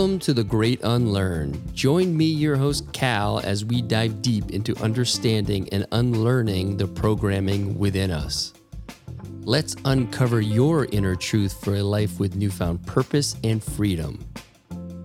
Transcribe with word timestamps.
Welcome 0.00 0.18
to 0.20 0.32
The 0.32 0.44
Great 0.44 0.80
Unlearn. 0.82 1.62
Join 1.74 2.16
me, 2.16 2.24
your 2.24 2.56
host, 2.56 2.90
Cal, 2.94 3.38
as 3.40 3.66
we 3.66 3.82
dive 3.82 4.22
deep 4.22 4.50
into 4.50 4.74
understanding 4.82 5.68
and 5.72 5.86
unlearning 5.92 6.78
the 6.78 6.86
programming 6.86 7.78
within 7.78 8.10
us. 8.10 8.54
Let's 9.42 9.76
uncover 9.84 10.40
your 10.40 10.86
inner 10.86 11.14
truth 11.14 11.62
for 11.62 11.74
a 11.74 11.82
life 11.82 12.18
with 12.18 12.34
newfound 12.34 12.86
purpose 12.86 13.36
and 13.44 13.62
freedom. 13.62 14.26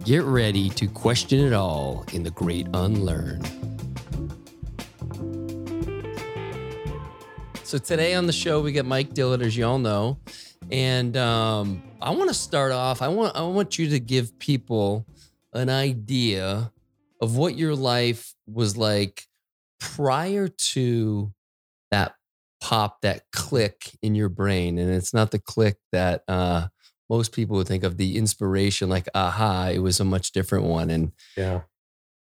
Get 0.06 0.24
ready 0.24 0.70
to 0.70 0.88
question 0.88 1.42
it 1.42 1.52
all 1.52 2.06
in 2.14 2.24
The 2.24 2.32
Great 2.32 2.68
Unlearn. 2.74 3.42
So, 7.64 7.78
today 7.78 8.14
on 8.14 8.28
the 8.28 8.34
show, 8.34 8.62
we 8.62 8.72
get 8.72 8.86
Mike 8.86 9.14
Dillard, 9.14 9.42
as 9.42 9.58
you 9.58 9.66
all 9.66 9.78
know. 9.78 10.20
And 10.72 11.18
um, 11.18 11.84
I 12.06 12.12
want 12.12 12.30
to 12.30 12.36
start 12.36 12.72
off. 12.72 13.02
I 13.02 13.08
want 13.08 13.36
I 13.36 13.42
want 13.42 13.80
you 13.80 13.90
to 13.90 14.00
give 14.00 14.38
people 14.38 15.08
an 15.54 15.70
idea 15.70 16.72
of 17.20 17.36
what 17.36 17.58
your 17.58 17.74
life 17.74 18.36
was 18.46 18.78
like 18.78 19.24
prior 19.80 20.48
to 20.48 21.34
that 21.90 22.14
pop, 22.62 23.02
that 23.02 23.24
click 23.32 23.98
in 24.04 24.14
your 24.14 24.30
brain. 24.30 24.78
And 24.78 24.94
it's 24.94 25.16
not 25.16 25.32
the 25.32 25.40
click 25.40 25.78
that 25.92 26.24
uh, 26.28 26.68
most 27.10 27.32
people 27.32 27.56
would 27.58 27.68
think 27.68 27.84
of 27.84 27.98
the 27.98 28.18
inspiration, 28.18 28.88
like 28.88 29.08
aha. 29.16 29.72
It 29.74 29.80
was 29.80 30.00
a 30.00 30.06
much 30.06 30.32
different 30.32 30.66
one. 30.66 30.92
And 30.92 31.12
Yeah. 31.36 31.62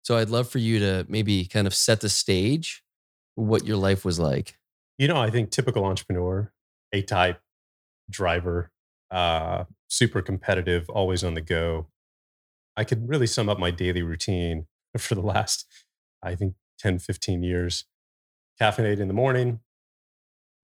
so 0.04 0.16
I'd 0.16 0.30
love 0.30 0.48
for 0.48 0.60
you 0.60 0.80
to 0.80 1.06
maybe 1.10 1.46
kind 1.48 1.68
of 1.68 1.74
set 1.74 2.00
the 2.00 2.10
stage 2.10 2.82
for 3.36 3.44
what 3.44 3.66
your 3.66 3.78
life 3.78 4.06
was 4.06 4.20
like. 4.20 4.58
You 4.98 5.10
know, 5.10 5.18
I 5.18 5.30
think 5.32 5.50
typical 5.52 5.84
entrepreneur, 5.84 6.54
A 6.94 7.02
type 7.02 7.42
driver, 8.10 8.72
uh, 9.12 9.66
super 9.88 10.22
competitive, 10.22 10.90
always 10.90 11.24
on 11.24 11.34
the 11.34 11.42
go. 11.42 11.88
I 12.78 12.84
could 12.84 13.08
really 13.08 13.28
sum 13.28 13.50
up 13.50 13.60
my 13.60 13.72
daily 13.72 14.02
routine 14.02 14.68
for 14.98 15.16
the 15.16 15.22
last, 15.22 15.66
I 16.22 16.36
think, 16.36 16.56
10, 16.80 17.00
15 17.00 17.44
years. 17.44 17.86
Caffeinate 18.62 19.00
in 19.00 19.08
the 19.08 19.14
morning, 19.14 19.60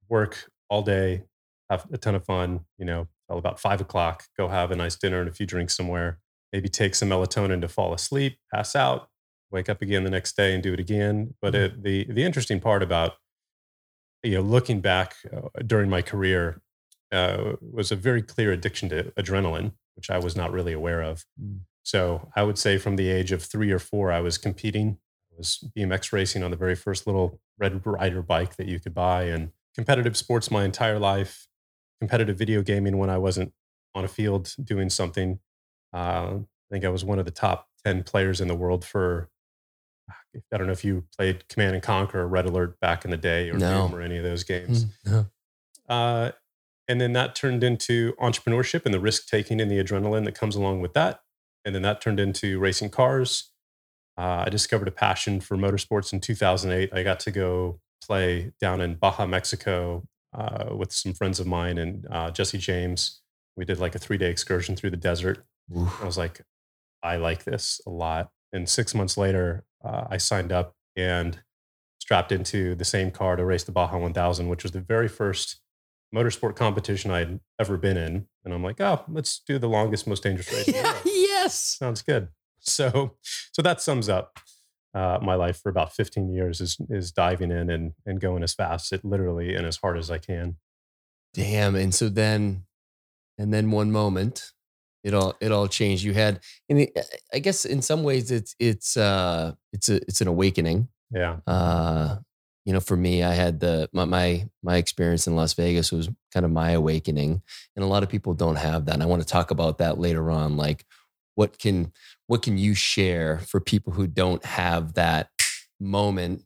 work 0.08 0.50
all 0.70 0.82
day, 0.82 1.24
have 1.70 1.88
a 1.92 1.98
ton 1.98 2.16
of 2.16 2.26
fun, 2.26 2.62
you 2.78 2.86
know, 2.86 3.08
till 3.28 3.38
about 3.38 3.60
five 3.60 3.82
o'clock, 3.82 4.26
go 4.38 4.48
have 4.48 4.72
a 4.72 4.76
nice 4.76 4.96
dinner 4.96 5.20
and 5.20 5.30
a 5.30 5.34
few 5.34 5.46
drinks 5.46 5.76
somewhere, 5.76 6.20
maybe 6.54 6.70
take 6.70 6.96
some 6.96 7.10
melatonin 7.10 7.62
to 7.62 7.68
fall 7.68 7.94
asleep, 7.94 8.38
pass 8.54 8.76
out, 8.76 9.10
wake 9.52 9.70
up 9.70 9.82
again 9.82 10.04
the 10.04 10.10
next 10.10 10.38
day 10.38 10.54
and 10.54 10.64
do 10.64 10.74
it 10.74 10.80
again. 10.80 11.34
But 11.42 11.56
it, 11.56 11.84
the, 11.84 12.06
the 12.10 12.24
interesting 12.24 12.60
part 12.60 12.82
about, 12.82 13.14
you 14.24 14.36
know, 14.36 14.42
looking 14.42 14.80
back 14.80 15.16
uh, 15.36 15.48
during 15.66 15.90
my 15.90 16.02
career 16.02 16.62
uh, 17.12 17.54
was 17.62 17.92
a 17.92 17.96
very 17.96 18.22
clear 18.22 18.52
addiction 18.52 18.90
to 18.90 19.12
adrenaline, 19.18 19.74
which 19.96 20.10
I 20.10 20.18
was 20.18 20.36
not 20.36 20.52
really 20.52 20.74
aware 20.74 21.02
of. 21.02 21.26
Mm. 21.42 21.62
So 21.84 22.30
I 22.36 22.44
would 22.44 22.58
say 22.58 22.78
from 22.78 22.96
the 22.96 23.10
age 23.10 23.32
of 23.32 23.44
three 23.44 23.72
or 23.72 23.80
four, 23.80 24.12
I 24.12 24.22
was 24.22 24.38
competing. 24.38 24.98
I 25.32 25.38
was 25.38 25.64
BMX 25.76 26.14
racing 26.14 26.44
on 26.44 26.52
the 26.52 26.58
very 26.58 26.76
first 26.76 27.08
little 27.08 27.40
Red 27.58 27.86
Rider 27.86 28.22
bike 28.22 28.56
that 28.58 28.68
you 28.68 28.80
could 28.80 28.94
buy, 28.94 29.24
and 29.24 29.52
competitive 29.76 30.16
sports 30.16 30.52
my 30.52 30.64
entire 30.64 31.00
life. 31.00 31.48
Competitive 32.00 32.38
video 32.38 32.62
gaming 32.62 32.98
when 32.98 33.10
I 33.10 33.18
wasn't 33.18 33.54
on 33.94 34.04
a 34.04 34.08
field 34.08 34.54
doing 34.64 34.90
something. 34.90 35.40
Uh, 35.94 36.38
I 36.40 36.68
think 36.72 36.86
I 36.86 36.90
was 36.90 37.04
one 37.06 37.20
of 37.20 37.26
the 37.26 37.32
top 37.32 37.68
ten 37.84 38.04
players 38.04 38.42
in 38.42 38.48
the 38.48 38.56
world 38.56 38.86
for. 38.86 39.30
I 40.54 40.58
don't 40.58 40.68
know 40.68 40.74
if 40.74 40.86
you 40.86 41.06
played 41.18 41.48
Command 41.50 41.76
and 41.76 41.84
Conquer 41.84 42.22
or 42.22 42.28
Red 42.28 42.46
Alert 42.46 42.80
back 42.80 43.06
in 43.06 43.12
the 43.12 43.18
day, 43.18 43.50
or 43.50 43.58
No. 43.58 43.88
Doom 43.88 43.96
or 43.96 44.02
any 44.02 44.18
of 44.18 44.24
those 44.24 44.44
games. 44.44 44.86
Mm, 44.86 44.90
no. 45.06 45.26
Uh, 45.94 46.32
and 46.92 47.00
then 47.00 47.14
that 47.14 47.36
turned 47.36 47.64
into 47.64 48.12
entrepreneurship 48.20 48.82
and 48.84 48.94
the 48.94 49.00
risk 49.00 49.26
taking 49.26 49.62
and 49.62 49.72
the 49.72 49.82
adrenaline 49.82 50.26
that 50.26 50.36
comes 50.36 50.58
along 50.58 50.82
with 50.82 50.92
that. 50.92 51.22
And 51.64 51.74
then 51.74 51.84
that 51.84 52.02
turned 52.02 52.20
into 52.20 52.60
racing 52.60 52.90
cars. 52.90 53.50
Uh, 54.18 54.44
I 54.46 54.50
discovered 54.50 54.90
a 54.90 54.92
passion 54.92 55.40
for 55.40 55.56
motorsports 55.56 56.12
in 56.12 56.20
2008. 56.20 56.90
I 56.94 57.02
got 57.02 57.22
to 57.22 57.32
go 57.32 57.80
play 58.04 58.52
down 58.60 58.82
in 58.82 58.96
Baja, 58.96 59.26
Mexico 59.26 60.04
uh, 60.34 60.76
with 60.76 60.92
some 60.92 61.14
friends 61.14 61.40
of 61.40 61.48
mine 61.48 61.78
and 61.78 62.06
uh, 62.12 62.30
Jesse 62.30 62.58
James. 62.58 63.22
We 63.56 63.64
did 63.64 63.80
like 63.80 63.96
a 63.96 64.00
three 64.00 64.18
day 64.18 64.30
excursion 64.30 64.76
through 64.76 64.90
the 64.90 64.98
desert. 64.98 65.46
Oof. 65.74 65.98
I 66.02 66.06
was 66.06 66.18
like, 66.18 66.42
I 67.02 67.16
like 67.16 67.46
this 67.46 67.80
a 67.88 67.90
lot. 67.90 68.32
And 68.52 68.68
six 68.68 68.94
months 68.94 69.16
later, 69.16 69.64
uh, 69.82 70.08
I 70.10 70.18
signed 70.18 70.52
up 70.52 70.76
and 70.98 71.40
strapped 72.00 72.34
into 72.34 72.76
the 72.76 72.84
same 72.84 73.12
car 73.12 73.38
to 73.38 73.46
race 73.46 73.64
the 73.64 73.72
Baja 73.72 73.98
1000, 73.98 74.50
which 74.50 74.64
was 74.64 74.74
the 74.74 74.82
very 74.82 75.08
first 75.08 75.62
motorsport 76.16 76.56
competition 76.56 77.12
I'd 77.12 77.40
ever 77.60 77.78
been 77.78 77.98
in. 77.98 78.28
And 78.44 78.54
I'm 78.54 78.64
like, 78.64 78.82
oh, 78.82 79.04
let's 79.08 79.42
do 79.48 79.58
the 79.60 79.70
longest, 79.70 80.08
most 80.08 80.24
dangerous 80.24 80.52
race. 80.52 80.68
Yeah, 80.68 80.98
yes. 81.06 81.78
Sounds 81.80 82.02
good. 82.02 82.30
So, 82.60 83.18
so 83.52 83.62
that 83.62 83.82
sums 83.82 84.10
up 84.10 84.40
uh, 84.94 85.20
my 85.22 85.36
life 85.36 85.60
for 85.62 85.70
about 85.70 85.94
15 85.94 86.30
years 86.34 86.60
is 86.60 86.78
is 86.90 87.12
diving 87.12 87.50
in 87.52 87.70
and 87.70 87.94
and 88.06 88.20
going 88.20 88.44
as 88.44 88.54
fast, 88.54 88.92
it 88.92 89.06
literally 89.06 89.56
and 89.56 89.66
as 89.66 89.78
hard 89.78 89.98
as 89.98 90.12
I 90.12 90.18
can. 90.18 90.58
Damn. 91.34 91.76
And 91.76 91.96
so 91.96 92.10
then, 92.10 92.66
and 93.38 93.54
then 93.54 93.72
one 93.72 93.92
moment, 93.92 94.52
it 95.04 95.14
all 95.14 95.36
it 95.40 95.52
all 95.52 95.68
changed. 95.68 96.04
You 96.04 96.14
had, 96.14 96.42
and 96.70 96.80
it, 96.82 97.00
I 97.34 97.40
guess 97.40 97.64
in 97.64 97.82
some 97.82 98.04
ways 98.04 98.32
it's 98.32 98.54
it's 98.60 98.98
uh 98.98 99.54
it's 99.72 99.88
a 99.88 99.96
it's 100.08 100.20
an 100.22 100.28
awakening. 100.28 100.90
Yeah, 101.14 101.38
Uh, 101.48 102.18
you 102.66 102.74
know, 102.74 102.80
for 102.80 102.96
me, 102.98 103.24
I 103.24 103.34
had 103.34 103.60
the 103.60 103.90
my 103.94 104.06
my 104.06 104.48
my 104.64 104.78
experience 104.78 105.28
in 105.28 105.36
Las 105.36 105.54
Vegas 105.54 105.92
was 105.92 106.10
kind 106.34 106.46
of 106.46 106.52
my 106.52 106.72
awakening, 106.72 107.42
and 107.76 107.84
a 107.84 107.88
lot 107.88 108.04
of 108.04 108.10
people 108.10 108.34
don't 108.34 108.58
have 108.58 108.86
that. 108.86 108.94
And 108.96 109.04
I 109.04 109.08
want 109.08 109.22
to 109.22 109.28
talk 109.28 109.52
about 109.52 109.80
that 109.80 109.98
later 110.00 110.30
on. 110.32 110.58
Like, 110.58 110.86
what 111.36 111.58
can 111.60 111.92
what 112.28 112.42
can 112.44 112.58
you 112.58 112.74
share 112.76 113.40
for 113.40 113.60
people 113.60 113.94
who 113.94 114.08
don't 114.08 114.44
have 114.46 114.94
that 114.94 115.30
moment, 115.80 116.44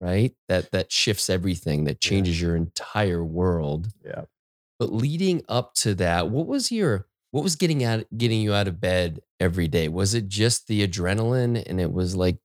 right? 0.00 0.32
That 0.48 0.70
that 0.72 0.92
shifts 0.92 1.30
everything, 1.30 1.84
that 1.84 2.04
Yeah. 2.04 2.08
changes 2.10 2.40
your 2.40 2.56
entire 2.56 3.24
world. 3.24 3.88
yeah. 4.04 4.24
But 4.78 4.92
leading 4.92 5.42
up 5.48 5.74
to 5.76 5.94
that, 5.96 6.30
what 6.30 6.46
was 6.46 6.72
your 6.72 7.06
what 7.30 7.44
was 7.44 7.56
getting 7.56 7.84
out 7.84 8.04
getting 8.16 8.40
you 8.42 8.52
out 8.54 8.68
of 8.68 8.80
bed 8.80 9.20
every 9.40 9.68
day? 9.68 9.88
Was 9.88 10.14
it 10.14 10.28
just 10.28 10.66
the 10.68 10.86
adrenaline 10.86 11.62
and 11.66 11.80
it 11.80 11.92
was 11.92 12.16
like 12.16 12.38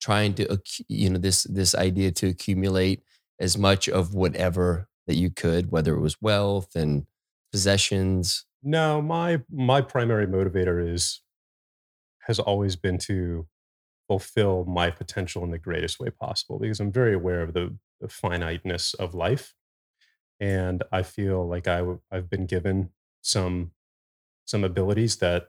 trying 0.00 0.34
to 0.34 0.60
you 0.88 1.10
know 1.10 1.18
this 1.18 1.44
this 1.44 1.74
idea 1.74 2.10
to 2.12 2.28
accumulate 2.28 3.02
as 3.40 3.58
much 3.58 3.88
of 3.88 4.14
whatever 4.14 4.88
that 5.06 5.16
you 5.16 5.30
could, 5.30 5.70
whether 5.70 5.94
it 5.94 6.00
was 6.00 6.20
wealth 6.20 6.76
and 6.76 7.06
possessions? 7.50 8.46
No, 8.62 9.02
my 9.02 9.42
my 9.50 9.80
primary 9.80 10.26
motivator 10.26 10.92
is 10.92 11.22
has 12.26 12.38
always 12.38 12.76
been 12.76 12.98
to 12.98 13.46
fulfill 14.08 14.64
my 14.64 14.90
potential 14.90 15.42
in 15.44 15.50
the 15.50 15.58
greatest 15.58 15.98
way 15.98 16.10
possible 16.10 16.58
because 16.58 16.80
I'm 16.80 16.92
very 16.92 17.14
aware 17.14 17.42
of 17.42 17.54
the, 17.54 17.76
the 18.00 18.08
finiteness 18.08 18.94
of 18.94 19.14
life, 19.14 19.54
and 20.40 20.82
I 20.92 21.02
feel 21.02 21.46
like 21.46 21.66
I 21.66 21.78
w- 21.78 22.00
I've 22.10 22.30
been 22.30 22.46
given 22.46 22.90
some 23.22 23.72
some 24.44 24.64
abilities 24.64 25.16
that 25.16 25.48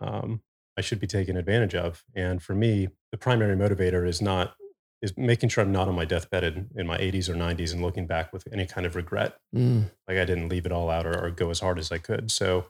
um, 0.00 0.42
I 0.76 0.80
should 0.80 1.00
be 1.00 1.06
taken 1.06 1.36
advantage 1.36 1.74
of. 1.74 2.04
And 2.14 2.42
for 2.42 2.54
me, 2.54 2.88
the 3.10 3.18
primary 3.18 3.56
motivator 3.56 4.06
is 4.06 4.22
not 4.22 4.54
is 5.02 5.18
making 5.18 5.48
sure 5.48 5.64
I'm 5.64 5.72
not 5.72 5.88
on 5.88 5.96
my 5.96 6.04
deathbed 6.04 6.44
in, 6.44 6.68
in 6.76 6.86
my 6.86 6.96
80s 6.96 7.28
or 7.28 7.34
90s 7.34 7.72
and 7.72 7.82
looking 7.82 8.06
back 8.06 8.32
with 8.32 8.46
any 8.52 8.66
kind 8.66 8.86
of 8.86 8.94
regret 8.94 9.36
Mm, 9.52 9.90
like 10.06 10.16
I 10.16 10.24
didn't 10.24 10.48
leave 10.48 10.64
it 10.64 10.70
all 10.70 10.90
out 10.90 11.06
or, 11.06 11.26
or 11.26 11.30
go 11.30 11.50
as 11.50 11.58
hard 11.58 11.80
as 11.80 11.90
I 11.90 11.98
could. 11.98 12.30
So 12.30 12.66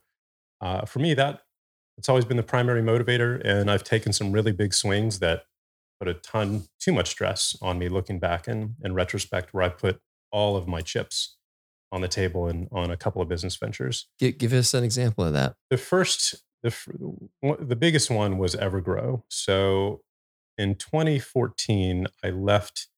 uh, 0.62 0.86
for 0.86 0.98
me, 0.98 1.12
that 1.14 1.42
it's 1.98 2.08
always 2.08 2.24
been 2.24 2.38
the 2.38 2.42
primary 2.42 2.80
motivator, 2.80 3.40
and 3.44 3.70
I've 3.70 3.84
taken 3.84 4.12
some 4.12 4.32
really 4.32 4.52
big 4.52 4.72
swings 4.72 5.18
that 5.18 5.44
put 6.00 6.08
a 6.08 6.14
ton 6.14 6.64
too 6.80 6.92
much 6.92 7.10
stress 7.10 7.56
on 7.60 7.78
me. 7.78 7.88
Looking 7.88 8.18
back 8.18 8.48
in 8.48 8.76
in 8.82 8.94
retrospect, 8.94 9.52
where 9.52 9.62
I 9.64 9.68
put 9.68 10.00
all 10.32 10.56
of 10.56 10.66
my 10.66 10.80
chips 10.80 11.36
on 11.92 12.00
the 12.00 12.08
table 12.08 12.46
and 12.48 12.68
on 12.72 12.90
a 12.90 12.96
couple 12.96 13.20
of 13.20 13.28
business 13.28 13.54
ventures. 13.56 14.08
give, 14.18 14.38
give 14.38 14.52
us 14.54 14.72
an 14.72 14.82
example 14.82 15.24
of 15.24 15.34
that. 15.34 15.54
The 15.68 15.76
first, 15.76 16.42
the 16.62 16.74
the 17.60 17.76
biggest 17.76 18.10
one 18.10 18.38
was 18.38 18.54
Evergrow. 18.54 19.22
So 19.28 20.02
in 20.56 20.76
2014, 20.76 22.06
I 22.22 22.30
left 22.30 22.88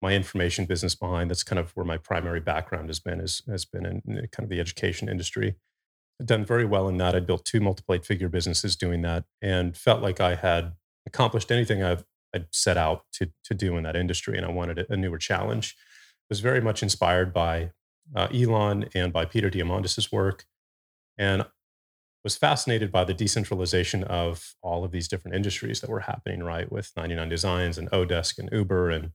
my 0.00 0.12
information 0.14 0.64
business 0.64 0.94
behind. 0.94 1.30
That's 1.30 1.42
kind 1.42 1.58
of 1.58 1.70
where 1.72 1.86
my 1.86 1.96
primary 1.96 2.40
background 2.40 2.88
has 2.88 3.00
been. 3.00 3.20
Has 3.20 3.64
been 3.64 3.86
in 3.86 4.02
in 4.06 4.28
kind 4.32 4.44
of 4.44 4.48
the 4.48 4.60
education 4.60 5.08
industry. 5.08 5.56
I've 6.20 6.26
done 6.26 6.44
very 6.44 6.64
well 6.64 6.88
in 6.88 6.96
that. 6.98 7.14
I 7.14 7.20
built 7.20 7.44
two 7.44 7.60
multiple 7.60 7.94
eight 7.94 8.04
figure 8.04 8.28
businesses 8.28 8.74
doing 8.74 9.02
that, 9.02 9.24
and 9.40 9.76
felt 9.76 10.02
like 10.02 10.20
I 10.20 10.34
had 10.34 10.72
accomplished 11.06 11.52
anything 11.52 11.82
I've 11.82 12.04
I'd 12.34 12.46
set 12.52 12.76
out 12.76 13.04
to 13.14 13.30
to 13.44 13.54
do 13.54 13.76
in 13.76 13.84
that 13.84 13.96
industry, 13.96 14.36
and 14.36 14.44
I 14.44 14.50
wanted 14.50 14.78
a, 14.78 14.92
a 14.92 14.96
newer 14.96 15.18
challenge. 15.18 15.76
I 15.78 16.26
Was 16.30 16.40
very 16.40 16.60
much 16.60 16.82
inspired 16.82 17.32
by 17.32 17.70
uh, 18.14 18.28
Elon 18.34 18.88
and 18.94 19.12
by 19.12 19.24
Peter 19.24 19.50
Diamandis' 19.50 20.10
work, 20.10 20.46
and 21.16 21.46
was 22.24 22.36
fascinated 22.36 22.90
by 22.90 23.04
the 23.04 23.14
decentralization 23.14 24.04
of 24.04 24.54
all 24.62 24.84
of 24.84 24.90
these 24.90 25.08
different 25.08 25.36
industries 25.36 25.80
that 25.80 25.90
were 25.90 26.00
happening, 26.00 26.42
right? 26.42 26.70
With 26.70 26.90
99 26.96 27.28
Designs 27.28 27.78
and 27.78 27.90
Odesk 27.90 28.38
and 28.38 28.48
Uber 28.52 28.90
and 28.90 29.12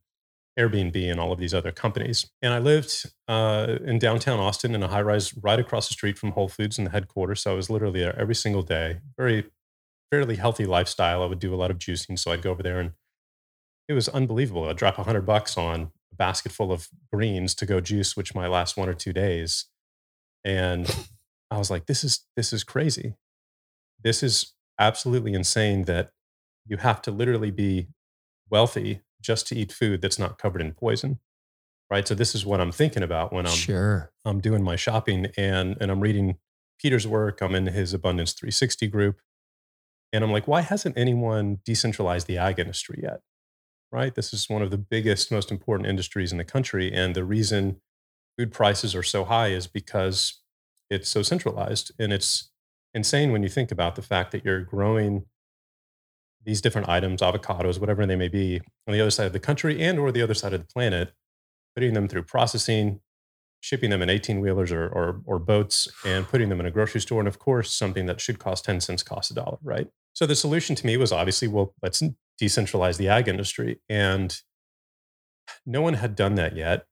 Airbnb 0.58 1.10
and 1.10 1.20
all 1.20 1.32
of 1.32 1.40
these 1.40 1.54
other 1.54 1.72
companies. 1.72 2.30
And 2.42 2.54
I 2.54 2.60
lived 2.60 3.12
uh, 3.28 3.78
in 3.84 4.00
downtown 4.00 4.40
Austin 4.40 4.76
in 4.76 4.84
a 4.84 4.88
high 4.88 5.02
rise 5.02 5.36
right 5.38 5.60
across 5.60 5.88
the 5.88 5.94
street 5.94 6.18
from 6.18 6.32
Whole 6.32 6.48
Foods 6.48 6.78
in 6.78 6.86
the 6.86 6.92
headquarters. 6.92 7.42
So 7.42 7.52
I 7.52 7.56
was 7.56 7.70
literally 7.70 8.00
there 8.00 8.18
every 8.18 8.36
single 8.36 8.62
day, 8.62 9.00
very 9.18 9.46
fairly 10.12 10.36
healthy 10.36 10.66
lifestyle. 10.66 11.24
I 11.24 11.26
would 11.26 11.40
do 11.40 11.54
a 11.54 11.58
lot 11.58 11.72
of 11.72 11.80
juicing, 11.80 12.20
so 12.20 12.32
I'd 12.32 12.44
go 12.44 12.52
over 12.52 12.64
there 12.64 12.80
and 12.80 12.92
it 13.88 13.94
was 13.94 14.08
unbelievable. 14.10 14.70
I'd 14.70 14.78
drop 14.78 14.98
a 14.98 15.04
hundred 15.04 15.26
bucks 15.26 15.58
on 15.58 15.92
a 16.12 16.16
basket 16.16 16.52
full 16.52 16.72
of 16.72 16.88
greens 17.12 17.56
to 17.56 17.66
go 17.66 17.82
juice, 17.82 18.16
which 18.16 18.36
might 18.36 18.48
last 18.48 18.78
one 18.78 18.88
or 18.88 18.94
two 18.94 19.12
days. 19.12 19.66
And 20.44 20.88
I 21.54 21.58
was 21.60 21.70
like, 21.70 21.86
this 21.86 22.04
is 22.04 22.26
this 22.36 22.52
is 22.52 22.64
crazy. 22.64 23.16
This 24.04 24.24
is 24.24 24.54
absolutely 24.80 25.34
insane 25.34 25.84
that 25.84 26.12
you 26.66 26.78
have 26.78 27.02
to 27.04 27.12
literally 27.12 27.52
be 27.52 27.88
wealthy 28.50 29.02
just 29.22 29.48
to 29.48 29.56
eat 29.56 29.72
food 29.72 30.02
that's 30.02 30.20
not 30.20 30.38
covered 30.38 30.62
in 30.62 30.74
poison. 30.74 31.20
Right. 31.92 32.08
So 32.08 32.16
this 32.16 32.34
is 32.34 32.46
what 32.46 32.60
I'm 32.60 32.72
thinking 32.72 33.04
about 33.04 33.32
when 33.32 33.46
I'm 33.46 33.54
sure 33.54 34.12
I'm 34.26 34.40
doing 34.40 34.64
my 34.64 34.76
shopping 34.76 35.28
and 35.38 35.78
and 35.80 35.92
I'm 35.92 36.00
reading 36.00 36.38
Peter's 36.80 37.08
work. 37.08 37.42
I'm 37.42 37.54
in 37.54 37.68
his 37.68 37.94
Abundance 37.94 38.34
360 38.34 38.88
group. 38.88 39.20
And 40.12 40.24
I'm 40.24 40.32
like, 40.32 40.48
why 40.48 40.62
hasn't 40.62 40.98
anyone 40.98 41.60
decentralized 41.66 42.28
the 42.28 42.38
ag 42.38 42.60
industry 42.60 43.00
yet? 43.02 43.22
Right. 43.92 44.14
This 44.14 44.34
is 44.34 44.50
one 44.50 44.64
of 44.64 44.72
the 44.72 44.78
biggest, 44.78 45.32
most 45.32 45.52
important 45.52 45.88
industries 45.88 46.32
in 46.32 46.40
the 46.40 46.44
country. 46.44 46.92
And 46.92 47.16
the 47.16 47.24
reason 47.24 47.80
food 48.38 48.52
prices 48.52 48.96
are 48.96 49.04
so 49.04 49.24
high 49.24 49.50
is 49.50 49.68
because 49.68 50.43
it's 50.90 51.10
so 51.10 51.22
centralized. 51.22 51.92
And 52.00 52.14
it's 52.14 52.52
insane 52.94 53.32
when 53.32 53.44
you 53.44 53.50
think 53.50 53.72
about 53.72 53.96
the 53.96 54.02
fact 54.02 54.32
that 54.32 54.46
you're 54.46 54.62
growing 54.62 55.26
these 56.46 56.62
different 56.62 56.90
items, 56.90 57.22
avocados, 57.22 57.80
whatever 57.80 58.06
they 58.06 58.16
may 58.16 58.28
be, 58.28 58.62
on 58.88 58.94
the 58.94 59.02
other 59.02 59.12
side 59.12 59.28
of 59.28 59.34
the 59.34 59.40
country 59.40 59.82
and 59.82 59.98
or 59.98 60.12
the 60.12 60.22
other 60.22 60.34
side 60.34 60.54
of 60.54 60.60
the 60.60 60.68
planet, 60.68 61.14
putting 61.76 61.94
them 61.94 62.08
through 62.08 62.24
processing, 62.24 63.00
shipping 63.62 63.90
them 63.90 64.02
in 64.02 64.10
18 64.10 64.42
wheelers 64.42 64.72
or, 64.72 64.88
or, 64.88 65.22
or 65.26 65.40
boats, 65.40 65.88
and 66.06 66.28
putting 66.30 66.50
them 66.50 66.60
in 66.60 66.66
a 66.66 66.72
grocery 66.72 67.02
store. 67.02 67.20
And 67.20 67.28
of 67.28 67.40
course, 67.40 67.72
something 67.72 68.06
that 68.08 68.20
should 68.20 68.40
cost 68.40 68.66
10 68.66 68.82
cents 68.82 69.04
costs 69.04 69.32
a 69.32 69.36
dollar, 69.36 69.58
right? 69.64 69.88
So 70.14 70.26
the 70.26 70.36
solution 70.36 70.76
to 70.76 70.86
me 70.86 70.98
was 70.98 71.12
obviously, 71.12 71.48
well, 71.48 71.74
let's 71.82 72.04
decentralize 72.42 72.98
the 72.98 73.08
ag 73.08 73.28
industry. 73.28 73.80
And 73.90 74.38
no 75.66 75.82
one 75.82 75.96
had 75.96 76.16
done 76.16 76.36
that 76.36 76.56
yet. 76.56 76.86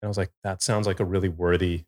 And 0.00 0.06
I 0.06 0.08
was 0.08 0.18
like, 0.18 0.30
that 0.44 0.62
sounds 0.62 0.86
like 0.86 1.00
a 1.00 1.04
really 1.04 1.28
worthy 1.28 1.84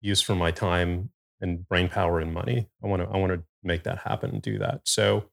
use 0.00 0.20
for 0.20 0.34
my 0.34 0.50
time 0.50 1.10
and 1.40 1.66
brain 1.68 1.88
power 1.88 2.18
and 2.20 2.32
money. 2.32 2.68
I 2.82 2.86
want 2.86 3.02
to 3.02 3.08
I 3.08 3.16
want 3.18 3.32
to 3.32 3.42
make 3.62 3.84
that 3.84 3.98
happen 3.98 4.30
and 4.30 4.42
do 4.42 4.58
that. 4.58 4.82
So 4.84 5.24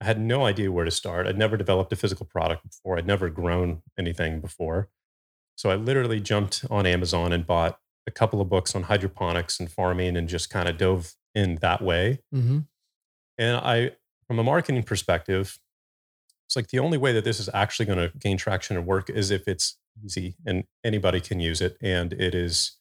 I 0.00 0.06
had 0.06 0.20
no 0.20 0.46
idea 0.46 0.72
where 0.72 0.84
to 0.84 0.90
start. 0.90 1.26
I'd 1.26 1.38
never 1.38 1.56
developed 1.56 1.92
a 1.92 1.96
physical 1.96 2.26
product 2.26 2.62
before. 2.64 2.96
I'd 2.96 3.06
never 3.06 3.28
grown 3.28 3.82
anything 3.98 4.40
before. 4.40 4.88
So 5.56 5.70
I 5.70 5.74
literally 5.74 6.20
jumped 6.20 6.64
on 6.70 6.86
Amazon 6.86 7.32
and 7.32 7.46
bought 7.46 7.78
a 8.06 8.10
couple 8.10 8.40
of 8.40 8.48
books 8.48 8.74
on 8.74 8.84
hydroponics 8.84 9.60
and 9.60 9.70
farming 9.70 10.16
and 10.16 10.28
just 10.28 10.48
kind 10.48 10.68
of 10.68 10.78
dove 10.78 11.12
in 11.34 11.56
that 11.56 11.82
way. 11.82 12.20
Mm-hmm. 12.34 12.60
And 13.36 13.56
I, 13.56 13.92
from 14.26 14.38
a 14.38 14.42
marketing 14.42 14.82
perspective, 14.84 15.58
it's 16.46 16.56
like 16.56 16.68
the 16.68 16.78
only 16.78 16.98
way 16.98 17.12
that 17.12 17.24
this 17.24 17.38
is 17.38 17.50
actually 17.52 17.86
going 17.86 17.98
to 17.98 18.10
gain 18.18 18.38
traction 18.38 18.76
and 18.76 18.86
work 18.86 19.10
is 19.10 19.30
if 19.30 19.46
it's 19.46 19.76
easy 20.04 20.34
and 20.46 20.64
anybody 20.82 21.20
can 21.20 21.40
use 21.40 21.60
it 21.60 21.76
and 21.82 22.12
it 22.14 22.34
is 22.34 22.76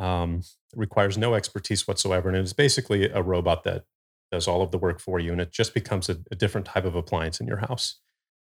um, 0.00 0.40
requires 0.74 1.18
no 1.18 1.34
expertise 1.34 1.86
whatsoever 1.86 2.28
and 2.28 2.38
it's 2.38 2.54
basically 2.54 3.08
a 3.10 3.22
robot 3.22 3.62
that 3.64 3.84
does 4.32 4.48
all 4.48 4.62
of 4.62 4.70
the 4.70 4.78
work 4.78 4.98
for 4.98 5.20
you 5.20 5.30
and 5.30 5.40
it 5.40 5.52
just 5.52 5.74
becomes 5.74 6.08
a, 6.08 6.16
a 6.30 6.34
different 6.34 6.66
type 6.66 6.84
of 6.84 6.94
appliance 6.94 7.40
in 7.40 7.46
your 7.46 7.58
house 7.58 8.00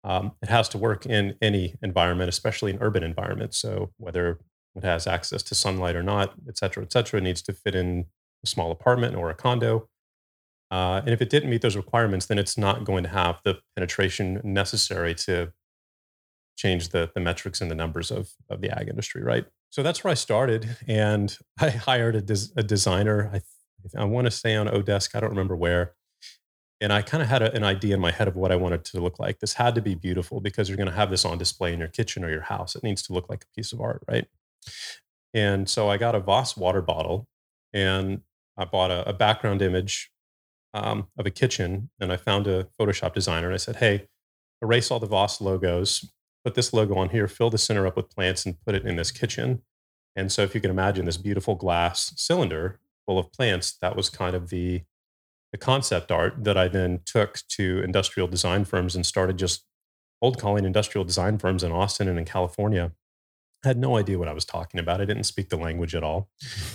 um, 0.04 0.32
it 0.42 0.48
has 0.48 0.68
to 0.68 0.78
work 0.78 1.06
in 1.06 1.34
any 1.40 1.74
environment 1.82 2.28
especially 2.28 2.70
an 2.70 2.78
urban 2.80 3.02
environment. 3.02 3.54
so 3.54 3.90
whether 3.96 4.38
it 4.76 4.84
has 4.84 5.06
access 5.06 5.42
to 5.42 5.54
sunlight 5.54 5.96
or 5.96 6.02
not 6.02 6.34
et 6.46 6.58
cetera 6.58 6.82
et 6.82 6.92
cetera 6.92 7.18
it 7.18 7.24
needs 7.24 7.42
to 7.42 7.52
fit 7.52 7.74
in 7.74 8.04
a 8.44 8.46
small 8.46 8.70
apartment 8.70 9.16
or 9.16 9.30
a 9.30 9.34
condo 9.34 9.88
uh, 10.70 11.00
and 11.04 11.10
if 11.10 11.20
it 11.22 11.30
didn't 11.30 11.50
meet 11.50 11.62
those 11.62 11.76
requirements 11.76 12.26
then 12.26 12.38
it's 12.38 12.58
not 12.58 12.84
going 12.84 13.02
to 13.02 13.08
have 13.08 13.40
the 13.44 13.58
penetration 13.76 14.40
necessary 14.44 15.14
to 15.14 15.52
change 16.56 16.90
the, 16.90 17.10
the 17.14 17.20
metrics 17.20 17.62
and 17.62 17.70
the 17.70 17.74
numbers 17.74 18.10
of, 18.10 18.32
of 18.50 18.60
the 18.60 18.70
ag 18.78 18.88
industry 18.88 19.22
right 19.22 19.46
so 19.70 19.82
that's 19.82 20.04
where 20.04 20.10
i 20.10 20.14
started 20.14 20.76
and 20.86 21.38
i 21.60 21.70
hired 21.70 22.14
a, 22.14 22.20
des- 22.20 22.52
a 22.56 22.62
designer 22.62 23.30
i 23.32 23.40
I 23.96 24.04
want 24.04 24.26
to 24.26 24.30
say 24.30 24.56
on 24.56 24.66
Odesk, 24.66 25.14
I 25.14 25.20
don't 25.20 25.30
remember 25.30 25.56
where. 25.56 25.94
And 26.80 26.92
I 26.92 27.02
kind 27.02 27.22
of 27.22 27.28
had 27.28 27.42
a, 27.42 27.54
an 27.54 27.62
idea 27.62 27.94
in 27.94 28.00
my 28.00 28.10
head 28.10 28.26
of 28.26 28.36
what 28.36 28.50
I 28.50 28.56
wanted 28.56 28.84
to 28.86 29.00
look 29.00 29.18
like. 29.18 29.38
This 29.38 29.54
had 29.54 29.74
to 29.74 29.82
be 29.82 29.94
beautiful 29.94 30.40
because 30.40 30.68
you're 30.68 30.78
going 30.78 30.88
to 30.88 30.94
have 30.94 31.10
this 31.10 31.24
on 31.24 31.36
display 31.38 31.72
in 31.72 31.78
your 31.78 31.88
kitchen 31.88 32.24
or 32.24 32.30
your 32.30 32.42
house. 32.42 32.74
It 32.74 32.82
needs 32.82 33.02
to 33.02 33.12
look 33.12 33.28
like 33.28 33.44
a 33.44 33.54
piece 33.54 33.72
of 33.72 33.80
art, 33.80 34.02
right? 34.08 34.26
And 35.34 35.68
so 35.68 35.90
I 35.90 35.96
got 35.96 36.14
a 36.14 36.20
Voss 36.20 36.56
water 36.56 36.80
bottle 36.80 37.28
and 37.72 38.22
I 38.56 38.64
bought 38.64 38.90
a, 38.90 39.08
a 39.08 39.12
background 39.12 39.62
image 39.62 40.10
um, 40.72 41.08
of 41.18 41.26
a 41.26 41.30
kitchen 41.30 41.90
and 42.00 42.12
I 42.12 42.16
found 42.16 42.46
a 42.46 42.68
Photoshop 42.80 43.14
designer 43.14 43.48
and 43.48 43.54
I 43.54 43.58
said, 43.58 43.76
hey, 43.76 44.08
erase 44.62 44.90
all 44.90 45.00
the 45.00 45.06
Voss 45.06 45.40
logos, 45.40 46.10
put 46.44 46.54
this 46.54 46.72
logo 46.72 46.96
on 46.96 47.10
here, 47.10 47.28
fill 47.28 47.50
the 47.50 47.58
center 47.58 47.86
up 47.86 47.96
with 47.96 48.10
plants 48.10 48.46
and 48.46 48.60
put 48.64 48.74
it 48.74 48.86
in 48.86 48.96
this 48.96 49.10
kitchen. 49.10 49.62
And 50.16 50.32
so 50.32 50.42
if 50.42 50.54
you 50.54 50.60
can 50.60 50.70
imagine 50.70 51.04
this 51.04 51.16
beautiful 51.16 51.54
glass 51.54 52.12
cylinder 52.16 52.80
full 53.06 53.18
of 53.18 53.32
plants, 53.32 53.76
that 53.80 53.96
was 53.96 54.08
kind 54.10 54.34
of 54.34 54.50
the 54.50 54.82
the 55.52 55.58
concept 55.58 56.12
art 56.12 56.44
that 56.44 56.56
I 56.56 56.68
then 56.68 57.00
took 57.04 57.40
to 57.48 57.82
industrial 57.82 58.28
design 58.28 58.64
firms 58.64 58.94
and 58.94 59.04
started 59.04 59.36
just 59.36 59.64
old 60.22 60.38
calling 60.38 60.64
industrial 60.64 61.04
design 61.04 61.38
firms 61.38 61.64
in 61.64 61.72
Austin 61.72 62.08
and 62.08 62.18
in 62.18 62.24
California. 62.24 62.92
I 63.64 63.68
had 63.68 63.78
no 63.78 63.96
idea 63.96 64.18
what 64.18 64.28
I 64.28 64.32
was 64.32 64.44
talking 64.44 64.78
about. 64.78 65.00
I 65.00 65.04
didn't 65.04 65.24
speak 65.24 65.48
the 65.48 65.56
language 65.56 65.94
at 65.94 66.04
all. 66.04 66.28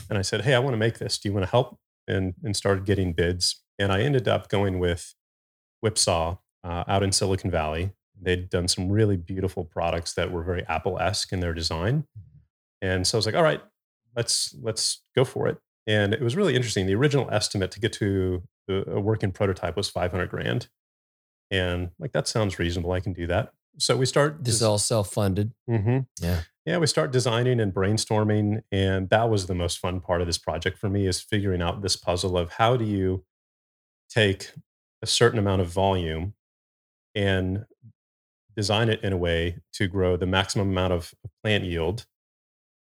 And 0.09 0.17
I 0.17 0.21
said, 0.21 0.41
Hey, 0.41 0.53
I 0.53 0.59
want 0.59 0.73
to 0.73 0.77
make 0.77 0.99
this. 0.99 1.17
Do 1.17 1.29
you 1.29 1.33
want 1.33 1.45
to 1.45 1.51
help? 1.51 1.79
And, 2.07 2.35
and 2.43 2.55
started 2.55 2.85
getting 2.85 3.13
bids. 3.13 3.63
And 3.79 3.91
I 3.91 4.01
ended 4.01 4.27
up 4.27 4.49
going 4.49 4.77
with 4.77 5.15
Whipsaw 5.81 6.37
uh, 6.63 6.83
out 6.87 7.01
in 7.01 7.11
Silicon 7.11 7.49
Valley. 7.49 7.91
They'd 8.21 8.49
done 8.49 8.67
some 8.67 8.89
really 8.89 9.17
beautiful 9.17 9.65
products 9.65 10.13
that 10.13 10.31
were 10.31 10.43
very 10.43 10.65
Apple 10.67 10.99
esque 10.99 11.31
in 11.31 11.39
their 11.39 11.53
design. 11.53 12.05
And 12.81 13.05
so 13.05 13.17
I 13.17 13.19
was 13.19 13.25
like, 13.25 13.35
all 13.35 13.43
right, 13.43 13.61
let's 14.15 14.55
let's 14.61 15.01
go 15.15 15.25
for 15.25 15.47
it. 15.47 15.57
And 15.87 16.13
it 16.13 16.21
was 16.21 16.35
really 16.35 16.55
interesting. 16.55 16.87
The 16.87 16.95
original 16.95 17.29
estimate 17.31 17.71
to 17.71 17.79
get 17.79 17.93
to 17.93 18.43
a 18.69 18.99
working 18.99 19.31
prototype 19.31 19.77
was 19.77 19.89
500 19.89 20.29
grand. 20.29 20.67
And 21.51 21.91
like, 21.99 22.11
that 22.13 22.27
sounds 22.27 22.57
reasonable. 22.57 22.91
I 22.91 22.99
can 22.99 23.13
do 23.13 23.27
that. 23.27 23.51
So 23.77 23.97
we 23.97 24.05
start. 24.05 24.43
This 24.43 24.55
is 24.55 24.63
all 24.63 24.77
self 24.77 25.11
funded. 25.11 25.53
Mm-hmm. 25.69 25.99
Yeah. 26.21 26.41
Yeah. 26.65 26.77
We 26.77 26.87
start 26.87 27.11
designing 27.11 27.59
and 27.59 27.73
brainstorming. 27.73 28.61
And 28.71 29.09
that 29.09 29.29
was 29.29 29.45
the 29.45 29.53
most 29.53 29.77
fun 29.77 29.99
part 29.99 30.21
of 30.21 30.27
this 30.27 30.37
project 30.37 30.77
for 30.77 30.89
me 30.89 31.05
is 31.07 31.21
figuring 31.21 31.61
out 31.61 31.81
this 31.81 31.95
puzzle 31.95 32.37
of 32.37 32.53
how 32.53 32.77
do 32.77 32.85
you 32.85 33.23
take 34.09 34.51
a 35.01 35.07
certain 35.07 35.37
amount 35.37 35.61
of 35.61 35.67
volume 35.67 36.33
and 37.13 37.65
design 38.55 38.89
it 38.89 39.03
in 39.03 39.13
a 39.13 39.17
way 39.17 39.59
to 39.73 39.87
grow 39.87 40.17
the 40.17 40.25
maximum 40.25 40.69
amount 40.69 40.93
of 40.93 41.13
plant 41.43 41.63
yield 41.63 42.05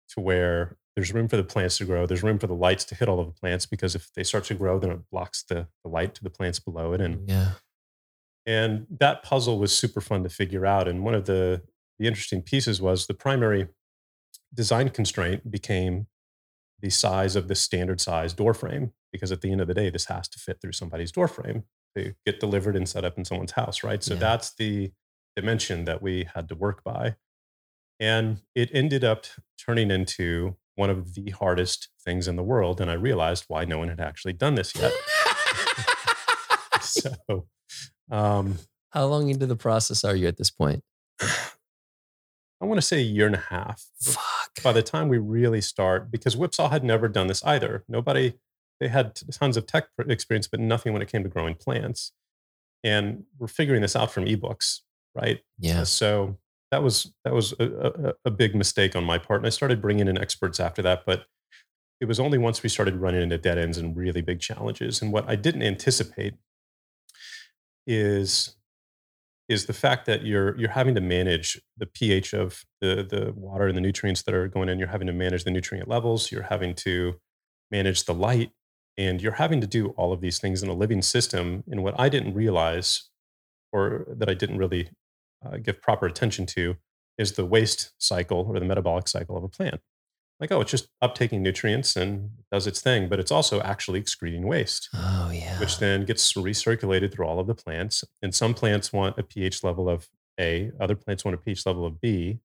to 0.09 0.19
where 0.19 0.77
there's 0.95 1.13
room 1.13 1.27
for 1.27 1.37
the 1.37 1.43
plants 1.43 1.77
to 1.79 1.85
grow. 1.85 2.05
There's 2.05 2.23
room 2.23 2.37
for 2.37 2.47
the 2.47 2.53
lights 2.53 2.85
to 2.85 2.95
hit 2.95 3.09
all 3.09 3.19
of 3.19 3.27
the 3.27 3.33
plants 3.33 3.65
because 3.65 3.95
if 3.95 4.11
they 4.13 4.23
start 4.23 4.43
to 4.45 4.53
grow, 4.53 4.77
then 4.77 4.91
it 4.91 4.99
blocks 5.11 5.43
the, 5.43 5.67
the 5.83 5.89
light 5.89 6.13
to 6.15 6.23
the 6.23 6.29
plants 6.29 6.59
below 6.59 6.93
it. 6.93 7.01
And 7.01 7.27
yeah. 7.27 7.51
And 8.45 8.85
that 8.99 9.23
puzzle 9.23 9.57
was 9.57 9.75
super 9.75 10.01
fun 10.01 10.23
to 10.23 10.29
figure 10.29 10.65
out. 10.65 10.87
And 10.87 11.03
one 11.03 11.15
of 11.15 11.25
the 11.25 11.61
the 11.99 12.07
interesting 12.07 12.41
pieces 12.41 12.81
was 12.81 13.07
the 13.07 13.13
primary 13.13 13.69
design 14.53 14.89
constraint 14.89 15.49
became 15.49 16.07
the 16.79 16.89
size 16.89 17.35
of 17.35 17.47
the 17.47 17.55
standard 17.55 18.01
size 18.01 18.33
door 18.33 18.53
frame 18.53 18.91
because 19.11 19.31
at 19.31 19.41
the 19.41 19.51
end 19.51 19.61
of 19.61 19.67
the 19.67 19.73
day 19.73 19.89
this 19.89 20.05
has 20.05 20.27
to 20.27 20.39
fit 20.39 20.59
through 20.59 20.73
somebody's 20.73 21.11
door 21.11 21.27
frame 21.27 21.63
to 21.95 22.13
get 22.25 22.39
delivered 22.39 22.75
and 22.75 22.89
set 22.89 23.05
up 23.05 23.17
in 23.17 23.23
someone's 23.23 23.53
house 23.53 23.83
right 23.83 24.03
so 24.03 24.15
yeah. 24.15 24.19
that's 24.19 24.53
the 24.55 24.91
dimension 25.35 25.85
that 25.85 26.01
we 26.01 26.27
had 26.33 26.47
to 26.49 26.55
work 26.55 26.83
by 26.83 27.15
and 27.99 28.41
it 28.55 28.69
ended 28.73 29.03
up 29.03 29.25
turning 29.57 29.91
into 29.91 30.57
one 30.75 30.89
of 30.89 31.13
the 31.13 31.29
hardest 31.31 31.89
things 32.03 32.27
in 32.27 32.35
the 32.35 32.43
world. 32.43 32.81
And 32.81 32.89
I 32.89 32.95
realized 32.95 33.45
why 33.47 33.65
no 33.65 33.77
one 33.77 33.89
had 33.89 34.01
actually 34.01 34.33
done 34.33 34.55
this 34.55 34.73
yet. 34.75 34.91
so, 36.81 37.45
um, 38.11 38.57
how 38.89 39.05
long 39.05 39.29
into 39.29 39.45
the 39.45 39.55
process 39.55 40.03
are 40.03 40.15
you 40.15 40.27
at 40.27 40.37
this 40.37 40.51
point? 40.51 40.83
I 41.21 42.65
want 42.65 42.77
to 42.77 42.85
say 42.85 42.97
a 42.97 43.03
year 43.03 43.25
and 43.25 43.35
a 43.35 43.45
half. 43.49 43.85
Fuck. 44.01 44.63
By 44.63 44.71
the 44.71 44.83
time 44.83 45.07
we 45.07 45.17
really 45.17 45.61
start, 45.61 46.11
because 46.11 46.35
Whipsaw 46.35 46.69
had 46.69 46.83
never 46.83 47.07
done 47.07 47.27
this 47.27 47.43
either. 47.43 47.83
Nobody, 47.87 48.33
they 48.79 48.87
had 48.87 49.19
tons 49.31 49.57
of 49.57 49.65
tech 49.65 49.85
experience, 50.07 50.47
but 50.47 50.59
nothing 50.59 50.93
when 50.93 51.01
it 51.01 51.09
came 51.09 51.23
to 51.23 51.29
growing 51.29 51.55
plants. 51.55 52.11
And 52.83 53.23
we're 53.39 53.47
figuring 53.47 53.81
this 53.81 53.95
out 53.95 54.11
from 54.11 54.25
ebooks, 54.25 54.81
right? 55.15 55.41
Yeah. 55.59 55.83
So 55.83 56.37
that 56.71 56.81
was 56.81 57.13
that 57.23 57.33
was 57.33 57.53
a, 57.59 57.65
a, 57.65 58.13
a, 58.25 58.31
big 58.31 58.55
mistake 58.55 58.95
on 58.95 59.03
my 59.03 59.19
part. 59.19 59.41
And 59.41 59.47
I 59.47 59.51
started 59.51 59.81
bringing 59.81 60.07
in 60.07 60.17
experts 60.17 60.59
after 60.59 60.81
that, 60.81 61.05
but 61.05 61.25
it 62.01 62.05
was 62.05 62.19
only 62.19 62.37
once 62.37 62.63
we 62.63 62.69
started 62.69 62.95
running 62.95 63.21
into 63.21 63.37
dead 63.37 63.57
ends 63.57 63.77
and 63.77 63.95
really 63.95 64.21
big 64.21 64.39
challenges. 64.39 65.01
And 65.01 65.13
what 65.13 65.29
I 65.29 65.35
didn't 65.35 65.61
anticipate 65.61 66.33
is 67.85 68.55
is 69.49 69.67
the 69.67 69.73
fact 69.73 70.05
that 70.07 70.23
you're 70.23 70.57
you're 70.57 70.69
having 70.69 70.95
to 70.95 71.01
manage 71.01 71.61
the 71.77 71.85
pH 71.85 72.33
of 72.33 72.63
the 72.81 73.05
the 73.07 73.33
water 73.35 73.67
and 73.67 73.77
the 73.77 73.81
nutrients 73.81 74.23
that 74.23 74.33
are 74.33 74.47
going 74.47 74.67
in. 74.67 74.79
You're 74.79 74.87
having 74.87 75.07
to 75.07 75.13
manage 75.13 75.43
the 75.43 75.51
nutrient 75.51 75.87
levels. 75.87 76.31
You're 76.31 76.43
having 76.43 76.73
to 76.75 77.19
manage 77.69 78.05
the 78.05 78.13
light. 78.13 78.51
And 78.97 79.21
you're 79.21 79.33
having 79.33 79.61
to 79.61 79.67
do 79.67 79.89
all 79.89 80.13
of 80.13 80.21
these 80.21 80.39
things 80.39 80.61
in 80.61 80.69
a 80.69 80.73
living 80.73 81.01
system. 81.01 81.63
And 81.69 81.83
what 81.83 81.99
I 81.99 82.09
didn't 82.09 82.35
realize, 82.35 83.09
or 83.71 84.05
that 84.07 84.29
I 84.29 84.35
didn't 84.35 84.57
really 84.57 84.89
uh, 85.45 85.57
give 85.57 85.81
proper 85.81 86.05
attention 86.05 86.45
to, 86.47 86.75
is 87.17 87.33
the 87.33 87.45
waste 87.45 87.91
cycle 87.97 88.45
or 88.49 88.59
the 88.59 88.65
metabolic 88.65 89.07
cycle 89.07 89.37
of 89.37 89.43
a 89.43 89.49
plant. 89.49 89.81
Like, 90.39 90.51
oh, 90.51 90.61
it's 90.61 90.71
just 90.71 90.89
uptaking 91.01 91.41
nutrients 91.41 91.95
and 91.95 92.31
does 92.51 92.67
its 92.67 92.81
thing, 92.81 93.07
but 93.07 93.19
it's 93.19 93.31
also 93.31 93.61
actually 93.61 93.99
excreting 93.99 94.47
waste. 94.47 94.89
Oh, 94.93 95.29
yeah. 95.31 95.59
Which 95.59 95.77
then 95.77 96.05
gets 96.05 96.33
recirculated 96.33 97.13
through 97.13 97.25
all 97.25 97.39
of 97.39 97.47
the 97.47 97.55
plants. 97.55 98.03
And 98.21 98.33
some 98.33 98.53
plants 98.53 98.91
want 98.91 99.17
a 99.17 99.23
pH 99.23 99.63
level 99.63 99.87
of 99.87 100.09
A, 100.39 100.71
other 100.79 100.95
plants 100.95 101.23
want 101.23 101.35
a 101.35 101.37
pH 101.37 101.65
level 101.65 101.85
of 101.85 102.01
B. 102.01 102.39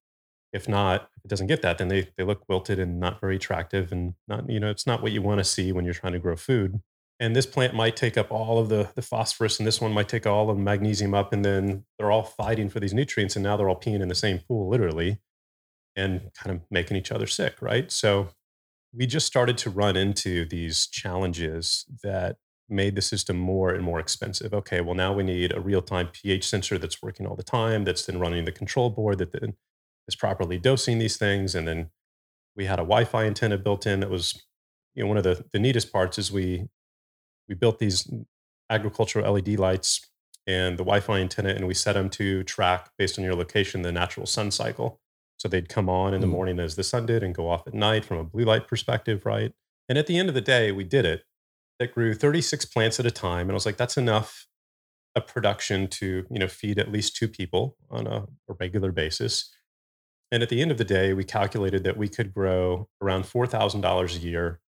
If 0.52 0.69
not, 0.69 1.11
if 1.17 1.25
it 1.25 1.28
doesn't 1.28 1.47
get 1.47 1.62
that, 1.62 1.78
then 1.78 1.88
they, 1.88 2.09
they 2.17 2.25
look 2.25 2.45
wilted 2.49 2.78
and 2.78 3.00
not 3.00 3.21
very 3.21 3.37
attractive 3.37 3.90
and 3.90 4.14
not, 4.28 4.49
you 4.49 4.61
know, 4.61 4.71
it's 4.71 4.87
not 4.87 5.02
what 5.02 5.12
you 5.12 5.21
want 5.21 5.38
to 5.38 5.45
see 5.45 5.73
when 5.73 5.85
you're 5.85 5.95
trying 5.95 6.12
to 6.12 6.19
grow 6.19 6.37
food. 6.37 6.81
And 7.20 7.34
this 7.34 7.46
plant 7.46 7.75
might 7.75 7.96
take 7.96 8.16
up 8.16 8.30
all 8.30 8.58
of 8.58 8.68
the, 8.68 8.90
the 8.94 9.02
phosphorus 9.02 9.58
and 9.58 9.66
this 9.66 9.80
one 9.80 9.92
might 9.92 10.08
take 10.08 10.26
all 10.26 10.50
of 10.50 10.56
the 10.56 10.62
magnesium 10.62 11.14
up. 11.14 11.32
And 11.32 11.44
then 11.44 11.84
they're 11.98 12.12
all 12.12 12.22
fighting 12.22 12.68
for 12.68 12.78
these 12.78 12.94
nutrients. 12.94 13.34
And 13.34 13.42
now 13.42 13.56
they're 13.56 13.68
all 13.68 13.80
peeing 13.80 14.00
in 14.00 14.08
the 14.08 14.14
same 14.14 14.38
pool, 14.38 14.68
literally, 14.68 15.18
and 15.96 16.30
kind 16.34 16.54
of 16.54 16.62
making 16.70 16.96
each 16.96 17.10
other 17.10 17.26
sick, 17.26 17.56
right? 17.60 17.90
So 17.90 18.28
we 18.92 19.06
just 19.06 19.26
started 19.26 19.58
to 19.58 19.70
run 19.70 19.96
into 19.96 20.44
these 20.44 20.87
challenges 20.87 21.84
that 22.02 22.37
made 22.68 22.94
the 22.94 23.02
system 23.02 23.37
more 23.37 23.70
and 23.70 23.82
more 23.82 23.98
expensive. 23.98 24.52
Okay, 24.52 24.80
well, 24.80 24.94
now 24.94 25.12
we 25.12 25.22
need 25.22 25.52
a 25.52 25.60
real 25.60 25.82
time 25.82 26.08
pH 26.12 26.46
sensor 26.46 26.78
that's 26.78 27.02
working 27.02 27.26
all 27.26 27.37
the 27.37 27.42
time, 27.42 27.84
that's 27.84 28.06
then 28.06 28.18
running 28.18 28.44
the 28.44 28.52
control 28.52 28.90
board 28.90 29.18
that 29.18 29.32
then 29.32 29.54
is 30.06 30.14
properly 30.14 30.58
dosing 30.58 30.98
these 30.98 31.16
things. 31.16 31.54
And 31.54 31.66
then 31.66 31.90
we 32.54 32.66
had 32.66 32.78
a 32.78 32.82
Wi 32.82 33.04
Fi 33.04 33.25
antenna 33.25 33.58
built 33.58 33.87
in 33.87 34.00
that 34.00 34.10
was, 34.10 34.42
you 34.94 35.02
know, 35.02 35.08
one 35.08 35.16
of 35.16 35.25
the, 35.25 35.44
the 35.52 35.58
neatest 35.58 35.92
parts 35.92 36.18
is 36.18 36.30
we 36.30 36.68
we 37.49 37.55
built 37.55 37.78
these 37.78 38.11
agricultural 38.71 39.33
LED 39.33 39.59
lights 39.59 40.07
and 40.47 40.78
the 40.78 40.85
Wi-Fi 40.85 41.19
antenna, 41.19 41.50
and 41.50 41.67
we 41.67 41.75
set 41.75 41.93
them 41.93 42.09
to 42.11 42.43
track 42.45 42.90
based 42.97 43.19
on 43.19 43.25
your 43.25 43.35
location 43.35 43.83
the 43.83 43.93
natural 43.93 44.26
sun 44.26 44.50
cycle. 44.50 45.00
So 45.37 45.49
they'd 45.49 45.69
come 45.69 45.88
on 45.88 46.14
in 46.14 46.21
the 46.21 46.26
mm. 46.26 46.31
morning 46.33 46.59
as 46.59 46.75
the 46.75 46.83
sun 46.83 47.07
did, 47.07 47.23
and 47.23 47.35
go 47.35 47.49
off 47.49 47.67
at 47.67 47.75
night 47.75 48.05
from 48.05 48.19
a 48.19 48.25
blue 48.25 48.45
light 48.45 48.67
perspective, 48.67 49.26
right? 49.26 49.52
And 49.88 49.99
at 49.99 50.07
the 50.07 50.19
end 50.19 50.28
of 50.28 50.35
the 50.35 50.40
day, 50.40 50.73
we 50.73 50.85
did 50.85 51.05
it. 51.05 51.25
It 51.78 51.95
grew 51.95 52.14
36 52.14 52.64
plants 52.67 52.99
at 52.99 53.07
a 53.07 53.11
time, 53.11 53.43
and 53.43 53.52
I 53.52 53.55
was 53.55 53.67
like, 53.67 53.76
that's 53.76 53.97
enough 53.97 54.49
a 55.14 55.21
production 55.21 55.88
to 55.88 56.25
you 56.31 56.38
know 56.38 56.49
feed 56.49 56.78
at 56.78 56.93
least 56.93 57.17
two 57.17 57.28
people 57.28 57.76
on 57.90 58.07
a, 58.07 58.26
a 58.49 58.55
regular 58.59 58.93
basis. 58.93 59.52
And 60.31 60.43
at 60.43 60.49
the 60.49 60.61
end 60.61 60.71
of 60.71 60.78
the 60.78 60.85
day, 60.85 61.14
we 61.14 61.25
calculated 61.25 61.85
that 61.85 61.97
we 61.97 62.09
could 62.09 62.33
grow 62.33 62.88
around 63.02 63.26
four 63.26 63.47
thousand 63.47 63.83
dollars 63.83 64.17
a 64.17 64.21
year 64.21 64.61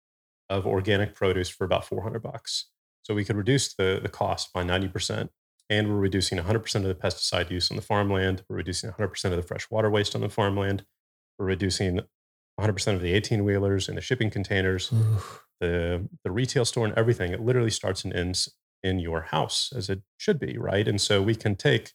of 0.50 0.67
organic 0.67 1.14
produce 1.14 1.49
for 1.49 1.64
about 1.64 1.85
400 1.85 2.23
bucks. 2.23 2.67
So 3.02 3.14
we 3.14 3.25
could 3.25 3.37
reduce 3.37 3.75
the, 3.75 4.00
the 4.02 4.09
cost 4.09 4.52
by 4.52 4.62
90%. 4.62 5.28
And 5.71 5.88
we're 5.88 5.97
reducing 5.97 6.38
100% 6.38 6.75
of 6.76 6.83
the 6.85 6.95
pesticide 6.95 7.50
use 7.50 7.71
on 7.71 7.76
the 7.76 7.83
farmland. 7.83 8.43
We're 8.49 8.57
reducing 8.57 8.90
100% 8.90 9.25
of 9.26 9.37
the 9.37 9.43
fresh 9.43 9.71
water 9.71 9.90
waste 9.90 10.14
on 10.14 10.23
the 10.23 10.31
farmland. 10.31 10.85
We're 11.38 11.47
reducing 11.47 12.00
100% 12.59 12.95
of 12.95 13.02
the 13.02 13.12
18 13.12 13.45
wheelers 13.45 13.88
and 13.88 13.97
the 13.97 14.02
shipping 14.02 14.31
containers, 14.31 14.90
the, 15.61 16.09
the 16.25 16.31
retail 16.31 16.64
store 16.64 16.87
and 16.87 16.95
everything. 16.97 17.33
It 17.33 17.40
literally 17.40 17.71
starts 17.71 18.05
and 18.05 18.14
ends 18.14 18.49
in 18.83 18.99
your 18.99 19.23
house 19.23 19.71
as 19.75 19.90
it 19.90 20.02
should 20.17 20.38
be, 20.38 20.57
right? 20.57 20.88
And 20.88 21.00
so 21.00 21.23
we 21.23 21.35
can 21.35 21.55
take 21.55 21.93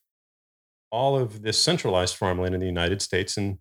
all 0.91 1.17
of 1.17 1.41
this 1.41 1.59
centralized 1.59 2.15
farmland 2.15 2.53
in 2.53 2.61
the 2.61 2.67
United 2.67 3.01
States 3.01 3.35
and 3.37 3.57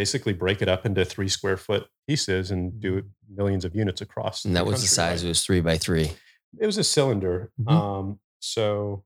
basically 0.00 0.32
break 0.32 0.62
it 0.62 0.68
up 0.68 0.86
into 0.86 1.04
three 1.04 1.28
square 1.28 1.58
foot 1.58 1.86
pieces 2.08 2.50
and 2.50 2.80
do 2.80 3.02
millions 3.28 3.66
of 3.66 3.74
units 3.74 4.00
across. 4.00 4.46
And 4.46 4.56
that 4.56 4.64
was 4.64 4.80
the 4.80 4.88
size. 4.88 5.22
It 5.22 5.28
was 5.28 5.44
three 5.44 5.60
by 5.60 5.76
three. 5.76 6.12
It 6.58 6.64
was 6.64 6.78
a 6.78 6.84
cylinder. 6.84 7.50
Mm-hmm. 7.60 7.68
Um, 7.68 8.18
so 8.38 9.04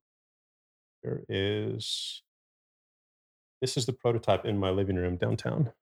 there 1.02 1.24
is. 1.28 2.22
This 3.60 3.76
is 3.76 3.86
the 3.86 3.92
prototype 3.92 4.44
in 4.44 4.56
my 4.56 4.70
living 4.70 4.94
room 4.94 5.16
downtown. 5.16 5.72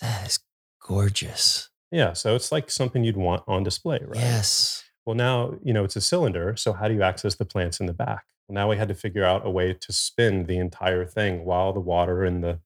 That 0.00 0.26
is 0.26 0.38
gorgeous. 0.82 1.70
Yeah, 1.90 2.12
so 2.12 2.34
it's 2.34 2.52
like 2.52 2.70
something 2.70 3.04
you'd 3.04 3.16
want 3.16 3.42
on 3.46 3.62
display, 3.62 4.00
right? 4.04 4.20
Yes. 4.20 4.84
Well, 5.06 5.16
now 5.16 5.54
you 5.64 5.72
know 5.72 5.84
it's 5.84 5.96
a 5.96 6.02
cylinder. 6.02 6.56
So 6.56 6.74
how 6.74 6.88
do 6.88 6.94
you 6.94 7.02
access 7.02 7.36
the 7.36 7.46
plants 7.46 7.80
in 7.80 7.86
the 7.86 7.94
back? 7.94 8.26
Well, 8.46 8.54
now 8.54 8.68
we 8.68 8.76
had 8.76 8.88
to 8.88 8.94
figure 8.94 9.24
out 9.24 9.46
a 9.46 9.50
way 9.50 9.72
to 9.72 9.92
spin 9.94 10.44
the 10.44 10.58
entire 10.58 11.06
thing 11.06 11.46
while 11.46 11.72
the 11.72 11.80
water 11.80 12.22
and 12.22 12.44
the 12.44 12.60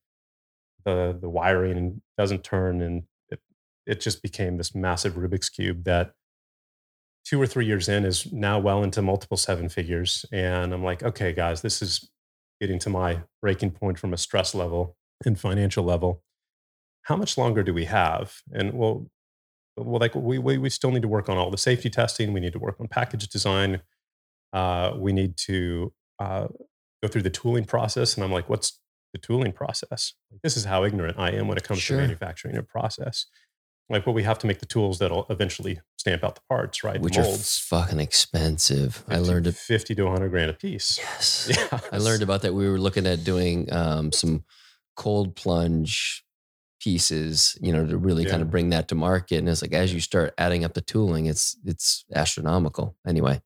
the 0.85 1.17
the 1.19 1.29
wiring 1.29 2.01
doesn't 2.17 2.43
turn 2.43 2.81
and 2.81 3.03
it, 3.29 3.39
it 3.85 4.01
just 4.01 4.21
became 4.21 4.57
this 4.57 4.75
massive 4.75 5.13
rubik's 5.13 5.49
cube 5.49 5.83
that 5.83 6.13
two 7.23 7.41
or 7.41 7.47
three 7.47 7.65
years 7.65 7.87
in 7.87 8.03
is 8.03 8.31
now 8.31 8.59
well 8.59 8.83
into 8.83 9.01
multiple 9.01 9.37
seven 9.37 9.69
figures. 9.69 10.25
And 10.31 10.73
i'm 10.73 10.83
like 10.83 11.03
okay 11.03 11.33
guys 11.33 11.61
this 11.61 11.81
is 11.81 12.09
getting 12.59 12.79
to 12.79 12.89
my 12.89 13.21
breaking 13.41 13.71
point 13.71 13.97
from 13.97 14.13
a 14.13 14.17
stress 14.17 14.53
level 14.53 14.95
and 15.25 15.39
financial 15.39 15.83
level. 15.83 16.23
How 17.03 17.15
much 17.15 17.37
longer 17.37 17.63
do 17.63 17.73
we 17.73 17.85
have? 17.85 18.35
And 18.51 18.73
well 18.73 19.07
well 19.77 19.99
like 19.99 20.15
we, 20.15 20.37
we, 20.37 20.57
we 20.57 20.69
still 20.69 20.91
need 20.91 21.01
to 21.03 21.07
work 21.07 21.29
on 21.29 21.37
all 21.37 21.49
the 21.49 21.57
safety 21.57 21.89
testing. 21.89 22.33
We 22.33 22.39
need 22.39 22.53
to 22.53 22.59
work 22.59 22.75
on 22.79 22.87
package 22.87 23.27
design. 23.27 23.81
Uh, 24.53 24.93
we 24.97 25.13
need 25.13 25.37
to 25.37 25.93
uh, 26.19 26.47
go 27.01 27.07
through 27.07 27.21
the 27.23 27.29
tooling 27.29 27.65
process. 27.65 28.15
And 28.15 28.23
i'm 28.23 28.31
like 28.31 28.49
what's 28.49 28.80
the 29.11 29.17
tooling 29.17 29.51
process. 29.51 30.13
This 30.43 30.57
is 30.57 30.65
how 30.65 30.83
ignorant 30.83 31.17
I 31.19 31.31
am 31.31 31.47
when 31.47 31.57
it 31.57 31.63
comes 31.63 31.81
sure. 31.81 31.97
to 31.97 32.03
manufacturing 32.03 32.57
a 32.57 32.63
process. 32.63 33.25
Like, 33.89 34.05
well, 34.05 34.15
we 34.15 34.23
have 34.23 34.39
to 34.39 34.47
make 34.47 34.59
the 34.59 34.65
tools 34.65 34.99
that'll 34.99 35.25
eventually 35.29 35.81
stamp 35.97 36.23
out 36.23 36.35
the 36.35 36.41
parts, 36.47 36.83
right? 36.83 37.01
Which 37.01 37.17
are 37.17 37.25
fucking 37.25 37.99
expensive. 37.99 39.03
I 39.09 39.17
learned 39.17 39.47
it 39.47 39.55
50 39.55 39.95
to 39.95 40.03
100 40.03 40.29
grand 40.29 40.49
a 40.49 40.53
piece. 40.53 40.97
Yes. 40.97 41.51
Yeah. 41.71 41.79
I 41.91 41.97
learned 41.97 42.23
about 42.23 42.41
that. 42.43 42.53
We 42.53 42.69
were 42.69 42.79
looking 42.79 43.05
at 43.05 43.23
doing 43.23 43.71
um, 43.73 44.13
some 44.13 44.45
cold 44.95 45.35
plunge 45.35 46.23
pieces, 46.79 47.57
you 47.61 47.73
know, 47.73 47.85
to 47.85 47.97
really 47.97 48.23
yeah. 48.23 48.29
kind 48.29 48.41
of 48.41 48.49
bring 48.49 48.69
that 48.69 48.87
to 48.87 48.95
market. 48.95 49.39
And 49.39 49.49
it's 49.49 49.61
like, 49.61 49.73
as 49.73 49.93
you 49.93 49.99
start 49.99 50.33
adding 50.37 50.63
up 50.63 50.73
the 50.73 50.81
tooling, 50.81 51.25
it's, 51.25 51.57
it's 51.65 52.05
astronomical 52.15 52.95
anyway 53.05 53.41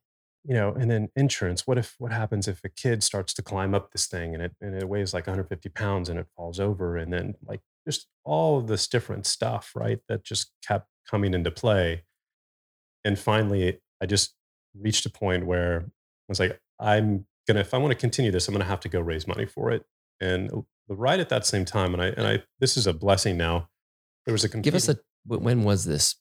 you 0.48 0.54
know, 0.54 0.74
and 0.74 0.90
then 0.90 1.10
insurance. 1.16 1.66
What 1.66 1.78
if 1.78 1.96
what 1.98 2.12
happens 2.12 2.48
if 2.48 2.64
a 2.64 2.70
kid 2.70 3.04
starts 3.04 3.34
to 3.34 3.42
climb 3.42 3.74
up 3.74 3.92
this 3.92 4.06
thing 4.06 4.34
and 4.34 4.44
it 4.44 4.56
and 4.62 4.76
it 4.76 4.88
weighs 4.88 5.14
like 5.14 5.28
150 5.28 5.70
pounds 5.70 6.10
and 6.10 6.20
it 6.20 6.28
falls 6.36 6.60
over, 6.60 6.98
and 6.98 7.12
then 7.12 7.36
like 7.46 7.62
just 7.88 8.08
all 8.24 8.60
of 8.60 8.68
this 8.68 8.88
different 8.88 9.26
stuff, 9.26 9.72
right? 9.76 10.00
That 10.08 10.24
just 10.24 10.52
kept 10.66 10.88
coming 11.10 11.34
into 11.34 11.52
play. 11.52 12.04
And 13.04 13.18
finally, 13.18 13.80
I 14.02 14.06
just 14.06 14.36
reached 14.80 15.06
a 15.06 15.10
point 15.10 15.46
where 15.46 15.82
I 15.82 16.30
was 16.30 16.40
like, 16.40 16.60
I'm 16.80 17.26
gonna 17.48 17.62
if 17.62 17.74
I 17.74 17.78
want 17.78 17.92
to 17.92 17.98
continue 17.98 18.32
this, 18.32 18.48
I'm 18.48 18.54
gonna 18.54 18.66
have 18.66 18.82
to 18.82 18.90
go 18.90 19.00
raise 19.00 19.28
money 19.28 19.46
for 19.46 19.72
it. 19.72 19.84
And 20.22 20.66
right 20.88 21.20
at 21.20 21.30
that 21.30 21.46
same 21.46 21.66
time, 21.66 21.94
and 21.94 22.04
I 22.04 22.08
and 22.08 22.28
I 22.28 22.44
this 22.60 22.78
is 22.78 22.86
a 22.86 22.94
blessing 22.94 23.36
now. 23.38 23.70
There 24.26 24.34
was 24.34 24.44
a 24.44 24.50
give 24.50 24.76
us 24.76 24.90
a 24.90 24.98
when 25.26 25.64
was 25.64 25.86
this? 25.86 26.16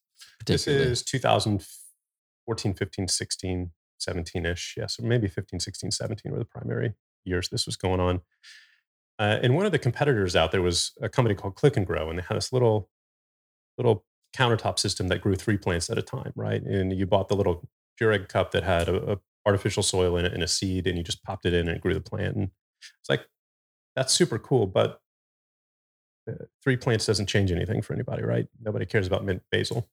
This 0.47 0.66
is 0.66 1.02
2014, 1.02 2.75
15, 2.75 3.09
16. 3.09 3.71
17 4.04 4.46
ish. 4.46 4.75
Yes, 4.76 4.99
or 4.99 5.06
maybe 5.06 5.28
15, 5.28 5.61
16, 5.61 5.90
17 5.90 6.32
were 6.32 6.38
the 6.38 6.44
primary 6.44 6.94
years 7.25 7.49
this 7.49 7.66
was 7.66 7.76
going 7.76 8.00
on. 8.00 8.20
Uh, 9.18 9.38
and 9.42 9.54
one 9.54 9.66
of 9.66 9.73
the 9.73 9.78
competitors 9.78 10.34
out 10.34 10.52
there 10.52 10.62
was 10.62 10.92
a 11.00 11.08
company 11.08 11.34
called 11.34 11.54
Click 11.54 11.76
and 11.76 11.87
Grow, 11.87 12.11
and 12.11 12.18
they 12.18 12.23
had 12.23 12.37
this 12.37 12.52
little 12.52 12.88
little 13.78 14.04
countertop 14.37 14.78
system 14.78 15.08
that 15.08 15.20
grew 15.20 15.34
three 15.34 15.56
plants 15.56 15.90
at 15.90 15.99
a 15.99 16.02
time, 16.02 16.32
right? 16.37 16.62
And 16.62 16.92
you 16.92 17.06
bought 17.06 17.28
the 17.28 17.37
little 17.37 17.68
Keurig 18.00 18.28
cup 18.28 18.50
that 18.52 18.62
had 18.64 18.88
a, 18.88 19.12
a 19.12 19.18
artificial 19.46 19.82
soil 19.82 20.16
in 20.16 20.25
it 20.25 20.32
and 20.32 20.42
a 20.42 20.49
seed, 20.49 20.87
and 20.87 20.96
you 20.99 21.04
just 21.04 21.23
popped 21.23 21.46
it 21.46 21.54
in 21.54 21.68
and 21.68 21.76
it 21.76 21.80
grew 21.80 21.94
the 21.94 22.00
plant. 22.00 22.37
And 22.37 22.50
it's 23.00 23.08
like 23.08 23.26
that's 23.94 24.12
super 24.12 24.38
cool, 24.38 24.66
but 24.66 25.00
uh, 26.28 26.44
three 26.62 26.76
plants 26.76 27.06
doesn't 27.06 27.26
change 27.26 27.52
anything 27.52 27.82
for 27.82 27.92
anybody, 27.92 28.23
right? 28.23 28.46
Nobody 28.61 28.87
cares 28.87 29.06
about 29.06 29.25
mint 29.25 29.42
basil. 29.50 29.88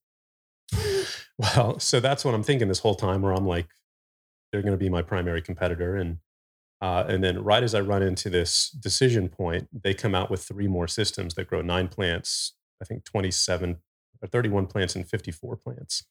well, 1.38 1.80
so 1.80 2.00
that's 2.00 2.26
what 2.26 2.34
I'm 2.34 2.44
thinking 2.44 2.68
this 2.68 2.80
whole 2.80 2.96
time, 2.96 3.22
where 3.22 3.34
I'm 3.34 3.46
like, 3.46 3.68
they're 4.52 4.62
going 4.62 4.74
to 4.74 4.78
be 4.78 4.90
my 4.90 5.02
primary 5.02 5.42
competitor. 5.42 5.96
And 5.96 6.18
uh, 6.82 7.06
and 7.08 7.24
then 7.24 7.44
right 7.44 7.62
as 7.62 7.76
I 7.76 7.82
run 7.82 8.02
into 8.02 8.30
this 8.30 8.70
decision 8.72 9.30
point, 9.30 9.68
they 9.72 9.94
come 9.94 10.16
out 10.16 10.32
with 10.32 10.44
three 10.44 10.68
more 10.68 10.88
systems 10.88 11.36
that 11.36 11.48
grow 11.48 11.62
nine 11.62 11.88
plants, 11.88 12.54
I 12.82 12.86
think 12.86 13.06
27 13.06 13.78
or 14.22 14.28
31 14.28 14.66
plants 14.66 14.96
and 14.96 15.08
54 15.08 15.58
plants. 15.58 16.06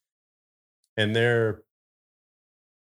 And 0.97 1.17
they're 1.17 1.63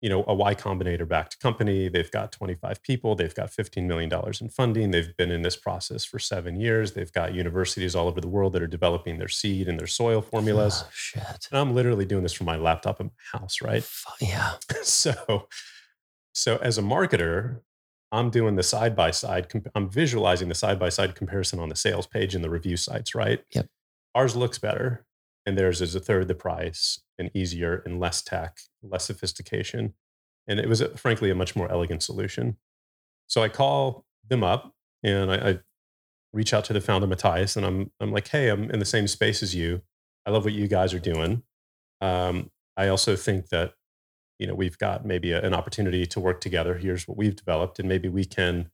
you 0.03 0.09
know, 0.09 0.25
a 0.27 0.33
Y 0.35 0.53
Combinator 0.53 1.07
backed 1.07 1.39
company. 1.39 1.87
They've 1.87 2.11
got 2.11 2.33
25 2.33 2.83
people. 2.83 3.15
They've 3.15 3.33
got 3.33 3.49
$15 3.51 3.85
million 3.85 4.11
in 4.41 4.49
funding. 4.49 4.91
They've 4.91 5.15
been 5.15 5.31
in 5.31 5.43
this 5.43 5.55
process 5.55 6.03
for 6.03 6.19
seven 6.19 6.57
years. 6.57 6.91
They've 6.91 7.11
got 7.13 7.33
universities 7.33 7.95
all 7.95 8.09
over 8.09 8.19
the 8.19 8.27
world 8.27 8.51
that 8.51 8.61
are 8.61 8.67
developing 8.67 9.17
their 9.17 9.29
seed 9.29 9.69
and 9.69 9.79
their 9.79 9.87
soil 9.87 10.21
formulas. 10.21 10.83
Oh, 10.85 10.89
shit. 10.93 11.47
And 11.49 11.57
I'm 11.57 11.73
literally 11.73 12.03
doing 12.03 12.21
this 12.21 12.33
from 12.33 12.47
my 12.47 12.57
laptop 12.57 12.99
in 12.99 13.05
my 13.05 13.39
house, 13.39 13.61
right? 13.61 13.89
Yeah. 14.19 14.55
so, 14.83 15.47
so 16.33 16.57
as 16.57 16.77
a 16.77 16.81
marketer, 16.81 17.61
I'm 18.11 18.29
doing 18.29 18.57
the 18.57 18.63
side 18.63 18.97
by 18.97 19.11
side. 19.11 19.47
I'm 19.73 19.89
visualizing 19.89 20.49
the 20.49 20.55
side 20.55 20.79
by 20.79 20.89
side 20.89 21.15
comparison 21.15 21.59
on 21.59 21.69
the 21.69 21.77
sales 21.77 22.07
page 22.07 22.35
and 22.35 22.43
the 22.43 22.49
review 22.49 22.75
sites, 22.75 23.15
right? 23.15 23.41
Yep. 23.55 23.67
Ours 24.15 24.35
looks 24.35 24.59
better, 24.59 25.05
and 25.45 25.57
theirs 25.57 25.81
is 25.81 25.95
a 25.95 26.01
third 26.01 26.27
the 26.27 26.35
price, 26.35 26.99
and 27.17 27.31
easier 27.33 27.81
and 27.85 27.99
less 27.99 28.21
tech, 28.21 28.59
less 28.81 29.05
sophistication. 29.05 29.93
And 30.47 30.59
it 30.59 30.67
was, 30.67 30.81
a, 30.81 30.89
frankly, 30.97 31.29
a 31.29 31.35
much 31.35 31.55
more 31.55 31.71
elegant 31.71 32.03
solution. 32.03 32.57
So 33.27 33.41
I 33.41 33.49
call 33.49 34.05
them 34.27 34.43
up 34.43 34.73
and 35.03 35.31
I, 35.31 35.49
I 35.49 35.59
reach 36.33 36.53
out 36.53 36.65
to 36.65 36.73
the 36.73 36.81
founder, 36.81 37.07
Mattias, 37.07 37.55
and 37.55 37.65
I'm, 37.65 37.91
I'm 37.99 38.11
like, 38.11 38.27
hey, 38.27 38.49
I'm 38.49 38.69
in 38.71 38.79
the 38.79 38.85
same 38.85 39.07
space 39.07 39.43
as 39.43 39.55
you. 39.55 39.81
I 40.25 40.31
love 40.31 40.43
what 40.43 40.53
you 40.53 40.67
guys 40.67 40.93
are 40.93 40.99
doing. 40.99 41.43
Um, 42.01 42.49
I 42.75 42.87
also 42.87 43.15
think 43.15 43.49
that 43.49 43.73
you 44.39 44.47
know 44.47 44.55
we've 44.55 44.77
got 44.77 45.05
maybe 45.05 45.31
a, 45.31 45.41
an 45.41 45.53
opportunity 45.53 46.05
to 46.07 46.19
work 46.19 46.41
together. 46.41 46.75
Here's 46.75 47.07
what 47.07 47.17
we've 47.17 47.35
developed, 47.35 47.79
and 47.79 47.87
maybe 47.87 48.09
we 48.09 48.25
can 48.25 48.71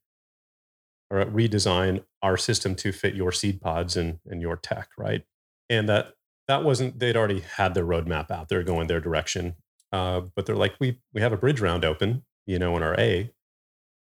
or 1.11 1.25
redesign 1.25 2.03
our 2.21 2.37
system 2.37 2.75
to 2.75 2.91
fit 2.91 3.15
your 3.15 3.31
seed 3.31 3.61
pods 3.61 3.97
and, 3.97 4.19
and 4.27 4.41
your 4.41 4.55
tech, 4.55 4.89
right? 4.97 5.23
And 5.69 5.89
that 5.89 6.13
that 6.49 6.63
wasn't 6.63 6.97
they'd 6.99 7.15
already 7.15 7.41
had 7.41 7.75
their 7.75 7.85
roadmap 7.85 8.31
out. 8.31 8.49
They're 8.49 8.63
going 8.63 8.87
their 8.87 8.99
direction, 8.99 9.55
uh, 9.93 10.21
but 10.35 10.47
they're 10.47 10.55
like, 10.55 10.73
we 10.79 10.99
we 11.13 11.21
have 11.21 11.31
a 11.31 11.37
bridge 11.37 11.61
round 11.61 11.85
open, 11.85 12.23
you 12.47 12.57
know, 12.57 12.75
in 12.75 12.81
our 12.81 12.99
A. 12.99 13.31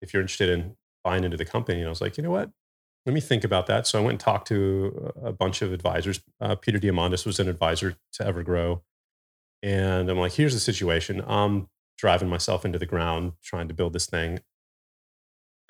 If 0.00 0.14
you're 0.14 0.22
interested 0.22 0.48
in 0.48 0.74
buying 1.04 1.24
into 1.24 1.36
the 1.36 1.44
company, 1.44 1.78
and 1.78 1.86
I 1.86 1.90
was 1.90 2.00
like, 2.00 2.16
you 2.16 2.22
know 2.22 2.30
what? 2.30 2.50
Let 3.04 3.14
me 3.14 3.20
think 3.20 3.44
about 3.44 3.66
that. 3.66 3.86
So 3.86 3.98
I 3.98 4.02
went 4.02 4.12
and 4.12 4.20
talked 4.20 4.48
to 4.48 5.12
a 5.22 5.32
bunch 5.32 5.60
of 5.60 5.72
advisors. 5.74 6.20
Uh, 6.40 6.54
Peter 6.54 6.78
Diamandis 6.78 7.26
was 7.26 7.38
an 7.38 7.48
advisor 7.48 7.96
to 8.14 8.24
Evergrow, 8.24 8.80
and 9.62 10.10
I'm 10.10 10.18
like, 10.18 10.32
here's 10.32 10.54
the 10.54 10.60
situation. 10.60 11.22
I'm 11.26 11.68
driving 11.98 12.30
myself 12.30 12.64
into 12.64 12.78
the 12.78 12.86
ground 12.86 13.32
trying 13.42 13.68
to 13.68 13.74
build 13.74 13.92
this 13.92 14.06
thing. 14.06 14.40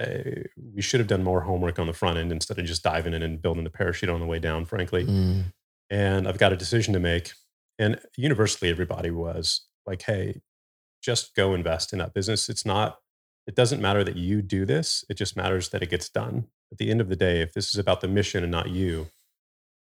Uh, 0.01 0.45
we 0.75 0.81
should 0.81 1.01
have 1.01 1.09
done 1.09 1.25
more 1.25 1.41
homework 1.41 1.81
on 1.81 1.89
the 1.89 1.93
front 1.93 2.19
end 2.19 2.31
instead 2.31 2.57
of 2.57 2.65
just 2.67 2.85
diving 2.85 3.15
in 3.15 3.23
and 3.25 3.43
building 3.43 3.65
the 3.65 3.71
parachute 3.71 4.09
on 4.09 4.21
the 4.21 4.27
way 4.27 4.39
down, 4.39 4.65
frankly. 4.65 5.05
Mm. 5.05 5.47
And 5.90 6.28
I've 6.28 6.38
got 6.38 6.52
a 6.52 6.57
decision 6.57 6.92
to 6.95 7.00
make. 7.00 7.33
And 7.78 8.00
universally, 8.16 8.71
everybody 8.71 9.11
was 9.11 9.66
like, 9.87 10.02
hey, 10.02 10.40
just 11.02 11.35
go 11.35 11.54
invest 11.54 11.92
in 11.92 11.99
that 12.00 12.14
business. 12.14 12.49
It's 12.49 12.66
not, 12.66 12.99
it 13.47 13.54
doesn't 13.54 13.80
matter 13.80 14.04
that 14.04 14.16
you 14.16 14.42
do 14.42 14.66
this, 14.66 15.04
it 15.09 15.14
just 15.14 15.37
matters 15.37 15.71
that 15.71 15.83
it 15.83 15.90
gets 15.90 16.09
done. 16.09 16.49
At 16.71 16.78
the 16.78 16.90
end 16.90 17.00
of 17.00 17.09
the 17.09 17.16
day, 17.16 17.40
if 17.40 17.54
this 17.54 17.68
is 17.68 17.78
about 17.78 18.00
the 18.00 18.09
mission 18.09 18.42
and 18.42 18.52
not 18.52 18.68
you, 18.68 19.09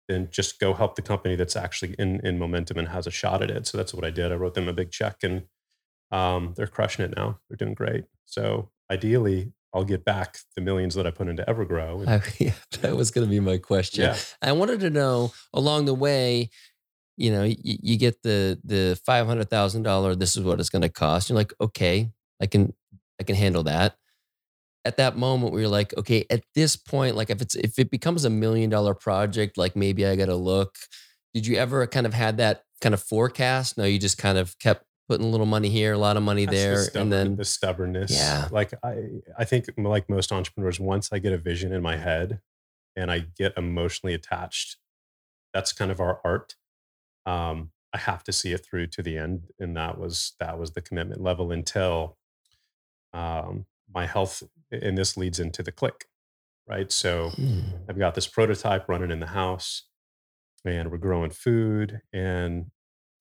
then 0.08 0.30
just 0.32 0.60
go 0.60 0.74
help 0.74 0.96
the 0.96 1.02
company 1.02 1.36
that's 1.36 1.56
actually 1.56 1.96
in, 2.00 2.20
in 2.26 2.40
momentum 2.40 2.78
and 2.78 2.88
has 2.88 3.06
a 3.06 3.12
shot 3.12 3.44
at 3.44 3.52
it. 3.52 3.68
So 3.68 3.78
that's 3.78 3.94
what 3.94 4.04
I 4.04 4.10
did. 4.10 4.32
I 4.32 4.36
wrote 4.36 4.56
them 4.56 4.68
a 4.68 4.74
big 4.74 4.92
check 4.92 5.18
and 5.24 5.44
um, 6.12 6.54
they're 6.56 6.68
crushing 6.68 7.06
it 7.06 7.16
now. 7.16 7.40
They're 7.48 7.58
doing 7.58 7.76
great. 7.76 8.06
So 8.26 8.72
ideally, 8.92 9.54
I'll 9.74 9.84
get 9.86 10.04
back 10.04 10.38
the 10.56 10.62
millions 10.62 10.96
that 10.96 11.08
I 11.08 11.12
put 11.12 11.28
into 11.28 11.44
Evergrow. 11.48 12.06
And, 12.06 12.24
yeah, 12.40 12.54
that 12.82 12.96
was 12.96 13.12
going 13.12 13.26
to 13.26 13.32
be 13.32 13.40
my 13.40 13.58
question. 13.58 14.04
Yeah. 14.04 14.18
I 14.42 14.52
wanted 14.52 14.82
to 14.82 14.90
know 14.90 15.32
along 15.54 15.86
the 15.86 15.94
way, 15.94 16.50
you 17.18 17.32
know, 17.32 17.44
you, 17.44 17.56
you 17.64 17.98
get 17.98 18.22
the 18.24 18.60
the 18.64 19.00
five 19.06 19.28
hundred 19.28 19.50
thousand 19.50 19.84
dollar. 19.84 20.16
This 20.16 20.36
is 20.36 20.44
what 20.44 20.60
it's 20.60 20.70
going 20.70 20.82
to 20.82 20.90
cost. 20.90 21.30
You're 21.30 21.38
like, 21.38 21.54
okay, 21.62 22.10
I 22.42 22.48
can 22.48 22.74
I 23.20 23.24
can 23.24 23.36
handle 23.36 23.64
that. 23.64 23.96
At 24.84 24.98
that 24.98 25.16
moment, 25.16 25.54
we 25.54 25.64
are 25.64 25.70
like, 25.70 25.96
okay, 25.96 26.26
at 26.32 26.44
this 26.56 26.76
point, 26.76 27.16
like 27.16 27.30
if 27.30 27.42
it's 27.42 27.56
if 27.56 27.78
it 27.78 27.92
becomes 27.92 28.26
a 28.26 28.30
million 28.30 28.70
dollar 28.70 28.96
project, 28.96 29.58
like 29.58 29.76
maybe 29.76 30.06
I 30.06 30.16
got 30.16 30.26
to 30.26 30.36
look. 30.36 30.76
Did 31.34 31.48
you 31.48 31.56
ever 31.56 31.86
kind 31.88 32.06
of 32.06 32.14
had 32.14 32.38
that 32.38 32.64
kind 32.82 32.94
of 32.94 33.02
forecast? 33.02 33.78
No, 33.78 33.86
you 33.86 34.00
just 34.00 34.18
kind 34.18 34.38
of 34.38 34.58
kept 34.60 34.86
putting 35.12 35.28
a 35.28 35.30
little 35.30 35.46
money 35.46 35.68
here, 35.68 35.92
a 35.92 35.98
lot 35.98 36.16
of 36.16 36.24
money 36.24 36.46
That's 36.46 36.58
there, 36.58 36.86
the 36.86 37.02
and 37.02 37.12
then 37.12 37.36
the 37.36 37.44
stubbornness. 37.44 38.12
Yeah, 38.16 38.48
like 38.50 38.74
I, 38.82 38.96
I 39.38 39.44
think 39.44 39.66
like 39.78 40.10
most 40.10 40.32
entrepreneurs, 40.32 40.80
once 40.80 41.10
I 41.12 41.20
get 41.20 41.34
a 41.34 41.38
vision 41.38 41.74
in 41.74 41.82
my 41.82 41.98
head 41.98 42.40
and 42.96 43.12
I 43.12 43.26
get 43.38 43.52
emotionally 43.58 44.14
attached, 44.14 44.78
that's 45.54 45.74
kind 45.74 45.92
of 45.92 46.00
our 46.00 46.22
art. 46.24 46.56
Um, 47.26 47.72
I 47.94 47.98
have 47.98 48.24
to 48.24 48.32
see 48.32 48.54
it 48.54 48.66
through 48.66 48.88
to 48.88 49.04
the 49.04 49.18
end, 49.18 49.50
and 49.60 49.76
that 49.76 49.98
was 49.98 50.32
that 50.40 50.58
was 50.58 50.72
the 50.72 50.82
commitment 50.82 51.20
level 51.20 51.52
until 51.52 52.18
um, 53.14 53.66
my 53.94 54.06
health. 54.06 54.44
And 54.72 54.98
this 54.98 55.18
leads 55.18 55.42
into 55.42 55.62
the 55.62 55.74
click, 55.74 56.06
right? 56.70 56.90
So 56.90 57.32
mm. 57.32 57.64
I've 57.90 58.00
got 58.00 58.16
this 58.16 58.28
prototype 58.28 58.88
running 58.88 59.12
in 59.12 59.20
the 59.20 59.28
house, 59.28 59.84
and 60.64 60.90
we're 60.90 61.00
growing 61.00 61.32
food, 61.32 62.00
and 62.14 62.72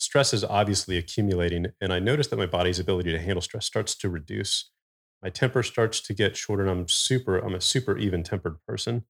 stress 0.01 0.33
is 0.33 0.43
obviously 0.43 0.97
accumulating. 0.97 1.67
And 1.81 1.93
I 1.93 1.99
notice 1.99 2.27
that 2.29 2.39
my 2.39 2.47
body's 2.47 2.79
ability 2.79 3.13
to 3.13 3.21
handle 3.21 3.43
stress 3.43 3.67
starts 3.67 3.95
to 3.97 4.09
reduce. 4.09 4.71
My 5.23 5.29
temper 5.29 5.63
starts 5.63 6.01
to 6.01 6.15
get 6.15 6.37
shorter, 6.37 6.63
and 6.63 6.71
I'm 6.71 6.89
super, 6.89 7.39
I'm 7.39 7.55
a 7.55 7.61
super 7.61 7.99
even 7.99 8.23
tempered 8.23 8.57
person. 8.67 9.05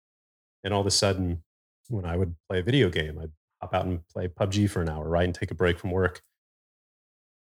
And 0.64 0.74
all 0.74 0.80
of 0.80 0.86
a 0.86 0.90
sudden, 0.90 1.44
when 1.88 2.04
I 2.04 2.16
would 2.16 2.34
play 2.48 2.58
a 2.58 2.62
video 2.62 2.90
game, 2.90 3.18
I'd 3.18 3.30
hop 3.62 3.72
out 3.72 3.86
and 3.86 4.06
play 4.08 4.26
PUBG 4.26 4.68
for 4.68 4.82
an 4.82 4.88
hour, 4.88 5.08
right? 5.08 5.24
And 5.24 5.34
take 5.34 5.52
a 5.52 5.54
break 5.54 5.78
from 5.78 5.92
work. 5.92 6.22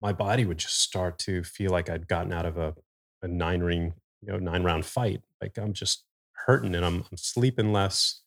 My 0.00 0.12
body 0.12 0.44
would 0.44 0.58
just 0.58 0.80
start 0.80 1.18
to 1.20 1.42
feel 1.42 1.72
like 1.72 1.90
I'd 1.90 2.06
gotten 2.06 2.32
out 2.32 2.46
of 2.46 2.56
a, 2.56 2.74
a 3.22 3.28
nine 3.28 3.62
ring, 3.62 3.94
you 4.22 4.28
know, 4.28 4.38
nine 4.38 4.62
round 4.62 4.86
fight. 4.86 5.22
Like 5.42 5.58
I'm 5.58 5.72
just 5.72 6.04
hurting 6.46 6.74
and 6.74 6.84
I'm, 6.84 7.04
I'm 7.10 7.16
sleeping 7.16 7.72
less, 7.72 8.22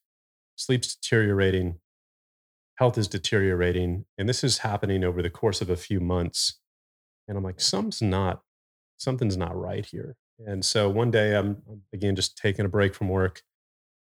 sleep's 0.56 0.96
deteriorating 0.96 1.80
health 2.78 2.98
is 2.98 3.08
deteriorating. 3.08 4.06
And 4.18 4.30
this 4.30 4.44
is 4.44 4.60
happening 4.60 5.04
over 5.04 5.22
the 5.22 5.30
course 5.30 5.62
of 5.62 5.70
a 5.70 5.76
few 5.76 6.00
months. 6.00 6.60
And 7.28 7.38
I'm 7.38 7.44
like, 7.44 7.60
something's 7.60 8.02
not, 8.02 8.42
something's 8.98 9.38
not 9.38 9.56
right 9.56 9.86
here. 9.86 10.16
And 10.46 10.64
so 10.64 10.88
one 10.88 11.12
day 11.12 11.36
I'm 11.36 11.62
again 11.94 12.16
just 12.16 12.38
taking 12.38 12.66
a 12.66 12.70
break 12.70 12.94
from 12.94 13.10
work, 13.10 13.42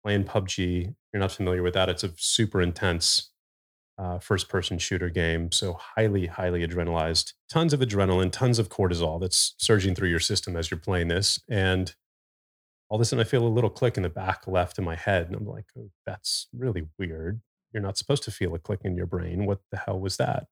playing 0.03 0.23
PUBG. 0.25 0.87
If 0.89 0.93
you're 1.13 1.19
not 1.19 1.31
familiar 1.31 1.61
with 1.61 1.75
that. 1.75 1.89
It's 1.89 2.03
a 2.03 2.13
super 2.17 2.61
intense 2.61 3.31
uh, 3.97 4.19
first 4.19 4.49
person 4.49 4.77
shooter 4.77 5.09
game. 5.09 5.51
So 5.51 5.73
highly, 5.73 6.25
highly 6.25 6.65
adrenalized, 6.67 7.33
tons 7.49 7.73
of 7.73 7.79
adrenaline, 7.79 8.31
tons 8.31 8.59
of 8.59 8.69
cortisol 8.69 9.21
that's 9.21 9.53
surging 9.57 9.95
through 9.95 10.09
your 10.09 10.19
system 10.19 10.55
as 10.57 10.69
you're 10.69 10.79
playing 10.79 11.07
this. 11.07 11.39
And 11.47 11.95
all 12.89 12.97
of 12.97 13.01
a 13.01 13.05
sudden 13.05 13.21
I 13.21 13.29
feel 13.29 13.45
a 13.45 13.47
little 13.47 13.69
click 13.69 13.97
in 13.97 14.03
the 14.03 14.09
back 14.09 14.47
left 14.47 14.77
of 14.77 14.83
my 14.83 14.95
head. 14.95 15.27
And 15.27 15.35
I'm 15.35 15.45
like, 15.45 15.65
oh, 15.77 15.91
that's 16.05 16.47
really 16.53 16.87
weird. 16.97 17.41
You're 17.73 17.83
not 17.83 17.97
supposed 17.97 18.23
to 18.23 18.31
feel 18.31 18.55
a 18.55 18.59
click 18.59 18.81
in 18.83 18.95
your 18.95 19.05
brain. 19.05 19.45
What 19.45 19.59
the 19.71 19.77
hell 19.77 19.99
was 19.99 20.17
that? 20.17 20.47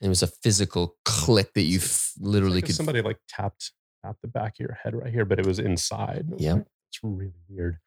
It 0.00 0.08
was 0.08 0.22
a 0.22 0.26
physical 0.26 0.96
click 1.04 1.54
that 1.54 1.62
you 1.62 1.78
f- 1.78 2.12
literally 2.20 2.56
like 2.56 2.66
could. 2.66 2.74
Somebody 2.74 3.02
like 3.02 3.18
tapped 3.28 3.72
tapped 4.04 4.22
the 4.22 4.28
back 4.28 4.54
of 4.56 4.60
your 4.60 4.78
head 4.82 4.94
right 4.94 5.12
here, 5.12 5.24
but 5.24 5.38
it 5.38 5.46
was 5.46 5.58
inside. 5.58 6.26
Yeah, 6.36 6.58
it's 6.90 7.00
really 7.02 7.32
weird. 7.48 7.78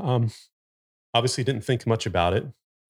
Um, 0.00 0.30
obviously 1.14 1.44
didn't 1.44 1.64
think 1.64 1.86
much 1.86 2.06
about 2.06 2.34
it. 2.34 2.46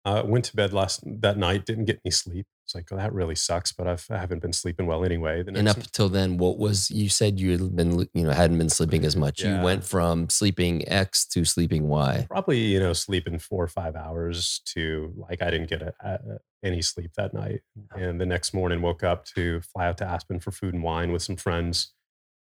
Uh, 0.04 0.22
went 0.24 0.44
to 0.46 0.56
bed 0.56 0.72
last 0.72 1.02
that 1.04 1.38
night, 1.38 1.64
didn't 1.64 1.86
get 1.86 2.00
any 2.04 2.10
sleep. 2.10 2.46
It's 2.64 2.74
like, 2.74 2.88
oh, 2.92 2.96
that 2.96 3.12
really 3.12 3.34
sucks, 3.34 3.72
but 3.72 3.86
I've, 3.86 4.06
I 4.08 4.16
haven't 4.16 4.40
been 4.40 4.52
sleeping 4.52 4.86
well 4.86 5.04
anyway. 5.04 5.44
And 5.46 5.68
up 5.68 5.76
until 5.76 6.08
then, 6.08 6.38
what 6.38 6.58
was 6.58 6.90
you 6.90 7.10
said 7.10 7.38
you 7.38 7.50
had 7.52 7.76
been, 7.76 8.08
you 8.14 8.24
know, 8.24 8.30
hadn't 8.30 8.56
been 8.56 8.70
sleeping 8.70 9.04
as 9.04 9.16
much. 9.16 9.42
Yeah. 9.42 9.58
You 9.58 9.64
went 9.64 9.84
from 9.84 10.30
sleeping 10.30 10.88
X 10.88 11.26
to 11.26 11.44
sleeping 11.44 11.88
Y. 11.88 12.26
Probably, 12.30 12.58
you 12.58 12.80
know, 12.80 12.94
sleeping 12.94 13.38
four 13.38 13.62
or 13.62 13.68
five 13.68 13.96
hours 13.96 14.62
to 14.66 15.12
like 15.16 15.42
I 15.42 15.50
didn't 15.50 15.68
get 15.68 15.82
a, 15.82 15.94
a, 16.00 16.18
any 16.62 16.80
sleep 16.80 17.12
that 17.18 17.34
night. 17.34 17.60
And 17.94 18.18
the 18.18 18.26
next 18.26 18.54
morning, 18.54 18.80
woke 18.80 19.04
up 19.04 19.26
to 19.36 19.60
fly 19.60 19.86
out 19.86 19.98
to 19.98 20.06
Aspen 20.06 20.40
for 20.40 20.50
food 20.50 20.72
and 20.72 20.82
wine 20.82 21.12
with 21.12 21.22
some 21.22 21.36
friends. 21.36 21.92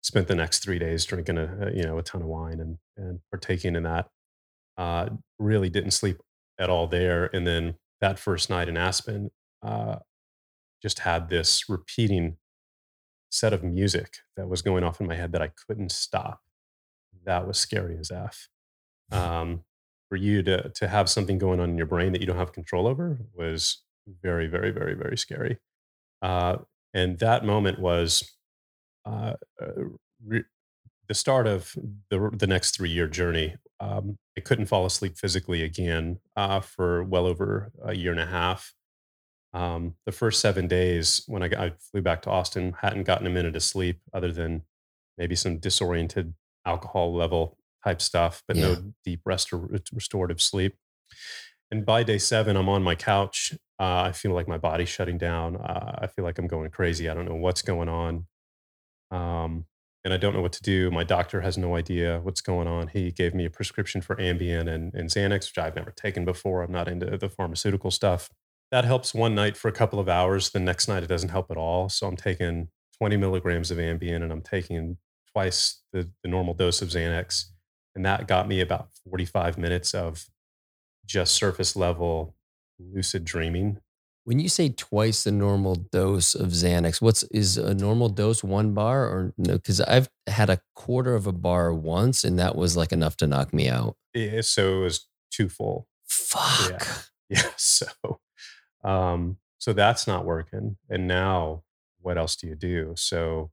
Spent 0.04 0.28
the 0.28 0.36
next 0.36 0.60
three 0.63 0.78
days 0.78 1.06
drinking 1.06 1.39
a, 1.39 1.69
a 1.69 1.71
you 1.76 1.84
know 1.84 1.97
a 1.97 2.04
ton 2.04 2.21
of 2.21 2.28
wine 2.28 2.60
and 2.60 2.78
and 2.97 3.19
partaking 3.32 3.76
in 3.76 3.84
that. 3.84 4.10
Uh, 4.78 5.10
really 5.39 5.69
didn't 5.69 5.91
sleep 5.91 6.21
at 6.60 6.69
all 6.69 6.86
there. 6.86 7.30
And 7.34 7.47
then 7.47 7.76
that 7.99 8.19
first 8.19 8.49
night 8.49 8.69
in 8.69 8.78
Aspen, 8.78 9.32
uh, 9.63 9.97
just 10.82 10.99
had 10.99 11.30
this 11.30 11.69
repeating 11.69 12.38
set 13.30 13.54
of 13.54 13.63
music 13.63 14.17
that 14.38 14.47
was 14.47 14.62
going 14.62 14.84
off 14.84 15.02
in 15.02 15.08
my 15.08 15.15
head 15.15 15.32
that 15.32 15.41
I 15.41 15.52
couldn't 15.67 15.91
stop. 15.91 16.41
That 17.26 17.47
was 17.47 17.58
scary 17.58 17.97
as 17.97 18.12
F. 18.12 18.47
Um, 19.12 19.63
for 20.10 20.17
you 20.17 20.43
to 20.43 20.69
to 20.69 20.88
have 20.88 21.10
something 21.10 21.38
going 21.38 21.60
on 21.60 21.71
in 21.71 21.78
your 21.78 21.88
brain 21.88 22.12
that 22.12 22.21
you 22.21 22.28
don't 22.28 22.38
have 22.38 22.54
control 22.54 22.88
over 22.88 23.17
was 23.34 23.84
very, 24.21 24.47
very, 24.47 24.71
very, 24.71 24.93
very 24.93 25.17
scary. 25.17 25.58
Uh, 26.21 26.58
and 26.93 27.17
that 27.19 27.45
moment 27.45 27.80
was 27.80 28.38
uh, 29.06 29.34
uh 29.62 29.71
re- 30.23 30.43
the 31.08 31.13
start 31.13 31.47
of 31.47 31.76
the 32.10 32.30
the 32.34 32.47
next 32.47 32.76
three 32.76 32.89
year 32.89 33.08
journey. 33.08 33.56
Um, 33.80 34.17
I 34.38 34.41
couldn't 34.41 34.67
fall 34.67 34.86
asleep 34.86 35.17
physically 35.17 35.63
again 35.63 36.19
uh, 36.36 36.60
for 36.60 37.04
well 37.04 37.26
over 37.26 37.71
a 37.84 37.95
year 37.95 38.12
and 38.12 38.19
a 38.19 38.26
half. 38.26 38.73
Um, 39.53 39.95
the 40.05 40.11
first 40.11 40.39
seven 40.39 40.67
days 40.67 41.23
when 41.27 41.43
I, 41.43 41.47
got, 41.47 41.59
I 41.59 41.73
flew 41.91 42.01
back 42.01 42.23
to 42.23 42.31
Austin, 42.31 42.75
hadn't 42.81 43.03
gotten 43.03 43.27
a 43.27 43.29
minute 43.29 43.55
of 43.55 43.63
sleep 43.63 43.99
other 44.13 44.31
than 44.31 44.63
maybe 45.17 45.35
some 45.35 45.59
disoriented 45.59 46.33
alcohol 46.65 47.13
level 47.13 47.57
type 47.83 48.01
stuff, 48.01 48.41
but 48.47 48.57
yeah. 48.57 48.63
no 48.63 48.93
deep 49.05 49.21
restor- 49.27 49.79
restorative 49.93 50.41
sleep. 50.41 50.75
And 51.69 51.85
by 51.85 52.03
day 52.03 52.17
seven, 52.17 52.55
I'm 52.55 52.69
on 52.69 52.83
my 52.83 52.95
couch. 52.95 53.53
Uh, 53.79 54.03
I 54.05 54.11
feel 54.11 54.33
like 54.33 54.47
my 54.47 54.57
body's 54.57 54.89
shutting 54.89 55.17
down. 55.17 55.57
Uh, 55.57 55.99
I 56.01 56.07
feel 56.07 56.23
like 56.23 56.37
I'm 56.37 56.47
going 56.47 56.69
crazy. 56.69 57.09
I 57.09 57.13
don't 57.13 57.25
know 57.25 57.35
what's 57.35 57.61
going 57.61 57.89
on. 57.89 58.27
Um, 59.11 59.65
and 60.05 60.13
I 60.13 60.17
don't 60.17 60.33
know 60.33 60.41
what 60.41 60.51
to 60.53 60.61
do. 60.61 60.91
My 60.91 61.03
doctor 61.03 61.41
has 61.41 61.57
no 61.57 61.75
idea 61.75 62.19
what's 62.21 62.41
going 62.41 62.67
on. 62.67 62.89
He 62.89 63.11
gave 63.11 63.33
me 63.33 63.45
a 63.45 63.49
prescription 63.49 64.01
for 64.01 64.15
Ambien 64.17 64.67
and, 64.67 64.93
and 64.93 65.09
Xanax, 65.09 65.49
which 65.49 65.57
I've 65.57 65.75
never 65.75 65.91
taken 65.91 66.25
before. 66.25 66.61
I'm 66.61 66.71
not 66.71 66.87
into 66.87 67.17
the 67.17 67.29
pharmaceutical 67.29 67.89
stuff. 67.89 68.29
That 68.73 68.86
helps 68.86 69.13
one 69.13 69.36
night 69.36 69.55
for 69.55 69.67
a 69.67 69.71
couple 69.71 69.99
of 69.99 70.09
hours. 70.09 70.49
The 70.49 70.59
next 70.59 70.88
night, 70.88 71.03
it 71.03 71.07
doesn't 71.07 71.29
help 71.29 71.51
at 71.51 71.57
all. 71.57 71.89
So 71.89 72.07
I'm 72.07 72.15
taking 72.15 72.69
20 72.97 73.17
milligrams 73.17 73.69
of 73.69 73.77
Ambien 73.77 74.23
and 74.23 74.31
I'm 74.31 74.41
taking 74.41 74.97
twice 75.31 75.83
the, 75.91 76.09
the 76.23 76.29
normal 76.29 76.55
dose 76.55 76.81
of 76.81 76.89
Xanax. 76.89 77.45
And 77.93 78.03
that 78.03 78.27
got 78.27 78.47
me 78.47 78.62
about 78.62 78.88
45 79.07 79.59
minutes 79.59 79.93
of 79.93 80.25
just 81.05 81.36
surface 81.36 81.75
level 81.75 82.36
lucid 82.79 83.23
dreaming. 83.23 83.77
When 84.23 84.39
you 84.39 84.49
say 84.49 84.69
twice 84.69 85.23
the 85.23 85.31
normal 85.31 85.75
dose 85.75 86.33
of 86.33 86.47
Xanax, 86.47 86.99
what's 86.99 87.21
is 87.25 87.59
a 87.59 87.75
normal 87.75 88.09
dose 88.09 88.43
one 88.43 88.73
bar 88.73 89.03
or 89.03 89.33
no? 89.38 89.53
Because 89.53 89.81
I've 89.81 90.09
had 90.25 90.49
a 90.49 90.62
quarter 90.73 91.13
of 91.13 91.27
a 91.27 91.31
bar 91.31 91.71
once, 91.71 92.23
and 92.23 92.39
that 92.39 92.55
was 92.55 92.75
like 92.75 92.91
enough 92.91 93.17
to 93.17 93.27
knock 93.27 93.53
me 93.53 93.69
out. 93.69 93.97
Yeah, 94.15 94.41
so 94.41 94.79
it 94.79 94.83
was 94.86 95.07
too 95.29 95.47
full. 95.47 95.88
Fuck. 96.07 96.71
Yeah. 96.71 96.88
Yeah. 97.29 97.49
So, 97.57 97.88
um, 98.84 99.38
so 99.58 99.74
that's 99.74 100.08
not 100.08 100.26
working. 100.26 100.78
And 100.89 101.08
now, 101.08 101.63
what 102.02 102.17
else 102.17 102.36
do 102.36 102.48
you 102.48 102.56
do? 102.56 102.93
So, 102.98 103.52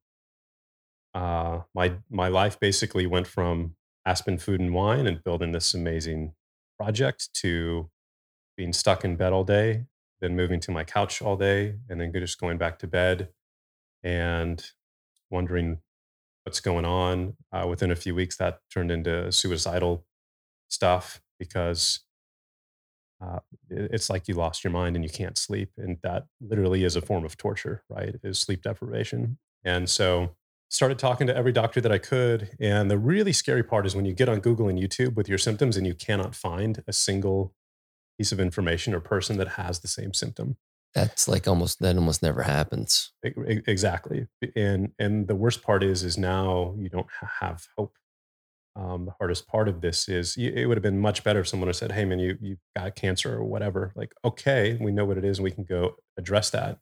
uh, 1.14 1.60
my 1.74 1.94
my 2.10 2.28
life 2.28 2.58
basically 2.60 3.06
went 3.06 3.26
from 3.26 3.76
Aspen 4.06 4.38
Food 4.38 4.60
and 4.60 4.74
Wine 4.74 5.06
and 5.06 5.22
building 5.22 5.52
this 5.52 5.74
amazing 5.74 6.34
project 6.78 7.28
to 7.34 7.90
being 8.56 8.72
stuck 8.72 9.04
in 9.04 9.16
bed 9.16 9.32
all 9.32 9.44
day, 9.44 9.86
then 10.20 10.36
moving 10.36 10.60
to 10.60 10.70
my 10.70 10.84
couch 10.84 11.22
all 11.22 11.36
day, 11.36 11.76
and 11.88 12.00
then 12.00 12.12
just 12.12 12.40
going 12.40 12.58
back 12.58 12.78
to 12.80 12.86
bed 12.86 13.28
and 14.02 14.64
wondering 15.30 15.78
what's 16.44 16.60
going 16.60 16.84
on. 16.84 17.36
Uh, 17.52 17.66
within 17.68 17.90
a 17.90 17.96
few 17.96 18.14
weeks, 18.14 18.36
that 18.36 18.60
turned 18.72 18.90
into 18.90 19.30
suicidal 19.30 20.04
stuff 20.68 21.20
because 21.38 22.00
uh, 23.20 23.40
it's 23.68 24.08
like 24.08 24.28
you 24.28 24.34
lost 24.34 24.64
your 24.64 24.72
mind 24.72 24.96
and 24.96 25.04
you 25.04 25.10
can't 25.10 25.38
sleep, 25.38 25.70
and 25.76 25.98
that 26.02 26.26
literally 26.40 26.84
is 26.84 26.96
a 26.96 27.02
form 27.02 27.24
of 27.24 27.36
torture, 27.36 27.82
right? 27.88 28.14
Is 28.22 28.38
sleep 28.38 28.62
deprivation, 28.62 29.38
and 29.64 29.88
so 29.88 30.30
started 30.70 30.98
talking 30.98 31.26
to 31.26 31.36
every 31.36 31.52
doctor 31.52 31.80
that 31.80 31.92
I 31.92 31.98
could. 31.98 32.50
And 32.60 32.90
the 32.90 32.98
really 32.98 33.32
scary 33.32 33.62
part 33.62 33.86
is 33.86 33.96
when 33.96 34.04
you 34.04 34.14
get 34.14 34.28
on 34.28 34.38
Google 34.40 34.68
and 34.68 34.78
YouTube 34.78 35.16
with 35.16 35.28
your 35.28 35.38
symptoms 35.38 35.76
and 35.76 35.86
you 35.86 35.94
cannot 35.94 36.34
find 36.34 36.82
a 36.86 36.92
single 36.92 37.54
piece 38.16 38.32
of 38.32 38.40
information 38.40 38.94
or 38.94 39.00
person 39.00 39.36
that 39.38 39.48
has 39.48 39.80
the 39.80 39.88
same 39.88 40.14
symptom. 40.14 40.56
That's 40.94 41.28
like 41.28 41.46
almost 41.46 41.80
that 41.80 41.96
almost 41.96 42.22
never 42.22 42.42
happens. 42.42 43.12
Exactly. 43.22 44.26
And 44.56 44.92
and 44.98 45.28
the 45.28 45.36
worst 45.36 45.62
part 45.62 45.84
is 45.84 46.02
is 46.02 46.18
now 46.18 46.74
you 46.78 46.88
don't 46.88 47.06
have 47.40 47.66
hope. 47.76 47.94
Um, 48.76 49.04
the 49.06 49.14
hardest 49.18 49.48
part 49.48 49.68
of 49.68 49.80
this 49.80 50.08
is 50.08 50.36
it 50.36 50.66
would 50.66 50.76
have 50.76 50.82
been 50.82 51.00
much 51.00 51.24
better 51.24 51.40
if 51.40 51.48
someone 51.48 51.68
had 51.68 51.76
said, 51.76 51.92
"Hey, 51.92 52.04
man, 52.04 52.18
you 52.18 52.38
you 52.40 52.56
got 52.76 52.94
cancer 52.96 53.34
or 53.36 53.44
whatever." 53.44 53.92
Like, 53.96 54.12
okay, 54.24 54.78
we 54.80 54.92
know 54.92 55.04
what 55.04 55.18
it 55.18 55.24
is, 55.24 55.38
and 55.38 55.44
we 55.44 55.50
can 55.50 55.64
go 55.64 55.96
address 56.16 56.50
that 56.50 56.78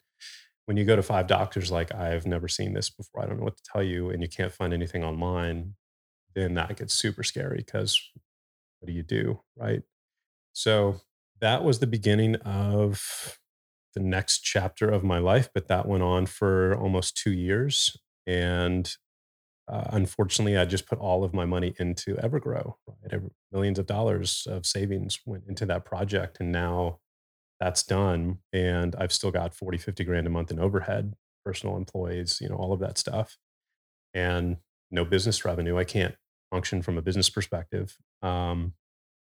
when 0.69 0.77
you 0.77 0.85
go 0.85 0.95
to 0.95 1.03
five 1.03 1.27
doctors 1.27 1.71
like 1.71 1.95
i've 1.95 2.27
never 2.27 2.47
seen 2.47 2.75
this 2.75 2.91
before 2.91 3.23
i 3.23 3.27
don't 3.27 3.39
know 3.39 3.45
what 3.45 3.57
to 3.57 3.63
tell 3.73 3.83
you 3.83 4.11
and 4.11 4.23
you 4.23 4.29
can't 4.29 4.53
find 4.53 4.75
anything 4.75 5.03
online 5.03 5.75
then 6.35 6.53
that 6.55 6.77
gets 6.77 6.93
super 6.93 7.23
scary 7.23 7.57
because 7.57 7.99
what 8.79 8.87
do 8.87 8.93
you 8.93 9.03
do 9.03 9.41
right 9.57 9.83
so 10.53 11.01
that 11.41 11.65
was 11.65 11.79
the 11.79 11.87
beginning 11.87 12.37
of 12.37 13.39
the 13.95 14.01
next 14.01 14.41
chapter 14.41 14.91
of 14.91 15.03
my 15.03 15.19
life 15.19 15.49
but 15.55 15.69
that 15.69 15.89
went 15.89 16.03
on 16.03 16.27
for 16.27 16.77
almost 16.77 17.17
two 17.17 17.33
years 17.33 17.97
and 18.27 18.97
uh, 19.69 19.85
unfortunately 19.91 20.57
i 20.57 20.65
just 20.65 20.87
put 20.87 20.99
all 20.99 21.25
of 21.25 21.35
my 21.35 21.45
money 21.45 21.75
into 21.79 22.15
evergrow 22.17 22.75
right? 22.87 23.21
Millions 23.53 23.79
of 23.79 23.87
dollars 23.87 24.47
of 24.51 24.67
savings 24.67 25.19
went 25.27 25.45
into 25.49 25.67
that 25.67 25.85
project 25.85 26.39
and 26.41 26.53
now 26.53 26.99
that's 27.61 27.83
done 27.83 28.39
and 28.53 28.95
i've 28.97 29.13
still 29.13 29.31
got 29.31 29.55
40 29.55 29.79
50 29.79 30.05
grand 30.05 30.27
a 30.27 30.31
month 30.31 30.51
in 30.51 30.59
overhead 30.59 31.15
personal 31.45 31.77
employees 31.77 32.39
you 32.41 32.49
know 32.49 32.57
all 32.57 32.73
of 32.73 32.81
that 32.81 32.99
stuff 32.99 33.39
and 34.15 34.57
no 34.91 35.05
business 35.05 35.45
revenue. 35.45 35.79
I 35.79 35.85
can't 35.85 36.15
function 36.51 36.83
from 36.83 36.97
a 36.97 37.03
business 37.03 37.29
perspective. 37.29 37.97
Um, 38.23 38.75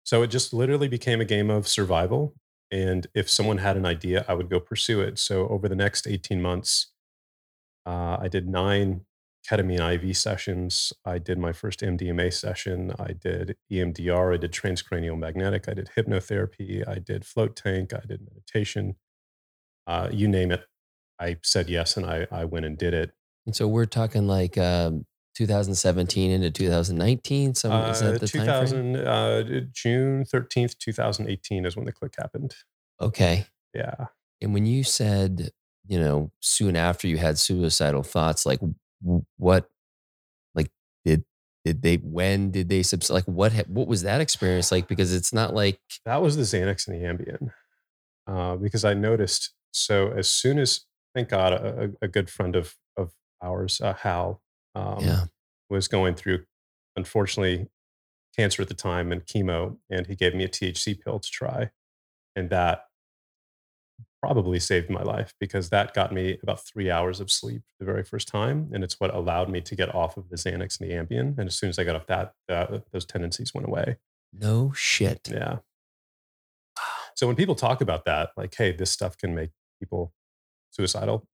so 0.04 0.24
it 0.24 0.28
just 0.28 0.54
literally 0.54 0.88
became 0.88 1.22
a 1.22 1.26
game 1.26 1.50
of 1.50 1.68
survival 1.68 2.34
and 2.72 3.08
if 3.14 3.30
someone 3.30 3.58
had 3.58 3.76
an 3.78 3.86
idea 3.86 4.24
i 4.28 4.34
would 4.34 4.50
go 4.50 4.60
pursue 4.60 5.02
it. 5.02 5.20
So 5.20 5.48
over 5.48 5.68
the 5.68 5.76
next 5.76 6.08
18 6.08 6.42
months 6.42 6.92
uh, 7.86 8.18
i 8.22 8.28
did 8.28 8.48
nine 8.48 9.02
ketamine 9.48 9.96
IV 9.96 10.16
sessions. 10.18 10.94
I 11.06 11.18
did 11.18 11.38
my 11.38 11.54
first 11.54 11.82
MDMA 11.82 12.34
session. 12.34 12.94
I 13.00 13.14
did 13.14 13.56
EMDR. 13.72 14.34
I 14.34 14.38
did 14.38 14.52
transcranial 14.52 15.18
magnetic. 15.18 15.68
I 15.68 15.74
did 15.74 15.92
hypnotherapy. 15.98 16.88
I 16.88 17.00
did 17.00 17.26
float 17.26 17.56
tank. 17.56 17.94
I 17.94 18.06
did 18.06 18.22
meditation. 18.22 18.96
Uh, 19.88 20.10
you 20.12 20.28
name 20.28 20.52
it. 20.52 20.66
I 21.20 21.38
said 21.44 21.70
yes, 21.70 21.98
and 21.98 22.06
I, 22.06 22.28
I 22.32 22.46
went 22.46 22.66
and 22.66 22.78
did 22.78 22.94
it. 22.94 23.12
And 23.46 23.56
so 23.56 23.68
we're 23.68 23.86
talking 23.86 24.28
like 24.28 24.58
um, 24.58 25.06
2017 25.36 26.32
into 26.32 26.52
2019. 26.52 27.56
So 27.56 27.72
uh, 27.72 27.90
is 27.90 28.00
that 28.02 28.20
the 28.20 28.28
2000, 28.28 28.96
uh, 28.96 29.44
June 29.72 30.24
13th, 30.26 30.78
2018 30.78 31.66
is 31.66 31.76
when 31.76 31.86
the 31.86 31.92
click 31.92 32.14
happened. 32.18 32.56
Okay. 33.02 33.46
Yeah. 33.74 34.08
And 34.42 34.54
when 34.54 34.66
you 34.66 34.84
said, 34.84 35.52
you 35.88 36.00
know, 36.00 36.32
soon 36.40 36.76
after 36.76 37.08
you 37.08 37.18
had 37.18 37.38
suicidal 37.38 38.04
thoughts, 38.04 38.46
like 38.46 38.60
what 39.38 39.70
like 40.56 40.70
did 41.06 41.24
did 41.66 41.82
they 41.82 41.96
when 41.98 42.52
did 42.52 42.70
they 42.70 42.84
subs 42.84 43.10
like 43.10 43.26
what 43.26 43.54
what 43.68 43.88
was 43.88 44.04
that 44.04 44.22
experience 44.22 44.72
like 44.72 44.88
because 44.88 45.14
it's 45.14 45.34
not 45.34 45.54
like 45.54 45.80
that 46.06 46.22
was 46.22 46.36
the 46.36 46.44
xanax 46.44 46.88
and 46.88 46.96
the 46.96 47.06
ambien 47.06 47.52
uh, 48.28 48.56
because 48.56 48.84
i 48.84 48.94
noticed 48.94 49.54
so 49.72 50.12
as 50.12 50.28
soon 50.28 50.60
as 50.60 50.82
thank 51.14 51.30
god 51.30 51.54
a, 51.54 51.92
a 52.02 52.08
good 52.08 52.30
friend 52.30 52.56
of 52.56 52.76
of 52.98 53.12
ours 53.42 53.80
uh, 53.82 53.94
hal 53.94 54.42
um, 54.76 55.00
yeah. 55.02 55.24
was 55.70 55.88
going 55.88 56.16
through 56.16 56.44
unfortunately 56.96 57.68
cancer 58.38 58.62
at 58.62 58.68
the 58.68 58.74
time 58.74 59.12
and 59.12 59.26
chemo 59.26 59.78
and 59.90 60.08
he 60.08 60.16
gave 60.16 60.36
me 60.36 60.44
a 60.44 60.50
thc 60.50 61.00
pill 61.02 61.20
to 61.20 61.30
try 61.30 61.70
and 62.36 62.50
that 62.50 62.86
probably 64.22 64.60
saved 64.60 64.90
my 64.90 65.02
life 65.02 65.34
because 65.40 65.70
that 65.70 65.94
got 65.94 66.12
me 66.12 66.38
about 66.44 66.66
three 66.66 66.92
hours 66.92 67.20
of 67.20 67.32
sleep 67.32 67.62
the 67.80 67.86
very 67.86 68.04
first 68.04 68.28
time. 68.28 68.70
And 68.74 68.84
it's 68.84 69.00
what 69.00 69.14
allowed 69.14 69.50
me 69.50 69.62
to 69.62 69.76
get 69.76 69.94
off 69.96 70.18
of 70.18 70.30
the 70.30 70.36
Xanax 70.36 70.80
and 70.80 70.90
the 70.90 70.94
Ambien. 70.94 71.38
And 71.38 71.48
as 71.48 71.56
soon 71.56 71.70
as 71.70 71.80
I 71.80 71.86
got 71.86 71.96
off 71.96 72.08
that, 72.08 72.34
uh, 72.50 72.80
those 72.92 73.06
tendencies 73.06 73.54
went 73.54 73.68
away. 73.68 73.98
No 74.34 74.74
shit. 74.76 75.30
Yeah. 75.32 75.60
So 77.16 77.28
when 77.28 77.36
people 77.36 77.56
talk 77.56 77.82
about 77.82 78.06
that, 78.06 78.32
like, 78.38 78.54
hey, 78.56 78.72
this 78.72 78.92
stuff 78.92 79.18
can 79.18 79.34
make 79.34 79.52
people 79.80 80.14
suicidal, 80.72 81.28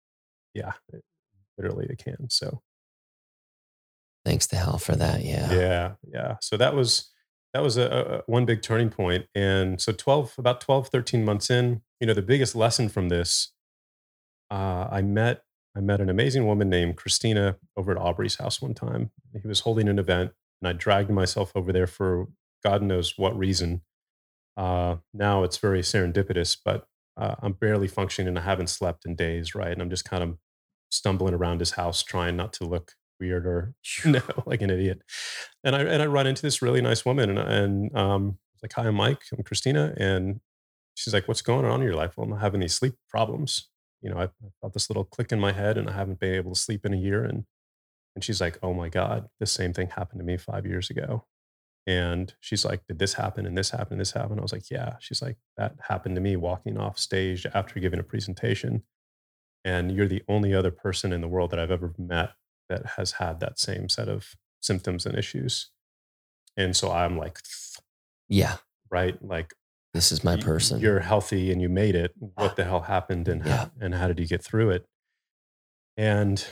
yeah, 0.55 0.73
it, 0.92 1.03
literally 1.59 1.87
it 1.88 1.99
can. 1.99 2.29
So 2.31 2.62
thanks 4.25 4.47
to 4.49 4.57
Hal 4.57 4.79
for 4.79 4.94
that. 4.97 5.25
Yeah. 5.25 5.53
Yeah. 5.53 5.92
Yeah. 6.11 6.37
So 6.40 6.57
that 6.59 6.75
was, 6.75 7.11
that 7.54 7.62
was 7.62 7.76
a, 7.76 7.84
a, 8.26 8.30
one 8.30 8.44
big 8.44 8.62
turning. 8.62 8.92
And 9.34 9.80
so 9.80 9.92
12, 9.92 10.34
about 10.38 10.60
12, 10.60 10.88
13 10.88 11.24
months 11.24 11.48
in, 11.48 11.82
you 12.00 12.06
know, 12.06 12.12
the 12.12 12.20
biggest 12.20 12.56
lesson 12.56 12.88
from 12.88 13.08
this, 13.08 13.52
uh, 14.50 14.88
I 14.90 15.02
met, 15.02 15.44
I 15.76 15.80
met 15.80 16.00
an 16.00 16.10
amazing 16.10 16.46
woman 16.46 16.68
named 16.68 16.96
Christina 16.96 17.56
over 17.76 17.92
at 17.92 17.98
Aubrey's 17.98 18.36
house 18.36 18.60
one 18.60 18.74
time. 18.74 19.12
He 19.40 19.46
was 19.46 19.60
holding 19.60 19.88
an 19.88 20.00
event 20.00 20.32
and 20.60 20.68
I 20.68 20.72
dragged 20.72 21.10
myself 21.10 21.52
over 21.54 21.72
there 21.72 21.86
for 21.86 22.26
God 22.64 22.82
knows 22.82 23.14
what 23.16 23.38
reason. 23.38 23.82
Uh, 24.56 24.96
now 25.12 25.44
it's 25.44 25.58
very 25.58 25.80
serendipitous, 25.80 26.56
but 26.62 26.88
uh, 27.16 27.36
I'm 27.40 27.52
barely 27.52 27.88
functioning 27.88 28.28
and 28.28 28.38
I 28.38 28.42
haven't 28.42 28.68
slept 28.68 29.06
in 29.06 29.14
days, 29.14 29.54
right? 29.54 29.72
And 29.72 29.80
I'm 29.80 29.90
just 29.90 30.04
kind 30.04 30.24
of 30.24 30.38
stumbling 30.90 31.34
around 31.34 31.60
his 31.60 31.72
house 31.72 32.02
trying 32.02 32.36
not 32.36 32.52
to 32.54 32.64
look 32.64 32.92
weird 33.20 33.46
or 33.46 33.74
you 34.05 34.12
know, 34.12 34.22
like 34.46 34.62
an 34.62 34.70
idiot. 34.70 35.03
And 35.62 35.74
I 35.77 35.83
and 35.83 36.03
I 36.03 36.07
run 36.07 36.27
into 36.27 36.42
this 36.42 36.62
really 36.62 36.81
nice 36.81 37.05
woman 37.05 37.31
and 37.31 37.38
and 37.38 37.96
um 37.96 38.38
like, 38.64 38.72
hi, 38.72 38.87
I'm 38.87 38.94
Mike, 38.94 39.20
I'm 39.37 39.44
Christina. 39.44 39.92
And 39.98 40.40
she's 40.94 41.12
like, 41.12 41.29
What's 41.29 41.42
going 41.42 41.66
on 41.66 41.81
in 41.81 41.87
your 41.87 41.96
life? 41.96 42.16
Well, 42.16 42.31
I'm 42.31 42.40
having 42.40 42.61
these 42.61 42.74
sleep 42.74 42.94
problems. 43.09 43.68
You 44.00 44.11
know, 44.11 44.18
i've 44.18 44.33
got 44.62 44.74
this 44.74 44.90
little 44.90 45.05
click 45.05 45.33
in 45.33 45.40
my 45.40 45.53
head 45.53 45.79
and 45.79 45.88
I 45.88 45.92
haven't 45.92 46.20
been 46.20 46.35
able 46.35 46.53
to 46.53 46.61
sleep 46.61 46.85
in 46.85 46.94
a 46.94 46.98
year. 46.98 47.24
And 47.24 47.44
and 48.14 48.24
she's 48.24 48.40
like, 48.40 48.59
Oh 48.62 48.72
my 48.72 48.88
God, 48.88 49.29
the 49.38 49.46
same 49.46 49.72
thing 49.72 49.88
happened 49.88 50.20
to 50.20 50.24
me 50.24 50.37
five 50.37 50.66
years 50.66 50.90
ago. 50.90 51.27
And 51.87 52.33
she's 52.40 52.64
like, 52.64 52.87
Did 52.87 52.98
this 52.98 53.14
happen 53.14 53.46
and 53.46 53.57
this 53.57 53.70
happen 53.70 53.94
and 53.94 54.00
this 54.00 54.12
happen? 54.12 54.38
I 54.38 54.42
was 54.42 54.53
like, 54.53 54.70
Yeah. 54.70 54.96
She's 55.00 55.20
like, 55.20 55.37
That 55.57 55.74
happened 55.88 56.14
to 56.14 56.22
me 56.22 56.37
walking 56.37 56.79
off 56.79 56.98
stage 56.98 57.46
after 57.53 57.81
giving 57.81 58.00
a 58.00 58.05
presentation. 58.05 58.83
And 59.66 59.92
you're 59.92 60.09
the 60.09 60.22
only 60.29 60.55
other 60.55 60.70
person 60.70 61.12
in 61.12 61.20
the 61.20 61.29
world 61.29 61.50
that 61.50 61.59
I've 61.59 61.70
ever 61.70 61.94
met 61.98 62.33
that 62.68 62.87
has 62.96 63.12
had 63.12 63.40
that 63.40 63.59
same 63.59 63.88
set 63.88 64.09
of 64.09 64.35
symptoms 64.61 65.07
and 65.07 65.16
issues. 65.16 65.70
And 66.57 66.77
so 66.77 66.90
I'm 66.90 67.18
like, 67.18 67.38
yeah, 68.29 68.57
right. 68.90 69.22
Like, 69.22 69.55
this 69.92 70.11
is 70.11 70.24
my 70.24 70.37
person. 70.37 70.81
You're 70.81 71.00
healthy 71.00 71.53
and 71.53 71.61
you 71.61 71.68
made 71.68 71.94
it. 71.94 72.12
What 72.18 72.57
the 72.57 72.64
hell 72.64 72.83
happened 72.83 73.29
and 73.29 73.44
yeah. 73.44 73.57
how, 73.57 73.70
and 73.81 73.94
how 73.94 74.09
did 74.09 74.18
you 74.18 74.27
get 74.27 74.42
through 74.42 74.70
it? 74.70 74.87
And 75.96 76.44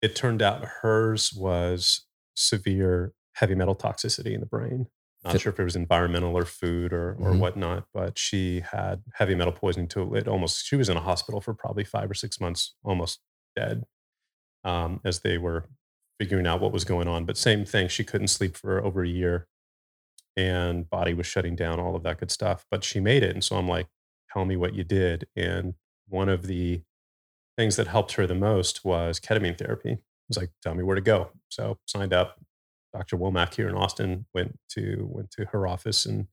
it 0.00 0.16
turned 0.16 0.42
out 0.42 0.64
hers 0.64 1.32
was 1.32 2.06
severe 2.34 3.12
heavy 3.34 3.54
metal 3.54 3.76
toxicity 3.76 4.32
in 4.32 4.40
the 4.40 4.46
brain. 4.46 4.88
Not 5.24 5.40
sure 5.40 5.52
if 5.52 5.60
it 5.60 5.64
was 5.64 5.76
environmental 5.76 6.36
or 6.36 6.44
food 6.44 6.92
or 6.92 7.12
or 7.12 7.30
Mhm. 7.30 7.38
whatnot, 7.38 7.86
but 7.94 8.18
she 8.18 8.60
had 8.60 9.04
heavy 9.14 9.36
metal 9.36 9.52
poisoning 9.52 9.86
to 9.88 10.14
it. 10.16 10.26
Almost, 10.26 10.66
she 10.66 10.74
was 10.74 10.88
in 10.88 10.96
a 10.96 11.00
hospital 11.00 11.40
for 11.40 11.54
probably 11.54 11.84
five 11.84 12.10
or 12.10 12.14
six 12.14 12.40
months, 12.40 12.74
almost 12.82 13.20
dead, 13.54 13.84
um, 14.64 15.00
as 15.04 15.20
they 15.20 15.38
were 15.38 15.68
figuring 16.18 16.46
out 16.46 16.60
what 16.60 16.72
was 16.72 16.84
going 16.84 17.08
on. 17.08 17.24
But 17.24 17.36
same 17.36 17.64
thing, 17.64 17.88
she 17.88 18.04
couldn't 18.04 18.28
sleep 18.28 18.56
for 18.56 18.82
over 18.84 19.02
a 19.02 19.08
year, 19.08 19.48
and 20.36 20.88
body 20.88 21.14
was 21.14 21.26
shutting 21.26 21.56
down, 21.56 21.80
all 21.80 21.96
of 21.96 22.02
that 22.04 22.18
good 22.18 22.30
stuff. 22.30 22.64
But 22.70 22.84
she 22.84 23.00
made 23.00 23.22
it, 23.22 23.34
and 23.34 23.44
so 23.44 23.56
I'm 23.56 23.68
like, 23.68 23.88
"Tell 24.32 24.44
me 24.44 24.56
what 24.56 24.74
you 24.74 24.84
did." 24.84 25.26
And 25.36 25.74
one 26.08 26.28
of 26.28 26.46
the 26.46 26.82
things 27.56 27.76
that 27.76 27.86
helped 27.88 28.12
her 28.12 28.26
the 28.26 28.34
most 28.34 28.84
was 28.84 29.20
ketamine 29.20 29.58
therapy. 29.58 29.92
It 29.92 30.00
was 30.28 30.38
like, 30.38 30.50
"Tell 30.62 30.74
me 30.74 30.82
where 30.82 30.96
to 30.96 31.02
go." 31.02 31.30
So 31.48 31.78
signed 31.86 32.12
up. 32.12 32.40
Dr. 32.94 33.16
Womack 33.16 33.54
here 33.54 33.68
in 33.68 33.74
Austin 33.74 34.26
went 34.34 34.58
to 34.70 35.08
went 35.10 35.30
to 35.32 35.46
her 35.46 35.66
office 35.66 36.04
and 36.04 36.26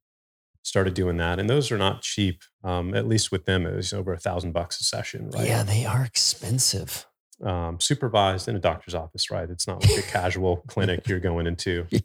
started 0.63 0.93
doing 0.93 1.17
that. 1.17 1.39
And 1.39 1.49
those 1.49 1.71
are 1.71 1.77
not 1.77 2.01
cheap. 2.01 2.43
Um, 2.63 2.93
at 2.93 3.07
least 3.07 3.31
with 3.31 3.45
them, 3.45 3.65
it 3.65 3.75
was 3.75 3.93
over 3.93 4.13
a 4.13 4.19
thousand 4.19 4.51
bucks 4.51 4.79
a 4.81 4.83
session, 4.83 5.29
right? 5.31 5.47
Yeah, 5.47 5.63
they 5.63 5.85
are 5.85 6.03
expensive. 6.03 7.07
Um, 7.43 7.80
supervised 7.80 8.47
in 8.47 8.56
a 8.56 8.60
doctor's 8.60 8.95
office, 8.95 9.32
right? 9.32 9.49
It's 9.49 9.67
not 9.67 9.82
like 9.82 9.99
a 9.99 10.08
casual 10.08 10.58
clinic 10.67 11.08
you're 11.08 11.19
going 11.19 11.47
into. 11.47 11.86
Yeah. 11.89 12.02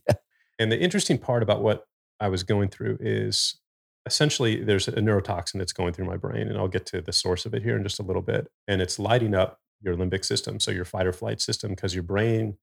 And 0.59 0.71
the 0.71 0.79
interesting 0.79 1.19
part 1.19 1.43
about 1.43 1.63
what 1.63 1.85
I 2.21 2.29
was 2.29 2.43
going 2.43 2.69
through 2.69 2.99
is 3.01 3.61
essentially 4.07 4.63
there's 4.63 4.89
a 4.89 4.93
neurotoxin 4.93 5.55
that's 5.55 5.73
going 5.73 5.93
through 5.93 6.07
my 6.07 6.17
brain, 6.17 6.49
and 6.49 6.57
I'll 6.57 6.69
get 6.69 6.87
to 6.87 7.01
the 7.01 7.13
source 7.13 7.47
of 7.47 7.55
it 7.55 7.63
here 7.63 7.77
in 7.77 7.83
just 7.83 7.99
a 7.99 8.03
little 8.03 8.23
bit. 8.23 8.49
And 8.69 8.81
it's 8.81 8.99
lighting 8.99 9.35
up 9.35 9.59
your 9.83 9.97
limbic 9.97 10.25
system, 10.25 10.61
so 10.61 10.71
your 10.71 10.85
fight 10.85 11.07
or 11.07 11.13
flight 11.13 11.41
system, 11.41 11.71
because 11.71 11.95
your 11.95 12.03
brain 12.03 12.57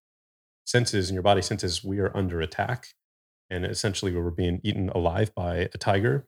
senses 0.66 1.10
and 1.10 1.16
your 1.16 1.24
body 1.24 1.42
senses 1.42 1.84
we 1.84 2.00
are 2.00 2.16
under 2.16 2.42
attack. 2.42 2.88
And 3.50 3.66
essentially, 3.66 4.14
we 4.14 4.22
were 4.22 4.32
being 4.32 4.62
eaten 4.64 4.90
alive 4.90 5.36
by 5.36 5.70
a 5.74 5.78
tiger. 5.78 6.26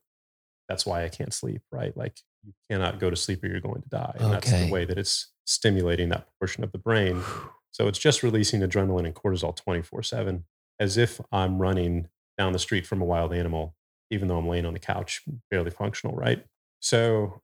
That's 0.74 0.88
why 0.88 1.04
I 1.04 1.10
can't 1.10 1.32
sleep, 1.32 1.62
right? 1.72 1.96
Like 1.96 2.18
you 2.44 2.52
cannot 2.68 3.00
go 3.00 3.12
to 3.12 3.16
sleep 3.16 3.44
or 3.44 3.48
you're 3.48 3.60
going 3.60 3.84
to 3.84 3.90
die. 3.90 4.16
And 4.20 4.34
that's 4.34 4.50
the 4.50 4.72
way 4.72 4.86
that 4.86 4.98
it's 4.98 5.28
stimulating 5.46 6.10
that 6.10 6.26
portion 6.40 6.64
of 6.64 6.72
the 6.72 6.80
brain. 6.80 7.22
So 7.70 7.88
it's 7.88 8.00
just 8.00 8.24
releasing 8.24 8.62
adrenaline 8.62 9.06
and 9.06 9.14
cortisol 9.14 9.56
24 9.56 10.02
7, 10.02 10.46
as 10.80 10.98
if 10.98 11.22
I'm 11.32 11.62
running 11.62 12.08
down 12.40 12.54
the 12.54 12.60
street 12.60 12.88
from 12.88 13.04
a 13.04 13.06
wild 13.06 13.34
animal, 13.34 13.76
even 14.10 14.28
though 14.28 14.38
I'm 14.40 14.48
laying 14.48 14.66
on 14.66 14.74
the 14.74 14.80
couch, 14.80 15.22
barely 15.52 15.70
functional, 15.70 16.16
right? 16.16 16.44
So 16.80 17.44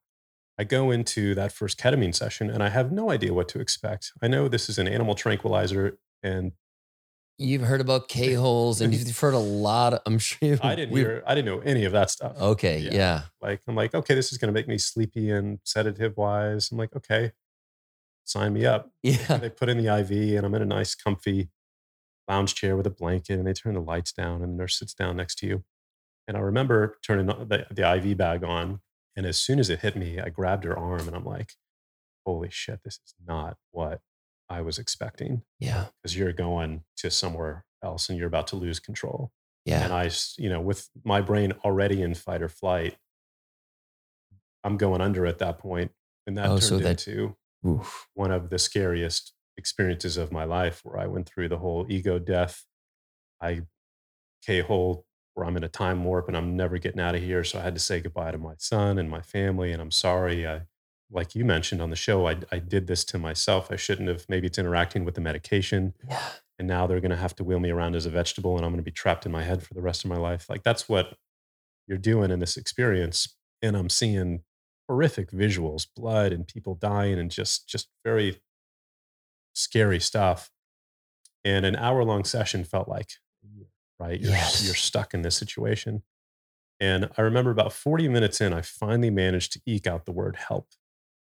I 0.58 0.63
go 0.63 0.89
into 0.89 1.36
that 1.36 1.52
first 1.52 1.80
ketamine 1.80 2.15
session 2.15 2.50
and 2.50 2.63
I 2.63 2.70
have 2.70 2.92
no 2.92 3.12
idea 3.12 3.32
what 3.32 3.48
to 3.50 3.60
expect. 3.60 4.12
I 4.24 4.28
know 4.28 4.48
this 4.48 4.70
is 4.70 4.80
an 4.80 4.88
animal 4.88 5.13
tranquilizer 5.13 6.00
and 6.24 6.54
You've 7.39 7.62
heard 7.63 7.82
about 7.82 8.08
K 8.10 8.34
holes 8.34 8.82
and 8.82 8.93
you've 8.93 9.17
heard 9.17 9.34
a 9.34 9.38
lot. 9.39 9.93
Of, 9.93 10.02
I'm 10.06 10.19
sure 10.19 10.38
you- 10.49 10.60
I 10.62 10.75
didn't 10.75 10.95
hear, 10.95 11.23
I 11.25 11.34
didn't 11.34 11.45
know 11.47 11.62
any 11.62 11.86
of 11.86 11.93
that 11.93 12.10
stuff. 12.12 12.39
Okay, 12.39 12.80
Yeah. 12.80 12.93
yeah. 12.93 13.21
Like, 13.41 13.62
I'm 13.67 13.75
like, 13.75 13.95
okay, 13.95 14.13
this 14.13 14.32
is 14.32 14.38
going 14.38 14.54
to 14.54 14.54
make 14.54 14.67
me 14.67 14.78
sleepy 14.78 15.32
and 15.32 15.60
sedative 15.63 16.17
wise. 16.17 16.69
I'm 16.71 16.78
like, 16.78 16.95
okay, 16.95 17.32
sign 18.25 18.54
me 18.54 18.65
up. 18.65 18.91
Yeah. 19.04 19.38
they 19.38 19.49
put 19.49 19.69
in 19.69 19.78
the 19.84 19.88
IV 19.99 20.12
and 20.38 20.45
I'm 20.45 20.54
in 20.54 20.62
a 20.62 20.65
nice, 20.65 20.93
comfy 20.95 21.49
lounge 22.28 22.54
chair 22.56 22.75
with 22.75 22.86
a 22.86 22.91
blanket 22.91 23.39
and 23.39 23.47
they 23.47 23.54
turn 23.54 23.73
the 23.73 23.80
lights 23.82 24.12
down 24.12 24.43
and 24.43 24.54
the 24.54 24.58
nurse 24.58 24.78
sits 24.78 24.93
down 24.93 25.15
next 25.17 25.36
to 25.39 25.47
you. 25.47 25.63
And 26.28 26.38
I 26.38 26.41
remember 26.41 26.99
turning 27.04 27.25
the, 27.25 27.65
the 27.71 27.95
IV 27.95 28.17
bag 28.17 28.43
on. 28.43 28.82
And 29.15 29.25
as 29.25 29.39
soon 29.39 29.60
as 29.60 29.69
it 29.69 29.80
hit 29.80 29.95
me, 29.95 30.19
I 30.19 30.30
grabbed 30.30 30.63
her 30.65 30.78
arm 30.78 31.08
and 31.08 31.15
I'm 31.15 31.25
like, 31.25 31.54
holy 32.25 32.49
shit, 32.52 32.82
this 32.84 32.99
is 33.06 33.15
not 33.25 33.58
what 33.71 34.02
I 34.50 34.62
was 34.62 34.80
expecting 34.80 35.44
Yeah. 35.60 35.88
because 36.02 36.18
you're 36.18 36.34
going 36.34 36.84
to 36.98 37.12
somewhere 37.12 37.66
else 37.84 38.10
and 38.10 38.18
you're 38.18 38.28
about 38.28 38.48
to 38.48 38.56
lose 38.56 38.80
control. 38.80 39.32
Yeah. 39.66 39.84
And 39.84 39.94
I, 39.94 40.10
you 40.38 40.50
know, 40.50 40.60
with 40.62 40.90
my 41.04 41.22
brain 41.22 41.54
already 41.64 42.02
in 42.02 42.16
fight 42.16 42.42
or 42.42 42.50
flight, 42.50 42.98
I'm 44.64 44.78
going 44.78 45.02
under 45.02 45.26
at 45.26 45.38
that 45.40 45.60
point, 45.60 45.92
And 46.28 46.38
that 46.38 46.46
Oh, 46.46 46.50
turned 46.58 46.64
so 46.64 46.78
that- 46.80 46.90
into 47.08 47.36
Oof. 47.66 48.08
one 48.14 48.32
of 48.32 48.50
the 48.50 48.60
scariest 48.60 49.34
experiences 49.58 50.16
of 50.18 50.32
my 50.32 50.44
life 50.44 50.82
where 50.86 50.98
I 51.00 51.08
went 51.08 51.28
through 51.28 51.50
the 51.50 51.58
whole 51.58 51.86
ego 51.90 52.20
death. 52.20 52.66
I 53.42 53.66
K 54.44 54.62
hole 54.62 55.06
where 55.34 55.46
I'm 55.48 55.58
in 55.58 55.64
a 55.64 55.70
time 55.70 56.04
warp 56.04 56.28
and 56.28 56.38
I'm 56.38 56.56
never 56.56 56.78
getting 56.78 57.00
out 57.02 57.16
of 57.16 57.22
here. 57.22 57.44
So 57.44 57.60
I 57.60 57.64
had 57.64 57.74
to 57.76 57.80
say 57.80 58.00
goodbye 58.00 58.32
to 58.32 58.38
my 58.38 58.56
son 58.58 58.98
and 59.00 59.10
my 59.10 59.22
family. 59.22 59.72
And 59.72 59.82
I'm 59.82 59.92
sorry. 59.92 60.48
I, 60.48 60.62
like 61.12 61.36
you 61.36 61.43
mentioned 61.45 61.82
on 61.82 61.89
the 61.89 61.95
show, 61.95 62.28
I, 62.28 62.38
I 62.52 62.60
did 62.60 62.88
this 62.88 63.04
to 63.06 63.17
myself. 63.17 63.72
I 63.72 63.76
shouldn't 63.76 64.08
have. 64.10 64.26
Maybe 64.30 64.48
it's 64.48 64.60
interacting 64.60 65.06
with 65.06 65.15
the 65.15 65.22
medication. 65.22 65.93
Yeah. 66.08 66.22
And 66.60 66.67
now 66.67 66.86
they're 66.88 67.00
going 67.00 67.12
to 67.12 67.17
have 67.17 67.36
to 67.38 67.43
wheel 67.43 67.60
me 67.60 67.69
around 67.72 67.95
as 67.95 68.06
a 68.06 68.10
vegetable 68.10 68.58
and 68.58 68.65
I'm 68.65 68.72
going 68.72 68.84
to 68.84 68.84
be 68.84 68.91
trapped 68.91 69.26
in 69.26 69.32
my 69.32 69.43
head 69.43 69.63
for 69.63 69.74
the 69.74 69.82
rest 69.82 70.04
of 70.04 70.10
my 70.10 70.17
life. 70.17 70.50
Like 70.50 70.62
that's 70.63 70.89
what 70.89 71.17
you're 71.88 71.98
doing 71.98 72.32
in 72.32 72.39
this 72.39 72.58
experience. 72.58 73.36
And 73.62 73.76
I'm 73.78 73.89
seeing 73.89 74.41
horrific 74.88 75.32
visuals, 75.32 75.88
blood 75.95 76.34
and 76.34 76.45
people 76.48 76.76
dying 76.76 77.17
and 77.17 77.32
just, 77.32 77.67
just 77.69 77.88
very 78.04 78.41
scary 79.54 80.00
stuff. 80.00 80.52
And 81.45 81.65
an 81.65 81.76
hour 81.76 82.04
long 82.04 82.26
session 82.26 82.63
felt 82.65 82.88
like, 82.89 83.12
right? 84.00 84.19
You're, 84.19 84.32
Yes. 84.32 84.65
you're 84.65 84.76
stuck 84.76 85.13
in 85.13 85.22
this 85.22 85.38
situation. 85.38 86.04
And 86.80 87.10
I 87.17 87.22
remember 87.22 87.52
about 87.52 87.74
40 87.74 88.08
minutes 88.10 88.41
in, 88.41 88.54
I 88.54 88.62
finally 88.62 89.10
managed 89.10 89.54
to 89.54 89.62
eke 89.65 89.88
out 89.88 90.06
the 90.06 90.12
word 90.12 90.36
help. 90.36 90.67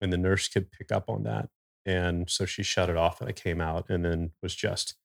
And 0.02 0.12
the 0.14 0.18
nurse 0.18 0.48
could 0.48 0.72
pick 0.72 0.92
up 0.92 1.10
on 1.10 1.24
that. 1.24 1.50
And 1.86 2.30
so 2.30 2.46
she 2.46 2.64
shut 2.64 2.90
it 2.90 2.98
off 2.98 3.22
and 3.22 3.30
I 3.30 3.34
came 3.34 3.62
out 3.62 3.90
and 3.90 4.04
then 4.04 4.32
was 4.44 4.54
just 4.56 4.96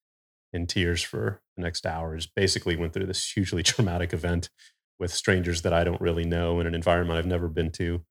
in 0.52 0.66
tears 0.66 1.02
for 1.02 1.40
the 1.57 1.62
next 1.62 1.87
hours. 1.87 2.26
Basically 2.26 2.76
went 2.76 2.92
through 2.92 3.07
this 3.07 3.31
hugely 3.33 3.62
traumatic 3.72 4.12
event 4.12 4.50
with 4.98 5.12
strangers 5.12 5.62
that 5.62 5.72
I 5.72 5.85
don't 5.85 6.00
really 6.00 6.24
know 6.24 6.61
in 6.61 6.66
an 6.66 6.74
environment 6.74 7.18
I've 7.18 7.26
never 7.26 7.48
been 7.48 7.70
to. 7.72 8.05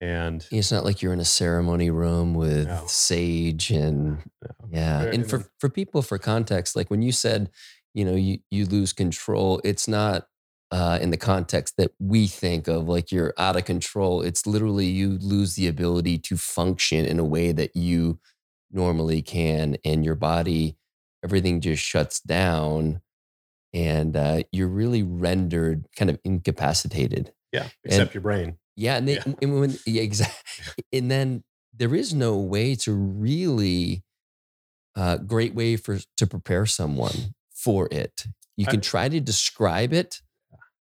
And 0.00 0.46
It's 0.50 0.70
not 0.72 0.84
like 0.84 1.00
you're 1.00 1.12
in 1.12 1.20
a 1.20 1.24
ceremony 1.24 1.90
room 1.90 2.34
with 2.34 2.66
No. 2.68 2.84
sage 2.86 3.70
and 3.70 4.18
uh, 4.44 4.52
yeah. 4.68 5.02
And 5.02 5.28
for 5.28 5.48
for 5.58 5.68
people 5.70 6.02
for 6.02 6.18
context, 6.18 6.76
like 6.76 6.90
when 6.90 7.00
you 7.02 7.12
said, 7.12 7.50
you 7.94 8.04
know, 8.04 8.14
you 8.14 8.38
you 8.50 8.66
lose 8.66 8.92
control, 8.92 9.60
it's 9.64 9.88
not 9.88 10.28
uh, 10.70 10.98
in 11.00 11.10
the 11.10 11.16
context 11.16 11.74
that 11.78 11.92
we 12.00 12.26
think 12.26 12.68
of 12.68 12.88
like 12.88 13.12
you're 13.12 13.32
out 13.38 13.56
of 13.56 13.64
control. 13.64 14.22
It's 14.22 14.46
literally 14.46 14.86
you 14.86 15.18
lose 15.18 15.54
the 15.54 15.68
ability 15.68 16.18
to 16.18 16.36
function 16.36 17.04
in 17.04 17.18
a 17.18 17.24
way 17.24 17.52
that 17.52 17.76
you 17.76 18.18
normally 18.72 19.22
can, 19.22 19.76
and 19.84 20.04
your 20.04 20.16
body, 20.16 20.76
everything 21.24 21.60
just 21.60 21.82
shuts 21.82 22.20
down, 22.20 23.00
and 23.72 24.16
uh, 24.16 24.42
you're 24.52 24.68
really 24.68 25.02
rendered 25.02 25.86
kind 25.96 26.10
of 26.10 26.18
incapacitated. 26.24 27.32
yeah, 27.52 27.68
except 27.84 28.14
your 28.14 28.22
brain. 28.22 28.58
Yeah, 28.74 28.96
and, 28.96 29.08
they, 29.08 29.14
Yeah. 29.14 29.24
and 29.40 29.60
when 29.60 29.76
yeah, 29.86 30.02
exactly, 30.02 30.84
and 30.92 31.10
then 31.10 31.44
there 31.74 31.94
is 31.94 32.12
no 32.14 32.36
way 32.38 32.74
to 32.76 32.92
really 32.92 34.02
uh, 34.96 35.18
great 35.18 35.54
way 35.54 35.76
for 35.76 35.98
to 36.16 36.26
prepare 36.26 36.66
someone 36.66 37.34
for 37.54 37.88
it. 37.92 38.26
You 38.56 38.66
I- 38.66 38.70
can 38.72 38.80
try 38.80 39.08
to 39.08 39.20
describe 39.20 39.92
it. 39.92 40.20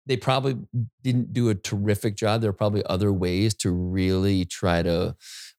They 0.06 0.16
probably 0.16 0.58
didn't 1.02 1.32
do 1.32 1.48
a 1.48 1.54
terrific 1.54 2.16
job. 2.16 2.40
There 2.40 2.50
are 2.50 2.54
probably 2.54 2.84
other 2.86 3.12
ways 3.12 3.54
to 3.56 3.70
really 3.70 4.44
try 4.44 4.82
to, 4.82 5.16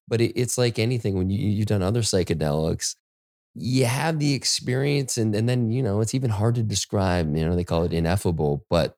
but 0.07 0.19
it, 0.21 0.33
it's 0.35 0.57
like 0.57 0.77
anything 0.77 1.15
when 1.15 1.29
you, 1.29 1.49
you've 1.49 1.67
done 1.67 1.81
other 1.81 2.01
psychedelics. 2.01 2.95
You 3.55 3.85
have 3.85 4.19
the 4.19 4.33
experience, 4.33 5.17
and, 5.17 5.33
and 5.35 5.47
then 5.47 5.71
you 5.71 5.83
know 5.83 6.01
it's 6.01 6.15
even 6.15 6.31
hard 6.31 6.55
to 6.55 6.63
describe. 6.63 7.35
You 7.35 7.45
know 7.45 7.55
they 7.55 7.63
call 7.63 7.83
it 7.83 7.93
ineffable, 7.93 8.65
but 8.69 8.97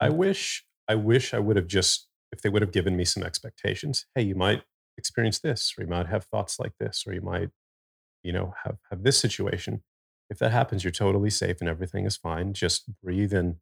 I 0.00 0.08
wish, 0.10 0.64
I 0.86 0.94
wish 0.94 1.34
I 1.34 1.38
would 1.38 1.56
have 1.56 1.66
just, 1.66 2.06
if 2.32 2.40
they 2.40 2.48
would 2.48 2.62
have 2.62 2.72
given 2.72 2.96
me 2.96 3.04
some 3.04 3.22
expectations. 3.22 4.06
Hey, 4.14 4.22
you 4.22 4.34
might 4.34 4.62
experience 4.96 5.40
this, 5.40 5.74
or 5.76 5.82
you 5.82 5.90
might 5.90 6.06
have 6.06 6.24
thoughts 6.24 6.58
like 6.58 6.72
this, 6.78 7.04
or 7.06 7.12
you 7.12 7.20
might, 7.20 7.50
you 8.22 8.32
know, 8.32 8.54
have 8.64 8.78
have 8.90 9.02
this 9.02 9.18
situation. 9.18 9.82
If 10.30 10.38
that 10.38 10.52
happens, 10.52 10.84
you're 10.84 10.90
totally 10.90 11.30
safe 11.30 11.56
and 11.60 11.68
everything 11.68 12.04
is 12.06 12.16
fine. 12.16 12.52
Just 12.52 12.84
breathe 13.02 13.32
and 13.32 13.56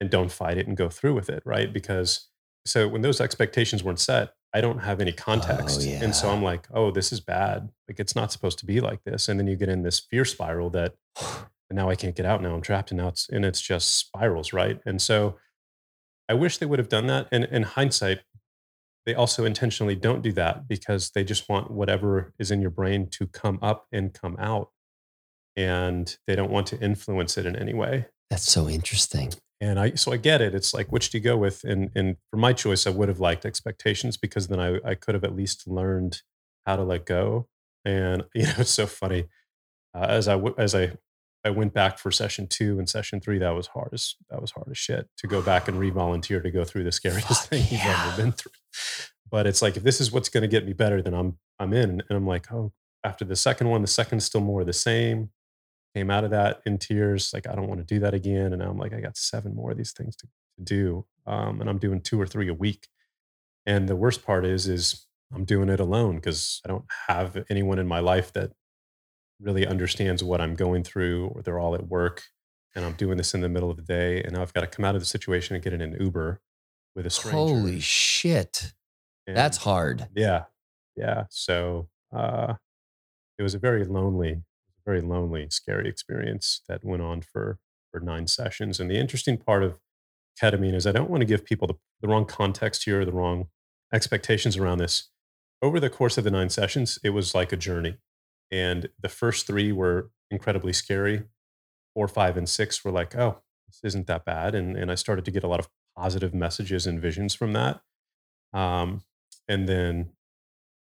and 0.00 0.10
don't 0.10 0.32
fight 0.32 0.58
it 0.58 0.66
and 0.66 0.76
go 0.76 0.88
through 0.88 1.14
with 1.14 1.28
it, 1.28 1.42
right? 1.44 1.72
Because 1.72 2.28
so 2.66 2.88
when 2.88 3.02
those 3.02 3.20
expectations 3.20 3.82
weren't 3.82 4.00
set, 4.00 4.34
I 4.52 4.60
don't 4.60 4.80
have 4.80 5.00
any 5.00 5.12
oh, 5.12 5.16
context, 5.16 5.82
and 5.84 6.14
so. 6.14 6.28
I'm 6.28 6.42
like, 6.42 6.66
oh, 6.72 6.90
this 6.90 7.12
is 7.12 7.20
bad. 7.20 7.70
Like 7.88 8.00
it's 8.00 8.16
not 8.16 8.32
supposed 8.32 8.58
to 8.60 8.66
be 8.66 8.80
like 8.80 9.04
this, 9.04 9.28
and 9.28 9.38
then 9.38 9.46
you 9.46 9.56
get 9.56 9.68
in 9.68 9.82
this 9.82 10.00
fear 10.00 10.24
spiral 10.24 10.70
that 10.70 10.94
now 11.70 11.88
I 11.88 11.94
can't 11.94 12.16
get 12.16 12.26
out. 12.26 12.42
Now 12.42 12.54
I'm 12.54 12.62
trapped, 12.62 12.90
and 12.90 12.98
now 12.98 13.08
it's 13.08 13.28
and 13.28 13.44
it's 13.44 13.60
just 13.60 13.96
spirals, 13.96 14.52
right? 14.52 14.80
And 14.84 15.00
so 15.00 15.36
I 16.28 16.34
wish 16.34 16.58
they 16.58 16.66
would 16.66 16.80
have 16.80 16.88
done 16.88 17.06
that. 17.06 17.28
And 17.30 17.44
in 17.44 17.62
hindsight, 17.62 18.20
they 19.06 19.14
also 19.14 19.44
intentionally 19.44 19.94
don't 19.94 20.22
do 20.22 20.32
that 20.32 20.66
because 20.66 21.10
they 21.10 21.24
just 21.24 21.48
want 21.48 21.70
whatever 21.70 22.32
is 22.38 22.50
in 22.50 22.60
your 22.60 22.70
brain 22.70 23.08
to 23.10 23.26
come 23.28 23.58
up 23.62 23.86
and 23.92 24.12
come 24.12 24.36
out, 24.38 24.70
and 25.56 26.16
they 26.26 26.34
don't 26.34 26.50
want 26.50 26.66
to 26.68 26.80
influence 26.80 27.38
it 27.38 27.46
in 27.46 27.54
any 27.54 27.74
way. 27.74 28.06
That's 28.30 28.50
so 28.50 28.68
interesting. 28.68 29.32
And 29.60 29.78
I 29.78 29.90
so 29.94 30.12
I 30.12 30.16
get 30.16 30.40
it. 30.40 30.54
It's 30.54 30.72
like 30.72 30.90
which 30.90 31.10
do 31.10 31.18
you 31.18 31.24
go 31.24 31.36
with? 31.36 31.64
And 31.64 31.90
and 31.94 32.16
for 32.30 32.38
my 32.38 32.52
choice, 32.52 32.86
I 32.86 32.90
would 32.90 33.08
have 33.08 33.20
liked 33.20 33.44
expectations 33.44 34.16
because 34.16 34.48
then 34.48 34.60
I 34.60 34.78
I 34.84 34.94
could 34.94 35.14
have 35.14 35.24
at 35.24 35.36
least 35.36 35.68
learned 35.68 36.22
how 36.66 36.76
to 36.76 36.82
let 36.82 37.04
go. 37.04 37.48
And 37.84 38.24
you 38.34 38.44
know, 38.44 38.54
it's 38.58 38.70
so 38.70 38.86
funny 38.86 39.26
uh, 39.94 40.06
as 40.08 40.28
I 40.28 40.40
as 40.56 40.74
I 40.74 40.92
I 41.44 41.50
went 41.50 41.74
back 41.74 41.98
for 41.98 42.10
session 42.10 42.46
two 42.46 42.78
and 42.78 42.88
session 42.88 43.20
three. 43.20 43.38
That 43.38 43.50
was 43.50 43.66
hard 43.68 43.90
as 43.92 44.14
that 44.30 44.40
was 44.40 44.52
hard 44.52 44.68
as 44.70 44.78
shit 44.78 45.08
to 45.18 45.26
go 45.26 45.42
back 45.42 45.68
and 45.68 45.78
re-volunteer 45.78 46.40
to 46.40 46.50
go 46.50 46.64
through 46.64 46.84
the 46.84 46.92
scariest 46.92 47.28
Fuck 47.28 47.48
thing 47.48 47.66
you've 47.70 47.84
ever 47.84 48.16
been 48.16 48.32
through. 48.32 48.52
But 49.30 49.46
it's 49.46 49.60
like 49.60 49.76
if 49.76 49.82
this 49.82 50.00
is 50.00 50.10
what's 50.10 50.28
going 50.28 50.42
to 50.42 50.48
get 50.48 50.64
me 50.64 50.72
better, 50.72 51.02
then 51.02 51.14
I'm 51.14 51.38
I'm 51.58 51.72
in. 51.72 52.02
And 52.08 52.16
I'm 52.16 52.26
like, 52.26 52.50
oh, 52.52 52.72
after 53.04 53.24
the 53.24 53.36
second 53.36 53.68
one, 53.68 53.82
the 53.82 53.88
second's 53.88 54.24
still 54.24 54.40
more 54.40 54.60
of 54.62 54.66
the 54.66 54.72
same. 54.72 55.30
Came 55.94 56.10
out 56.10 56.24
of 56.24 56.30
that 56.30 56.60
in 56.66 56.78
tears, 56.78 57.32
like 57.34 57.48
I 57.48 57.54
don't 57.54 57.66
want 57.66 57.80
to 57.80 57.94
do 57.94 58.00
that 58.00 58.14
again. 58.14 58.52
And 58.52 58.62
I'm 58.62 58.78
like, 58.78 58.92
I 58.92 59.00
got 59.00 59.16
seven 59.16 59.54
more 59.54 59.72
of 59.72 59.76
these 59.76 59.92
things 59.92 60.16
to, 60.16 60.28
do, 60.62 61.06
um, 61.26 61.60
and 61.62 61.70
I'm 61.70 61.78
doing 61.78 62.02
two 62.02 62.20
or 62.20 62.26
three 62.26 62.48
a 62.48 62.54
week. 62.54 62.88
And 63.64 63.88
the 63.88 63.96
worst 63.96 64.24
part 64.26 64.44
is, 64.44 64.68
is 64.68 65.06
I'm 65.34 65.44
doing 65.44 65.70
it 65.70 65.80
alone 65.80 66.16
because 66.16 66.60
I 66.64 66.68
don't 66.68 66.84
have 67.08 67.44
anyone 67.48 67.78
in 67.78 67.88
my 67.88 68.00
life 68.00 68.30
that 68.34 68.52
really 69.40 69.66
understands 69.66 70.22
what 70.22 70.40
I'm 70.40 70.54
going 70.54 70.84
through, 70.84 71.28
or 71.28 71.40
they're 71.40 71.58
all 71.58 71.74
at 71.74 71.88
work, 71.88 72.24
and 72.76 72.84
I'm 72.84 72.92
doing 72.92 73.16
this 73.16 73.32
in 73.32 73.40
the 73.40 73.48
middle 73.48 73.70
of 73.70 73.78
the 73.78 73.82
day, 73.82 74.22
and 74.22 74.34
now 74.34 74.42
I've 74.42 74.52
got 74.52 74.60
to 74.60 74.66
come 74.66 74.84
out 74.84 74.94
of 74.94 75.00
the 75.00 75.06
situation 75.06 75.54
and 75.54 75.64
get 75.64 75.72
in 75.72 75.80
an 75.80 75.96
Uber 75.98 76.42
with 76.94 77.06
a 77.06 77.10
stranger. 77.10 77.38
Holy 77.38 77.80
shit. 77.80 78.72
That's 79.26 79.56
hard. 79.58 80.08
yeah, 80.14 80.44
yeah. 80.94 81.24
So 81.30 81.88
uh, 82.14 82.54
it 83.38 83.42
was 83.42 83.54
a 83.54 83.58
very 83.58 83.84
lonely, 83.84 84.42
very 84.84 85.00
lonely, 85.00 85.48
scary 85.50 85.88
experience 85.88 86.62
that 86.68 86.84
went 86.84 87.02
on 87.02 87.22
for 87.22 87.58
for 87.90 88.00
nine 88.00 88.26
sessions. 88.26 88.78
And 88.78 88.90
the 88.90 88.98
interesting 88.98 89.36
part 89.36 89.62
of 89.62 89.78
ketamine 90.40 90.74
is 90.74 90.86
I 90.86 90.92
don't 90.92 91.10
want 91.10 91.22
to 91.22 91.26
give 91.26 91.44
people 91.44 91.66
the, 91.66 91.74
the 92.00 92.08
wrong 92.08 92.24
context 92.24 92.84
here, 92.84 93.04
the 93.04 93.12
wrong 93.12 93.48
expectations 93.92 94.56
around 94.56 94.78
this. 94.78 95.08
Over 95.62 95.80
the 95.80 95.90
course 95.90 96.16
of 96.16 96.24
the 96.24 96.30
nine 96.30 96.48
sessions, 96.48 96.98
it 97.02 97.10
was 97.10 97.34
like 97.34 97.52
a 97.52 97.56
journey, 97.56 97.98
and 98.50 98.88
the 99.00 99.08
first 99.08 99.46
three 99.46 99.72
were 99.72 100.10
incredibly 100.30 100.72
scary. 100.72 101.24
Four, 101.94 102.08
five, 102.08 102.36
and 102.36 102.48
six 102.48 102.84
were 102.84 102.92
like, 102.92 103.16
oh, 103.16 103.42
this 103.66 103.80
isn't 103.82 104.06
that 104.06 104.24
bad, 104.24 104.54
and 104.54 104.76
and 104.76 104.90
I 104.90 104.94
started 104.94 105.24
to 105.26 105.30
get 105.30 105.44
a 105.44 105.48
lot 105.48 105.60
of 105.60 105.68
positive 105.96 106.32
messages 106.32 106.86
and 106.86 107.00
visions 107.00 107.34
from 107.34 107.52
that. 107.52 107.80
Um, 108.54 109.02
and 109.48 109.68
then 109.68 110.10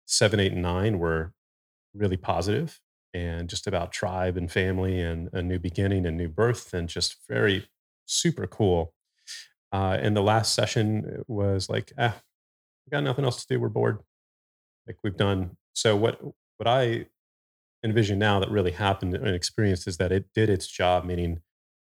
seven, 0.06 0.40
eight, 0.40 0.52
and 0.52 0.62
nine 0.62 0.98
were 0.98 1.34
really 1.94 2.16
positive 2.16 2.80
and 3.14 3.48
just 3.48 3.66
about 3.66 3.92
tribe 3.92 4.36
and 4.36 4.50
family 4.50 5.00
and 5.00 5.30
a 5.32 5.40
new 5.40 5.58
beginning 5.58 6.04
and 6.04 6.16
new 6.16 6.28
birth 6.28 6.74
and 6.74 6.88
just 6.88 7.16
very 7.28 7.68
super 8.04 8.46
cool. 8.46 8.92
Uh, 9.72 9.96
and 10.00 10.16
the 10.16 10.22
last 10.22 10.54
session 10.54 11.24
was 11.26 11.70
like, 11.70 11.92
ah, 11.96 12.16
we 12.84 12.90
got 12.90 13.04
nothing 13.04 13.24
else 13.24 13.44
to 13.44 13.54
do. 13.54 13.60
We're 13.60 13.68
bored. 13.68 14.00
Like 14.86 14.98
we've 15.02 15.16
done. 15.16 15.56
So 15.72 15.96
what 15.96 16.20
what 16.58 16.68
I 16.68 17.06
envision 17.84 18.18
now 18.18 18.40
that 18.40 18.50
really 18.50 18.72
happened 18.72 19.14
and 19.14 19.34
experienced 19.34 19.86
is 19.86 19.96
that 19.98 20.12
it 20.12 20.26
did 20.34 20.50
its 20.50 20.66
job, 20.66 21.04
meaning 21.04 21.40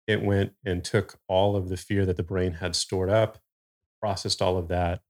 it 0.06 0.22
went 0.22 0.52
and 0.64 0.84
took 0.84 1.18
all 1.28 1.56
of 1.56 1.68
the 1.68 1.76
fear 1.76 2.04
that 2.06 2.16
the 2.16 2.22
brain 2.22 2.54
had 2.54 2.76
stored 2.76 3.10
up, 3.10 3.38
processed 4.00 4.42
all 4.42 4.56
of 4.58 4.68
that, 4.68 5.00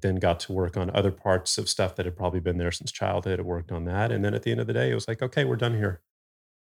then 0.00 0.16
got 0.16 0.38
to 0.40 0.52
work 0.52 0.76
on 0.76 0.90
other 0.94 1.10
parts 1.10 1.58
of 1.58 1.68
stuff 1.68 1.96
that 1.96 2.06
had 2.06 2.16
probably 2.16 2.40
been 2.40 2.58
there 2.58 2.70
since 2.70 2.92
childhood. 2.92 3.40
I 3.40 3.42
worked 3.42 3.72
on 3.72 3.84
that. 3.84 4.12
And 4.12 4.24
then 4.24 4.34
at 4.34 4.42
the 4.42 4.50
end 4.52 4.60
of 4.60 4.66
the 4.66 4.72
day, 4.72 4.90
it 4.90 4.94
was 4.94 5.08
like, 5.08 5.22
okay, 5.22 5.44
we're 5.44 5.56
done 5.56 5.74
here. 5.76 6.00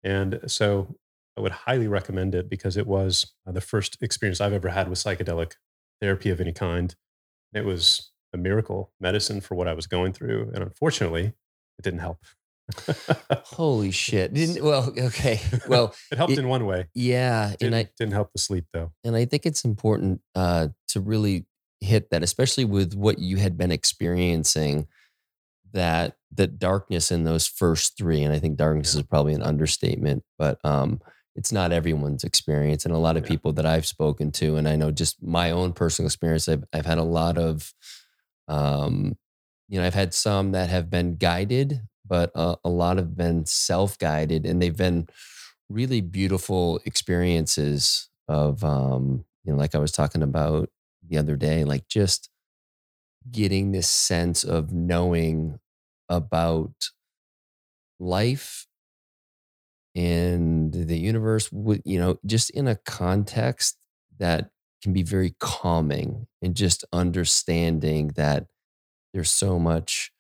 And 0.04 0.40
so 0.48 0.96
I 1.38 1.42
would 1.42 1.52
highly 1.52 1.88
recommend 1.88 2.34
it 2.36 2.50
because 2.50 2.76
it 2.78 2.88
was 2.88 3.34
uh, 3.48 3.52
the 3.52 3.62
first 3.62 3.98
experience 4.02 4.42
I've 4.42 4.54
ever 4.54 4.70
had 4.70 4.90
with 4.90 5.00
psychedelic 5.00 5.54
therapy 6.02 6.30
of 6.32 6.42
any 6.42 6.54
kind. 6.54 6.96
It 7.54 7.66
was 7.66 8.12
a 8.34 8.38
miracle 8.38 8.92
medicine 9.00 9.42
for 9.42 9.56
what 9.56 9.68
I 9.68 9.74
was 9.74 9.86
going 9.88 10.14
through. 10.14 10.52
And 10.54 10.64
unfortunately, 10.64 11.26
it 11.78 11.82
didn't 11.84 12.00
help. 12.00 12.20
Holy 13.46 13.92
shit. 13.92 14.34
Didn't 14.34 14.64
well, 14.64 14.94
okay. 14.98 15.42
Well, 15.68 15.96
it 16.12 16.18
helped 16.18 16.34
it- 16.34 16.40
in 16.40 16.48
one 16.48 16.66
way. 16.66 16.88
yeah. 16.94 17.50
Didn't, 17.60 17.74
And 17.74 17.76
I 17.76 17.90
didn't 17.98 18.14
help 18.14 18.32
the 18.34 18.40
sleep 18.40 18.66
though. 18.74 18.92
and 19.04 19.16
I 19.16 19.26
think 19.26 19.46
it's 19.46 19.66
important 19.66 20.22
uh, 20.36 20.70
to 20.90 21.00
really 21.00 21.46
hit 21.82 22.10
that, 22.12 22.24
especially 22.24 22.66
with 22.66 22.94
what 22.94 23.20
you 23.20 23.38
had 23.38 23.58
been 23.58 23.72
experiencing. 23.72 24.88
That 25.72 26.18
the 26.32 26.48
darkness 26.48 27.12
in 27.12 27.26
those 27.26 27.46
first 27.46 27.96
three, 27.96 28.24
and 28.24 28.34
I 28.34 28.40
think 28.40 28.58
darkness 28.58 28.96
is 28.96 29.04
probably 29.04 29.34
an 29.36 29.44
understatement, 29.44 30.24
but 30.38 30.60
um, 30.66 31.00
it's 31.36 31.52
not 31.52 31.72
everyone's 31.72 32.24
experience, 32.24 32.86
and 32.86 32.94
a 32.94 32.98
lot 32.98 33.18
of 33.18 33.24
Yeah. 33.24 33.30
people 33.30 33.54
that 33.54 33.68
I've 33.68 33.86
spoken 33.86 34.32
to, 34.34 34.56
and 34.56 34.68
I 34.68 34.76
know 34.76 34.90
just 34.90 35.22
my 35.22 35.52
own 35.52 35.74
personal 35.74 36.08
experience. 36.08 36.50
I've 36.50 36.64
I've 36.74 36.88
had 36.88 36.98
a 36.98 37.04
lot 37.04 37.38
of, 37.38 37.72
um, 38.48 39.18
you 39.68 39.80
know, 39.80 39.86
I've 39.86 39.94
had 39.94 40.14
some 40.14 40.52
that 40.54 40.70
have 40.70 40.90
been 40.90 41.16
guided, 41.18 41.82
but 42.06 42.32
a, 42.36 42.58
a 42.66 42.70
lot 42.70 42.98
have 42.98 43.16
been 43.16 43.46
self 43.46 43.98
guided, 43.98 44.46
and 44.46 44.62
they've 44.62 44.76
been 44.78 45.08
really 45.70 46.02
beautiful 46.02 46.80
experiences 46.86 48.10
of 48.28 48.64
um 48.64 49.26
you 49.44 49.52
know 49.54 49.58
like 49.60 49.76
i 49.76 49.80
was 49.80 49.92
talking 49.92 50.22
about 50.24 50.70
the 51.10 51.18
other 51.18 51.36
day 51.36 51.64
like 51.64 51.88
just 51.88 52.30
getting 53.32 53.72
this 53.72 53.90
sense 53.90 54.44
of 54.44 54.72
knowing 54.72 55.60
about 56.10 56.74
life 58.00 58.68
and 59.96 60.74
the 60.74 60.98
universe 60.98 61.52
with 61.52 61.82
you 61.86 62.00
know 62.00 62.20
just 62.26 62.50
in 62.52 62.68
a 62.68 62.76
context 62.76 63.78
that 64.20 64.50
can 64.82 64.94
be 64.94 65.04
very 65.04 65.36
calming 65.40 66.28
and 66.42 66.56
just 66.56 66.86
understanding 66.94 68.10
that 68.16 68.46
there's 69.14 69.32
so 69.32 69.60
much 69.60 70.12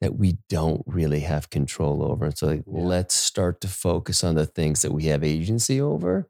that 0.00 0.16
we 0.16 0.38
don't 0.48 0.82
really 0.86 1.20
have 1.20 1.50
control 1.50 2.04
over. 2.04 2.26
And 2.26 2.38
so 2.38 2.46
like, 2.48 2.64
Yeah. 2.66 2.80
let's 2.82 3.14
start 3.14 3.60
to 3.62 3.68
focus 3.68 4.24
on 4.24 4.36
the 4.36 4.46
things 4.46 4.82
that 4.82 4.92
we 4.92 5.04
have 5.06 5.24
agency 5.24 5.80
over. 5.80 6.28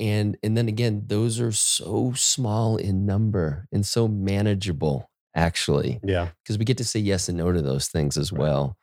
And 0.00 0.36
and 0.42 0.56
then 0.56 0.68
again, 0.68 1.04
those 1.06 1.40
are 1.40 1.52
so 1.52 2.12
small 2.14 2.76
in 2.76 3.04
number 3.06 3.66
and 3.72 3.84
so 3.84 4.06
manageable, 4.08 5.10
actually, 5.34 5.98
Yeah. 6.04 6.28
because 6.42 6.58
we 6.58 6.64
get 6.64 6.78
to 6.78 6.84
say 6.84 7.00
yes 7.00 7.28
and 7.28 7.38
no 7.38 7.50
to 7.52 7.60
those 7.62 7.88
things 7.88 8.16
as 8.16 8.32
Right. 8.32 8.40
well. 8.40 8.76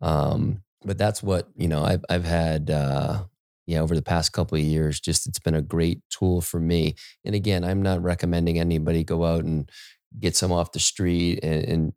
Um, 0.00 0.62
but 0.84 0.98
that's 0.98 1.22
what 1.22 1.48
you 1.56 1.68
know. 1.68 1.82
I've 1.84 2.04
I've 2.08 2.24
had 2.24 2.70
uh, 2.70 3.24
yeah 3.66 3.80
over 3.80 3.94
the 3.94 4.02
past 4.02 4.32
couple 4.32 4.58
of 4.58 4.64
years. 4.64 5.00
Just 5.00 5.26
it's 5.26 5.38
been 5.38 5.54
a 5.54 5.62
great 5.62 6.00
tool 6.10 6.40
for 6.40 6.60
me. 6.60 6.94
And 7.24 7.34
again, 7.34 7.64
I'm 7.64 7.82
not 7.82 8.02
recommending 8.02 8.58
anybody 8.58 9.04
go 9.04 9.24
out 9.24 9.44
and 9.44 9.70
get 10.18 10.36
some 10.36 10.52
off 10.52 10.72
the 10.72 10.80
street 10.80 11.40
and, 11.42 11.64
and 11.64 11.92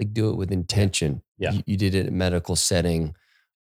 like 0.00 0.12
do 0.12 0.30
it 0.30 0.36
with 0.36 0.52
intention. 0.52 1.22
Yeah. 1.38 1.52
You, 1.52 1.62
you 1.66 1.76
did 1.76 1.94
it 1.94 2.06
in 2.06 2.08
a 2.08 2.16
medical 2.16 2.56
setting. 2.56 3.14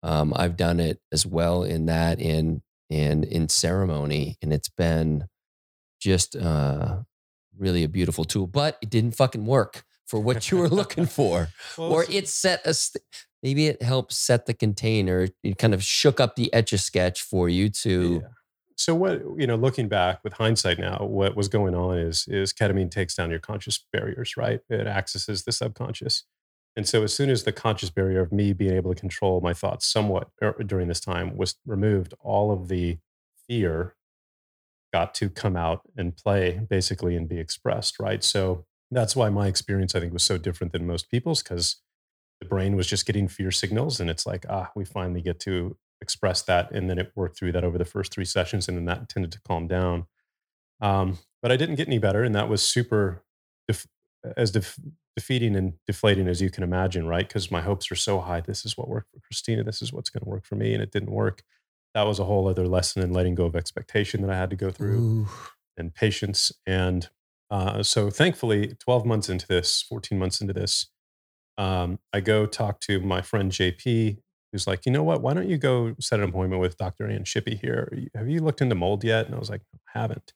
Um, 0.02 0.32
I've 0.34 0.56
done 0.56 0.80
it 0.80 1.00
as 1.12 1.24
well 1.26 1.62
in 1.62 1.86
that 1.86 2.20
in 2.20 2.62
and 2.90 3.24
in 3.24 3.48
ceremony, 3.48 4.36
and 4.42 4.52
it's 4.52 4.68
been 4.68 5.26
just 6.00 6.36
uh, 6.36 6.98
really 7.56 7.84
a 7.84 7.88
beautiful 7.88 8.24
tool. 8.24 8.46
But 8.46 8.78
it 8.82 8.90
didn't 8.90 9.12
fucking 9.12 9.46
work 9.46 9.84
for 10.06 10.20
what 10.20 10.50
you 10.50 10.58
were 10.58 10.68
looking 10.68 11.06
for, 11.18 11.48
Well, 11.78 11.92
or 11.92 12.04
it 12.08 12.28
set 12.28 12.60
a. 12.66 12.74
St- 12.74 13.02
maybe 13.42 13.66
it 13.66 13.82
helped 13.82 14.12
set 14.12 14.46
the 14.46 14.54
container. 14.54 15.28
It 15.42 15.58
kind 15.58 15.74
of 15.74 15.82
shook 15.82 16.20
up 16.20 16.36
the 16.36 16.52
etch 16.52 16.72
a 16.72 16.78
sketch 16.78 17.22
for 17.22 17.48
you 17.48 17.68
to. 17.70 18.20
Yeah. 18.22 18.28
So 18.76 18.94
what 18.94 19.22
you 19.36 19.46
know, 19.46 19.56
looking 19.56 19.88
back 19.88 20.24
with 20.24 20.32
hindsight 20.32 20.78
now, 20.78 20.98
what 21.06 21.36
was 21.36 21.48
going 21.48 21.74
on 21.74 21.98
is 21.98 22.26
is 22.28 22.52
ketamine 22.52 22.90
takes 22.90 23.14
down 23.14 23.30
your 23.30 23.38
conscious 23.38 23.84
barriers, 23.92 24.36
right? 24.36 24.60
It 24.68 24.86
accesses 24.86 25.44
the 25.44 25.52
subconscious, 25.52 26.24
and 26.76 26.88
so 26.88 27.02
as 27.02 27.12
soon 27.12 27.28
as 27.30 27.44
the 27.44 27.52
conscious 27.52 27.90
barrier 27.90 28.20
of 28.20 28.32
me 28.32 28.52
being 28.52 28.74
able 28.74 28.94
to 28.94 29.00
control 29.00 29.40
my 29.40 29.52
thoughts 29.52 29.86
somewhat 29.86 30.28
er, 30.42 30.54
during 30.64 30.88
this 30.88 31.00
time 31.00 31.36
was 31.36 31.56
removed, 31.66 32.14
all 32.20 32.50
of 32.50 32.68
the 32.68 32.98
fear 33.46 33.94
got 34.92 35.14
to 35.14 35.28
come 35.28 35.56
out 35.56 35.82
and 35.96 36.16
play 36.16 36.60
basically 36.68 37.16
and 37.16 37.28
be 37.28 37.38
expressed, 37.38 37.98
right? 37.98 38.22
So 38.22 38.64
that's 38.90 39.16
why 39.16 39.30
my 39.30 39.46
experience 39.46 39.94
I 39.94 40.00
think 40.00 40.12
was 40.12 40.22
so 40.22 40.38
different 40.38 40.72
than 40.72 40.86
most 40.86 41.10
people's 41.10 41.42
because 41.42 41.76
the 42.40 42.48
brain 42.48 42.76
was 42.76 42.86
just 42.86 43.06
getting 43.06 43.28
fear 43.28 43.50
signals 43.50 44.00
and 44.00 44.10
it's 44.10 44.26
like 44.26 44.44
ah 44.50 44.70
we 44.74 44.84
finally 44.84 45.22
get 45.22 45.38
to 45.40 45.76
express 46.00 46.42
that 46.42 46.70
and 46.72 46.90
then 46.90 46.98
it 46.98 47.12
worked 47.14 47.38
through 47.38 47.52
that 47.52 47.62
over 47.62 47.78
the 47.78 47.84
first 47.84 48.12
three 48.12 48.24
sessions 48.24 48.68
and 48.68 48.76
then 48.76 48.84
that 48.84 49.08
tended 49.08 49.30
to 49.30 49.40
calm 49.46 49.68
down 49.68 50.04
um, 50.80 51.18
but 51.40 51.52
i 51.52 51.56
didn't 51.56 51.76
get 51.76 51.86
any 51.86 51.98
better 51.98 52.24
and 52.24 52.34
that 52.34 52.48
was 52.48 52.60
super 52.60 53.22
as 54.36 54.50
def- 54.50 54.78
defeating 55.16 55.56
and 55.56 55.74
deflating 55.86 56.28
as 56.28 56.40
you 56.40 56.50
can 56.50 56.62
imagine 56.62 57.06
right 57.06 57.28
because 57.28 57.50
my 57.50 57.60
hopes 57.60 57.90
are 57.90 57.96
so 57.96 58.20
high 58.20 58.40
this 58.40 58.64
is 58.64 58.76
what 58.76 58.88
worked 58.88 59.10
for 59.12 59.20
christina 59.20 59.62
this 59.62 59.82
is 59.82 59.92
what's 59.92 60.10
going 60.10 60.22
to 60.22 60.30
work 60.30 60.44
for 60.44 60.54
me 60.54 60.72
and 60.72 60.82
it 60.82 60.90
didn't 60.90 61.10
work 61.10 61.42
that 61.94 62.06
was 62.06 62.18
a 62.18 62.24
whole 62.24 62.48
other 62.48 62.66
lesson 62.66 63.02
in 63.02 63.12
letting 63.12 63.34
go 63.34 63.44
of 63.44 63.56
expectation 63.56 64.22
that 64.22 64.30
i 64.30 64.36
had 64.36 64.48
to 64.48 64.56
go 64.56 64.70
through 64.70 64.98
Ooh, 64.98 65.28
and 65.76 65.94
patience. 65.94 66.52
And 66.66 67.08
uh, 67.50 67.82
so, 67.82 68.10
thankfully, 68.10 68.74
12 68.78 69.04
months 69.04 69.28
into 69.28 69.46
this, 69.46 69.82
14 69.82 70.18
months 70.18 70.40
into 70.40 70.52
this, 70.52 70.86
um, 71.58 71.98
I 72.12 72.20
go 72.20 72.46
talk 72.46 72.80
to 72.82 73.00
my 73.00 73.20
friend 73.20 73.52
JP, 73.52 74.18
who's 74.50 74.66
like, 74.66 74.86
you 74.86 74.92
know 74.92 75.02
what? 75.02 75.20
Why 75.20 75.34
don't 75.34 75.48
you 75.48 75.58
go 75.58 75.94
set 76.00 76.20
an 76.20 76.30
appointment 76.30 76.62
with 76.62 76.78
Dr. 76.78 77.08
Ann 77.08 77.24
Shippy 77.24 77.60
here? 77.60 77.92
Have 78.14 78.28
you 78.28 78.40
looked 78.40 78.62
into 78.62 78.74
mold 78.74 79.04
yet? 79.04 79.26
And 79.26 79.34
I 79.34 79.38
was 79.38 79.50
like, 79.50 79.62
I 79.74 79.98
haven't. 79.98 80.32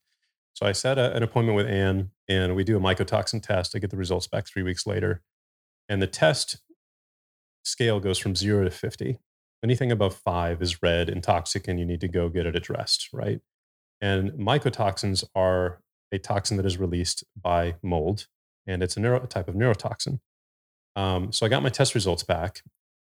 So 0.56 0.64
I 0.64 0.72
set 0.72 0.96
a, 0.96 1.14
an 1.14 1.22
appointment 1.22 1.54
with 1.54 1.66
Ann 1.66 2.12
and 2.26 2.56
we 2.56 2.64
do 2.64 2.78
a 2.78 2.80
mycotoxin 2.80 3.42
test. 3.42 3.76
I 3.76 3.78
get 3.78 3.90
the 3.90 3.98
results 3.98 4.26
back 4.26 4.46
three 4.46 4.62
weeks 4.62 4.86
later, 4.86 5.20
and 5.86 6.00
the 6.00 6.06
test 6.06 6.62
scale 7.62 8.00
goes 8.00 8.18
from 8.18 8.34
zero 8.34 8.64
to 8.64 8.70
50. 8.70 9.18
anything 9.62 9.92
above 9.92 10.16
five 10.16 10.62
is 10.62 10.82
red 10.82 11.10
and 11.10 11.22
toxic, 11.22 11.68
and 11.68 11.78
you 11.78 11.84
need 11.84 12.00
to 12.00 12.08
go 12.08 12.30
get 12.30 12.46
it 12.46 12.56
addressed, 12.56 13.10
right? 13.12 13.40
And 14.00 14.32
mycotoxins 14.32 15.24
are 15.34 15.82
a 16.10 16.18
toxin 16.18 16.56
that 16.56 16.64
is 16.64 16.78
released 16.78 17.22
by 17.38 17.74
mold, 17.82 18.26
and 18.66 18.82
it's 18.82 18.96
a, 18.96 19.00
neuro, 19.00 19.22
a 19.22 19.26
type 19.26 19.48
of 19.48 19.56
neurotoxin. 19.56 20.20
Um, 20.94 21.32
so 21.32 21.44
I 21.44 21.50
got 21.50 21.62
my 21.62 21.68
test 21.68 21.94
results 21.94 22.22
back, 22.22 22.62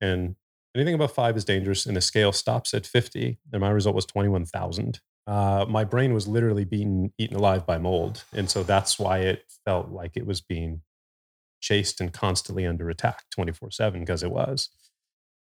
and 0.02 0.36
anything 0.76 0.96
above 0.96 1.12
five 1.12 1.38
is 1.38 1.46
dangerous, 1.46 1.86
and 1.86 1.96
the 1.96 2.02
scale 2.02 2.32
stops 2.32 2.74
at 2.74 2.88
50, 2.88 3.38
and 3.54 3.62
my 3.62 3.70
result 3.70 3.96
was 3.96 4.08
21,000. 4.08 5.00
Uh, 5.28 5.65
my 5.67 5.84
brain 5.84 6.13
was 6.13 6.28
literally 6.28 6.65
being 6.65 7.11
eaten 7.17 7.36
alive 7.36 7.65
by 7.65 7.78
mold. 7.78 8.23
And 8.34 8.49
so 8.49 8.63
that's 8.63 8.99
why 8.99 9.19
it 9.19 9.43
felt 9.65 9.89
like 9.89 10.11
it 10.15 10.26
was 10.26 10.41
being 10.41 10.82
chased 11.61 11.99
and 11.99 12.13
constantly 12.13 12.65
under 12.65 12.89
attack 12.89 13.23
24 13.32 13.71
7 13.71 13.99
because 13.99 14.23
it 14.23 14.32
was. 14.32 14.69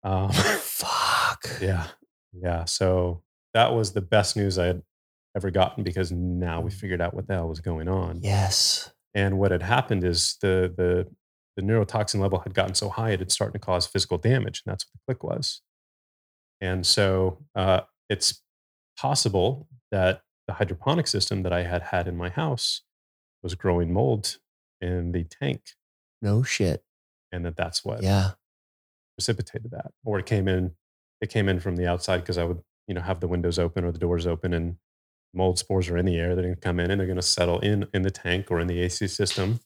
Um, 0.03 0.31
Fuck. 0.31 1.45
Yeah. 1.61 1.87
Yeah. 2.33 2.65
So 2.65 3.23
that 3.53 3.73
was 3.73 3.91
the 3.91 4.01
best 4.01 4.35
news 4.35 4.57
I 4.57 4.65
had 4.65 4.81
ever 5.35 5.51
gotten 5.51 5.83
because 5.83 6.11
now 6.11 6.61
we 6.61 6.71
figured 6.71 7.01
out 7.01 7.13
what 7.13 7.27
the 7.27 7.35
hell 7.35 7.49
was 7.49 7.59
going 7.59 7.87
on. 7.87 8.21
Yes. 8.21 8.91
And 9.13 9.37
what 9.37 9.51
had 9.51 9.63
happened 9.63 10.03
is 10.03 10.37
the 10.41 10.73
the 10.75 11.07
the 11.55 11.63
neurotoxin 11.63 12.19
level 12.19 12.39
had 12.39 12.53
gotten 12.53 12.75
so 12.75 12.89
high 12.89 13.11
it 13.11 13.19
had 13.19 13.31
started 13.31 13.53
to 13.53 13.59
cause 13.59 13.87
physical 13.87 14.17
damage, 14.17 14.61
and 14.65 14.71
that's 14.71 14.85
what 14.85 14.93
the 14.93 14.99
click 15.05 15.23
was. 15.23 15.61
And 16.61 16.85
so 16.85 17.39
uh, 17.55 17.81
it's 18.09 18.41
possible 18.97 19.67
that 19.91 20.21
the 20.47 20.53
hydroponic 20.53 21.07
system 21.07 21.43
that 21.43 21.53
I 21.53 21.63
had 21.63 21.83
had 21.83 22.07
in 22.07 22.17
my 22.17 22.29
house 22.29 22.81
was 23.43 23.55
growing 23.55 23.93
mold 23.93 24.37
in 24.81 25.11
the 25.11 25.23
tank. 25.23 25.61
No 26.21 26.43
shit. 26.43 26.83
And 27.31 27.45
that 27.45 27.57
that's 27.57 27.83
what 27.83 28.01
yeah 28.03 28.31
precipitated 29.17 29.71
that, 29.71 29.91
or 30.05 30.19
it 30.19 30.25
came 30.25 30.47
in. 30.47 30.71
It 31.19 31.29
came 31.29 31.49
in 31.49 31.59
from 31.59 31.75
the 31.75 31.87
outside 31.87 32.17
because 32.17 32.37
I 32.37 32.43
would 32.43 32.61
you 32.87 32.93
know 32.93 33.01
have 33.01 33.19
the 33.19 33.27
windows 33.27 33.59
open 33.59 33.83
or 33.83 33.91
the 33.91 33.99
doors 33.99 34.25
open 34.25 34.53
and 34.53 34.77
mold 35.33 35.59
spores 35.59 35.89
are 35.89 35.97
in 35.97 36.05
the 36.05 36.17
air. 36.17 36.35
They're 36.35 36.43
going 36.43 36.55
to 36.55 36.61
come 36.61 36.79
in 36.79 36.89
and 36.89 36.99
they're 36.99 37.07
going 37.07 37.17
to 37.17 37.21
settle 37.21 37.59
in 37.59 37.87
in 37.93 38.03
the 38.03 38.11
tank 38.11 38.49
or 38.49 38.59
in 38.59 38.67
the 38.67 38.79
AC 38.79 39.07
system 39.07 39.59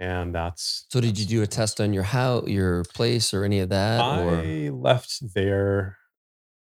and 0.00 0.34
that's 0.34 0.86
so 0.88 1.00
did 1.00 1.18
you 1.18 1.26
do 1.26 1.42
a 1.42 1.46
test 1.46 1.80
on 1.80 1.92
your 1.92 2.04
house 2.04 2.46
your 2.48 2.84
place 2.94 3.34
or 3.34 3.44
any 3.44 3.60
of 3.60 3.68
that 3.68 4.00
i 4.00 4.22
or? 4.22 4.72
left 4.72 5.34
there 5.34 5.96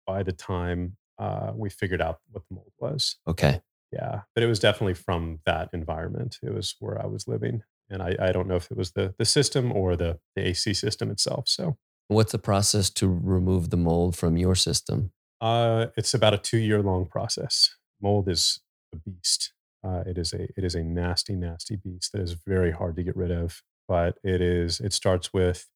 by 0.07 0.23
the 0.23 0.33
time 0.33 0.97
uh, 1.23 1.53
we 1.55 1.71
figured 1.71 2.03
out 2.03 2.21
what 2.31 2.43
the 2.49 2.55
mold 2.55 2.73
was. 2.79 3.17
Okay. 3.27 3.61
Yeah 3.93 4.23
but 4.35 4.43
it 4.43 4.47
was 4.47 4.59
definitely 4.59 4.95
from 4.95 5.41
that 5.45 5.69
environment. 5.73 6.39
It 6.43 6.53
was 6.55 6.75
where 6.81 7.01
i 7.01 7.07
was 7.07 7.29
living 7.29 7.63
and 7.91 8.03
i, 8.03 8.17
I 8.19 8.33
don't 8.33 8.49
know 8.49 8.57
if 8.57 8.71
it 8.71 8.77
was 8.77 8.93
the 8.93 9.15
the 9.19 9.25
system 9.25 9.71
or 9.73 9.97
the, 9.97 10.19
the 10.35 10.49
ac 10.49 10.75
system 10.75 11.11
itself 11.11 11.45
so. 11.49 11.77
What's 12.09 12.33
the 12.33 12.39
process 12.39 12.91
to 12.91 13.09
remove 13.09 13.71
the 13.71 13.77
mold 13.77 14.17
from 14.17 14.37
your 14.37 14.55
system? 14.55 15.13
Uh, 15.41 15.87
it's 15.97 16.15
about 16.15 16.35
a 16.35 16.39
two 16.39 16.59
year 16.59 16.83
long 16.83 17.07
process. 17.07 17.75
Mold 18.01 18.29
is 18.29 18.61
a 18.93 18.97
beast. 18.97 19.53
Uh, 19.85 20.03
it 20.07 20.19
is 20.19 20.33
a 20.33 20.45
it 20.57 20.65
is 20.65 20.75
a 20.75 20.83
nasty, 20.83 21.35
nasty 21.35 21.77
beast 21.77 22.13
that 22.13 22.21
is 22.21 22.37
very 22.47 22.71
hard 22.71 22.97
to 22.97 23.03
get 23.03 23.17
rid 23.17 23.31
of. 23.31 23.63
But 23.89 24.19
it 24.23 24.41
is 24.41 24.79
it 24.81 24.93
starts 24.93 25.33
with 25.33 25.69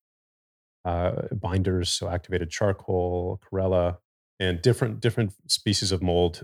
uh, 0.85 1.23
binders, 1.33 1.91
so 1.91 2.09
activated 2.09 2.51
charcoal, 2.51 3.41
chlorella, 3.43 3.99
and 4.39 4.61
different 4.63 5.01
different 5.01 5.33
species 5.51 5.93
of 5.93 6.03
mold 6.03 6.43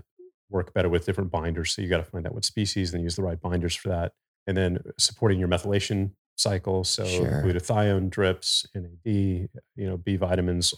work 0.49 0.73
better 0.73 0.89
with 0.89 1.05
different 1.05 1.31
binders. 1.31 1.71
So 1.71 1.81
you 1.81 1.89
got 1.89 1.97
to 1.97 2.03
find 2.03 2.25
out 2.25 2.33
what 2.33 2.45
species 2.45 2.93
and 2.93 3.03
use 3.03 3.15
the 3.15 3.23
right 3.23 3.39
binders 3.39 3.75
for 3.75 3.89
that. 3.89 4.13
And 4.45 4.55
then 4.55 4.79
supporting 4.97 5.39
your 5.39 5.47
methylation 5.47 6.11
cycle, 6.35 6.83
so 6.83 7.05
sure. 7.05 7.43
glutathione 7.43 8.09
drips, 8.09 8.65
NAD, 8.75 8.89
you 9.05 9.49
know, 9.77 9.97
B 9.97 10.15
vitamins, 10.15 10.73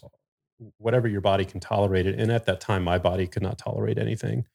whatever 0.77 1.07
your 1.07 1.21
body 1.21 1.45
can 1.45 1.59
tolerate 1.59 2.05
it. 2.05 2.19
And 2.19 2.31
at 2.31 2.45
that 2.45 2.61
time, 2.61 2.83
my 2.83 2.97
body 2.97 3.27
could 3.27 3.43
not 3.43 3.57
tolerate 3.57 3.97
anything. 3.97 4.45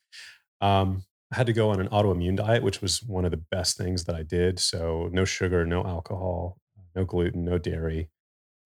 Um, 0.61 1.05
I 1.33 1.37
had 1.37 1.47
to 1.47 1.53
go 1.53 1.71
on 1.71 1.81
an 1.81 1.89
autoimmune 1.89 2.37
diet, 2.37 2.63
which 2.63 2.81
was 2.83 3.03
one 3.03 3.25
of 3.25 3.31
the 3.31 3.37
best 3.37 3.77
things 3.77 4.05
that 4.05 4.17
I 4.17 4.23
did. 4.23 4.59
So 4.59 5.09
no 5.13 5.25
sugar, 5.25 5.65
no 5.65 5.85
alcohol, 5.85 6.59
no 6.95 7.05
gluten, 7.05 7.45
no 7.45 7.59
dairy. 7.59 8.09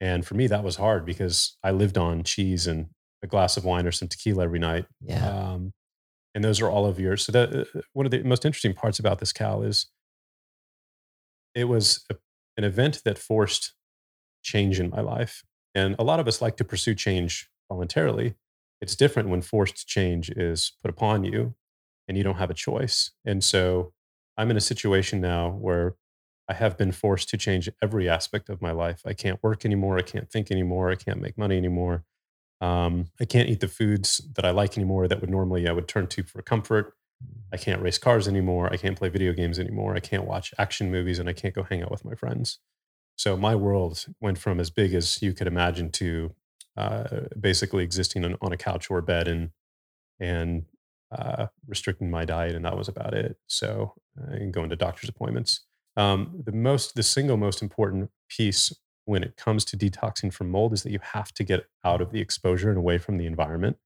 And 0.01 0.27
for 0.27 0.35
me, 0.35 0.47
that 0.49 0.65
was 0.65 0.77
hard 0.77 1.05
because 1.05 1.57
I 1.63 1.71
lived 1.71 1.99
on 1.99 2.25
cheese 2.25 2.67
and 2.67 2.89
a 3.25 3.27
glass 3.27 3.57
of 3.57 3.65
wine 3.65 3.87
or 3.87 3.93
some 3.93 4.07
tequila 4.07 4.45
every 4.45 4.61
night. 4.61 4.87
Yeah. 5.01 5.27
Um, 5.27 5.73
and 6.35 6.45
those 6.45 6.61
are 6.61 6.69
all 6.69 6.87
of 6.87 7.01
yours. 7.01 7.25
So 7.25 7.33
that 7.33 7.53
uh, 7.53 7.81
one 7.93 8.07
of 8.07 8.13
the 8.13 8.23
most 8.23 8.45
interesting 8.45 8.75
parts 8.75 8.99
about 8.99 9.19
this 9.19 9.33
Cal 9.33 9.63
is 9.63 9.87
it 11.55 11.65
was 11.65 12.05
a, 12.11 12.17
an 12.57 12.65
event 12.65 13.03
that 13.05 13.19
forced 13.19 13.75
change 14.43 14.79
in 14.79 14.91
my 14.91 15.01
life. 15.01 15.43
And 15.75 15.97
a 15.99 16.05
lot 16.05 16.21
of 16.21 16.29
us 16.29 16.43
like 16.43 16.57
to 16.59 16.65
pursue 16.65 16.95
change 16.95 17.49
voluntarily. 17.69 18.35
It's 18.81 18.95
different 18.95 19.29
when 19.29 19.41
forced 19.41 19.89
change 19.89 20.31
is 20.31 20.73
put 20.83 20.91
upon 20.91 21.25
you 21.25 21.55
and 22.07 22.19
you 22.19 22.23
don't 22.23 22.37
have 22.37 22.51
a 22.51 22.55
choice. 22.55 23.13
And 23.25 23.43
so 23.43 23.93
I'm 24.37 24.51
in 24.51 24.57
a 24.57 24.61
situation 24.61 25.21
now 25.21 25.51
where 25.51 25.97
I 26.49 26.55
have 26.55 26.77
been 26.77 26.93
forced 26.93 27.31
to 27.31 27.39
change 27.39 27.71
every 27.81 28.09
aspect 28.09 28.51
of 28.51 28.61
my 28.61 28.73
life. 28.73 29.01
I 29.07 29.15
can't 29.15 29.43
work 29.43 29.65
anymore. 29.65 29.97
I 29.97 30.03
can't 30.03 30.31
think 30.31 30.51
anymore. 30.51 30.91
I 30.91 30.97
can't 30.97 31.21
make 31.21 31.39
money 31.39 31.57
anymore. 31.57 32.05
Um, 32.61 33.07
I 33.21 33.25
can't 33.25 33.49
eat 33.49 33.61
the 33.61 33.69
foods 33.69 34.21
that 34.37 34.45
I 34.45 34.51
like 34.51 34.77
anymore 34.77 35.09
that 35.09 35.21
would 35.21 35.31
normally 35.31 35.69
I 35.69 35.73
would 35.73 35.89
turn 35.89 36.07
to 36.09 36.23
for 36.23 36.43
comfort. 36.43 36.95
I 37.53 37.57
can't 37.57 37.83
race 37.83 37.99
cars 37.99 38.27
anymore. 38.29 38.73
I 38.73 38.77
can't 38.77 38.99
play 38.99 39.09
video 39.09 39.33
games 39.33 39.59
anymore. 39.59 39.95
I 39.95 40.01
can't 40.01 40.25
watch 40.25 40.55
action 40.59 40.91
movies 40.91 41.19
and 41.19 41.29
I 41.29 41.33
can't 41.33 41.55
go 41.55 41.63
hang 41.63 41.83
out 41.83 41.91
with 41.91 42.05
my 42.05 42.15
friends. 42.15 42.59
So 43.17 43.37
my 43.37 43.55
world 43.55 44.07
went 44.21 44.39
from 44.39 44.59
as 44.61 44.71
big 44.71 44.95
as 44.95 45.23
you 45.23 45.33
could 45.33 45.47
imagine 45.47 45.91
to 45.93 46.35
uh, 46.77 47.21
basically 47.39 47.85
existing 47.85 48.25
on, 48.25 48.37
on 48.43 48.53
a 48.53 48.57
couch 48.57 48.91
or 48.91 48.99
a 48.99 49.03
bed 49.03 49.29
and 49.29 49.51
and 50.21 50.65
uh, 51.13 51.47
restricting 51.67 52.11
my 52.11 52.25
diet, 52.25 52.55
and 52.55 52.65
that 52.65 52.77
was 52.77 52.89
about 52.89 53.15
it. 53.15 53.37
So, 53.47 53.95
uh, 54.19 54.33
and 54.33 54.53
going 54.53 54.71
to 54.71 54.77
doctor's 54.77 55.09
appointments. 55.09 55.61
Um, 55.97 56.43
the 56.45 56.53
most, 56.53 56.95
the 56.97 57.03
single 57.03 57.37
most 57.37 57.63
important 57.63 58.11
piece 58.29 58.73
when 59.05 59.23
it 59.23 59.37
comes 59.37 59.65
to 59.67 59.77
detoxing 59.77 60.33
from 60.33 60.51
mold 60.51 60.73
is 60.73 60.83
that 60.83 60.93
you 60.93 60.99
have 61.13 61.33
to 61.35 61.45
get 61.45 61.67
out 61.85 62.01
of 62.01 62.11
the 62.11 62.21
exposure 62.21 62.69
and 62.69 62.79
away 62.79 62.99
from 62.99 63.19
the 63.19 63.27
environment. 63.27 63.77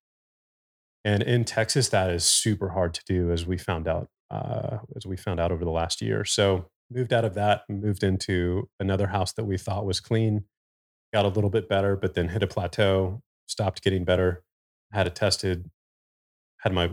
And 1.04 1.22
in 1.22 1.44
Texas, 1.44 1.88
that 1.88 2.10
is 2.10 2.24
super 2.24 2.70
hard 2.70 2.94
to 2.94 3.02
do, 3.06 3.30
as 3.32 3.46
we 3.46 3.56
found 3.58 3.88
out, 3.88 4.08
uh, 4.30 4.78
as 4.96 5.06
we 5.06 5.16
found 5.16 5.40
out 5.40 5.52
over 5.52 5.64
the 5.64 5.70
last 5.70 6.02
year. 6.02 6.24
So, 6.24 6.66
moved 6.90 7.12
out 7.12 7.24
of 7.24 7.34
that, 7.34 7.62
moved 7.68 8.02
into 8.02 8.68
another 8.80 9.08
house 9.08 9.32
that 9.32 9.44
we 9.44 9.58
thought 9.58 9.84
was 9.84 10.00
clean, 10.00 10.44
got 11.12 11.24
a 11.24 11.28
little 11.28 11.50
bit 11.50 11.68
better, 11.68 11.96
but 11.96 12.14
then 12.14 12.28
hit 12.28 12.42
a 12.42 12.46
plateau, 12.46 13.22
stopped 13.46 13.82
getting 13.82 14.04
better, 14.04 14.42
had 14.92 15.06
it 15.06 15.14
tested, 15.14 15.70
had 16.58 16.72
my 16.72 16.90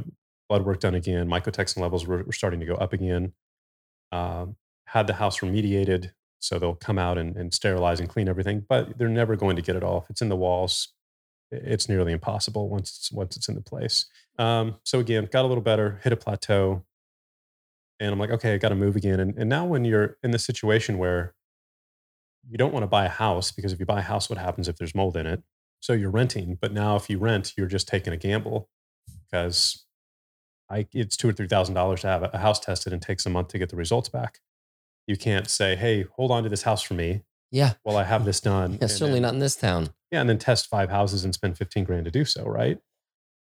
blood 0.49 0.65
work 0.65 0.79
done 0.79 0.95
again. 0.95 1.27
Mycotoxin 1.27 1.79
levels 1.79 2.05
were, 2.05 2.23
were 2.23 2.33
starting 2.33 2.59
to 2.59 2.65
go 2.65 2.75
up 2.75 2.93
again. 2.93 3.33
Um, 4.11 4.55
had 4.87 5.07
the 5.07 5.13
house 5.15 5.39
remediated, 5.39 6.11
so 6.39 6.59
they'll 6.59 6.75
come 6.75 6.99
out 6.99 7.17
and, 7.17 7.35
and, 7.35 7.53
sterilize 7.53 7.99
and 7.99 8.09
clean 8.09 8.29
everything, 8.29 8.65
but 8.67 8.97
they're 8.97 9.09
never 9.09 9.35
going 9.35 9.55
to 9.55 9.61
get 9.61 9.75
it. 9.75 9.83
If 9.83 10.09
it's 10.09 10.21
in 10.21 10.29
the 10.29 10.35
walls, 10.35 10.93
it's 11.51 11.89
nearly 11.89 12.11
impossible 12.11 12.69
once 12.69 12.97
it's, 12.97 13.11
once 13.11 13.35
it's 13.35 13.47
in 13.47 13.55
the 13.55 13.61
place. 13.61 14.05
Um, 14.37 14.75
so 14.83 14.99
again, 14.99 15.27
got 15.31 15.45
a 15.45 15.47
little 15.47 15.63
better, 15.63 15.99
hit 16.03 16.13
a 16.13 16.17
plateau, 16.17 16.83
and 17.99 18.11
I'm 18.11 18.19
like, 18.19 18.31
okay, 18.31 18.53
I 18.53 18.57
got 18.57 18.69
to 18.69 18.75
move 18.75 18.95
again. 18.95 19.19
And, 19.19 19.37
and 19.37 19.49
now 19.49 19.65
when 19.65 19.85
you're 19.85 20.17
in 20.23 20.31
the 20.31 20.39
situation 20.39 20.97
where 20.97 21.33
you 22.47 22.57
don't 22.57 22.73
want 22.73 22.83
to 22.83 22.87
buy 22.87 23.05
a 23.05 23.09
house 23.09 23.51
because 23.51 23.73
if 23.73 23.79
you 23.79 23.85
buy 23.85 23.99
a 23.99 24.03
house, 24.03 24.29
what 24.29 24.37
happens 24.37 24.67
if 24.67 24.77
there's 24.77 24.93
mold 24.93 25.17
in 25.17 25.25
it? 25.25 25.41
So 25.79 25.93
you're 25.93 26.11
renting, 26.11 26.57
but 26.59 26.73
now 26.73 26.95
if 26.95 27.09
you 27.09 27.17
rent, 27.17 27.53
you're 27.57 27.67
just 27.67 27.87
taking 27.87 28.13
a 28.13 28.17
gamble 28.17 28.69
because 29.29 29.85
I, 30.69 30.87
it's 30.93 31.15
two 31.15 31.29
or 31.29 31.33
three 31.33 31.47
thousand 31.47 31.75
dollars 31.75 32.01
to 32.01 32.07
have 32.07 32.29
a 32.33 32.37
house 32.37 32.59
tested 32.59 32.91
and 32.91 33.01
takes 33.01 33.25
a 33.25 33.29
month 33.29 33.49
to 33.49 33.59
get 33.59 33.69
the 33.69 33.75
results 33.75 34.09
back. 34.09 34.39
You 35.07 35.17
can't 35.17 35.49
say, 35.49 35.75
"Hey, 35.75 36.05
hold 36.15 36.31
on 36.31 36.43
to 36.43 36.49
this 36.49 36.63
house 36.63 36.81
for 36.81 36.93
me." 36.93 37.23
Yeah. 37.51 37.73
While 37.83 37.97
I 37.97 38.03
have 38.03 38.25
this 38.25 38.41
done. 38.41 38.77
Yeah, 38.81 38.87
certainly 38.87 39.13
then, 39.13 39.21
not 39.23 39.33
in 39.35 39.39
this 39.39 39.55
town. 39.55 39.89
Yeah, 40.11 40.21
and 40.21 40.29
then 40.29 40.37
test 40.37 40.67
five 40.67 40.89
houses 40.89 41.23
and 41.23 41.33
spend 41.33 41.57
fifteen 41.57 41.83
grand 41.83 42.05
to 42.05 42.11
do 42.11 42.25
so, 42.25 42.43
right? 42.43 42.79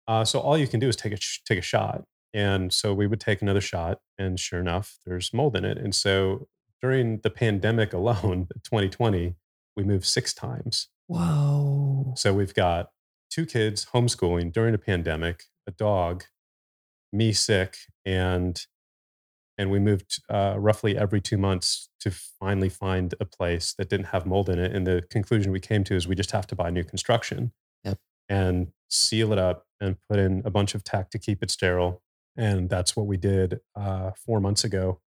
Uh, 0.06 0.24
so 0.24 0.40
all 0.40 0.56
you 0.56 0.66
can 0.66 0.80
do 0.80 0.88
is 0.88 0.96
take 0.96 1.12
a 1.12 1.18
take 1.46 1.58
a 1.58 1.62
shot, 1.62 2.04
and 2.32 2.72
so 2.72 2.94
we 2.94 3.06
would 3.06 3.20
take 3.20 3.42
another 3.42 3.60
shot, 3.60 4.00
and 4.18 4.38
sure 4.38 4.60
enough, 4.60 4.98
there's 5.04 5.32
mold 5.32 5.56
in 5.56 5.64
it. 5.64 5.78
And 5.78 5.94
so 5.94 6.48
during 6.80 7.18
the 7.18 7.30
pandemic 7.30 7.92
alone, 7.92 8.48
2020, 8.64 9.34
we 9.76 9.84
moved 9.84 10.06
six 10.06 10.32
times. 10.34 10.88
Whoa! 11.06 12.12
So 12.16 12.34
we've 12.34 12.54
got 12.54 12.90
two 13.30 13.46
kids 13.46 13.86
homeschooling 13.94 14.52
during 14.52 14.74
a 14.74 14.78
pandemic, 14.78 15.44
a 15.66 15.70
dog, 15.70 16.24
me 17.12 17.32
sick 17.32 17.76
and 18.04 18.66
and 19.58 19.70
we 19.70 19.78
moved 19.78 20.22
uh, 20.30 20.54
roughly 20.56 20.96
every 20.96 21.20
two 21.20 21.36
months 21.36 21.88
to 22.00 22.10
finally 22.10 22.68
find 22.68 23.14
a 23.20 23.24
place 23.24 23.74
that 23.76 23.90
didn't 23.90 24.06
have 24.06 24.24
mold 24.24 24.48
in 24.48 24.58
it 24.58 24.74
and 24.74 24.86
the 24.86 25.02
conclusion 25.10 25.52
we 25.52 25.60
came 25.60 25.84
to 25.84 25.94
is 25.94 26.08
we 26.08 26.14
just 26.14 26.30
have 26.30 26.46
to 26.46 26.56
buy 26.56 26.70
new 26.70 26.84
construction 26.84 27.52
yep. 27.84 27.98
and 28.28 28.68
seal 28.88 29.32
it 29.32 29.38
up 29.38 29.66
and 29.80 29.96
put 30.08 30.18
in 30.18 30.42
a 30.44 30.50
bunch 30.50 30.74
of 30.74 30.84
tack 30.84 31.10
to 31.10 31.18
keep 31.18 31.42
it 31.42 31.50
sterile 31.50 32.02
and 32.36 32.70
that's 32.70 32.96
what 32.96 33.06
we 33.06 33.16
did 33.16 33.60
uh, 33.76 34.12
four 34.24 34.40
months 34.40 34.64
ago 34.64 35.00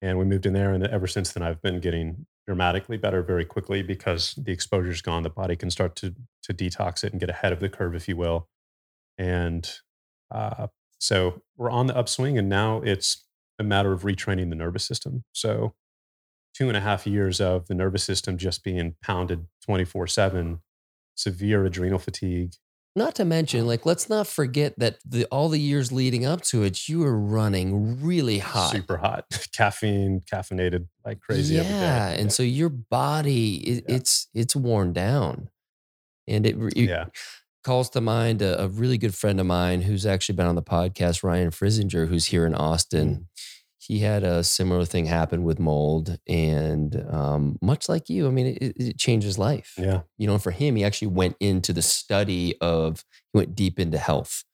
And 0.00 0.18
we 0.18 0.24
moved 0.24 0.46
in 0.46 0.52
there. 0.52 0.72
And 0.72 0.84
ever 0.86 1.06
since 1.06 1.32
then, 1.32 1.42
I've 1.42 1.62
been 1.62 1.78
getting 1.80 2.26
dramatically 2.46 2.96
better 2.96 3.22
very 3.22 3.44
quickly 3.44 3.82
because 3.82 4.34
the 4.36 4.52
exposure's 4.52 5.00
gone. 5.02 5.22
The 5.22 5.30
body 5.30 5.54
can 5.56 5.70
start 5.70 5.94
to, 5.96 6.14
to 6.42 6.52
detox 6.52 7.04
it 7.04 7.12
and 7.12 7.20
get 7.20 7.30
ahead 7.30 7.52
of 7.52 7.60
the 7.60 7.68
curve, 7.68 7.94
if 7.94 8.08
you 8.08 8.16
will. 8.16 8.48
And 9.16 9.70
uh, 10.30 10.66
so 10.98 11.42
we're 11.56 11.70
on 11.70 11.86
the 11.86 11.96
upswing. 11.96 12.36
And 12.36 12.48
now 12.48 12.82
it's 12.82 13.24
a 13.62 13.68
matter 13.68 13.92
of 13.92 14.02
retraining 14.02 14.50
the 14.50 14.56
nervous 14.56 14.84
system. 14.84 15.24
So 15.32 15.74
two 16.54 16.68
and 16.68 16.76
a 16.76 16.80
half 16.80 17.06
years 17.06 17.40
of 17.40 17.66
the 17.66 17.74
nervous 17.74 18.04
system 18.04 18.36
just 18.36 18.62
being 18.62 18.94
pounded 19.02 19.46
24 19.64 20.06
7, 20.06 20.60
severe 21.14 21.64
adrenal 21.64 21.98
fatigue, 21.98 22.52
not 22.94 23.14
to 23.14 23.24
mention, 23.24 23.66
like, 23.66 23.86
let's 23.86 24.10
not 24.10 24.26
forget 24.26 24.78
that 24.78 24.98
the 25.02 25.24
all 25.26 25.48
the 25.48 25.58
years 25.58 25.92
leading 25.92 26.26
up 26.26 26.42
to 26.42 26.62
it, 26.62 26.88
you 26.88 26.98
were 26.98 27.18
running 27.18 28.02
really 28.04 28.38
hot, 28.38 28.70
super 28.70 28.98
hot, 28.98 29.24
caffeine, 29.56 30.20
caffeinated 30.30 30.88
like 31.04 31.20
crazy. 31.20 31.54
Yeah, 31.54 32.08
and 32.08 32.30
so 32.30 32.42
your 32.42 32.68
body, 32.68 33.56
it, 33.56 33.84
yeah. 33.88 33.96
it's 33.96 34.28
it's 34.34 34.54
worn 34.54 34.92
down, 34.92 35.48
and 36.28 36.46
it, 36.46 36.54
it 36.76 36.76
yeah. 36.76 37.06
Calls 37.62 37.90
to 37.90 38.00
mind 38.00 38.42
a, 38.42 38.62
a, 38.62 38.68
really 38.68 38.98
good 38.98 39.14
friend 39.14 39.38
of 39.38 39.46
mine 39.46 39.82
who's 39.82 40.04
actually 40.04 40.34
been 40.34 40.46
on 40.46 40.54
the 40.54 40.62
podcast, 40.62 41.22
Ryan 41.22 41.50
Frisinger, 41.50 42.08
who's 42.08 42.26
here 42.26 42.46
in 42.46 42.54
Austin. 42.54 43.08
Mm 43.08 43.26
he 43.86 43.98
had 43.98 44.22
a 44.22 44.44
similar 44.44 44.84
thing 44.84 45.06
happen 45.06 45.42
with 45.42 45.58
mold 45.58 46.16
and 46.28 47.04
um, 47.10 47.58
much 47.60 47.88
like 47.88 48.08
you 48.08 48.26
i 48.26 48.30
mean 48.30 48.46
it, 48.46 48.76
it 48.76 48.98
changed 48.98 49.26
his 49.26 49.38
life 49.38 49.74
yeah 49.76 50.02
you 50.18 50.26
know 50.26 50.38
for 50.38 50.50
him 50.50 50.76
he 50.76 50.84
actually 50.84 51.08
went 51.08 51.36
into 51.40 51.72
the 51.72 51.82
study 51.82 52.54
of 52.60 53.04
he 53.32 53.38
went 53.38 53.54
deep 53.54 53.78
into 53.78 53.98
health 53.98 54.44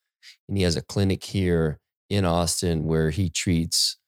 and 0.48 0.56
he 0.56 0.64
has 0.64 0.76
a 0.76 0.82
clinic 0.82 1.22
here 1.24 1.78
in 2.08 2.24
austin 2.24 2.84
where 2.84 3.10
he 3.10 3.28
treats 3.28 3.98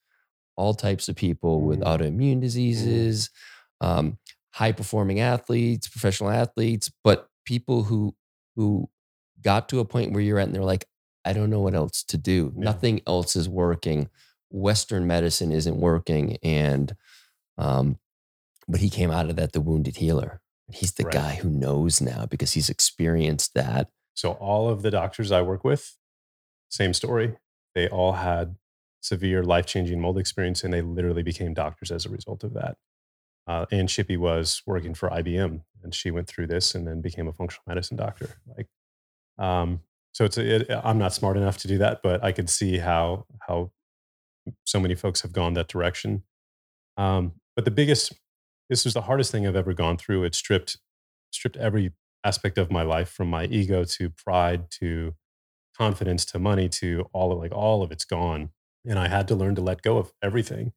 all 0.57 0.73
types 0.73 1.07
of 1.07 1.15
people 1.15 1.61
with 1.61 1.79
mm. 1.79 1.85
autoimmune 1.85 2.37
mm. 2.37 2.41
diseases 2.41 3.29
um, 3.79 4.17
high 4.55 4.71
performing 4.71 5.19
athletes 5.19 5.87
professional 5.87 6.29
athletes 6.29 6.91
but 7.03 7.27
people 7.45 7.83
who 7.83 8.15
who 8.61 8.89
got 9.41 9.67
to 9.67 9.79
a 9.79 9.85
point 9.85 10.11
where 10.11 10.21
you're 10.21 10.39
at 10.39 10.45
and 10.45 10.55
they're 10.55 10.63
like 10.63 10.85
i 11.25 11.33
don't 11.33 11.49
know 11.49 11.59
what 11.59 11.73
else 11.73 12.03
to 12.03 12.17
do 12.17 12.53
yeah. 12.55 12.63
nothing 12.63 13.01
else 13.07 13.35
is 13.35 13.49
working 13.49 14.07
Western 14.51 15.07
medicine 15.07 15.51
isn't 15.51 15.77
working. 15.77 16.37
And, 16.43 16.95
um, 17.57 17.97
but 18.67 18.81
he 18.81 18.89
came 18.89 19.11
out 19.11 19.29
of 19.29 19.35
that 19.37 19.53
the 19.53 19.61
wounded 19.61 19.97
healer. 19.97 20.41
He's 20.71 20.93
the 20.93 21.03
right. 21.03 21.13
guy 21.13 21.35
who 21.35 21.49
knows 21.49 21.99
now 21.99 22.25
because 22.25 22.53
he's 22.53 22.69
experienced 22.69 23.53
that. 23.55 23.89
So, 24.13 24.33
all 24.33 24.69
of 24.69 24.83
the 24.83 24.91
doctors 24.91 25.31
I 25.31 25.41
work 25.41 25.63
with, 25.63 25.97
same 26.69 26.93
story. 26.93 27.35
They 27.75 27.89
all 27.89 28.13
had 28.13 28.55
severe 29.01 29.43
life 29.43 29.65
changing 29.65 29.99
mold 29.99 30.17
experience 30.17 30.63
and 30.63 30.73
they 30.73 30.81
literally 30.81 31.23
became 31.23 31.53
doctors 31.53 31.91
as 31.91 32.05
a 32.05 32.09
result 32.09 32.43
of 32.43 32.53
that. 32.53 32.77
Uh, 33.47 33.65
and 33.71 33.89
Shippy 33.89 34.17
was 34.17 34.61
working 34.65 34.93
for 34.93 35.09
IBM 35.09 35.61
and 35.83 35.95
she 35.95 36.11
went 36.11 36.27
through 36.27 36.47
this 36.47 36.75
and 36.75 36.87
then 36.87 37.01
became 37.01 37.27
a 37.27 37.33
functional 37.33 37.63
medicine 37.67 37.97
doctor. 37.97 38.29
Like, 38.55 38.67
um, 39.37 39.81
so 40.13 40.25
it's 40.25 40.37
it, 40.37 40.69
I'm 40.83 40.97
not 40.97 41.13
smart 41.13 41.37
enough 41.37 41.57
to 41.59 41.67
do 41.67 41.77
that, 41.79 42.01
but 42.03 42.23
I 42.23 42.31
could 42.31 42.49
see 42.49 42.77
how 42.77 43.25
how 43.47 43.71
so 44.65 44.79
many 44.79 44.95
folks 44.95 45.21
have 45.21 45.31
gone 45.31 45.53
that 45.53 45.67
direction. 45.67 46.23
Um, 46.97 47.33
but 47.55 47.65
the 47.65 47.71
biggest, 47.71 48.13
this 48.69 48.85
was 48.85 48.93
the 48.93 49.01
hardest 49.01 49.31
thing 49.31 49.47
I've 49.47 49.55
ever 49.55 49.73
gone 49.73 49.97
through. 49.97 50.23
It 50.23 50.35
stripped 50.35 50.77
stripped 51.31 51.57
every 51.57 51.93
aspect 52.23 52.57
of 52.57 52.71
my 52.71 52.83
life 52.83 53.09
from 53.09 53.29
my 53.29 53.45
ego 53.45 53.83
to 53.83 54.09
pride 54.09 54.69
to 54.69 55.15
confidence 55.77 56.25
to 56.25 56.39
money 56.39 56.69
to 56.69 57.05
all 57.13 57.31
of 57.31 57.39
like 57.39 57.51
all 57.51 57.81
of 57.81 57.91
it's 57.91 58.05
gone. 58.05 58.49
And 58.85 58.99
I 58.99 59.07
had 59.07 59.27
to 59.29 59.35
learn 59.35 59.55
to 59.55 59.61
let 59.61 59.81
go 59.81 59.97
of 59.97 60.11
everything. 60.21 60.73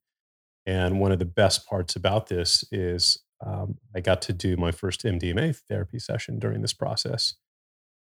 And 0.66 1.00
one 1.00 1.12
of 1.12 1.18
the 1.18 1.24
best 1.24 1.66
parts 1.66 1.94
about 1.96 2.28
this 2.28 2.64
is 2.72 3.22
um, 3.44 3.76
I 3.94 4.00
got 4.00 4.22
to 4.22 4.32
do 4.32 4.56
my 4.56 4.70
first 4.70 5.02
MDMA 5.02 5.56
therapy 5.68 5.98
session 5.98 6.38
during 6.38 6.62
this 6.62 6.72
process. 6.72 7.34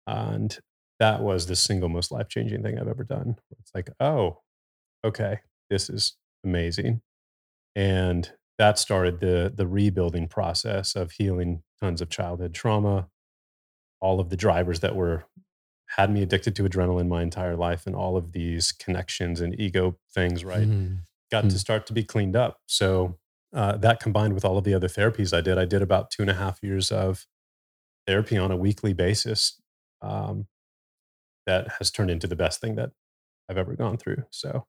And 0.05 0.57
that 0.99 1.21
was 1.21 1.47
the 1.47 1.55
single 1.55 1.89
most 1.89 2.11
life 2.11 2.29
changing 2.29 2.61
thing 2.63 2.77
I've 2.77 2.87
ever 2.87 3.03
done. 3.03 3.37
It's 3.59 3.71
like, 3.73 3.89
oh, 3.99 4.41
okay, 5.03 5.39
this 5.69 5.89
is 5.89 6.15
amazing. 6.43 7.01
And 7.75 8.31
that 8.59 8.77
started 8.77 9.19
the 9.19 9.51
the 9.53 9.65
rebuilding 9.65 10.27
process 10.27 10.95
of 10.95 11.11
healing 11.11 11.63
tons 11.81 12.01
of 12.01 12.09
childhood 12.09 12.53
trauma, 12.53 13.07
all 13.99 14.19
of 14.19 14.29
the 14.29 14.37
drivers 14.37 14.81
that 14.81 14.95
were 14.95 15.25
had 15.95 16.11
me 16.11 16.21
addicted 16.21 16.55
to 16.55 16.63
adrenaline 16.63 17.07
my 17.07 17.21
entire 17.21 17.55
life 17.55 17.85
and 17.85 17.95
all 17.95 18.17
of 18.17 18.31
these 18.31 18.71
connections 18.71 19.41
and 19.41 19.59
ego 19.59 19.97
things, 20.13 20.43
right? 20.43 20.67
Mm-hmm. 20.67 20.95
Got 21.33 21.45
mm-hmm. 21.45 21.49
to 21.49 21.59
start 21.59 21.87
to 21.87 21.93
be 21.93 22.03
cleaned 22.03 22.35
up. 22.35 22.59
So 22.67 23.17
uh, 23.55 23.77
that 23.77 23.99
combined 23.99 24.33
with 24.33 24.45
all 24.45 24.59
of 24.59 24.65
the 24.65 24.75
other 24.75 24.87
therapies 24.87 25.35
I 25.35 25.41
did, 25.41 25.57
I 25.57 25.65
did 25.65 25.81
about 25.81 26.11
two 26.11 26.21
and 26.21 26.29
a 26.29 26.35
half 26.35 26.59
years 26.61 26.91
of 26.91 27.25
therapy 28.05 28.37
on 28.37 28.51
a 28.51 28.55
weekly 28.55 28.93
basis. 28.93 29.59
Um, 30.03 30.45
that 31.47 31.67
has 31.79 31.89
turned 31.89 32.11
into 32.11 32.27
the 32.27 32.35
best 32.35 32.61
thing 32.61 32.75
that 32.75 32.91
I've 33.49 33.57
ever 33.57 33.75
gone 33.75 33.97
through. 33.97 34.25
So 34.29 34.67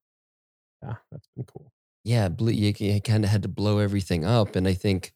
yeah, 0.82 0.94
that's 1.12 1.28
been 1.36 1.44
cool. 1.44 1.70
Yeah, 2.02 2.30
you 2.38 3.00
kind 3.02 3.24
of 3.24 3.30
had 3.30 3.42
to 3.42 3.48
blow 3.48 3.78
everything 3.78 4.24
up, 4.24 4.56
and 4.56 4.66
I 4.66 4.72
think 4.72 5.12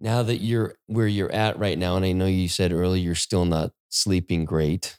now 0.00 0.24
that 0.24 0.38
you're 0.38 0.74
where 0.86 1.06
you're 1.06 1.32
at 1.32 1.56
right 1.56 1.78
now, 1.78 1.96
and 1.96 2.04
I 2.04 2.12
know 2.12 2.26
you 2.26 2.48
said 2.48 2.72
earlier 2.72 3.02
you're 3.02 3.14
still 3.14 3.44
not 3.44 3.70
sleeping 3.88 4.44
great. 4.44 4.98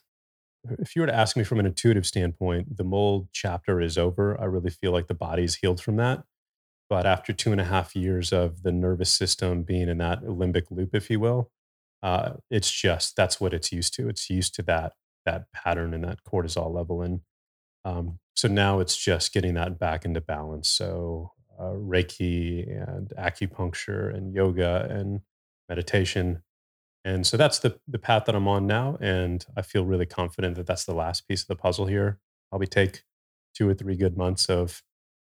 If 0.67 0.95
you 0.95 1.01
were 1.01 1.07
to 1.07 1.15
ask 1.15 1.37
me 1.37 1.43
from 1.43 1.59
an 1.59 1.65
intuitive 1.65 2.05
standpoint, 2.05 2.77
the 2.77 2.83
mold 2.83 3.29
chapter 3.31 3.79
is 3.79 3.97
over. 3.97 4.39
I 4.39 4.45
really 4.45 4.69
feel 4.69 4.91
like 4.91 5.07
the 5.07 5.13
body's 5.13 5.55
healed 5.55 5.81
from 5.81 5.95
that. 5.97 6.23
But 6.89 7.05
after 7.05 7.33
two 7.33 7.51
and 7.51 7.61
a 7.61 7.65
half 7.65 7.95
years 7.95 8.33
of 8.33 8.63
the 8.63 8.71
nervous 8.71 9.11
system 9.11 9.63
being 9.63 9.87
in 9.89 9.99
that 9.99 10.23
limbic 10.23 10.71
loop, 10.71 10.95
if 10.95 11.09
you 11.09 11.19
will, 11.19 11.51
uh, 12.01 12.33
it's 12.49 12.71
just 12.71 13.15
that's 13.15 13.39
what 13.39 13.53
it's 13.53 13.71
used 13.71 13.93
to. 13.95 14.09
It's 14.09 14.29
used 14.29 14.55
to 14.55 14.63
that 14.63 14.93
that 15.25 15.45
pattern 15.53 15.93
and 15.93 16.03
that 16.03 16.23
cortisol 16.23 16.73
level, 16.73 17.01
and 17.01 17.21
um, 17.85 18.19
so 18.35 18.47
now 18.47 18.79
it's 18.79 18.97
just 18.97 19.33
getting 19.33 19.53
that 19.55 19.77
back 19.77 20.05
into 20.05 20.21
balance. 20.21 20.69
So 20.69 21.33
uh, 21.59 21.73
Reiki 21.73 22.65
and 22.67 23.09
acupuncture 23.17 24.13
and 24.15 24.33
yoga 24.33 24.87
and 24.89 25.21
meditation. 25.67 26.41
And 27.05 27.25
so 27.25 27.37
that's 27.37 27.59
the, 27.59 27.79
the 27.87 27.99
path 27.99 28.25
that 28.25 28.35
I'm 28.35 28.47
on 28.47 28.67
now. 28.67 28.97
And 28.99 29.45
I 29.55 29.61
feel 29.61 29.85
really 29.85 30.05
confident 30.05 30.55
that 30.55 30.67
that's 30.67 30.85
the 30.85 30.93
last 30.93 31.27
piece 31.27 31.41
of 31.41 31.47
the 31.47 31.55
puzzle 31.55 31.85
here. 31.85 32.19
Probably 32.49 32.67
take 32.67 33.03
two 33.55 33.69
or 33.69 33.73
three 33.73 33.95
good 33.95 34.17
months 34.17 34.47
of, 34.47 34.83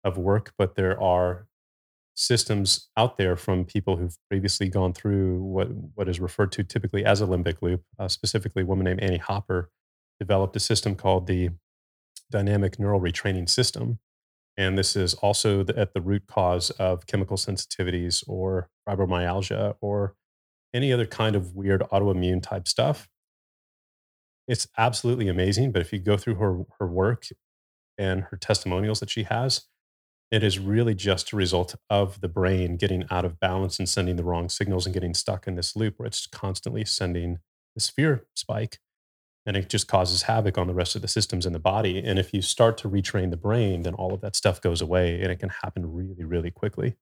of 0.03 0.18
work, 0.18 0.53
but 0.57 0.76
there 0.76 0.99
are 1.01 1.47
systems 2.16 2.89
out 2.95 3.18
there 3.18 3.36
from 3.36 3.66
people 3.66 3.97
who've 3.97 4.18
previously 4.30 4.70
gone 4.70 4.93
through 4.93 5.41
what, 5.41 5.70
what 5.95 6.07
is 6.07 6.20
referred 6.20 6.51
to 6.51 6.64
typically 6.64 7.05
as 7.05 7.22
a 7.22 7.26
limbic 7.26 7.61
loop. 7.61 7.84
Uh, 7.97 8.07
specifically, 8.07 8.61
a 8.64 8.66
woman 8.66 8.86
named 8.86 8.99
Annie 9.01 9.18
Hopper 9.18 9.70
developed 10.20 10.55
a 10.55 10.59
system 10.59 10.95
called 10.95 11.28
the 11.28 11.49
dynamic 12.30 12.80
neural 12.80 12.99
retraining 12.99 13.49
system. 13.49 13.99
And 14.57 14.78
this 14.78 14.95
is 14.95 15.16
also 15.16 15.64
the, 15.64 15.78
at 15.78 15.93
the 15.93 16.01
root 16.01 16.28
cause 16.28 16.70
of 16.72 17.07
chemical 17.07 17.38
sensitivities 17.38 18.24
or 18.28 18.70
fibromyalgia 18.88 19.76
or 19.82 20.16
any 20.74 20.92
other 20.92 21.06
kind 21.06 21.36
of 21.36 21.56
weird 21.56 21.82
autoimmune 21.92 22.42
type 22.42 22.68
stuff. 22.68 23.10
It's 24.48 24.68
absolutely 24.78 25.28
amazing. 25.28 25.72
But 25.72 25.82
if 25.82 25.94
you 25.94 26.00
go 26.00 26.18
through 26.18 26.36
her, 26.36 26.64
her 26.80 26.88
work 26.88 27.26
and 27.98 28.24
her 28.24 28.38
testimonials 28.38 29.00
that 29.00 29.10
she 29.10 29.24
has, 29.24 29.68
it 30.32 30.44
is 30.44 30.60
really 30.60 30.96
just 30.96 31.32
a 31.32 31.36
result 31.36 31.76
of 31.90 32.22
the 32.22 32.28
brain 32.28 32.76
getting 32.76 33.06
out 33.12 33.24
of 33.24 33.40
balance 33.40 33.78
and 33.78 33.88
sending 33.88 34.16
the 34.16 34.24
wrong 34.24 34.50
signals 34.50 34.86
and 34.86 34.94
getting 34.94 35.14
stuck 35.14 35.48
in 35.48 35.56
this 35.56 35.76
loop 35.76 35.96
where 35.98 36.08
it's 36.08 36.26
constantly 36.28 36.84
sending 36.86 37.40
this 37.76 37.90
fear 37.90 38.26
spike 38.36 38.80
and 39.46 39.58
it 39.58 39.70
just 39.70 39.88
causes 39.88 40.24
havoc 40.24 40.58
on 40.58 40.68
the 40.68 40.74
rest 40.74 40.96
of 40.96 41.02
the 41.02 41.08
systems 41.08 41.46
in 41.46 41.54
the 41.54 41.60
body. 41.60 42.00
And 42.00 42.18
if 42.18 42.34
you 42.34 42.42
start 42.42 42.78
to 42.80 42.90
retrain 42.90 43.30
the 43.30 43.38
brain, 43.38 43.84
then 43.84 43.94
all 43.94 44.14
of 44.14 44.22
that 44.22 44.36
stuff 44.36 44.62
goes 44.62 44.82
away, 44.82 45.22
and 45.22 45.32
it 45.32 45.40
can 45.40 45.50
happen 45.50 45.94
really, 45.94 46.24
really 46.24 46.52
quickly. 46.52 46.96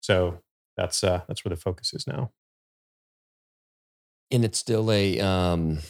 So 0.00 0.40
that's 0.76 1.04
uh, 1.04 1.22
that's 1.28 1.44
where 1.44 1.50
the 1.50 1.60
focus 1.60 1.94
is 1.94 2.06
now. 2.06 2.32
And 4.30 4.44
it's 4.44 4.58
still 4.58 4.90
a 4.92 5.20
um, 5.20 5.80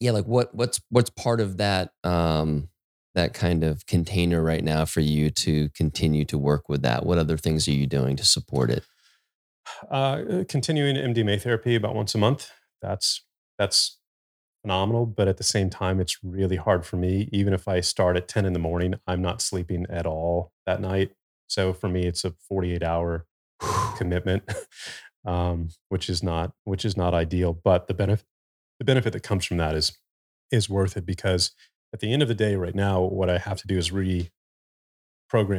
yeah, 0.00 0.10
like 0.10 0.26
what 0.26 0.54
what's 0.54 0.80
what's 0.90 1.10
part 1.10 1.40
of 1.40 1.58
that 1.58 1.92
um, 2.02 2.68
that 3.14 3.34
kind 3.34 3.62
of 3.62 3.86
container 3.86 4.42
right 4.42 4.64
now 4.64 4.84
for 4.84 5.00
you 5.00 5.30
to 5.30 5.68
continue 5.70 6.24
to 6.26 6.38
work 6.38 6.68
with 6.68 6.82
that? 6.82 7.06
What 7.06 7.18
other 7.18 7.36
things 7.36 7.68
are 7.68 7.72
you 7.72 7.86
doing 7.86 8.16
to 8.16 8.24
support 8.24 8.70
it? 8.70 8.84
Uh, 9.90 10.44
continuing 10.48 10.96
MDMA 10.96 11.40
therapy 11.40 11.74
about 11.74 11.94
once 11.94 12.14
a 12.14 12.18
month. 12.18 12.50
That's 12.80 13.24
that's 13.58 13.98
phenomenal, 14.62 15.06
but 15.06 15.28
at 15.28 15.36
the 15.36 15.44
same 15.44 15.70
time, 15.70 16.00
it's 16.00 16.18
really 16.22 16.56
hard 16.56 16.86
for 16.86 16.96
me. 16.96 17.28
Even 17.32 17.52
if 17.52 17.68
I 17.68 17.80
start 17.80 18.16
at 18.16 18.28
10 18.28 18.44
in 18.44 18.52
the 18.52 18.58
morning, 18.58 18.94
I'm 19.06 19.20
not 19.20 19.42
sleeping 19.42 19.86
at 19.90 20.06
all 20.06 20.52
that 20.66 20.80
night. 20.80 21.12
So 21.48 21.72
for 21.72 21.88
me, 21.88 22.06
it's 22.06 22.24
a 22.24 22.32
48 22.48 22.82
hour 22.82 23.26
commitment, 23.96 24.44
um, 25.24 25.68
which 25.88 26.08
is 26.08 26.22
not 26.22 26.52
which 26.64 26.84
is 26.84 26.96
not 26.96 27.14
ideal. 27.14 27.52
But 27.52 27.86
the 27.86 27.94
benefit 27.94 28.26
the 28.78 28.84
benefit 28.84 29.12
that 29.12 29.22
comes 29.22 29.44
from 29.44 29.58
that 29.58 29.74
is 29.74 29.98
is 30.50 30.68
worth 30.68 30.96
it 30.96 31.06
because 31.06 31.52
at 31.92 32.00
the 32.00 32.12
end 32.12 32.22
of 32.22 32.28
the 32.28 32.34
day, 32.34 32.56
right 32.56 32.74
now, 32.74 33.02
what 33.02 33.28
I 33.28 33.38
have 33.38 33.60
to 33.60 33.66
do 33.66 33.76
is 33.76 33.90
reprogram 33.90 34.30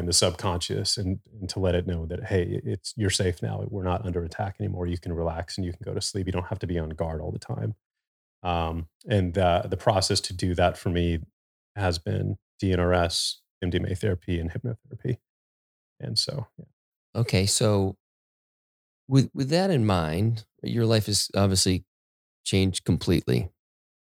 the 0.05 0.13
subconscious 0.13 0.97
and, 0.97 1.19
and 1.39 1.49
to 1.49 1.59
let 1.59 1.75
it 1.75 1.87
know 1.87 2.05
that 2.05 2.25
hey 2.25 2.61
it's 2.63 2.93
you're 2.95 3.09
safe 3.09 3.41
now 3.41 3.65
we're 3.69 3.83
not 3.83 4.05
under 4.05 4.23
attack 4.23 4.55
anymore 4.59 4.85
you 4.85 4.99
can 4.99 5.11
relax 5.11 5.57
and 5.57 5.65
you 5.65 5.71
can 5.71 5.81
go 5.83 5.95
to 5.95 6.01
sleep 6.01 6.27
you 6.27 6.31
don't 6.31 6.45
have 6.45 6.59
to 6.59 6.67
be 6.67 6.77
on 6.77 6.89
guard 6.89 7.19
all 7.19 7.31
the 7.31 7.39
time 7.39 7.73
um, 8.43 8.87
and 9.09 9.35
uh, 9.35 9.63
the 9.65 9.75
process 9.75 10.19
to 10.19 10.31
do 10.31 10.53
that 10.53 10.77
for 10.77 10.89
me 10.89 11.17
has 11.75 11.97
been 11.97 12.37
dnrs 12.61 13.37
mdma 13.65 13.97
therapy 13.97 14.39
and 14.39 14.51
hypnotherapy 14.51 15.17
and 15.99 16.19
so 16.19 16.45
yeah. 16.59 16.65
Okay, 17.15 17.45
so 17.45 17.95
with 19.07 19.29
with 19.33 19.49
that 19.49 19.69
in 19.71 19.85
mind, 19.85 20.45
your 20.61 20.85
life 20.85 21.07
has 21.07 21.29
obviously 21.35 21.85
changed 22.45 22.85
completely. 22.85 23.49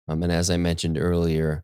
Um, 0.08 0.24
and 0.24 0.32
as 0.32 0.50
I 0.50 0.58
mentioned 0.58 0.98
earlier, 0.98 1.64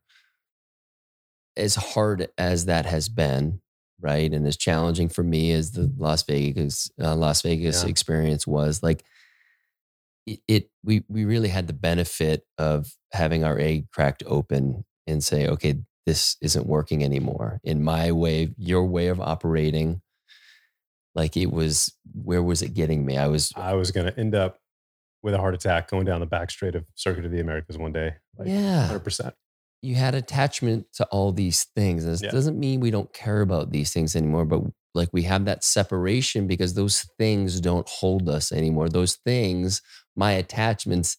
as 1.57 1.75
hard 1.75 2.29
as 2.37 2.65
that 2.65 2.85
has 2.85 3.09
been, 3.09 3.61
right, 3.99 4.31
and 4.31 4.47
as 4.47 4.57
challenging 4.57 5.09
for 5.09 5.23
me 5.23 5.51
as 5.51 5.71
the 5.71 5.91
Las 5.97 6.23
Vegas 6.23 6.89
uh, 7.01 7.15
Las 7.15 7.41
Vegas 7.41 7.83
Yeah. 7.83 7.89
experience 7.89 8.47
was, 8.47 8.81
like 8.83 9.03
it, 10.25 10.39
it, 10.47 10.69
we 10.83 11.03
we 11.07 11.25
really 11.25 11.49
had 11.49 11.67
the 11.67 11.73
benefit 11.73 12.43
of 12.57 12.93
having 13.13 13.43
our 13.43 13.57
egg 13.59 13.89
cracked 13.91 14.23
open 14.25 14.85
and 15.07 15.23
say, 15.23 15.47
okay, 15.47 15.75
this 16.05 16.37
isn't 16.41 16.67
working 16.67 17.03
anymore. 17.03 17.59
In 17.63 17.83
my 17.83 18.11
way, 18.11 18.53
your 18.57 18.85
way 18.85 19.07
of 19.07 19.19
operating, 19.19 20.01
like 21.15 21.35
it 21.37 21.51
was, 21.51 21.95
where 22.13 22.43
was 22.43 22.61
it 22.61 22.73
getting 22.73 23.05
me? 23.05 23.17
I 23.17 23.27
was, 23.27 23.51
i 23.55 23.73
was 23.73 23.91
going 23.91 24.07
to 24.07 24.19
end 24.19 24.35
up 24.35 24.59
with 25.21 25.33
a 25.33 25.37
heart 25.37 25.53
attack 25.53 25.89
going 25.89 26.05
down 26.05 26.19
the 26.21 26.25
back 26.25 26.49
straight 26.49 26.75
of 26.75 26.85
circuit 26.95 27.25
of 27.25 27.31
the 27.31 27.41
americas 27.41 27.77
one 27.77 27.91
day 27.91 28.13
like 28.37 28.47
yeah. 28.47 28.87
100% 28.89 29.33
you 29.81 29.95
had 29.95 30.15
attachment 30.15 30.85
to 30.93 31.05
all 31.05 31.31
these 31.31 31.65
things. 31.75 32.05
This 32.05 32.21
Yeah. 32.21 32.31
doesn't 32.31 32.59
mean 32.59 32.79
we 32.79 32.91
don't 32.91 33.13
care 33.13 33.41
about 33.41 33.71
these 33.71 33.93
things 33.93 34.15
anymore, 34.15 34.45
but 34.45 34.61
like 34.93 35.09
we 35.13 35.23
have 35.23 35.45
that 35.45 35.63
separation 35.63 36.47
because 36.47 36.73
those 36.73 37.07
things 37.17 37.61
don't 37.61 37.87
hold 37.87 38.27
us 38.27 38.51
anymore. 38.51 38.89
Those 38.89 39.15
things, 39.25 39.81
my 40.15 40.31
attachments 40.33 41.17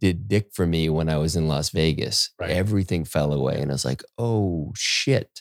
did 0.00 0.28
dick 0.28 0.48
for 0.52 0.66
me 0.66 0.88
when 0.90 1.08
I 1.08 1.16
was 1.16 1.36
in 1.36 1.48
Las 1.48 1.70
Vegas. 1.70 2.30
Right. 2.38 2.50
Everything 2.50 3.04
fell 3.04 3.32
away. 3.32 3.60
And 3.60 3.70
I 3.70 3.74
was 3.74 3.84
like, 3.84 4.02
oh 4.18 4.72
shit. 4.76 5.40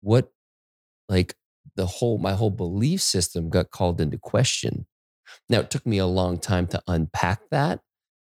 What 0.00 0.30
like 1.08 1.34
the 1.76 1.86
whole 1.86 2.18
my 2.18 2.32
whole 2.32 2.50
belief 2.50 3.00
system 3.00 3.48
got 3.48 3.70
called 3.70 4.00
into 4.00 4.18
question. 4.18 4.86
Now 5.48 5.60
it 5.60 5.70
took 5.70 5.86
me 5.86 5.98
a 5.98 6.06
long 6.06 6.38
time 6.38 6.66
to 6.68 6.82
unpack 6.86 7.40
that, 7.50 7.80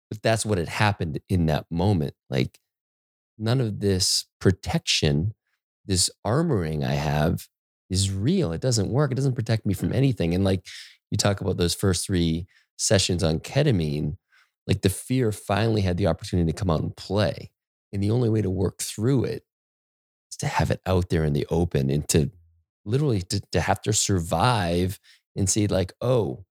but 0.09 0.21
that's 0.21 0.45
what 0.45 0.57
had 0.57 0.69
happened 0.69 1.19
in 1.29 1.45
that 1.47 1.65
moment. 1.69 2.13
Like 2.29 2.59
none 3.37 3.61
of 3.61 3.79
this 3.79 4.25
protection, 4.39 5.33
this 5.85 6.09
armoring 6.25 6.83
I 6.83 6.93
have 6.93 7.47
is 7.89 8.11
real. 8.11 8.51
It 8.51 8.61
doesn't 8.61 8.89
work. 8.89 9.11
It 9.11 9.15
doesn't 9.15 9.35
protect 9.35 9.65
me 9.65 9.73
from 9.73 9.89
mm. 9.89 9.95
anything. 9.95 10.33
And 10.33 10.43
like 10.43 10.65
you 11.11 11.17
talk 11.17 11.41
about 11.41 11.57
those 11.57 11.75
first 11.75 12.05
three 12.05 12.47
sessions 12.77 13.23
on 13.23 13.39
ketamine, 13.39 14.17
like 14.67 14.81
the 14.81 14.89
fear 14.89 15.31
finally 15.31 15.81
had 15.81 15.97
the 15.97 16.07
opportunity 16.07 16.51
to 16.51 16.57
come 16.57 16.69
out 16.69 16.81
and 16.81 16.95
play. 16.95 17.51
And 17.93 18.01
the 18.01 18.11
only 18.11 18.29
way 18.29 18.41
to 18.41 18.49
work 18.49 18.79
through 18.79 19.25
it 19.25 19.43
is 20.31 20.37
to 20.37 20.47
have 20.47 20.71
it 20.71 20.81
out 20.85 21.09
there 21.09 21.23
in 21.23 21.33
the 21.33 21.47
open 21.49 21.89
and 21.89 22.07
to 22.09 22.31
literally 22.85 23.21
to, 23.21 23.41
to 23.51 23.61
have 23.61 23.81
to 23.83 23.93
survive 23.93 24.99
and 25.35 25.49
see 25.49 25.67
like, 25.67 25.93
oh, 26.01 26.45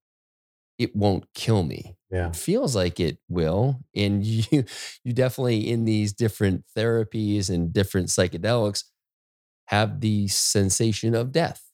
it 0.77 0.95
won't 0.95 1.25
kill 1.33 1.63
me. 1.63 1.95
Yeah. 2.11 2.29
It 2.29 2.35
feels 2.35 2.75
like 2.75 2.99
it 2.99 3.17
will 3.29 3.79
and 3.95 4.25
you 4.25 4.63
you 5.03 5.13
definitely 5.13 5.69
in 5.69 5.85
these 5.85 6.13
different 6.13 6.65
therapies 6.77 7.49
and 7.49 7.73
different 7.73 8.07
psychedelics 8.09 8.83
have 9.67 10.01
the 10.01 10.27
sensation 10.27 11.15
of 11.15 11.31
death 11.31 11.71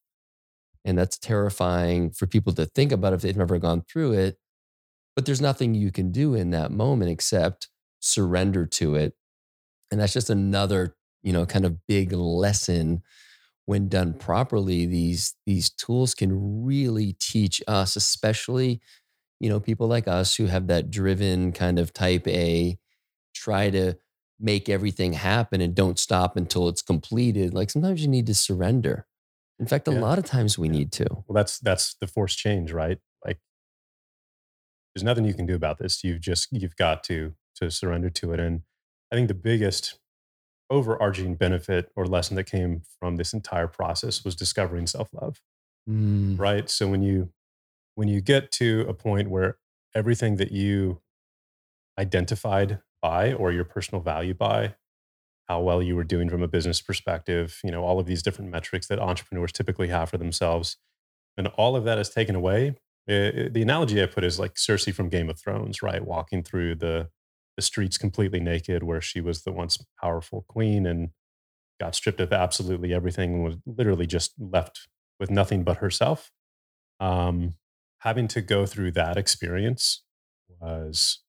and 0.84 0.98
that's 0.98 1.18
terrifying 1.18 2.10
for 2.10 2.26
people 2.26 2.54
to 2.54 2.66
think 2.66 2.92
about 2.92 3.14
if 3.14 3.22
they've 3.22 3.38
never 3.38 3.60
gone 3.60 3.82
through 3.82 4.14
it 4.14 4.38
but 5.16 5.26
there's 5.26 5.42
nothing 5.42 5.76
you 5.76 5.92
can 5.92 6.12
do 6.12 6.34
in 6.34 6.52
that 6.52 6.72
moment 6.72 7.12
except 7.12 7.68
surrender 8.00 8.66
to 8.66 8.96
it 8.96 9.14
and 9.92 10.00
that's 10.00 10.14
just 10.14 10.30
another 10.30 10.96
you 11.22 11.34
know 11.34 11.46
kind 11.46 11.66
of 11.66 11.86
big 11.86 12.14
lesson 12.14 13.04
when 13.66 13.88
done 13.90 14.14
properly 14.14 14.86
these 14.86 15.36
these 15.46 15.70
tools 15.70 16.16
can 16.16 16.64
really 16.66 17.14
teach 17.20 17.62
us 17.68 17.96
especially 17.96 18.82
you 19.40 19.50
know 19.50 19.60
people 19.60 19.88
like 19.88 20.08
us 20.08 20.36
who 20.36 20.48
have 20.48 20.68
that 20.68 20.92
driven 20.92 21.52
kind 21.52 21.80
of 21.80 21.94
type 21.94 22.28
a 22.28 22.78
try 23.36 23.70
to 23.70 23.96
make 24.40 24.70
everything 24.70 25.14
happen 25.14 25.62
and 25.62 25.76
don't 25.76 26.00
stop 26.00 26.36
until 26.38 26.68
it's 26.70 26.82
completed 26.82 27.54
like 27.54 27.70
sometimes 27.70 28.02
you 28.02 28.08
need 28.08 28.28
to 28.28 28.36
surrender. 28.36 29.08
In 29.60 29.68
fact 29.68 29.88
a 29.88 29.92
Yeah. 29.92 30.00
lot 30.02 30.20
of 30.20 30.26
times 30.26 30.58
we 30.58 30.70
Yeah. 30.70 30.80
need 30.80 30.92
to. 30.94 31.26
Well 31.28 31.36
that's 31.36 31.60
that's 31.60 31.96
the 31.96 32.08
forced 32.08 32.38
change 32.38 32.72
right? 32.72 33.00
Like 33.26 33.40
there's 34.96 35.04
nothing 35.04 35.26
you 35.26 35.34
can 35.34 35.46
do 35.46 35.56
about 35.56 35.78
this. 35.78 36.04
You've 36.04 36.22
just 36.22 36.50
you've 36.52 36.76
got 36.76 37.04
to 37.06 37.36
to 37.56 37.70
surrender 37.72 38.10
to 38.10 38.34
it. 38.34 38.40
And 38.40 38.64
i 39.12 39.16
think 39.16 39.28
the 39.28 39.34
biggest 39.34 40.00
overarching 40.72 41.36
benefit 41.36 41.92
or 41.96 42.08
lesson 42.08 42.36
that 42.38 42.46
came 42.46 42.82
from 43.00 43.18
this 43.18 43.34
entire 43.34 43.68
process 43.68 44.24
was 44.24 44.36
discovering 44.36 44.88
self-love 44.88 45.42
Mm, 45.90 46.40
right? 46.40 46.70
So 46.70 46.88
when 46.88 47.02
you 47.02 47.32
when 47.96 48.08
you 48.08 48.22
get 48.22 48.52
to 48.54 48.86
a 48.88 48.94
point 48.94 49.30
where 49.30 49.58
everything 49.96 50.38
that 50.38 50.52
you 50.52 51.02
identified 52.00 52.80
by 53.02 53.34
or 53.34 53.52
your 53.52 53.66
personal 53.66 54.02
value 54.02 54.34
by 54.34 54.76
how 55.48 55.62
well 55.62 55.82
you 55.82 55.96
were 55.96 56.04
doing 56.04 56.30
from 56.30 56.42
a 56.42 56.48
business 56.48 56.82
perspective 56.82 57.60
you 57.64 57.72
know 57.72 57.84
all 57.84 58.00
of 58.00 58.06
these 58.06 58.24
different 58.24 58.50
metrics 58.50 58.88
that 58.88 59.00
entrepreneurs 59.00 59.52
typically 59.52 59.90
have 59.90 60.10
for 60.10 60.18
themselves 60.18 60.78
and 61.38 61.48
all 61.50 61.76
of 61.76 61.84
that 61.84 61.98
is 62.00 62.10
taken 62.10 62.36
away 62.36 62.76
eh, 63.10 63.50
the 63.52 63.62
analogy 63.62 64.02
i 64.02 64.06
put 64.06 64.24
is 64.24 64.40
like 64.40 64.54
cersei 64.54 64.94
from 64.94 65.10
game 65.10 65.30
of 65.30 65.40
thrones 65.40 65.82
right? 65.82 66.06
Walking 66.06 66.44
through 66.44 66.76
the 66.76 67.10
the 67.56 67.62
streets 67.62 67.98
completely 67.98 68.40
naked 68.40 68.84
where 68.84 69.02
she 69.02 69.22
was 69.22 69.44
the 69.44 69.52
once 69.52 69.84
powerful 70.02 70.46
queen 70.48 70.86
and 70.86 71.10
got 71.80 71.96
stripped 71.96 72.20
of 72.20 72.32
absolutely 72.32 72.94
everything 72.94 73.34
and 73.34 73.44
was 73.44 73.58
literally 73.66 74.06
just 74.06 74.34
left 74.40 74.88
with 75.20 75.32
nothing 75.32 75.64
but 75.64 75.78
herself. 75.78 76.32
Um, 77.00 77.56
having 78.00 78.28
to 78.28 78.42
go 78.42 78.66
through 78.66 78.92
that 78.92 79.18
experience 79.18 80.04
was 80.60 81.20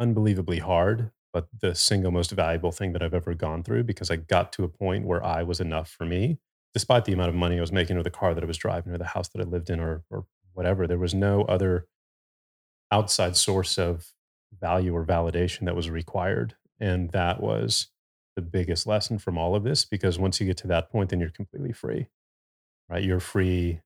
unbelievably 0.00 0.58
hard 0.58 1.10
but 1.32 1.46
the 1.60 1.74
single 1.74 2.10
most 2.10 2.30
valuable 2.32 2.72
thing 2.72 2.92
that 2.92 3.02
i've 3.02 3.14
ever 3.14 3.34
gone 3.34 3.62
through 3.62 3.84
because 3.84 4.10
i 4.10 4.16
got 4.16 4.52
to 4.52 4.64
a 4.64 4.68
point 4.68 5.06
where 5.06 5.24
i 5.24 5.42
was 5.42 5.60
enough 5.60 5.88
for 5.88 6.04
me 6.04 6.38
despite 6.74 7.04
the 7.04 7.12
amount 7.12 7.28
of 7.28 7.34
money 7.34 7.56
i 7.58 7.60
was 7.60 7.72
making 7.72 7.96
or 7.96 8.02
the 8.02 8.10
car 8.10 8.34
that 8.34 8.42
i 8.42 8.46
was 8.46 8.58
driving 8.58 8.92
or 8.92 8.98
the 8.98 9.04
house 9.04 9.28
that 9.28 9.40
i 9.40 9.44
lived 9.44 9.70
in 9.70 9.80
or, 9.80 10.02
or 10.10 10.26
whatever 10.54 10.86
there 10.86 10.98
was 10.98 11.14
no 11.14 11.42
other 11.42 11.86
outside 12.90 13.36
source 13.36 13.78
of 13.78 14.12
value 14.60 14.94
or 14.94 15.04
validation 15.04 15.64
that 15.64 15.76
was 15.76 15.90
required 15.90 16.54
and 16.80 17.10
that 17.10 17.40
was 17.42 17.88
the 18.36 18.42
biggest 18.42 18.86
lesson 18.86 19.18
from 19.18 19.36
all 19.38 19.54
of 19.54 19.64
this 19.64 19.84
because 19.84 20.18
once 20.18 20.40
you 20.40 20.46
get 20.46 20.56
to 20.56 20.66
that 20.66 20.90
point 20.90 21.10
then 21.10 21.20
you're 21.20 21.30
completely 21.30 21.72
free 21.72 22.06
right 22.88 23.04
you're 23.04 23.20
free 23.20 23.80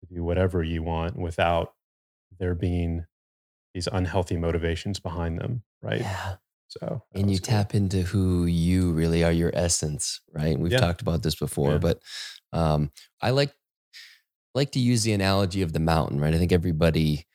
to 0.00 0.14
do 0.14 0.22
whatever 0.24 0.62
you 0.62 0.82
want 0.82 1.16
without 1.16 1.74
there 2.38 2.54
being 2.54 3.06
these 3.74 3.86
unhealthy 3.88 4.36
motivations 4.36 4.98
behind 5.00 5.38
them 5.38 5.62
right 5.82 6.00
yeah 6.00 6.36
so 6.68 7.02
and 7.14 7.30
you 7.30 7.38
cool. 7.38 7.46
tap 7.46 7.74
into 7.74 8.02
who 8.02 8.44
you 8.46 8.92
really 8.92 9.22
are 9.24 9.32
your 9.32 9.50
essence 9.54 10.20
right 10.32 10.58
we've 10.58 10.72
Yeah. 10.72 10.78
talked 10.80 11.00
about 11.02 11.22
this 11.22 11.34
before 11.34 11.72
Yeah. 11.72 11.78
but 11.78 12.00
um, 12.52 12.90
i 13.22 13.30
like 13.30 13.54
like 14.54 14.72
to 14.72 14.80
use 14.80 15.02
the 15.02 15.12
analogy 15.12 15.62
of 15.62 15.72
the 15.72 15.80
mountain 15.80 16.20
right 16.20 16.34
i 16.34 16.38
think 16.38 16.52
everybody 16.52 17.26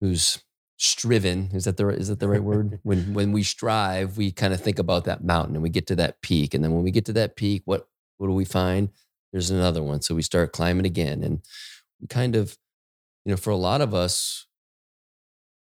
who's 0.00 0.43
striven 0.76 1.50
is 1.52 1.64
that 1.64 1.76
the 1.76 1.88
is 1.88 2.08
that 2.08 2.20
the 2.20 2.28
right 2.28 2.42
word? 2.42 2.80
When 2.82 3.14
when 3.14 3.32
we 3.32 3.42
strive 3.42 4.16
we 4.16 4.32
kind 4.32 4.52
of 4.52 4.60
think 4.60 4.78
about 4.78 5.04
that 5.04 5.24
mountain 5.24 5.54
and 5.54 5.62
we 5.62 5.70
get 5.70 5.86
to 5.88 5.96
that 5.96 6.20
peak 6.20 6.54
and 6.54 6.64
then 6.64 6.72
when 6.72 6.82
we 6.82 6.90
get 6.90 7.04
to 7.06 7.12
that 7.14 7.36
peak 7.36 7.62
what 7.64 7.88
what 8.18 8.26
do 8.26 8.32
we 8.32 8.44
find? 8.44 8.90
There's 9.32 9.50
another 9.50 9.82
one. 9.82 10.00
So 10.02 10.14
we 10.14 10.22
start 10.22 10.52
climbing 10.52 10.86
again 10.86 11.22
and 11.22 11.40
we 12.00 12.06
kind 12.08 12.36
of 12.36 12.56
you 13.24 13.30
know 13.30 13.36
for 13.36 13.50
a 13.50 13.56
lot 13.56 13.80
of 13.80 13.94
us 13.94 14.46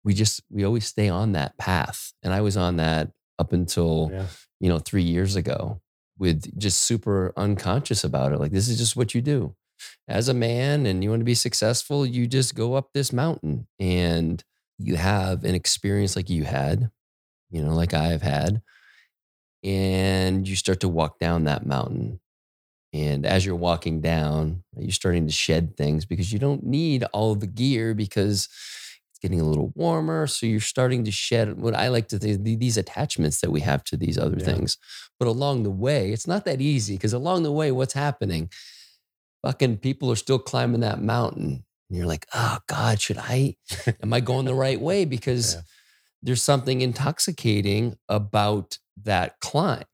we 0.03 0.13
just 0.13 0.41
we 0.49 0.63
always 0.63 0.85
stay 0.85 1.09
on 1.09 1.33
that 1.33 1.57
path. 1.57 2.13
And 2.23 2.33
i 2.33 2.41
was 2.41 2.57
on 2.57 2.77
that 2.77 3.11
up 3.37 3.53
until 3.53 4.09
yeah. 4.11 4.25
you 4.59 4.69
know 4.69 4.79
3 4.79 5.01
years 5.03 5.35
ago 5.35 5.81
with 6.17 6.57
just 6.57 6.83
super 6.83 7.33
unconscious 7.35 8.03
about 8.03 8.33
it. 8.33 8.39
Like 8.39 8.51
this 8.51 8.67
is 8.67 8.77
just 8.77 8.95
what 8.95 9.15
you 9.15 9.21
do. 9.21 9.55
As 10.07 10.27
a 10.27 10.33
man 10.33 10.85
and 10.85 11.03
you 11.03 11.09
want 11.09 11.21
to 11.21 11.25
be 11.25 11.35
successful 11.35 12.05
you 12.05 12.27
just 12.27 12.53
go 12.53 12.75
up 12.75 12.89
this 12.93 13.11
mountain. 13.11 13.67
And 13.79 14.43
you 14.79 14.95
have 14.95 15.43
an 15.43 15.55
experience 15.55 16.15
like 16.15 16.29
you 16.29 16.43
had 16.45 16.89
you 17.51 17.61
know 17.63 17.73
like 17.73 17.93
i've 17.93 18.21
had 18.21 18.61
and 19.63 20.47
you 20.47 20.55
start 20.55 20.79
to 20.79 20.89
walk 20.89 21.19
down 21.19 21.43
that 21.43 21.65
mountain 21.65 22.19
and 22.93 23.25
as 23.25 23.45
you're 23.45 23.55
walking 23.55 24.01
down 24.01 24.63
you're 24.77 24.91
starting 24.91 25.25
to 25.27 25.33
shed 25.33 25.75
things 25.77 26.05
because 26.05 26.31
you 26.31 26.39
don't 26.39 26.63
need 26.63 27.03
all 27.13 27.35
the 27.35 27.47
gear 27.47 27.93
because 27.93 28.47
it's 29.11 29.19
getting 29.21 29.41
a 29.41 29.45
little 29.45 29.71
warmer 29.75 30.27
so 30.27 30.45
you're 30.45 30.59
starting 30.61 31.03
to 31.03 31.11
shed 31.11 31.59
what 31.59 31.75
i 31.75 31.89
like 31.89 32.07
to 32.07 32.17
think 32.17 32.43
these 32.43 32.77
attachments 32.77 33.41
that 33.41 33.51
we 33.51 33.59
have 33.61 33.83
to 33.83 33.97
these 33.97 34.17
other 34.17 34.37
Yeah. 34.39 34.45
things 34.45 34.77
but 35.19 35.27
along 35.27 35.63
the 35.63 35.71
way 35.71 36.11
it's 36.11 36.27
not 36.27 36.45
that 36.45 36.61
easy 36.61 36.95
because 36.95 37.13
along 37.13 37.43
the 37.43 37.51
way 37.51 37.71
what's 37.71 37.93
happening 37.93 38.49
fucking 39.43 39.77
people 39.77 40.11
are 40.11 40.17
still 40.17 40.39
climbing 40.39 40.81
that 40.81 41.01
mountain. 41.01 41.63
And 41.89 41.97
you're 41.97 42.07
like, 42.07 42.27
oh 42.33 42.59
God, 42.67 43.01
should 43.01 43.17
I? 43.17 43.55
Am 44.03 44.13
I 44.13 44.19
going 44.19 44.45
the 44.45 44.53
right 44.55 44.79
way? 44.79 45.05
Because 45.05 45.55
Yeah. 45.55 45.61
there's 46.21 46.43
something 46.43 46.81
intoxicating 46.81 47.97
about 48.09 48.77
that 49.03 49.39
climb. 49.41 49.85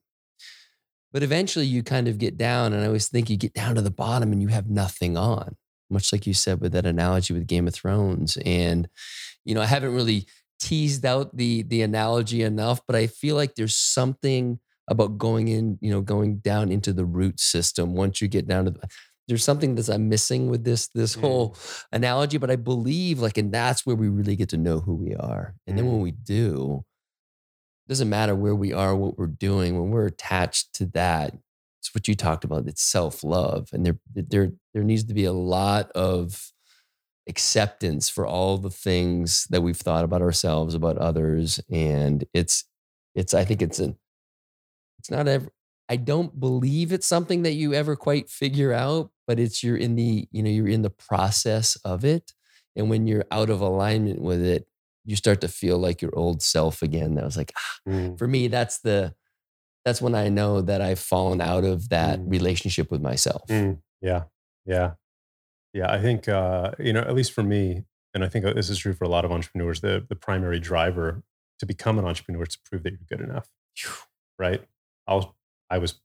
But 1.12 1.24
eventually 1.24 1.66
you 1.66 1.82
kind 1.84 2.08
of 2.08 2.18
get 2.18 2.38
down, 2.38 2.74
and 2.74 2.84
I 2.84 2.88
always 2.88 3.08
think 3.08 3.30
you 3.30 3.38
get 3.38 3.54
down 3.54 3.76
to 3.76 3.82
the 3.82 3.92
bottom 3.92 4.32
and 4.32 4.42
you 4.42 4.50
have 4.50 4.70
nothing 4.70 5.16
on, 5.18 5.56
much 5.90 6.12
like 6.12 6.28
you 6.28 6.34
said 6.34 6.60
with 6.60 6.74
that 6.74 6.86
analogy 6.86 7.34
with 7.34 7.48
Game 7.48 7.68
of 7.68 7.74
Thrones. 7.74 8.38
And, 8.46 8.90
you 9.46 9.56
know, 9.56 9.62
I 9.62 9.66
haven't 9.66 9.94
really 9.94 10.28
teased 10.60 11.06
out 11.06 11.36
the 11.38 11.64
the 11.64 11.82
analogy 11.84 12.42
enough, 12.42 12.82
but 12.88 12.96
I 12.96 13.08
feel 13.08 13.36
like 13.36 13.56
there's 13.56 13.76
something 13.76 14.60
about 14.90 15.18
going 15.18 15.48
in, 15.50 15.78
you 15.82 15.92
know, 15.92 16.02
going 16.02 16.38
down 16.40 16.72
into 16.72 16.94
the 16.94 17.06
root 17.06 17.40
system 17.40 17.94
once 17.96 18.22
you 18.22 18.28
get 18.28 18.48
down 18.48 18.66
to 18.66 18.72
the 18.72 18.88
there's 19.28 19.44
something 19.44 19.76
that 19.76 19.90
I'm 19.90 20.10
missing 20.10 20.50
with 20.50 20.64
this 20.64 20.88
this 20.90 21.16
Mm. 21.16 21.22
whole 21.22 21.58
analogy, 21.92 22.38
but 22.38 22.52
I 22.52 22.56
believe 22.56 23.20
like, 23.20 23.38
and 23.38 23.52
that's 23.52 23.86
where 23.86 23.96
we 23.96 24.08
really 24.08 24.36
get 24.36 24.50
to 24.50 24.58
know 24.58 24.80
who 24.80 24.96
we 24.96 25.16
are. 25.16 25.56
And 25.68 25.78
then 25.78 25.86
when 25.88 26.00
Mm. 26.00 26.04
we 26.04 26.12
do, 26.12 26.84
it 27.88 27.90
doesn't 27.90 28.10
matter 28.10 28.36
where 28.36 28.56
we 28.56 28.74
are, 28.74 28.96
what 28.96 29.18
we're 29.18 29.28
doing, 29.28 29.80
when 29.80 29.92
we're 29.92 30.08
attached 30.08 30.74
to 30.76 30.86
that, 30.88 31.38
it's 31.80 31.94
what 31.94 32.08
you 32.08 32.16
talked 32.16 32.44
about. 32.44 32.68
It's 32.68 32.82
self-love. 32.82 33.70
And 33.74 33.86
there, 33.86 34.00
there, 34.14 34.52
there 34.74 34.84
needs 34.84 35.04
to 35.04 35.14
be 35.14 35.26
a 35.26 35.34
lot 35.34 35.92
of 35.92 36.52
acceptance 37.28 38.10
for 38.10 38.26
all 38.26 38.58
the 38.58 38.70
things 38.72 39.46
that 39.50 39.62
we've 39.62 39.78
thought 39.78 40.04
about 40.04 40.22
ourselves, 40.22 40.74
about 40.76 40.98
others. 40.98 41.60
And 41.72 42.24
it's, 42.34 42.66
it's, 43.14 43.34
I 43.34 43.46
think 43.46 43.62
it's 43.62 43.80
an, 43.80 43.98
it's 45.00 45.12
not 45.12 45.28
ever, 45.28 45.52
I 45.88 45.98
don't 45.98 46.40
believe 46.40 46.92
it's 46.92 47.06
something 47.06 47.44
that 47.44 47.54
you 47.54 47.74
ever 47.76 47.96
quite 47.96 48.30
figure 48.30 48.74
out, 48.74 49.12
but 49.28 49.40
it's 49.40 49.64
you're 49.64 49.78
in 49.78 49.96
the, 49.96 50.28
you 50.32 50.44
know, 50.44 50.50
you're 50.50 50.68
in 50.68 50.82
the 50.82 50.90
process 50.90 51.76
of 51.86 52.04
it. 52.06 52.34
And 52.76 52.90
when 52.90 53.08
you're 53.08 53.26
out 53.32 53.50
of 53.50 53.62
alignment 53.62 54.22
with 54.22 54.42
it, 54.44 54.68
you 55.06 55.16
start 55.16 55.42
to 55.42 55.48
feel 55.48 55.78
like 55.78 56.02
your 56.02 56.16
old 56.18 56.42
self 56.42 56.82
again. 56.82 57.16
That 57.16 57.24
was 57.26 57.38
like, 57.38 57.54
ah, 57.58 57.90
Mm. 57.90 58.18
for 58.18 58.28
me, 58.28 58.48
that's 58.48 58.80
the, 58.80 59.14
that's 59.86 60.02
when 60.02 60.16
I 60.16 60.30
know 60.30 60.62
that 60.62 60.82
I've 60.82 61.00
fallen 61.00 61.42
out 61.42 61.64
of 61.64 61.90
that 61.90 62.20
Mm. 62.20 62.32
relationship 62.32 62.90
with 62.92 63.02
myself. 63.02 63.48
Mm, 63.50 63.82
yeah, 64.02 64.24
yeah, 64.66 64.94
yeah. 65.74 65.92
I 65.92 66.02
think 66.02 66.28
uh, 66.28 66.72
you 66.80 66.92
know, 66.94 67.02
at 67.02 67.14
least 67.14 67.34
for 67.34 67.44
me, 67.44 67.84
and 68.14 68.24
I 68.24 68.30
think 68.30 68.46
this 68.46 68.70
is 68.70 68.80
true 68.80 68.94
for 68.94 69.04
a 69.04 69.10
lot 69.10 69.26
of 69.26 69.32
entrepreneurs. 69.32 69.82
The 69.82 70.04
the 70.08 70.16
primary 70.16 70.60
driver 70.60 71.24
to 71.60 71.66
become 71.66 72.00
an 72.00 72.06
entrepreneur 72.06 72.44
is 72.44 72.50
to 72.56 72.60
prove 72.66 72.84
that 72.84 72.94
you're 72.94 73.08
good 73.08 73.22
enough, 73.22 73.48
right? 74.40 74.62
I 75.08 75.14
was 75.16 75.26
I 75.70 75.78
was 75.78 76.02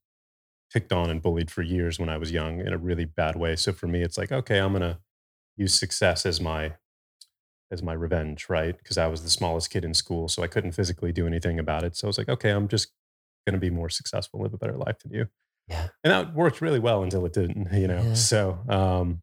picked 0.73 0.93
on 0.93 1.11
and 1.11 1.21
bullied 1.23 1.51
for 1.51 1.63
years 1.63 1.99
when 1.99 2.09
I 2.09 2.17
was 2.17 2.31
young 2.33 2.61
in 2.61 2.73
a 2.73 2.79
really 2.79 3.05
bad 3.05 3.37
way. 3.37 3.57
So 3.57 3.73
for 3.73 3.87
me, 3.87 4.03
it's 4.03 4.17
like, 4.19 4.31
okay, 4.33 4.59
I'm 4.59 4.73
gonna 4.73 5.01
use 5.57 5.75
success 5.75 6.25
as 6.27 6.41
my 6.41 6.75
as 7.73 7.83
my 7.83 7.93
revenge, 7.93 8.49
right? 8.49 8.77
Because 8.77 8.99
I 8.99 9.07
was 9.07 9.23
the 9.23 9.31
smallest 9.31 9.71
kid 9.71 9.85
in 9.85 9.95
school, 9.95 10.29
so 10.29 10.43
I 10.43 10.49
couldn't 10.49 10.73
physically 10.73 11.13
do 11.13 11.27
anything 11.27 11.59
about 11.59 11.85
it. 11.85 11.97
So 11.97 12.07
I 12.07 12.09
was 12.09 12.19
like, 12.19 12.29
okay, 12.29 12.51
I'm 12.51 12.67
just 12.69 12.89
gonna 13.47 13.59
be 13.59 13.71
more 13.71 13.89
successful, 13.89 14.41
live 14.43 14.55
a 14.55 14.59
better 14.59 14.77
life 14.77 14.99
than 15.01 15.13
you 15.13 15.27
Yeah. 15.69 15.89
and 16.05 16.11
that 16.13 16.35
worked 16.35 16.61
really 16.61 16.79
well 16.79 17.03
until 17.03 17.25
it 17.27 17.33
didn't 17.33 17.73
you 17.83 17.89
know 17.89 18.03
Yeah. 18.03 18.15
so 18.15 18.59
um 18.69 19.23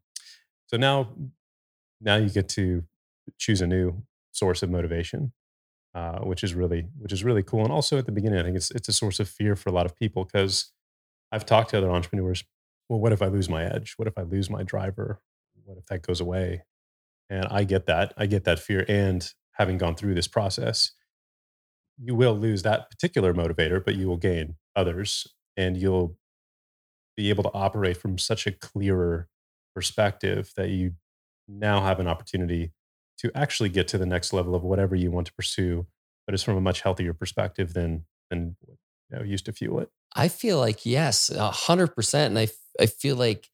so 0.66 0.76
now 0.76 1.08
now 2.00 2.16
you 2.16 2.28
get 2.30 2.48
to 2.50 2.84
choose 3.38 3.60
a 3.60 3.66
new 3.66 4.02
source 4.32 4.62
of 4.62 4.70
motivation 4.70 5.32
uh 5.94 6.18
which 6.20 6.42
is 6.42 6.54
really 6.54 6.88
which 6.98 7.12
is 7.12 7.22
really 7.24 7.42
cool 7.42 7.62
and 7.62 7.72
also 7.72 7.96
at 7.98 8.06
the 8.06 8.12
beginning 8.12 8.38
i 8.38 8.42
think 8.42 8.56
it's 8.56 8.70
it's 8.72 8.88
a 8.88 8.92
source 8.92 9.20
of 9.20 9.28
fear 9.28 9.54
for 9.56 9.68
a 9.70 9.72
lot 9.72 9.86
of 9.86 9.94
people 9.96 10.24
because 10.24 10.72
i've 11.32 11.46
talked 11.46 11.70
to 11.70 11.78
other 11.78 11.90
entrepreneurs 11.90 12.44
well 12.88 13.00
what 13.00 13.12
if 13.12 13.22
i 13.22 13.26
lose 13.26 13.48
my 13.48 13.64
edge? 13.64 13.94
What 13.96 14.08
if 14.08 14.16
i 14.18 14.22
lose 14.22 14.50
my 14.50 14.62
driver? 14.62 15.20
What 15.64 15.78
if 15.78 15.86
that 15.86 16.02
goes 16.02 16.20
away? 16.20 16.64
And 17.30 17.46
i 17.50 17.64
get 17.64 17.86
that 17.86 18.14
i 18.16 18.26
get 18.26 18.44
that 18.44 18.58
fear 18.58 18.84
and 18.88 19.30
having 19.52 19.78
gone 19.78 19.94
through 19.94 20.14
this 20.14 20.28
process 20.28 20.92
you 22.00 22.14
will 22.14 22.36
lose 22.36 22.62
that 22.62 22.90
particular 22.90 23.34
motivator 23.34 23.84
but 23.84 23.96
you 23.96 24.06
will 24.06 24.16
gain 24.16 24.54
others 24.76 25.26
and 25.56 25.76
you'll 25.76 26.16
be 27.16 27.30
able 27.30 27.42
to 27.42 27.52
operate 27.52 27.96
from 27.96 28.16
such 28.16 28.46
a 28.46 28.52
clearer 28.52 29.28
perspective 29.74 30.52
that 30.56 30.70
you 30.70 30.92
now 31.48 31.80
have 31.82 31.98
an 31.98 32.06
opportunity 32.06 32.72
to 33.18 33.30
actually 33.34 33.68
get 33.68 33.88
to 33.88 33.98
the 33.98 34.06
next 34.06 34.32
level 34.32 34.54
of 34.54 34.62
whatever 34.62 34.94
you 34.94 35.10
want 35.10 35.26
to 35.26 35.32
pursue, 35.32 35.86
but 36.26 36.34
it's 36.34 36.44
from 36.44 36.56
a 36.56 36.60
much 36.60 36.82
healthier 36.82 37.12
perspective 37.12 37.74
than 37.74 38.04
than 38.30 38.56
you 39.10 39.18
know, 39.18 39.24
used 39.24 39.46
to 39.46 39.52
fuel 39.52 39.80
it. 39.80 39.90
I 40.14 40.28
feel 40.28 40.58
like 40.58 40.84
yes, 40.86 41.30
a 41.30 41.50
hundred 41.50 41.88
percent, 41.94 42.30
and 42.36 42.38
I 42.38 42.48
I 42.80 42.86
feel 42.86 43.16
like 43.16 43.48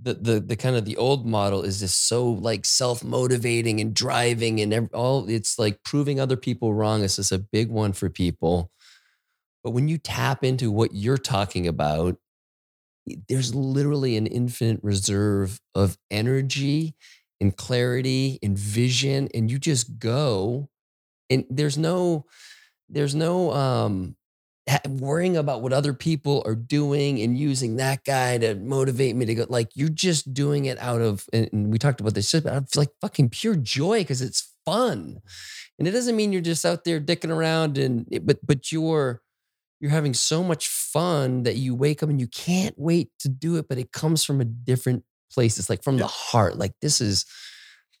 the 0.00 0.14
the 0.14 0.40
the 0.40 0.56
kind 0.56 0.76
of 0.76 0.84
the 0.84 0.96
old 0.98 1.26
model 1.26 1.62
is 1.62 1.80
just 1.80 2.08
so 2.08 2.28
like 2.30 2.64
self 2.66 3.04
motivating 3.04 3.80
and 3.80 3.94
driving 3.94 4.60
and 4.60 4.90
all. 4.94 5.28
It's 5.28 5.58
like 5.58 5.84
proving 5.84 6.20
other 6.20 6.36
people 6.36 6.74
wrong. 6.74 7.04
It's 7.04 7.16
just 7.16 7.32
a 7.32 7.38
big 7.38 7.70
one 7.70 7.92
for 7.92 8.10
people. 8.10 8.70
But 9.64 9.72
when 9.72 9.88
you 9.88 9.98
tap 9.98 10.44
into 10.44 10.70
what 10.72 10.94
you're 10.94 11.18
talking 11.18 11.68
about, 11.68 12.18
there's 13.28 13.54
literally 13.54 14.16
an 14.16 14.26
infinite 14.26 14.80
reserve 14.82 15.60
of 15.74 15.98
energy 16.10 16.94
and 17.40 17.56
clarity 17.56 18.38
and 18.42 18.56
vision, 18.56 19.28
and 19.34 19.50
you 19.50 19.58
just 19.58 19.98
go, 19.98 20.68
and 21.30 21.44
there's 21.50 21.78
no 21.78 22.26
there's 22.88 23.14
no 23.14 23.52
um 23.52 24.16
worrying 24.88 25.36
about 25.36 25.62
what 25.62 25.72
other 25.72 25.92
people 25.92 26.42
are 26.46 26.54
doing 26.54 27.20
and 27.20 27.36
using 27.38 27.76
that 27.76 28.04
guy 28.04 28.38
to 28.38 28.54
motivate 28.54 29.16
me 29.16 29.24
to 29.26 29.34
go 29.34 29.46
like 29.48 29.68
you're 29.74 29.88
just 29.88 30.32
doing 30.32 30.66
it 30.66 30.78
out 30.78 31.00
of 31.00 31.26
and, 31.32 31.48
we 31.72 31.78
talked 31.78 32.00
about 32.00 32.14
this 32.14 32.30
just 32.30 32.46
out 32.46 32.56
of 32.56 32.76
like 32.76 32.90
fucking 33.00 33.28
pure 33.30 33.56
joy 33.56 34.00
because 34.00 34.22
it's 34.22 34.54
fun. 34.64 35.18
And 35.78 35.88
it 35.88 35.92
doesn't 35.92 36.16
mean 36.16 36.32
you're 36.32 36.42
just 36.42 36.64
out 36.64 36.84
there 36.84 37.00
dicking 37.00 37.30
around 37.34 37.78
and 37.78 38.06
it- 38.10 38.26
but 38.26 38.38
but 38.46 38.70
you're 38.72 39.20
you're 39.80 39.90
having 39.90 40.14
so 40.14 40.44
much 40.44 40.68
fun 40.68 41.42
that 41.44 41.56
you 41.56 41.74
wake 41.74 42.02
up 42.02 42.08
and 42.10 42.20
you 42.20 42.28
can't 42.28 42.74
wait 42.78 43.10
to 43.20 43.28
do 43.28 43.56
it 43.56 43.68
but 43.68 43.78
it 43.78 43.92
comes 43.92 44.24
from 44.24 44.40
a 44.40 44.44
different 44.44 45.04
place. 45.32 45.58
It's 45.58 45.70
like 45.70 45.82
from 45.82 45.98
the 45.98 46.06
heart 46.06 46.56
like 46.58 46.74
this 46.80 47.00
is 47.00 47.26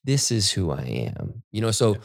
this 0.04 0.30
is 0.32 0.50
who 0.52 0.70
i 0.70 0.82
am 0.82 1.42
you 1.52 1.60
know? 1.60 1.70
So 1.72 1.94
Yeah. 1.94 2.00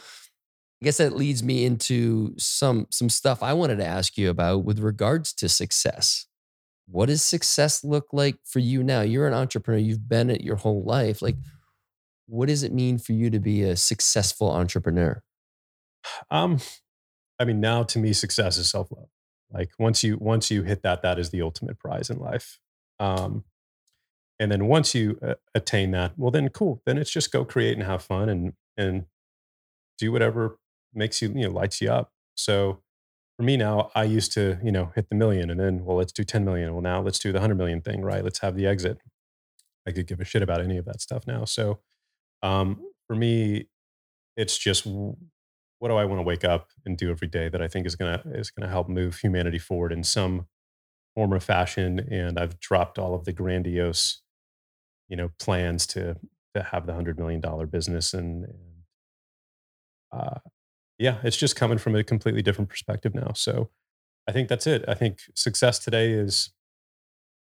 I 0.81 0.85
guess 0.85 0.97
that 0.97 1.15
leads 1.15 1.43
me 1.43 1.65
into 1.65 2.35
some 2.37 2.87
some 2.91 3.09
stuff 3.09 3.41
I 3.41 3.53
wanted 3.53 3.77
to 3.77 3.85
ask 3.85 4.17
you 4.17 4.29
about 4.29 4.63
with 4.63 4.79
regards 4.79 5.33
to 5.35 5.49
success. 5.49 6.27
What 6.85 7.07
does 7.07 7.21
success 7.21 7.83
look 7.83 8.07
like 8.13 8.37
for 8.45 8.59
you 8.59 8.83
now? 8.83 9.01
You're 9.01 9.27
an 9.27 9.33
entrepreneur, 9.33 9.79
you've 9.79 10.07
been 10.07 10.29
it 10.29 10.41
your 10.41 10.55
whole 10.55 10.83
life. 10.83 11.21
Like 11.21 11.35
what 12.27 12.49
does 12.49 12.63
it 12.63 12.73
mean 12.73 12.99
for 12.99 13.13
you 13.13 13.29
to 13.29 13.39
be 13.39 13.63
a 13.63 13.75
successful 13.75 14.51
entrepreneur? 14.51 15.23
Um, 16.29 16.59
I 17.39 17.45
mean, 17.45 17.59
now 17.59 17.83
to 17.83 17.99
me, 17.99 18.13
success 18.13 18.57
is 18.57 18.69
self 18.69 18.91
love. 18.91 19.09
Like 19.51 19.71
once 19.79 20.03
you 20.03 20.17
once 20.19 20.51
you 20.51 20.63
hit 20.63 20.83
that, 20.83 21.01
that 21.01 21.17
is 21.17 21.29
the 21.29 21.41
ultimate 21.41 21.79
prize 21.79 22.09
in 22.09 22.19
life. 22.19 22.59
Um, 22.99 23.45
and 24.39 24.51
then 24.51 24.67
once 24.67 24.93
you 24.93 25.17
uh, 25.21 25.35
attain 25.55 25.91
that, 25.91 26.13
well, 26.17 26.31
then 26.31 26.49
cool. 26.49 26.81
Then 26.85 26.97
it's 26.97 27.11
just 27.11 27.31
go 27.31 27.45
create 27.45 27.77
and 27.77 27.85
have 27.85 28.03
fun 28.03 28.29
and 28.29 28.53
and 28.75 29.05
do 29.97 30.11
whatever 30.11 30.59
makes 30.97 31.21
you 31.21 31.29
you 31.29 31.47
know 31.47 31.51
lights 31.51 31.81
you 31.81 31.91
up. 31.91 32.11
So 32.35 32.81
for 33.37 33.43
me 33.43 33.55
now, 33.57 33.91
I 33.95 34.03
used 34.03 34.33
to 34.33 34.57
you 34.63 34.71
know 34.71 34.91
hit 34.95 35.09
the 35.09 35.15
million 35.15 35.49
and 35.49 35.59
then 35.59 35.85
well, 35.85 35.97
let's 35.97 36.11
do 36.11 36.23
ten 36.23 36.43
million. 36.43 36.73
Well, 36.73 36.81
now 36.81 37.01
let's 37.01 37.19
do 37.19 37.31
the 37.31 37.39
hundred 37.39 37.57
million 37.57 37.81
thing, 37.81 38.01
right? 38.01 38.23
Let's 38.23 38.39
have 38.39 38.55
the 38.55 38.67
exit. 38.67 38.99
I 39.87 39.91
could 39.91 40.07
give 40.07 40.19
a 40.19 40.25
shit 40.25 40.41
about 40.41 40.61
any 40.61 40.77
of 40.77 40.85
that 40.85 41.01
stuff 41.01 41.25
now. 41.25 41.45
So 41.45 41.79
um, 42.43 42.81
for 43.07 43.15
me, 43.15 43.67
it's 44.35 44.57
just 44.57 44.85
what 44.85 45.89
do 45.89 45.95
I 45.95 46.05
want 46.05 46.19
to 46.19 46.23
wake 46.23 46.43
up 46.43 46.69
and 46.85 46.97
do 46.97 47.09
every 47.11 47.27
day 47.27 47.49
that 47.49 47.61
I 47.61 47.67
think 47.67 47.85
is 47.85 47.95
gonna 47.95 48.21
is 48.33 48.51
gonna 48.51 48.69
help 48.69 48.89
move 48.89 49.19
humanity 49.19 49.59
forward 49.59 49.93
in 49.93 50.03
some 50.03 50.47
form 51.15 51.33
or 51.33 51.39
fashion. 51.39 51.99
And 52.11 52.39
I've 52.39 52.59
dropped 52.59 52.99
all 52.99 53.13
of 53.13 53.25
the 53.25 53.33
grandiose, 53.33 54.21
you 55.09 55.17
know, 55.17 55.31
plans 55.39 55.87
to 55.87 56.17
to 56.55 56.63
have 56.63 56.85
the 56.85 56.93
hundred 56.93 57.19
million 57.19 57.41
dollar 57.41 57.65
business 57.65 58.13
and, 58.13 58.45
and 58.45 58.55
uh, 60.11 60.39
yeah, 60.97 61.17
it's 61.23 61.37
just 61.37 61.55
coming 61.55 61.77
from 61.77 61.95
a 61.95 62.03
completely 62.03 62.41
different 62.41 62.69
perspective 62.69 63.13
now. 63.13 63.31
So 63.35 63.69
I 64.27 64.31
think 64.31 64.49
that's 64.49 64.67
it. 64.67 64.83
I 64.87 64.93
think 64.93 65.19
success 65.35 65.79
today 65.79 66.11
is 66.11 66.51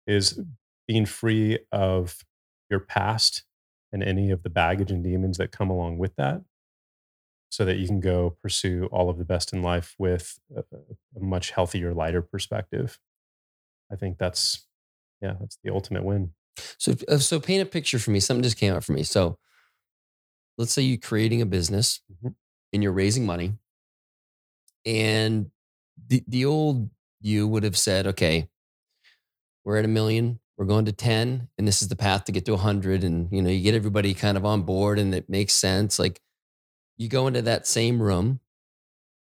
is 0.08 0.40
being 0.88 1.06
free 1.06 1.60
of 1.72 2.24
your 2.70 2.80
past 2.80 3.44
and 3.92 4.04
any 4.04 4.30
of 4.30 4.44
the 4.44 4.50
baggage 4.50 4.92
and 4.92 5.04
demons 5.04 5.38
that 5.38 5.52
come 5.52 5.70
along 5.70 5.98
with 5.98 6.16
that 6.16 6.42
so 7.50 7.66
that 7.66 7.78
you 7.78 7.88
can 7.88 8.00
go 8.00 8.36
pursue 8.42 8.88
all 8.92 9.10
of 9.10 9.18
the 9.18 9.24
best 9.26 9.54
in 9.54 9.62
life 9.62 9.96
with 9.98 10.40
a, 10.56 10.60
a 11.16 11.20
much 11.20 11.52
healthier 11.52 11.94
lighter 11.94 12.22
perspective 12.22 13.00
i 13.92 13.96
think 13.96 14.18
that's 14.18 14.68
yeah 15.22 15.36
that's 15.40 15.58
the 15.64 15.72
ultimate 15.72 16.04
win 16.04 16.34
So 16.78 16.96
uh, 17.08 17.18
so 17.18 17.40
paint 17.40 17.62
a 17.62 17.66
picture 17.66 18.00
for 18.00 18.12
me. 18.12 18.20
Something 18.20 18.44
just 18.44 18.58
came 18.58 18.74
out 18.74 18.84
for 18.84 18.94
me. 18.94 19.04
So 19.04 19.38
let's 20.58 20.72
say 20.72 20.82
you're 20.84 20.98
creating 20.98 21.42
a 21.42 21.46
business 21.46 22.02
Mhm. 22.24 22.36
And 22.76 22.84
you're 22.84 22.92
raising 22.92 23.26
money. 23.26 23.54
And 24.86 25.50
the 26.08 26.24
the 26.28 26.46
old 26.46 26.90
you 27.22 27.48
would 27.48 27.64
have 27.64 27.78
said, 27.78 28.06
okay, 28.06 28.50
we're 29.64 29.78
at 29.78 29.86
a 29.86 29.88
million, 29.88 30.40
we're 30.58 30.66
going 30.66 30.86
to 30.86 30.92
10 30.92 31.50
and 31.58 31.68
this 31.68 31.82
is 31.82 31.88
the 31.88 31.96
path 31.96 32.26
to 32.26 32.32
get 32.32 32.46
to 32.46 32.52
100 32.52 33.04
and 33.04 33.30
you 33.32 33.42
know 33.42 33.50
you 33.50 33.64
get 33.64 33.74
everybody 33.74 34.14
kind 34.14 34.38
of 34.38 34.46
on 34.46 34.62
board 34.62 35.00
and 35.00 35.16
it 35.16 35.30
makes 35.30 35.54
sense. 35.54 35.98
Like 35.98 36.22
you 36.98 37.10
go 37.10 37.28
into 37.28 37.42
that 37.42 37.66
same 37.66 38.02
room 38.02 38.40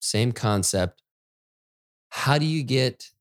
same 0.01 0.31
concept. 0.31 1.03
How 2.09 2.37
do 2.37 2.45
you 2.45 2.63
get 2.63 3.11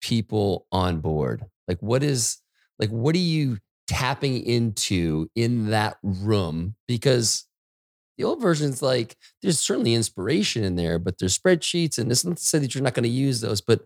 people 0.00 0.66
on 0.70 1.00
board? 1.00 1.44
Like 1.68 1.78
what 1.80 2.02
is 2.02 2.38
like 2.78 2.90
what 2.90 3.14
are 3.14 3.18
you 3.18 3.58
tapping 3.86 4.42
into 4.42 5.30
in 5.34 5.70
that 5.70 5.98
room? 6.02 6.74
Because 6.88 7.46
the 8.16 8.24
old 8.24 8.40
version's 8.40 8.82
like 8.82 9.16
there's 9.42 9.60
certainly 9.60 9.94
inspiration 9.94 10.64
in 10.64 10.76
there 10.76 10.98
but 10.98 11.18
there's 11.18 11.38
spreadsheets 11.38 11.98
and 11.98 12.10
it's 12.10 12.24
not 12.24 12.36
to 12.36 12.42
say 12.42 12.58
that 12.58 12.74
you're 12.74 12.84
not 12.84 12.94
going 12.94 13.04
to 13.04 13.08
use 13.08 13.40
those 13.40 13.60
but 13.60 13.84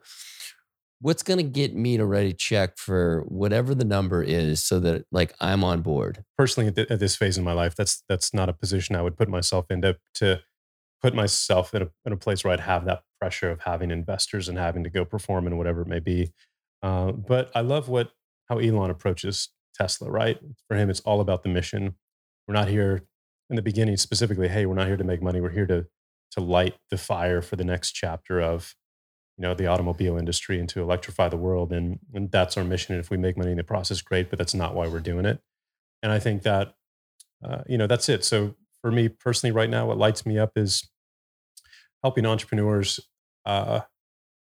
what's 1.01 1.23
going 1.23 1.39
to 1.39 1.45
get 1.45 1.75
me 1.75 1.97
to 1.97 2.05
ready 2.05 2.33
check 2.33 2.77
for 2.77 3.23
whatever 3.29 3.75
the 3.75 3.85
number 3.85 4.23
is 4.23 4.63
so 4.63 4.81
that 4.81 5.05
like 5.13 5.35
i'm 5.41 5.65
on 5.65 5.81
board? 5.83 6.25
Personally 6.37 6.69
at, 6.69 6.77
th- 6.77 6.91
at 6.91 7.01
this 7.01 7.17
phase 7.17 7.39
in 7.39 7.45
my 7.45 7.53
life 7.53 7.75
that's 7.75 8.03
that's 8.09 8.35
not 8.35 8.49
a 8.49 8.53
position 8.53 8.97
i 8.97 9.03
would 9.03 9.17
put 9.17 9.29
myself 9.29 9.67
into 9.71 9.97
to 10.15 10.41
put 11.01 11.15
myself 11.15 11.75
in 11.75 11.83
a, 11.83 11.89
in 12.05 12.13
a 12.13 12.17
place 12.17 12.43
where 12.43 12.53
i'd 12.53 12.61
have 12.61 12.85
that 12.85 13.03
pressure 13.21 13.51
of 13.51 13.61
having 13.61 13.91
investors 13.91 14.49
and 14.49 14.59
having 14.59 14.85
to 14.85 14.91
go 14.91 15.05
perform 15.05 15.47
and 15.47 15.59
whatever 15.59 15.83
it 15.83 15.89
may 15.89 16.01
be. 16.01 16.33
Uh, 16.83 17.13
but 17.13 17.51
i 17.55 17.61
love 17.61 17.89
what 17.89 18.11
how 18.49 18.59
elon 18.59 18.91
approaches 18.91 19.51
tesla 19.75 20.11
right? 20.11 20.39
For 20.67 20.77
him 20.77 20.91
it's 20.91 21.01
all 21.01 21.21
about 21.21 21.43
the 21.43 21.49
mission. 21.49 21.95
We're 22.47 22.55
not 22.55 22.69
here 22.69 23.03
in 23.51 23.57
the 23.57 23.63
beginning 23.63 23.97
specifically 23.97 24.49
hey 24.49 24.67
we're 24.67 24.75
not 24.75 24.87
here 24.87 24.97
to 24.97 25.05
make 25.05 25.23
money. 25.23 25.41
We're 25.41 25.51
here 25.51 25.67
to 25.67 25.87
to 26.33 26.41
light 26.41 26.77
the 26.91 26.99
fire 26.99 27.41
for 27.43 27.57
the 27.57 27.65
next 27.65 27.93
chapter 27.93 28.41
of 28.41 28.75
you 29.37 29.43
know 29.43 29.55
the 29.55 29.67
automobile 29.67 30.17
industry 30.19 30.61
and 30.61 30.69
to 30.71 30.83
electrify 30.83 31.29
the 31.29 31.37
world. 31.37 31.73
And 31.73 32.01
and 32.15 32.31
that's 32.31 32.57
our 32.57 32.65
mission. 32.65 32.95
And 32.95 33.05
if 33.05 33.11
we 33.11 33.17
make 33.17 33.39
money 33.39 33.53
in 33.53 33.57
the 33.57 33.65
process 33.65 34.03
great 34.03 34.31
but 34.31 34.39
that's 34.39 34.55
not 34.55 34.75
why 34.75 34.89
we're 34.89 35.01
doing 35.01 35.25
it. 35.25 35.41
And 36.03 36.13
i 36.13 36.19
think 36.19 36.43
that 36.43 36.75
uh, 37.45 37.63
you 37.69 37.79
know 37.79 37.87
that's 37.87 38.09
it. 38.09 38.25
So 38.25 38.57
for 38.83 38.91
me 38.93 39.09
personally 39.09 39.53
right 39.53 39.71
now 39.71 39.87
what 39.87 39.99
lights 39.99 40.27
me 40.27 40.39
up 40.39 40.53
is 40.57 40.89
helping 42.03 42.27
entrepreneurs 42.27 43.01
uh, 43.47 43.81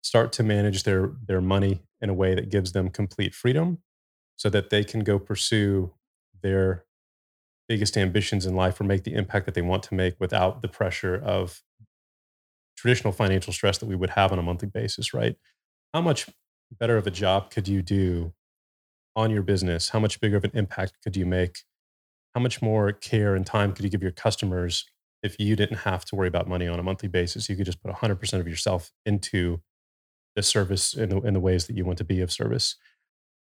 start 0.02 0.32
to 0.32 0.42
manage 0.42 0.84
their 0.84 1.12
their 1.26 1.40
money 1.40 1.82
in 2.00 2.10
a 2.10 2.14
way 2.14 2.34
that 2.34 2.50
gives 2.50 2.72
them 2.72 2.90
complete 2.90 3.34
freedom 3.34 3.78
so 4.36 4.48
that 4.50 4.70
they 4.70 4.84
can 4.84 5.00
go 5.00 5.18
pursue 5.18 5.92
their 6.42 6.84
biggest 7.70 7.96
ambitions 7.96 8.46
in 8.46 8.56
life 8.56 8.80
or 8.80 8.84
make 8.84 9.04
the 9.04 9.14
impact 9.14 9.46
that 9.46 9.54
they 9.54 9.62
want 9.62 9.84
to 9.84 9.94
make 9.94 10.16
without 10.18 10.60
the 10.60 10.66
pressure 10.66 11.14
of 11.14 11.62
traditional 12.76 13.12
financial 13.12 13.52
stress 13.52 13.78
that 13.78 13.86
we 13.86 13.94
would 13.94 14.10
have 14.10 14.32
on 14.32 14.40
a 14.40 14.42
monthly 14.42 14.66
basis, 14.66 15.14
right? 15.14 15.36
How 15.94 16.00
much 16.00 16.28
better 16.80 16.96
of 16.96 17.06
a 17.06 17.12
job 17.12 17.48
could 17.52 17.68
you 17.68 17.80
do 17.80 18.32
on 19.14 19.30
your 19.30 19.44
business? 19.44 19.90
How 19.90 20.00
much 20.00 20.20
bigger 20.20 20.36
of 20.36 20.42
an 20.42 20.50
impact 20.52 20.94
could 21.04 21.16
you 21.16 21.24
make? 21.24 21.58
How 22.34 22.40
much 22.40 22.60
more 22.60 22.90
care 22.90 23.36
and 23.36 23.46
time 23.46 23.72
could 23.72 23.84
you 23.84 23.90
give 23.90 24.02
your 24.02 24.10
customers 24.10 24.84
if 25.22 25.38
you 25.38 25.54
didn't 25.54 25.78
have 25.78 26.04
to 26.06 26.16
worry 26.16 26.26
about 26.26 26.48
money 26.48 26.66
on 26.66 26.80
a 26.80 26.82
monthly 26.82 27.08
basis? 27.08 27.48
You 27.48 27.54
could 27.54 27.66
just 27.66 27.80
put 27.80 27.94
100% 27.94 28.40
of 28.40 28.48
yourself 28.48 28.90
into 29.06 29.60
the 30.34 30.42
service 30.42 30.92
in 30.92 31.10
the, 31.10 31.20
in 31.20 31.34
the 31.34 31.40
ways 31.40 31.68
that 31.68 31.76
you 31.76 31.84
want 31.84 31.98
to 31.98 32.04
be 32.04 32.20
of 32.20 32.32
service. 32.32 32.74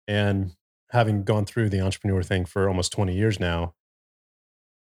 And 0.08 0.52
having 0.92 1.24
gone 1.24 1.46
through 1.46 1.70
the 1.70 1.82
entrepreneur 1.82 2.22
thing 2.22 2.46
for 2.46 2.68
almost 2.68 2.92
20 2.92 3.16
years 3.16 3.40
now, 3.40 3.74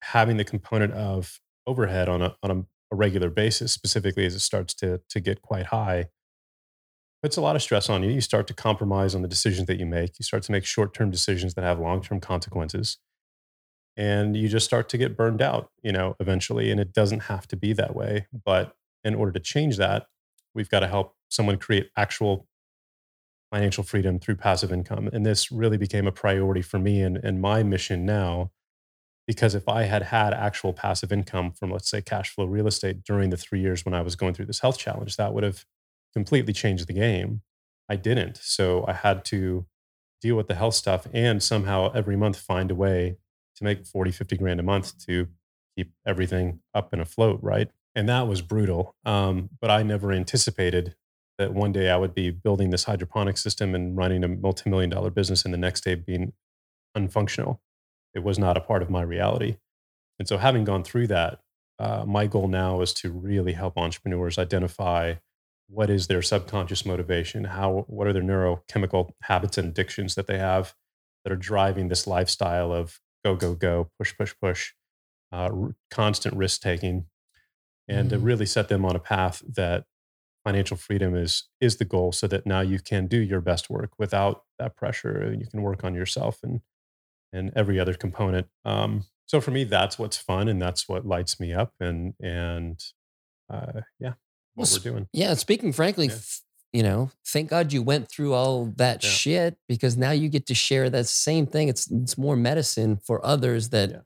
having 0.02 0.38
the 0.38 0.44
component 0.44 0.94
of 0.94 1.40
overhead 1.68 2.10
on 2.10 2.22
a, 2.22 2.36
on 2.42 2.52
a 2.52 2.64
a 2.92 2.96
regular 2.96 3.30
basis, 3.30 3.72
specifically 3.72 4.26
as 4.26 4.36
it 4.36 4.40
starts 4.40 4.74
to 4.76 5.02
to 5.10 5.20
get 5.20 5.42
quite 5.42 5.68
high, 5.68 6.10
puts 7.22 7.38
a 7.38 7.42
lot 7.42 7.56
of 7.56 7.62
stress 7.62 7.90
on 7.90 8.04
you. 8.04 8.12
You 8.12 8.22
start 8.22 8.48
to 8.48 8.54
compromise 8.54 9.14
on 9.16 9.22
the 9.22 9.28
decisions 9.28 9.68
that 9.68 9.80
you 9.80 9.86
make. 9.86 10.18
You 10.20 10.24
start 10.24 10.44
to 10.44 10.52
make 10.52 10.66
short 10.66 10.94
term 10.94 11.12
decisions 11.12 11.54
that 11.54 11.64
have 11.64 11.80
long 11.80 12.02
term 12.02 12.20
consequences, 12.20 12.98
and 13.96 14.36
you 14.36 14.48
just 14.50 14.66
start 14.66 14.90
to 14.90 14.98
get 14.98 15.18
burned 15.18 15.42
out. 15.42 15.72
You 15.84 15.92
know, 15.92 16.16
eventually, 16.20 16.72
and 16.72 16.80
it 16.80 16.94
doesn't 16.94 17.24
have 17.24 17.48
to 17.50 17.56
be 17.56 17.74
that 17.74 17.96
way. 17.96 18.28
But 18.34 18.76
in 19.04 19.16
order 19.16 19.32
to 19.32 19.40
change 19.40 19.78
that, 19.78 20.08
we've 20.54 20.70
got 20.70 20.80
to 20.82 20.88
help 20.88 21.16
someone 21.30 21.58
create 21.58 21.90
actual 21.96 22.48
financial 23.52 23.84
freedom 23.84 24.20
through 24.20 24.36
passive 24.36 24.72
income. 24.72 25.10
And 25.12 25.26
this 25.26 25.52
really 25.52 25.78
became 25.78 26.06
a 26.06 26.12
priority 26.12 26.62
for 26.62 26.78
me 26.78 27.02
and, 27.02 27.18
and 27.18 27.42
my 27.42 27.64
mission 27.64 28.06
now 28.06 28.52
because 29.30 29.54
if 29.54 29.70
I 29.70 29.84
had 29.84 30.02
had 30.02 30.34
actual 30.34 30.74
passive 30.74 31.12
income 31.12 31.52
from, 31.52 31.70
let's 31.70 31.88
say, 31.88 32.02
cash 32.02 32.34
flow 32.34 32.46
real 32.46 32.66
estate 32.66 33.04
during 33.04 33.30
the 33.30 33.38
three 33.38 33.60
years 33.60 33.86
when 33.86 33.94
I 33.94 34.02
was 34.02 34.16
going 34.16 34.34
through 34.34 34.48
this 34.48 34.62
health 34.62 34.80
challenge, 34.80 35.18
that 35.18 35.36
would 35.36 35.44
have 35.44 35.66
completely 36.14 36.52
changed 36.52 36.88
the 36.88 36.94
game. 36.94 37.42
I 37.88 37.96
didn't. 37.96 38.40
So 38.42 38.86
I 38.88 38.94
had 38.94 39.24
to 39.26 39.68
deal 40.20 40.36
with 40.36 40.48
the 40.48 40.56
health 40.56 40.74
stuff 40.74 41.06
and 41.14 41.44
somehow 41.44 41.92
every 41.94 42.16
month 42.16 42.40
find 42.40 42.72
a 42.72 42.76
way 42.76 43.18
to 43.58 43.64
make 43.64 43.86
40, 43.86 44.10
50 44.10 44.36
grand 44.36 44.60
a 44.60 44.64
month 44.64 44.98
to 45.06 45.28
keep 45.78 45.94
everything 46.08 46.62
up 46.74 46.92
and 46.92 47.00
afloat, 47.00 47.38
right? 47.44 47.70
And 47.94 48.10
that 48.10 48.28
was 48.28 48.42
brutal. 48.42 48.96
Um, 49.06 49.52
but 49.62 49.70
I 49.70 49.84
never 49.84 50.12
anticipated 50.12 50.96
that 51.38 51.54
one 51.54 51.72
day 51.72 51.92
I 51.92 51.98
would 51.98 52.16
be 52.16 52.32
building 52.32 52.72
this 52.72 52.86
hydroponic 52.86 53.38
system 53.38 53.76
and 53.76 53.96
running 53.96 54.24
a 54.24 54.28
multi 54.28 54.72
million 54.72 54.90
dollar 54.90 55.12
business 55.12 55.46
and 55.46 55.54
the 55.54 55.60
next 55.60 55.84
day 55.84 55.94
being 55.94 56.34
unfunctional 56.98 57.60
it 58.14 58.24
was 58.24 58.40
not 58.40 58.58
a 58.58 58.62
part 58.62 58.82
of 58.82 58.90
my 58.90 59.02
reality. 59.02 59.58
And 60.18 60.28
so, 60.28 60.38
having 60.38 60.64
gone 60.64 60.84
through 60.84 61.08
that, 61.08 61.40
uh, 61.80 62.04
my 62.06 62.28
goal 62.28 62.48
now 62.48 62.82
is 62.82 62.94
to 62.96 63.12
really 63.12 63.54
help 63.54 63.78
entrepreneurs 63.78 64.38
identify 64.38 65.16
what 65.70 65.90
is 65.90 66.08
their 66.08 66.22
subconscious 66.22 66.86
motivation, 66.86 67.46
how 67.46 67.86
what 67.88 68.08
are 68.08 68.14
their 68.14 68.24
neurochemical 68.24 69.12
habits 69.24 69.58
and 69.58 69.68
addictions 69.70 70.16
that 70.16 70.28
they 70.28 70.38
have 70.38 70.74
that 71.24 71.32
are 71.32 71.38
driving 71.38 71.88
this 71.88 72.08
lifestyle 72.08 72.74
of 72.74 73.00
go 73.24 73.36
go 73.36 73.54
go, 73.54 73.90
push 73.98 74.16
push 74.18 74.34
push, 74.42 74.74
uh, 75.32 75.50
constant 75.92 76.36
risk 76.36 76.62
taking, 76.62 77.06
and 77.88 78.10
to 78.10 78.18
really 78.20 78.46
set 78.46 78.68
them 78.68 78.84
on 78.84 78.96
a 78.96 79.00
path 79.00 79.44
that 79.48 79.86
financial 80.44 80.76
freedom 80.78 81.16
is 81.16 81.48
is 81.62 81.78
the 81.78 81.86
goal, 81.86 82.12
so 82.12 82.28
that 82.28 82.46
now 82.46 82.62
you 82.62 82.80
can 82.80 83.08
do 83.08 83.18
your 83.18 83.42
best 83.42 83.70
work 83.70 83.92
without 84.00 84.44
that 84.58 84.76
pressure, 84.76 85.22
and 85.22 85.40
you 85.40 85.48
can 85.48 85.62
work 85.62 85.84
on 85.84 85.94
yourself 85.94 86.40
and 86.44 86.62
and 87.34 87.52
every 87.56 87.80
other 87.80 87.94
component. 87.94 88.48
Um, 88.66 89.06
so 89.26 89.40
for 89.40 89.52
me, 89.52 89.64
that's 89.64 90.00
what's 90.00 90.18
fun 90.18 90.48
and 90.48 90.62
that's 90.62 90.90
what 90.90 91.06
lights 91.06 91.40
me 91.40 91.54
up. 91.54 91.74
And 91.80 92.14
and 92.20 92.80
uh, 93.50 93.82
yeah, 94.00 94.14
what 94.56 94.70
well, 94.70 94.80
we're 94.84 94.92
doing. 94.92 95.08
Yeah, 95.14 95.34
speaking 95.36 95.72
frankly, 95.72 96.08
yeah. 96.08 96.18
you 96.74 96.84
know, 96.84 97.12
thank 97.28 97.50
God 97.50 97.72
you 97.72 97.84
went 97.84 98.10
through 98.10 98.34
all 98.34 98.74
that 98.78 99.04
yeah. 99.04 99.10
shit 99.10 99.58
because 99.68 99.98
now 99.98 100.12
you 100.12 100.30
get 100.30 100.48
to 100.48 100.56
share 100.56 100.90
that 100.90 101.08
same 101.08 101.46
thing. 101.46 101.70
It's 101.70 101.90
it's 101.92 102.18
more 102.18 102.36
medicine 102.36 102.98
for 102.98 103.24
others 103.26 103.70
that 103.70 103.90
yeah. 103.92 103.98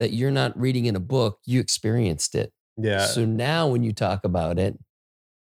that 0.00 0.12
you're 0.12 0.30
not 0.30 0.58
reading 0.58 0.86
in 0.86 0.96
a 0.96 1.00
book. 1.00 1.40
You 1.44 1.60
experienced 1.60 2.34
it. 2.34 2.52
Yeah. 2.76 3.06
So 3.06 3.24
now 3.24 3.68
when 3.68 3.82
you 3.82 3.92
talk 3.92 4.24
about 4.24 4.58
it, 4.58 4.78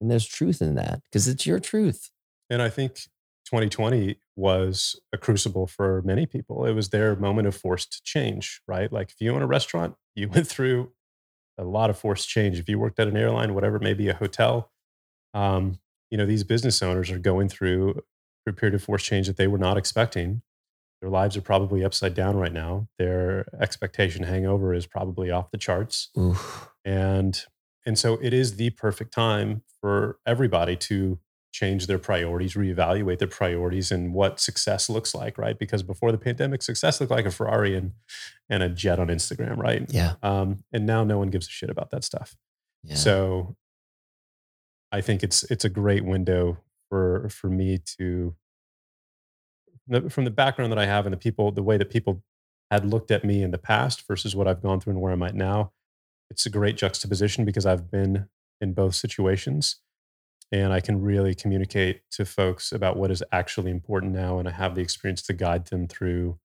and 0.01 0.11
there's 0.11 0.27
truth 0.27 0.61
in 0.61 0.75
that 0.75 1.01
because 1.05 1.27
it's 1.27 1.47
your 1.47 1.59
truth. 1.59 2.11
And 2.51 2.61
I 2.61 2.69
think 2.69 3.01
2020 3.45 4.17
was 4.37 5.01
a 5.13 5.19
crucible 5.19 5.67
for 5.67 6.03
many 6.03 6.27
people. 6.27 6.65
It 6.65 6.73
was 6.73 6.89
their 6.89 7.15
moment 7.17 7.47
of 7.47 7.55
forced 7.55 8.05
change, 8.05 8.61
right? 8.67 8.93
Like 8.93 9.11
if 9.11 9.21
you 9.21 9.35
own 9.35 9.43
a 9.43 9.47
restaurant, 9.47 9.95
you 10.15 10.29
went 10.35 10.47
through 10.47 10.93
a 11.59 11.65
lot 11.65 11.91
of 11.91 11.99
forced 11.99 12.29
change. 12.29 12.59
If 12.59 12.69
you 12.69 12.79
worked 12.79 12.99
at 12.99 13.09
an 13.09 13.17
airline, 13.17 13.55
whatever, 13.55 13.79
maybe 13.79 14.09
a 14.09 14.15
hotel, 14.15 14.73
um, 15.35 15.79
you 16.11 16.19
know, 16.19 16.27
these 16.27 16.45
business 16.45 16.83
owners 16.83 17.11
are 17.11 17.19
going 17.19 17.49
through 17.49 18.01
a 18.47 18.53
period 18.53 18.75
of 18.75 18.83
forced 18.83 19.07
change 19.07 19.27
that 19.27 19.37
they 19.37 19.47
were 19.47 19.59
not 19.59 19.77
expecting. 19.77 20.43
Their 21.01 21.11
lives 21.11 21.37
are 21.37 21.43
probably 21.43 21.85
upside 21.85 22.15
down 22.15 22.37
right 22.37 22.53
now. 22.53 22.89
Their 22.99 23.47
expectation 23.61 24.25
hangover 24.25 24.73
is 24.73 24.87
probably 24.87 25.31
off 25.31 25.51
the 25.51 25.59
charts. 25.59 26.11
Oof. 26.19 26.71
And 26.85 27.41
and 27.87 27.99
so 27.99 28.19
it 28.23 28.33
is 28.33 28.57
the 28.57 28.71
perfect 28.71 29.13
time 29.13 29.63
for 29.81 30.19
everybody 30.27 30.77
to 30.77 31.19
change 31.55 31.87
their 31.87 32.01
priorities, 32.01 32.55
reevaluate 32.55 33.21
their 33.21 33.29
priorities 33.29 33.93
and 33.93 34.13
what 34.13 34.41
success 34.41 34.91
looks 34.91 35.15
like, 35.15 35.39
right? 35.39 35.57
Because 35.57 35.85
before 35.85 36.11
the 36.11 36.19
pandemic, 36.19 36.63
success 36.63 37.01
looked 37.01 37.13
like 37.13 37.27
a 37.27 37.31
Ferrari 37.31 37.77
and 37.77 37.93
and 38.51 38.65
a 38.65 38.69
jet 38.69 38.99
on 38.99 39.07
Instagram, 39.07 39.57
right? 39.57 39.87
Yeah. 39.89 40.15
Um, 40.21 40.65
and 40.73 40.85
now 40.85 41.05
no 41.05 41.17
one 41.17 41.29
gives 41.29 41.47
a 41.47 41.51
shit 41.51 41.71
about 41.71 41.91
that 41.93 42.03
stuff. 42.03 42.37
Yeah. 42.83 42.97
So 42.97 43.57
I 44.91 45.01
think 45.01 45.23
it's 45.23 45.45
it's 45.45 45.65
a 45.65 45.69
great 45.69 46.05
window 46.05 46.59
for 46.89 47.29
for 47.29 47.49
me 47.49 47.79
to 47.99 48.35
from 50.11 50.25
the 50.25 50.31
background 50.31 50.73
that 50.73 50.79
I 50.79 50.87
have 50.87 51.07
and 51.07 51.13
the 51.13 51.19
people, 51.19 51.53
the 51.53 51.63
way 51.63 51.77
that 51.77 51.91
people 51.91 52.25
had 52.71 52.85
looked 52.85 53.13
at 53.13 53.23
me 53.25 53.43
in 53.43 53.53
the 53.53 53.59
past 53.59 54.05
versus 54.09 54.35
what 54.35 54.49
I've 54.49 54.63
gone 54.63 54.81
through 54.81 54.95
and 54.95 55.01
where 55.01 55.13
I'm 55.13 55.23
at 55.23 55.37
now. 55.37 55.71
It's 56.31 56.47
a 56.47 56.51
great 56.51 56.77
juxtaposition 56.77 57.45
because 57.45 57.65
I've 57.65 57.93
been 57.93 58.29
in 58.61 58.73
both 58.73 58.97
situations 58.97 59.77
and 60.55 60.73
I 60.73 60.79
can 60.79 61.03
really 61.03 61.35
communicate 61.35 62.03
to 62.13 62.25
folks 62.25 62.71
about 62.71 62.97
what 62.97 63.11
is 63.11 63.25
actually 63.33 63.73
important 63.73 64.13
now. 64.13 64.39
And 64.39 64.47
I 64.47 64.53
have 64.53 64.77
the 64.77 64.83
experience 64.83 65.21
to 65.23 65.33
guide 65.33 65.67
them 65.67 65.89
through 65.89 66.39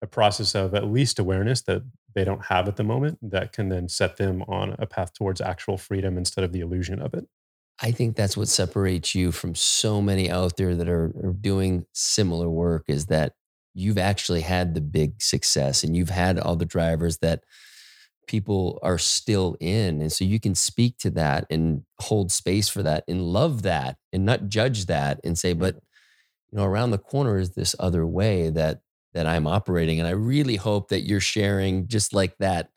a 0.00 0.06
process 0.06 0.54
of 0.54 0.76
at 0.76 0.86
least 0.86 1.18
awareness 1.18 1.62
that 1.62 1.82
they 2.14 2.24
don't 2.24 2.44
have 2.46 2.68
at 2.68 2.76
the 2.76 2.84
moment 2.84 3.18
that 3.20 3.52
can 3.52 3.68
then 3.68 3.88
set 3.88 4.16
them 4.16 4.42
on 4.46 4.76
a 4.78 4.86
path 4.86 5.12
towards 5.12 5.40
actual 5.40 5.76
freedom 5.76 6.16
instead 6.16 6.44
of 6.44 6.52
the 6.52 6.60
illusion 6.60 7.00
of 7.00 7.14
it. 7.14 7.26
I 7.82 7.90
think 7.90 8.14
that's 8.14 8.36
what 8.36 8.46
separates 8.46 9.16
you 9.16 9.32
from 9.32 9.56
so 9.56 10.00
many 10.00 10.30
out 10.30 10.56
there 10.56 10.76
that 10.76 10.88
are, 10.88 11.12
are 11.24 11.32
doing 11.32 11.84
similar 11.92 12.48
work 12.48 12.84
is 12.86 13.06
that 13.06 13.32
you've 13.74 13.98
actually 13.98 14.42
had 14.42 14.74
the 14.74 14.80
big 14.80 15.20
success 15.20 15.82
and 15.82 15.96
you've 15.96 16.10
had 16.10 16.38
all 16.38 16.54
the 16.54 16.64
drivers 16.64 17.18
that 17.18 17.42
people 18.28 18.78
are 18.82 18.98
still 18.98 19.56
in. 19.60 20.00
And 20.02 20.12
so 20.12 20.24
you 20.24 20.40
can 20.40 20.54
speak 20.54 20.98
to 20.98 21.10
that 21.12 21.46
and 21.50 21.84
hold 22.00 22.32
space 22.32 22.68
for 22.68 22.82
that 22.84 23.04
and 23.08 23.22
love 23.22 23.62
that 23.62 23.98
and 24.12 24.24
not 24.26 24.48
judge 24.48 24.86
that 24.86 25.20
and 25.24 25.38
say, 25.38 25.54
but 25.54 25.76
you 26.50 26.58
know, 26.58 26.64
around 26.64 26.90
the 26.90 26.98
corner 26.98 27.38
is 27.38 27.50
this 27.50 27.74
other 27.78 28.06
way 28.06 28.50
that 28.50 28.80
that 29.14 29.26
I'm 29.26 29.46
operating. 29.46 29.98
And 29.98 30.08
I 30.08 30.12
really 30.12 30.56
hope 30.56 30.88
that 30.90 31.02
you're 31.02 31.20
sharing 31.20 31.88
just 31.88 32.14
like 32.14 32.36
that. 32.38 32.70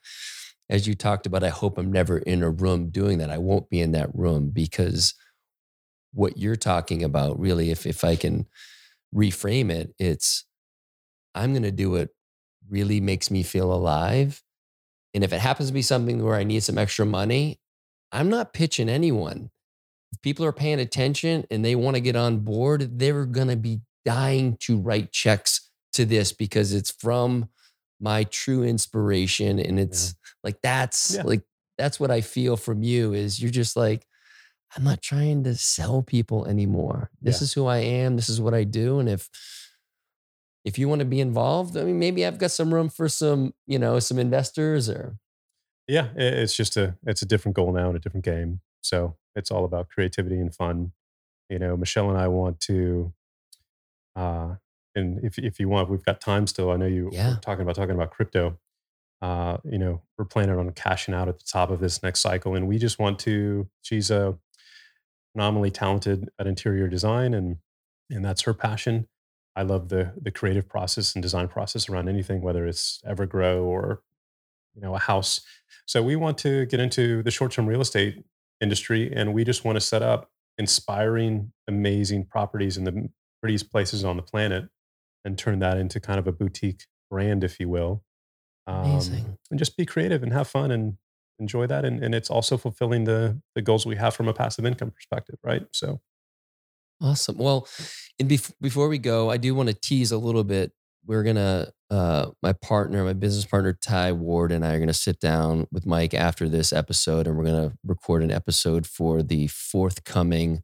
As 0.69 0.87
you 0.87 0.95
talked 0.95 1.25
about, 1.25 1.43
I 1.43 1.49
hope 1.49 1.77
I'm 1.77 1.91
never 1.91 2.17
in 2.19 2.43
a 2.43 2.49
room 2.49 2.89
doing 2.89 3.17
that. 3.17 3.29
I 3.29 3.37
won't 3.37 3.69
be 3.69 3.81
in 3.81 3.91
that 3.91 4.15
room 4.15 4.49
because 4.49 5.13
what 6.13 6.37
you're 6.37 6.55
talking 6.55 7.03
about, 7.03 7.39
really, 7.39 7.71
if 7.71 7.85
if 7.85 8.03
I 8.03 8.15
can 8.15 8.47
reframe 9.15 9.71
it, 9.71 9.93
it's 9.99 10.45
I'm 11.35 11.53
gonna 11.53 11.71
do 11.71 11.91
what 11.91 12.09
really 12.69 13.01
makes 13.01 13.31
me 13.31 13.43
feel 13.43 13.73
alive 13.73 14.43
and 15.13 15.23
if 15.23 15.33
it 15.33 15.39
happens 15.39 15.69
to 15.69 15.73
be 15.73 15.81
something 15.81 16.23
where 16.23 16.35
I 16.35 16.43
need 16.43 16.63
some 16.63 16.77
extra 16.77 17.05
money, 17.05 17.59
I'm 18.11 18.29
not 18.29 18.53
pitching 18.53 18.89
anyone. 18.89 19.49
If 20.11 20.21
people 20.21 20.45
are 20.45 20.53
paying 20.53 20.79
attention 20.79 21.45
and 21.49 21.63
they 21.63 21.75
want 21.75 21.95
to 21.95 22.01
get 22.01 22.15
on 22.15 22.39
board, 22.39 22.99
they're 22.99 23.25
going 23.25 23.47
to 23.47 23.55
be 23.55 23.81
dying 24.05 24.57
to 24.61 24.77
write 24.77 25.11
checks 25.11 25.69
to 25.93 26.05
this 26.05 26.31
because 26.31 26.73
it's 26.73 26.91
from 26.91 27.49
my 27.99 28.23
true 28.25 28.63
inspiration. 28.63 29.59
And 29.59 29.79
it's 29.79 30.09
yeah. 30.09 30.29
like, 30.43 30.61
that's 30.61 31.15
yeah. 31.15 31.23
like, 31.23 31.41
that's 31.77 31.99
what 31.99 32.11
I 32.11 32.21
feel 32.21 32.57
from 32.57 32.83
you 32.83 33.13
is 33.13 33.41
you're 33.41 33.51
just 33.51 33.75
like, 33.75 34.05
I'm 34.75 34.83
not 34.83 35.01
trying 35.01 35.43
to 35.43 35.55
sell 35.55 36.01
people 36.01 36.45
anymore. 36.45 37.09
This 37.21 37.41
yeah. 37.41 37.43
is 37.43 37.53
who 37.53 37.65
I 37.65 37.79
am. 37.79 38.15
This 38.15 38.29
is 38.29 38.39
what 38.39 38.53
I 38.53 38.63
do. 38.63 38.99
And 38.99 39.09
if, 39.09 39.29
if 40.63 40.77
you 40.77 40.87
want 40.87 40.99
to 40.99 41.05
be 41.05 41.19
involved, 41.19 41.75
I 41.75 41.83
mean, 41.83 41.99
maybe 41.99 42.25
I've 42.25 42.37
got 42.37 42.51
some 42.51 42.73
room 42.73 42.89
for 42.89 43.09
some, 43.09 43.53
you 43.65 43.79
know, 43.79 43.99
some 43.99 44.19
investors 44.19 44.89
or. 44.89 45.15
Yeah, 45.87 46.09
it's 46.15 46.55
just 46.55 46.77
a 46.77 46.95
it's 47.05 47.21
a 47.21 47.25
different 47.25 47.55
goal 47.55 47.73
now 47.73 47.87
and 47.87 47.95
a 47.95 47.99
different 47.99 48.23
game. 48.23 48.61
So 48.81 49.17
it's 49.35 49.51
all 49.51 49.65
about 49.65 49.89
creativity 49.89 50.35
and 50.39 50.53
fun. 50.53 50.93
You 51.49 51.59
know, 51.59 51.75
Michelle 51.75 52.09
and 52.09 52.17
I 52.17 52.27
want 52.29 52.61
to, 52.61 53.11
uh, 54.15 54.55
and 54.95 55.19
if 55.23 55.37
if 55.37 55.59
you 55.59 55.67
want, 55.67 55.89
we've 55.89 56.05
got 56.05 56.21
time 56.21 56.47
still. 56.47 56.71
I 56.71 56.77
know 56.77 56.85
you 56.85 57.09
yeah. 57.11 57.37
talking 57.41 57.63
about 57.63 57.75
talking 57.75 57.95
about 57.95 58.11
crypto. 58.11 58.57
Uh, 59.21 59.57
you 59.65 59.77
know, 59.77 60.01
we're 60.17 60.25
planning 60.25 60.57
on 60.57 60.71
cashing 60.71 61.13
out 61.13 61.27
at 61.27 61.39
the 61.39 61.45
top 61.45 61.71
of 61.71 61.79
this 61.79 62.01
next 62.01 62.21
cycle, 62.21 62.55
and 62.55 62.67
we 62.67 62.77
just 62.77 62.99
want 62.99 63.19
to. 63.19 63.67
She's 63.81 64.11
a 64.11 64.37
phenomenally 65.33 65.71
talented 65.71 66.29
at 66.39 66.47
interior 66.47 66.87
design, 66.87 67.33
and 67.33 67.57
and 68.09 68.23
that's 68.23 68.43
her 68.43 68.53
passion 68.53 69.07
I 69.55 69.63
love 69.63 69.89
the 69.89 70.13
the 70.21 70.31
creative 70.31 70.67
process 70.67 71.13
and 71.13 71.21
design 71.21 71.47
process 71.47 71.89
around 71.89 72.07
anything, 72.07 72.41
whether 72.41 72.65
it's 72.65 73.01
Evergrow 73.07 73.63
or 73.63 74.01
you 74.73 74.81
know 74.81 74.95
a 74.95 74.99
house. 74.99 75.41
So 75.85 76.01
we 76.01 76.15
want 76.15 76.37
to 76.39 76.65
get 76.67 76.79
into 76.79 77.21
the 77.23 77.31
short 77.31 77.51
term 77.51 77.67
real 77.67 77.81
estate 77.81 78.23
industry, 78.61 79.11
and 79.13 79.33
we 79.33 79.43
just 79.43 79.65
want 79.65 79.75
to 79.75 79.81
set 79.81 80.01
up 80.01 80.29
inspiring, 80.57 81.51
amazing 81.67 82.25
properties 82.25 82.77
in 82.77 82.83
the 82.83 83.09
prettiest 83.41 83.71
places 83.71 84.05
on 84.05 84.15
the 84.15 84.23
planet, 84.23 84.69
and 85.25 85.37
turn 85.37 85.59
that 85.59 85.77
into 85.77 85.99
kind 85.99 86.19
of 86.19 86.27
a 86.27 86.31
boutique 86.31 86.85
brand, 87.09 87.43
if 87.43 87.59
you 87.59 87.67
will. 87.67 88.03
Amazing. 88.67 89.25
Um, 89.25 89.37
and 89.49 89.59
just 89.59 89.75
be 89.75 89.85
creative 89.85 90.23
and 90.23 90.31
have 90.31 90.47
fun 90.47 90.71
and 90.71 90.97
enjoy 91.39 91.67
that, 91.67 91.83
and, 91.83 92.01
and 92.01 92.15
it's 92.15 92.29
also 92.29 92.55
fulfilling 92.55 93.03
the 93.03 93.41
the 93.55 93.61
goals 93.61 93.85
we 93.85 93.97
have 93.97 94.15
from 94.15 94.29
a 94.29 94.33
passive 94.33 94.65
income 94.65 94.91
perspective, 94.91 95.39
right? 95.43 95.65
So 95.71 95.99
Awesome. 97.01 97.37
Well, 97.37 97.67
and 98.19 98.29
bef- 98.29 98.53
before 98.61 98.87
we 98.87 98.97
go, 98.97 99.29
I 99.29 99.37
do 99.37 99.55
want 99.55 99.69
to 99.69 99.75
tease 99.75 100.11
a 100.11 100.17
little 100.17 100.43
bit. 100.43 100.71
We're 101.05 101.23
gonna, 101.23 101.71
uh, 101.89 102.27
my 102.43 102.53
partner, 102.53 103.03
my 103.03 103.13
business 103.13 103.45
partner 103.45 103.73
Ty 103.73 104.11
Ward, 104.11 104.51
and 104.51 104.63
I 104.63 104.73
are 104.75 104.79
gonna 104.79 104.93
sit 104.93 105.19
down 105.19 105.67
with 105.71 105.85
Mike 105.87 106.13
after 106.13 106.47
this 106.47 106.71
episode, 106.71 107.25
and 107.27 107.37
we're 107.37 107.45
gonna 107.45 107.73
record 107.83 108.21
an 108.21 108.31
episode 108.31 108.85
for 108.85 109.23
the 109.23 109.47
forthcoming 109.47 110.61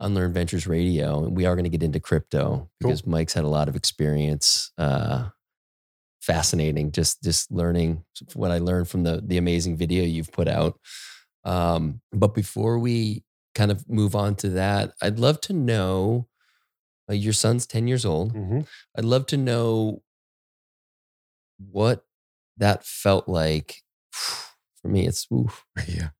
Unlearn 0.00 0.32
Ventures 0.32 0.66
Radio, 0.66 1.24
and 1.24 1.36
we 1.36 1.44
are 1.44 1.54
gonna 1.54 1.68
get 1.68 1.82
into 1.82 2.00
crypto 2.00 2.70
because 2.80 3.02
cool. 3.02 3.10
Mike's 3.10 3.34
had 3.34 3.44
a 3.44 3.48
lot 3.48 3.68
of 3.68 3.76
experience. 3.76 4.72
Uh, 4.78 5.28
fascinating, 6.20 6.92
just 6.92 7.22
just 7.22 7.50
learning 7.50 8.04
what 8.34 8.50
I 8.50 8.58
learned 8.58 8.88
from 8.88 9.02
the 9.02 9.22
the 9.24 9.36
amazing 9.36 9.76
video 9.76 10.04
you've 10.04 10.32
put 10.32 10.48
out. 10.48 10.78
Um, 11.44 12.00
but 12.12 12.34
before 12.34 12.78
we 12.78 13.24
kind 13.58 13.72
of 13.72 13.88
move 13.88 14.14
on 14.14 14.36
to 14.36 14.48
that, 14.50 14.92
I'd 15.02 15.18
love 15.18 15.40
to 15.42 15.52
know 15.52 16.28
uh, 17.10 17.14
your 17.14 17.32
son's 17.32 17.66
10 17.66 17.88
years 17.88 18.04
old. 18.04 18.32
Mm-hmm. 18.32 18.60
I'd 18.96 19.04
love 19.04 19.26
to 19.26 19.36
know 19.36 20.02
what 21.58 22.04
that 22.56 22.86
felt 22.86 23.28
like. 23.28 23.82
For 24.80 24.86
me, 24.86 25.08
it's 25.08 25.26
oof. 25.32 25.64
Yeah. 25.88 26.10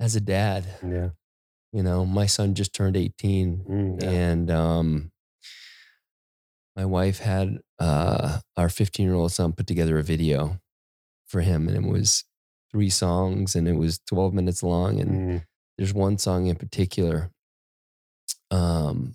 As 0.00 0.16
a 0.16 0.20
dad. 0.20 0.64
Yeah. 0.84 1.10
You 1.72 1.84
know, 1.84 2.04
my 2.04 2.26
son 2.26 2.54
just 2.56 2.74
turned 2.74 2.96
18 2.96 3.64
mm, 3.70 4.02
yeah. 4.02 4.10
and 4.10 4.50
um 4.50 5.12
my 6.74 6.84
wife 6.84 7.20
had 7.20 7.58
uh 7.78 8.40
our 8.56 8.68
15 8.68 9.06
year 9.06 9.14
old 9.14 9.30
son 9.30 9.52
put 9.52 9.68
together 9.68 9.96
a 9.96 10.02
video 10.02 10.58
for 11.28 11.40
him 11.40 11.68
and 11.68 11.76
it 11.76 11.88
was 11.88 12.24
three 12.74 12.90
songs 12.90 13.54
and 13.54 13.68
it 13.68 13.76
was 13.76 14.00
12 14.08 14.34
minutes 14.34 14.60
long. 14.64 14.98
And 14.98 15.10
mm. 15.10 15.44
there's 15.78 15.94
one 15.94 16.18
song 16.18 16.46
in 16.46 16.56
particular 16.56 17.30
um, 18.50 19.14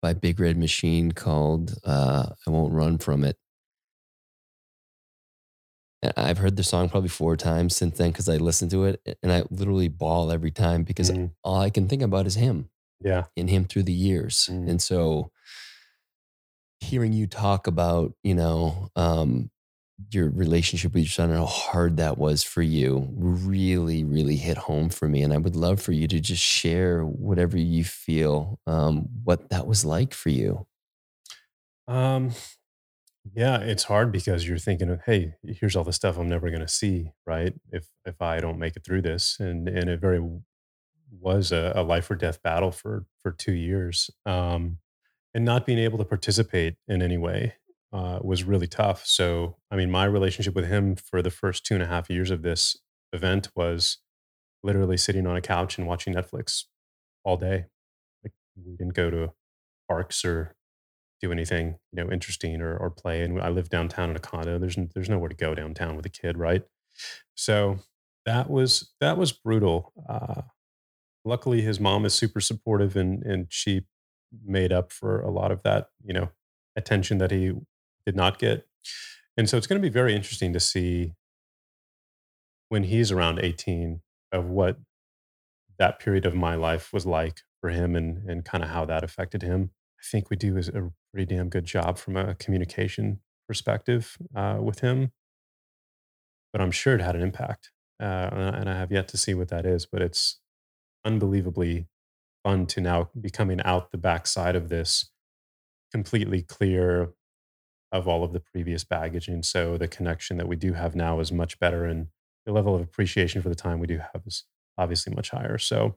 by 0.00 0.14
Big 0.14 0.40
Red 0.40 0.56
Machine 0.56 1.12
called 1.12 1.74
uh, 1.84 2.28
I 2.46 2.50
Won't 2.50 2.72
Run 2.72 2.96
From 2.96 3.24
It. 3.24 3.36
And 6.02 6.14
I've 6.16 6.38
heard 6.38 6.56
the 6.56 6.62
song 6.64 6.88
probably 6.88 7.10
four 7.10 7.36
times 7.36 7.76
since 7.76 7.98
then 7.98 8.08
because 8.08 8.26
I 8.26 8.38
listen 8.38 8.70
to 8.70 8.84
it 8.84 9.18
and 9.22 9.30
I 9.30 9.44
literally 9.50 9.88
bawl 9.88 10.32
every 10.32 10.50
time 10.50 10.82
because 10.82 11.10
mm. 11.10 11.32
all 11.44 11.60
I 11.60 11.68
can 11.68 11.88
think 11.88 12.00
about 12.00 12.26
is 12.26 12.36
him. 12.36 12.70
Yeah. 13.02 13.24
And 13.36 13.50
him 13.50 13.66
through 13.66 13.82
the 13.82 13.92
years. 13.92 14.48
Mm. 14.50 14.66
And 14.70 14.82
so 14.82 15.30
hearing 16.80 17.12
you 17.12 17.26
talk 17.26 17.66
about, 17.66 18.14
you 18.22 18.34
know, 18.34 18.88
um, 18.96 19.50
your 20.10 20.30
relationship 20.30 20.94
with 20.94 21.02
your 21.02 21.10
son 21.10 21.30
and 21.30 21.38
how 21.38 21.46
hard 21.46 21.96
that 21.96 22.18
was 22.18 22.42
for 22.42 22.62
you 22.62 23.08
really, 23.12 24.04
really 24.04 24.36
hit 24.36 24.56
home 24.56 24.88
for 24.88 25.08
me. 25.08 25.22
And 25.22 25.32
I 25.32 25.38
would 25.38 25.56
love 25.56 25.80
for 25.80 25.92
you 25.92 26.08
to 26.08 26.20
just 26.20 26.42
share 26.42 27.04
whatever 27.04 27.58
you 27.58 27.84
feel, 27.84 28.58
um, 28.66 29.08
what 29.24 29.50
that 29.50 29.66
was 29.66 29.84
like 29.84 30.14
for 30.14 30.30
you. 30.30 30.66
Um, 31.88 32.30
yeah, 33.34 33.58
it's 33.58 33.84
hard 33.84 34.12
because 34.12 34.48
you're 34.48 34.58
thinking 34.58 34.98
hey, 35.06 35.34
here's 35.42 35.76
all 35.76 35.84
the 35.84 35.92
stuff 35.92 36.18
I'm 36.18 36.28
never 36.28 36.48
going 36.48 36.62
to 36.62 36.68
see, 36.68 37.12
right? 37.26 37.54
If 37.70 37.88
if 38.04 38.20
I 38.22 38.40
don't 38.40 38.58
make 38.58 38.76
it 38.76 38.84
through 38.84 39.02
this, 39.02 39.38
and 39.38 39.68
and 39.68 39.90
it 39.90 40.00
very 40.00 40.20
was 41.10 41.52
a, 41.52 41.72
a 41.74 41.82
life 41.82 42.10
or 42.10 42.16
death 42.16 42.42
battle 42.42 42.72
for 42.72 43.06
for 43.22 43.32
two 43.32 43.52
years, 43.52 44.10
um, 44.26 44.78
and 45.34 45.44
not 45.44 45.66
being 45.66 45.78
able 45.78 45.98
to 45.98 46.04
participate 46.04 46.76
in 46.88 47.02
any 47.02 47.18
way 47.18 47.56
uh, 47.92 48.20
was 48.22 48.44
really 48.44 48.66
tough. 48.66 49.04
So, 49.04 49.56
I 49.70 49.76
mean, 49.76 49.90
my 49.90 50.04
relationship 50.04 50.54
with 50.54 50.68
him 50.68 50.96
for 50.96 51.22
the 51.22 51.30
first 51.30 51.64
two 51.64 51.74
and 51.74 51.82
a 51.82 51.86
half 51.86 52.08
years 52.08 52.30
of 52.30 52.42
this 52.42 52.76
event 53.12 53.48
was 53.56 53.98
literally 54.62 54.96
sitting 54.96 55.26
on 55.26 55.36
a 55.36 55.40
couch 55.40 55.78
and 55.78 55.86
watching 55.86 56.14
Netflix 56.14 56.64
all 57.24 57.36
day. 57.36 57.66
Like 58.22 58.32
we 58.56 58.76
didn't 58.76 58.94
go 58.94 59.10
to 59.10 59.32
parks 59.88 60.24
or 60.24 60.54
do 61.20 61.32
anything, 61.32 61.78
you 61.92 62.02
know, 62.02 62.10
interesting 62.10 62.60
or, 62.60 62.76
or 62.76 62.90
play. 62.90 63.22
And 63.22 63.40
I 63.40 63.48
live 63.48 63.68
downtown 63.68 64.10
in 64.10 64.16
a 64.16 64.20
condo. 64.20 64.58
There's 64.58 64.76
there's 64.94 65.08
nowhere 65.08 65.28
to 65.28 65.34
go 65.34 65.54
downtown 65.54 65.96
with 65.96 66.06
a 66.06 66.10
kid, 66.10 66.38
right? 66.38 66.62
So 67.34 67.78
that 68.26 68.48
was 68.48 68.92
that 69.00 69.16
was 69.18 69.32
brutal. 69.32 69.92
Uh, 70.08 70.42
luckily, 71.24 71.62
his 71.62 71.80
mom 71.80 72.04
is 72.04 72.14
super 72.14 72.40
supportive, 72.40 72.96
and 72.96 73.22
and 73.22 73.46
she 73.50 73.82
made 74.44 74.72
up 74.72 74.92
for 74.92 75.20
a 75.20 75.30
lot 75.30 75.50
of 75.50 75.62
that, 75.64 75.88
you 76.04 76.14
know, 76.14 76.30
attention 76.76 77.18
that 77.18 77.30
he 77.30 77.52
did 78.06 78.16
not 78.16 78.38
get. 78.38 78.66
And 79.36 79.48
so 79.48 79.56
it's 79.56 79.66
going 79.66 79.80
to 79.80 79.86
be 79.86 79.92
very 79.92 80.14
interesting 80.14 80.52
to 80.52 80.60
see 80.60 81.14
when 82.68 82.84
he's 82.84 83.10
around 83.10 83.40
18 83.40 84.00
of 84.32 84.46
what 84.46 84.78
that 85.78 85.98
period 85.98 86.26
of 86.26 86.34
my 86.34 86.54
life 86.54 86.92
was 86.92 87.06
like 87.06 87.42
for 87.60 87.70
him 87.70 87.96
and, 87.96 88.28
and 88.28 88.44
kind 88.44 88.62
of 88.62 88.70
how 88.70 88.84
that 88.84 89.02
affected 89.02 89.42
him. 89.42 89.70
I 89.98 90.04
think 90.10 90.30
we 90.30 90.36
do 90.36 90.56
a 90.58 90.90
pretty 91.12 91.34
damn 91.34 91.48
good 91.48 91.64
job 91.64 91.98
from 91.98 92.16
a 92.16 92.34
communication 92.34 93.20
perspective 93.48 94.16
uh, 94.34 94.58
with 94.60 94.80
him, 94.80 95.12
but 96.52 96.60
I'm 96.60 96.70
sure 96.70 96.94
it 96.94 97.00
had 97.00 97.16
an 97.16 97.22
impact. 97.22 97.70
Uh, 98.00 98.30
and 98.32 98.70
I 98.70 98.74
have 98.74 98.90
yet 98.90 99.08
to 99.08 99.18
see 99.18 99.34
what 99.34 99.48
that 99.48 99.66
is, 99.66 99.84
but 99.84 100.00
it's 100.00 100.40
unbelievably 101.04 101.86
fun 102.44 102.66
to 102.66 102.80
now 102.80 103.10
be 103.20 103.30
coming 103.30 103.60
out 103.62 103.90
the 103.90 103.98
backside 103.98 104.56
of 104.56 104.68
this 104.68 105.10
completely 105.92 106.42
clear 106.42 107.10
of 107.92 108.06
all 108.06 108.22
of 108.22 108.32
the 108.32 108.40
previous 108.40 108.84
baggage. 108.84 109.28
And 109.28 109.44
so 109.44 109.76
the 109.76 109.88
connection 109.88 110.36
that 110.36 110.48
we 110.48 110.56
do 110.56 110.74
have 110.74 110.94
now 110.94 111.20
is 111.20 111.32
much 111.32 111.58
better. 111.58 111.84
And 111.84 112.08
the 112.46 112.52
level 112.52 112.74
of 112.74 112.80
appreciation 112.80 113.42
for 113.42 113.48
the 113.48 113.54
time 113.54 113.80
we 113.80 113.86
do 113.86 113.98
have 113.98 114.22
is, 114.26 114.44
obviously 114.80 115.14
much 115.14 115.30
higher. 115.30 115.58
So 115.58 115.96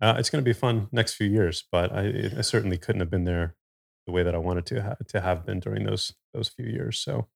uh, 0.00 0.16
it's 0.18 0.28
going 0.28 0.44
to 0.44 0.48
be 0.48 0.52
fun 0.52 0.88
next 0.92 1.14
few 1.14 1.28
years, 1.28 1.64
but 1.70 1.92
I, 1.92 2.30
I, 2.36 2.40
certainly 2.42 2.76
couldn't 2.76 3.00
have 3.00 3.10
been 3.10 3.24
there 3.24 3.54
the 4.06 4.12
way 4.12 4.22
that 4.22 4.34
I 4.34 4.38
wanted 4.38 4.66
to 4.66 4.82
ha- 4.82 4.96
to 5.08 5.20
have 5.20 5.46
been 5.46 5.60
during 5.60 5.84
those 5.84 6.12
those 6.34 6.48
few 6.48 6.66
years. 6.66 6.98
So 6.98 7.28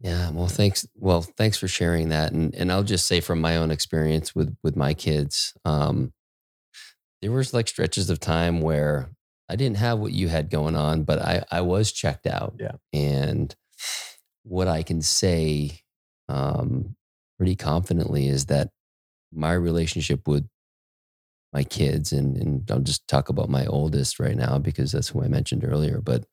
yeah, 0.00 0.30
well, 0.30 0.48
thanks. 0.48 0.86
Well, 0.94 1.22
thanks 1.22 1.56
for 1.56 1.68
sharing 1.68 2.10
that. 2.10 2.32
And 2.32 2.54
and 2.54 2.70
I'll 2.70 2.82
just 2.82 3.06
say 3.06 3.20
from 3.20 3.40
my 3.40 3.56
own 3.56 3.70
experience 3.70 4.34
with 4.34 4.54
with 4.62 4.76
my 4.76 4.92
kids, 4.92 5.54
um, 5.64 6.12
there 7.22 7.32
was 7.32 7.54
like 7.54 7.68
stretches 7.68 8.10
of 8.10 8.20
time 8.20 8.60
where 8.60 9.10
I 9.50 9.56
didn't 9.56 9.78
have 9.78 9.98
what 9.98 10.12
you 10.12 10.28
had 10.28 10.48
going 10.48 10.76
on, 10.76 11.02
but 11.02 11.20
I 11.20 11.44
I 11.50 11.60
was 11.62 11.90
checked 11.90 12.26
out. 12.28 12.54
Yeah. 12.58 12.76
And 12.92 13.54
what 14.44 14.68
I 14.68 14.84
can 14.84 15.02
say 15.02 15.80
um, 16.28 16.94
pretty 17.36 17.56
confidently 17.56 18.28
is 18.28 18.46
that 18.46 18.70
my 19.32 19.52
relationship 19.52 20.28
with 20.28 20.48
my 21.52 21.64
kids 21.64 22.12
and 22.12 22.36
and 22.36 22.70
I'll 22.70 22.78
just 22.78 23.08
talk 23.08 23.28
about 23.28 23.50
my 23.50 23.66
oldest 23.66 24.20
right 24.20 24.36
now 24.36 24.58
because 24.58 24.92
that's 24.92 25.08
who 25.08 25.24
I 25.24 25.26
mentioned 25.26 25.64
earlier, 25.64 26.00
but 26.00 26.24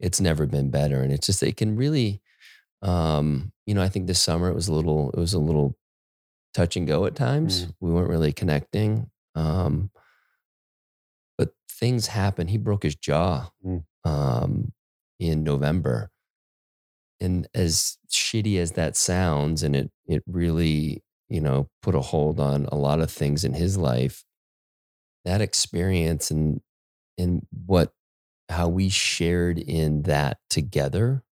it's 0.00 0.20
never 0.20 0.46
been 0.46 0.70
better. 0.70 1.02
And 1.02 1.12
it's 1.12 1.26
just 1.26 1.42
it 1.42 1.58
can 1.58 1.76
really 1.76 2.22
um, 2.80 3.52
you 3.66 3.74
know, 3.74 3.82
I 3.82 3.90
think 3.90 4.06
this 4.06 4.20
summer 4.20 4.48
it 4.48 4.54
was 4.54 4.68
a 4.68 4.74
little 4.74 5.10
it 5.10 5.18
was 5.18 5.34
a 5.34 5.38
little 5.38 5.76
touch 6.54 6.74
and 6.76 6.86
go 6.86 7.04
at 7.04 7.14
times. 7.14 7.66
Mm. 7.66 7.74
We 7.80 7.90
weren't 7.90 8.08
really 8.08 8.32
connecting. 8.32 9.10
Um, 9.34 9.90
things 11.78 12.08
happen. 12.08 12.48
He 12.48 12.58
broke 12.58 12.82
his 12.82 12.96
jaw 12.96 13.50
mm. 13.64 13.84
um, 14.04 14.72
in 15.18 15.42
November. 15.44 16.10
And 17.20 17.46
as 17.54 17.98
shitty 18.10 18.58
as 18.58 18.72
that 18.72 18.96
sounds, 18.96 19.62
and 19.62 19.74
it 19.74 19.90
it 20.06 20.22
really, 20.26 21.02
you 21.28 21.40
know, 21.40 21.68
put 21.82 21.94
a 21.94 22.00
hold 22.00 22.40
on 22.40 22.66
a 22.66 22.74
lot 22.74 23.00
of 23.00 23.10
things 23.10 23.44
in 23.44 23.54
his 23.54 23.78
life, 23.78 24.24
that 25.24 25.40
experience 25.40 26.30
and 26.30 26.60
and 27.16 27.46
what 27.66 27.92
how 28.48 28.68
we 28.68 28.88
shared 28.88 29.58
in 29.58 30.02
that 30.02 30.38
together 30.50 31.24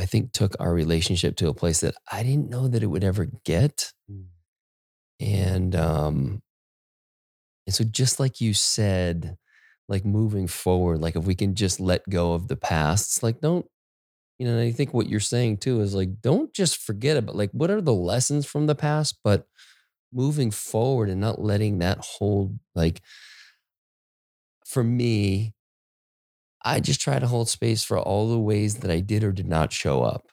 I 0.00 0.06
think 0.06 0.32
took 0.32 0.56
our 0.58 0.72
relationship 0.72 1.36
to 1.36 1.48
a 1.48 1.54
place 1.54 1.80
that 1.80 1.94
I 2.10 2.22
didn't 2.22 2.48
know 2.48 2.68
that 2.68 2.82
it 2.82 2.86
would 2.86 3.04
ever 3.04 3.26
get. 3.44 3.92
Mm. 4.10 4.24
And 5.20 5.76
um 5.76 6.42
and 7.66 7.74
so 7.74 7.84
just 7.84 8.18
like 8.18 8.40
you 8.40 8.54
said, 8.54 9.36
like 9.90 10.06
moving 10.06 10.46
forward, 10.46 11.00
like 11.00 11.16
if 11.16 11.24
we 11.24 11.34
can 11.34 11.54
just 11.54 11.80
let 11.80 12.08
go 12.08 12.32
of 12.32 12.48
the 12.48 12.56
past, 12.56 13.22
like 13.22 13.40
don't 13.40 13.66
you 14.38 14.46
know, 14.46 14.58
I 14.58 14.72
think 14.72 14.94
what 14.94 15.10
you're 15.10 15.20
saying 15.20 15.58
too 15.58 15.82
is 15.82 15.94
like 15.94 16.22
don't 16.22 16.54
just 16.54 16.78
forget 16.78 17.18
about 17.18 17.36
like 17.36 17.50
what 17.52 17.70
are 17.70 17.82
the 17.82 17.92
lessons 17.92 18.46
from 18.46 18.66
the 18.66 18.74
past, 18.74 19.18
but 19.22 19.46
moving 20.12 20.50
forward 20.50 21.10
and 21.10 21.20
not 21.20 21.42
letting 21.42 21.78
that 21.78 21.98
hold 21.98 22.58
like 22.74 23.00
for 24.64 24.82
me 24.82 25.54
I 26.62 26.80
just 26.80 27.00
try 27.00 27.18
to 27.18 27.26
hold 27.26 27.48
space 27.48 27.84
for 27.84 27.98
all 27.98 28.28
the 28.28 28.38
ways 28.38 28.76
that 28.76 28.90
I 28.90 29.00
did 29.00 29.24
or 29.24 29.32
did 29.32 29.48
not 29.48 29.72
show 29.72 30.02
up 30.02 30.28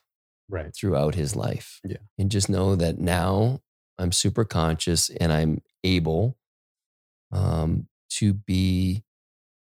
right 0.49 0.73
throughout 0.75 1.15
his 1.15 1.35
life. 1.35 1.79
Yeah. 1.83 1.97
And 2.17 2.29
just 2.29 2.49
know 2.49 2.75
that 2.75 2.99
now 2.99 3.61
I'm 3.97 4.11
super 4.11 4.43
conscious 4.43 5.09
and 5.09 5.31
I'm 5.31 5.61
able 5.83 6.37
um, 7.31 7.87
to 8.11 8.33
be 8.33 9.03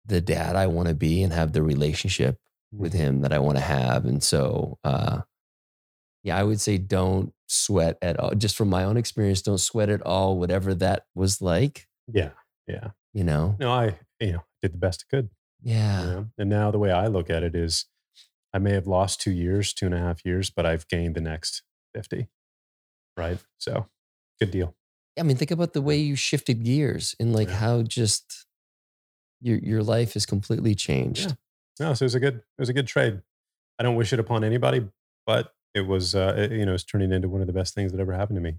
the 0.05 0.21
dad 0.21 0.55
I 0.55 0.67
want 0.67 0.87
to 0.89 0.93
be 0.93 1.23
and 1.23 1.33
have 1.33 1.53
the 1.53 1.63
relationship 1.63 2.39
with 2.71 2.93
mm-hmm. 2.93 3.01
him 3.01 3.21
that 3.21 3.33
I 3.33 3.39
want 3.39 3.57
to 3.57 3.63
have. 3.63 4.05
And 4.05 4.21
so, 4.23 4.77
uh, 4.83 5.21
yeah, 6.23 6.37
I 6.37 6.43
would 6.43 6.59
say 6.59 6.77
don't 6.77 7.33
sweat 7.47 7.97
at 8.01 8.19
all. 8.19 8.31
Just 8.31 8.55
from 8.55 8.69
my 8.69 8.83
own 8.83 8.97
experience, 8.97 9.41
don't 9.41 9.59
sweat 9.59 9.89
at 9.89 10.01
all, 10.01 10.37
whatever 10.37 10.73
that 10.75 11.05
was 11.15 11.41
like. 11.41 11.87
Yeah. 12.11 12.31
Yeah. 12.67 12.89
You 13.13 13.23
know? 13.23 13.55
No, 13.59 13.71
I, 13.71 13.97
you 14.19 14.33
know, 14.33 14.43
did 14.61 14.73
the 14.73 14.77
best 14.77 15.05
I 15.07 15.15
could. 15.15 15.29
Yeah. 15.61 16.01
You 16.01 16.07
know? 16.07 16.27
And 16.37 16.49
now 16.49 16.71
the 16.71 16.79
way 16.79 16.91
I 16.91 17.07
look 17.07 17.29
at 17.29 17.43
it 17.43 17.55
is 17.55 17.85
I 18.53 18.59
may 18.59 18.71
have 18.71 18.87
lost 18.87 19.21
two 19.21 19.31
years, 19.31 19.73
two 19.73 19.85
and 19.85 19.95
a 19.95 19.99
half 19.99 20.25
years, 20.25 20.49
but 20.49 20.65
I've 20.65 20.87
gained 20.87 21.15
the 21.15 21.21
next 21.21 21.63
50. 21.95 22.27
Right. 23.17 23.39
So 23.57 23.87
good 24.39 24.51
deal. 24.51 24.75
I 25.17 25.23
mean, 25.23 25.37
think 25.37 25.51
about 25.51 25.73
the 25.73 25.81
way 25.81 25.97
you 25.97 26.15
shifted 26.15 26.63
gears 26.63 27.15
and 27.19 27.33
like 27.33 27.47
yeah. 27.47 27.55
how 27.55 27.83
just 27.83 28.45
your 29.43 29.57
your 29.59 29.83
life 29.83 30.15
is 30.15 30.25
completely 30.25 30.75
changed. 30.75 31.35
Yeah. 31.79 31.87
No, 31.87 31.93
so 31.93 32.03
it 32.03 32.07
was 32.07 32.15
a 32.15 32.19
good 32.19 32.35
it 32.35 32.59
was 32.59 32.69
a 32.69 32.73
good 32.73 32.87
trade. 32.87 33.21
I 33.79 33.83
don't 33.83 33.95
wish 33.95 34.13
it 34.13 34.19
upon 34.19 34.43
anybody, 34.43 34.87
but 35.25 35.53
it 35.73 35.81
was 35.81 36.15
uh, 36.15 36.35
it, 36.37 36.51
you 36.51 36.65
know 36.65 36.73
it's 36.73 36.83
turning 36.83 37.11
into 37.11 37.29
one 37.29 37.41
of 37.41 37.47
the 37.47 37.53
best 37.53 37.73
things 37.73 37.91
that 37.91 37.99
ever 37.99 38.13
happened 38.13 38.37
to 38.37 38.41
me. 38.41 38.55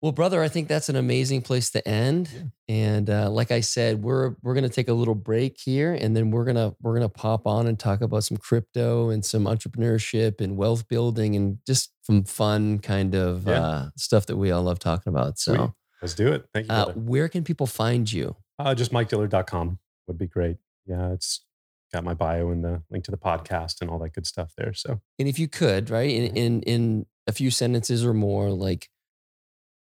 Well, 0.00 0.12
brother, 0.12 0.40
I 0.40 0.48
think 0.48 0.68
that's 0.68 0.88
an 0.88 0.94
amazing 0.94 1.42
place 1.42 1.70
to 1.70 1.86
end. 1.86 2.30
Yeah. 2.32 2.42
And 2.68 3.10
uh, 3.10 3.30
like 3.30 3.50
I 3.50 3.60
said, 3.60 4.02
we're 4.02 4.36
we're 4.42 4.54
gonna 4.54 4.68
take 4.68 4.88
a 4.88 4.92
little 4.92 5.16
break 5.16 5.58
here, 5.58 5.92
and 5.92 6.16
then 6.16 6.30
we're 6.30 6.44
gonna 6.44 6.74
we're 6.80 6.94
gonna 6.94 7.08
pop 7.08 7.46
on 7.48 7.66
and 7.66 7.76
talk 7.76 8.00
about 8.00 8.22
some 8.22 8.36
crypto 8.36 9.10
and 9.10 9.24
some 9.24 9.44
entrepreneurship 9.44 10.40
and 10.40 10.56
wealth 10.56 10.86
building 10.86 11.34
and 11.34 11.58
just 11.66 11.92
some 12.02 12.22
fun 12.22 12.78
kind 12.78 13.16
of 13.16 13.48
yeah. 13.48 13.60
uh, 13.60 13.90
stuff 13.96 14.26
that 14.26 14.36
we 14.36 14.52
all 14.52 14.62
love 14.62 14.78
talking 14.78 15.12
about. 15.12 15.38
So 15.38 15.54
Sweet. 15.54 15.70
let's 16.00 16.14
do 16.14 16.32
it. 16.32 16.46
Thank 16.54 16.68
you. 16.68 16.74
Uh, 16.74 16.92
where 16.92 17.28
can 17.28 17.42
people 17.42 17.66
find 17.66 18.10
you? 18.10 18.36
Uh, 18.60 18.74
just 18.76 18.92
MikeDillard.com 18.92 19.78
would 20.08 20.18
be 20.18 20.26
great. 20.26 20.56
Yeah, 20.86 21.12
it's 21.12 21.44
got 21.92 22.04
my 22.04 22.14
bio 22.14 22.50
and 22.50 22.64
the 22.64 22.82
link 22.90 23.04
to 23.04 23.10
the 23.10 23.16
podcast 23.16 23.80
and 23.80 23.90
all 23.90 23.98
that 24.00 24.12
good 24.14 24.26
stuff 24.26 24.52
there. 24.56 24.74
So, 24.74 25.00
and 25.18 25.28
if 25.28 25.38
you 25.38 25.48
could, 25.48 25.90
right, 25.90 26.10
in 26.10 26.36
in, 26.36 26.62
in 26.62 27.06
a 27.26 27.32
few 27.32 27.50
sentences 27.50 28.04
or 28.04 28.14
more, 28.14 28.50
like 28.50 28.88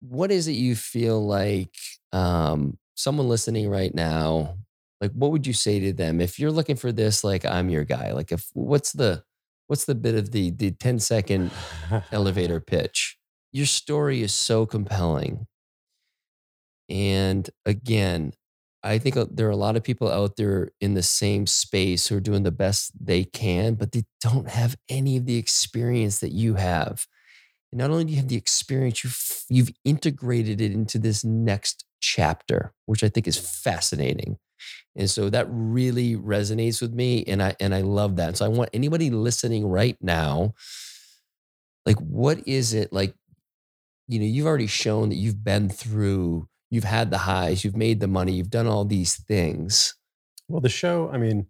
what 0.00 0.30
is 0.30 0.48
it 0.48 0.52
you 0.52 0.74
feel 0.74 1.24
like 1.24 1.74
um, 2.12 2.78
someone 2.94 3.28
listening 3.28 3.68
right 3.68 3.94
now 3.94 4.56
like 5.00 5.12
what 5.12 5.30
would 5.30 5.46
you 5.46 5.52
say 5.52 5.80
to 5.80 5.92
them 5.92 6.20
if 6.20 6.38
you're 6.38 6.50
looking 6.50 6.76
for 6.76 6.92
this 6.92 7.24
like 7.24 7.44
i'm 7.46 7.70
your 7.70 7.84
guy 7.84 8.12
like 8.12 8.32
if 8.32 8.48
what's 8.52 8.92
the 8.92 9.22
what's 9.66 9.84
the 9.84 9.94
bit 9.94 10.14
of 10.14 10.32
the 10.32 10.50
the 10.50 10.70
10 10.72 10.98
second 10.98 11.50
elevator 12.12 12.60
pitch 12.66 13.16
your 13.52 13.66
story 13.66 14.22
is 14.22 14.32
so 14.32 14.66
compelling 14.66 15.46
and 16.88 17.48
again 17.64 18.32
i 18.82 18.98
think 18.98 19.16
uh, 19.16 19.26
there 19.30 19.46
are 19.46 19.50
a 19.50 19.56
lot 19.56 19.76
of 19.76 19.82
people 19.82 20.10
out 20.10 20.36
there 20.36 20.70
in 20.80 20.94
the 20.94 21.02
same 21.02 21.46
space 21.46 22.06
who 22.08 22.16
are 22.16 22.20
doing 22.20 22.42
the 22.42 22.50
best 22.52 22.92
they 23.04 23.24
can 23.24 23.74
but 23.74 23.92
they 23.92 24.04
don't 24.20 24.48
have 24.48 24.76
any 24.88 25.16
of 25.16 25.26
the 25.26 25.36
experience 25.36 26.20
that 26.20 26.32
you 26.32 26.54
have 26.54 27.06
and 27.72 27.78
not 27.78 27.90
only 27.90 28.04
do 28.04 28.10
you 28.12 28.16
have 28.18 28.28
the 28.28 28.36
experience, 28.36 29.04
you've, 29.04 29.44
you've 29.48 29.74
integrated 29.84 30.60
it 30.60 30.72
into 30.72 30.98
this 30.98 31.24
next 31.24 31.84
chapter, 32.00 32.72
which 32.86 33.04
I 33.04 33.08
think 33.08 33.28
is 33.28 33.38
fascinating. 33.38 34.38
And 34.96 35.08
so 35.08 35.30
that 35.30 35.46
really 35.50 36.16
resonates 36.16 36.82
with 36.82 36.92
me. 36.92 37.24
And 37.26 37.42
I 37.42 37.54
and 37.60 37.74
I 37.74 37.82
love 37.82 38.16
that. 38.16 38.36
So 38.36 38.44
I 38.44 38.48
want 38.48 38.70
anybody 38.72 39.10
listening 39.10 39.66
right 39.66 39.96
now, 40.00 40.54
like, 41.86 41.98
what 41.98 42.46
is 42.46 42.74
it 42.74 42.92
like? 42.92 43.14
You 44.08 44.18
know, 44.18 44.26
you've 44.26 44.46
already 44.46 44.66
shown 44.66 45.10
that 45.10 45.16
you've 45.16 45.44
been 45.44 45.68
through, 45.68 46.48
you've 46.70 46.84
had 46.84 47.10
the 47.10 47.18
highs, 47.18 47.64
you've 47.64 47.76
made 47.76 48.00
the 48.00 48.08
money, 48.08 48.32
you've 48.32 48.50
done 48.50 48.66
all 48.66 48.84
these 48.84 49.16
things. 49.16 49.94
Well, 50.48 50.60
the 50.60 50.68
show, 50.68 51.10
I 51.12 51.18
mean, 51.18 51.46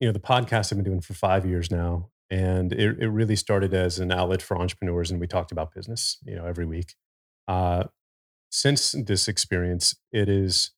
you 0.00 0.08
know, 0.08 0.12
the 0.12 0.20
podcast 0.20 0.72
I've 0.72 0.78
been 0.78 0.84
doing 0.84 1.00
for 1.00 1.14
five 1.14 1.46
years 1.46 1.70
now 1.70 2.10
and 2.30 2.72
it, 2.72 2.98
it 2.98 3.08
really 3.08 3.36
started 3.36 3.74
as 3.74 3.98
an 3.98 4.10
outlet 4.10 4.42
for 4.42 4.58
entrepreneurs 4.58 5.10
and 5.10 5.20
we 5.20 5.26
talked 5.26 5.52
about 5.52 5.74
business 5.74 6.18
you 6.24 6.34
know 6.34 6.46
every 6.46 6.66
week. 6.66 6.94
Uh, 7.46 7.84
since 8.50 8.92
this 9.06 9.28
experience 9.28 9.94
it 10.12 10.28
is 10.28 10.70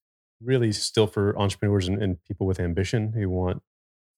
really 0.42 0.72
still 0.72 1.06
for 1.06 1.38
entrepreneurs 1.38 1.88
and, 1.88 2.02
and, 2.02 2.22
people 2.24 2.46
with 2.46 2.60
ambition 2.60 3.12
who 3.12 3.30
want 3.30 3.62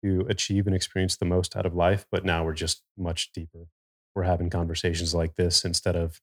to 0.03 0.27
achieve 0.29 0.67
and 0.67 0.75
experience 0.75 1.17
the 1.17 1.25
most 1.25 1.57
out 1.57 1.67
of 1.67 1.75
life 1.75 2.07
but 2.11 2.25
now 2.25 2.45
we're 2.45 2.53
just 2.53 2.83
much 2.97 3.31
deeper. 3.33 3.69
We're 4.15 4.25
having 4.25 4.51
conversations 4.51 5.15
like 5.15 5.37
this 5.37 5.65
instead 5.65 5.95
of 5.95 6.21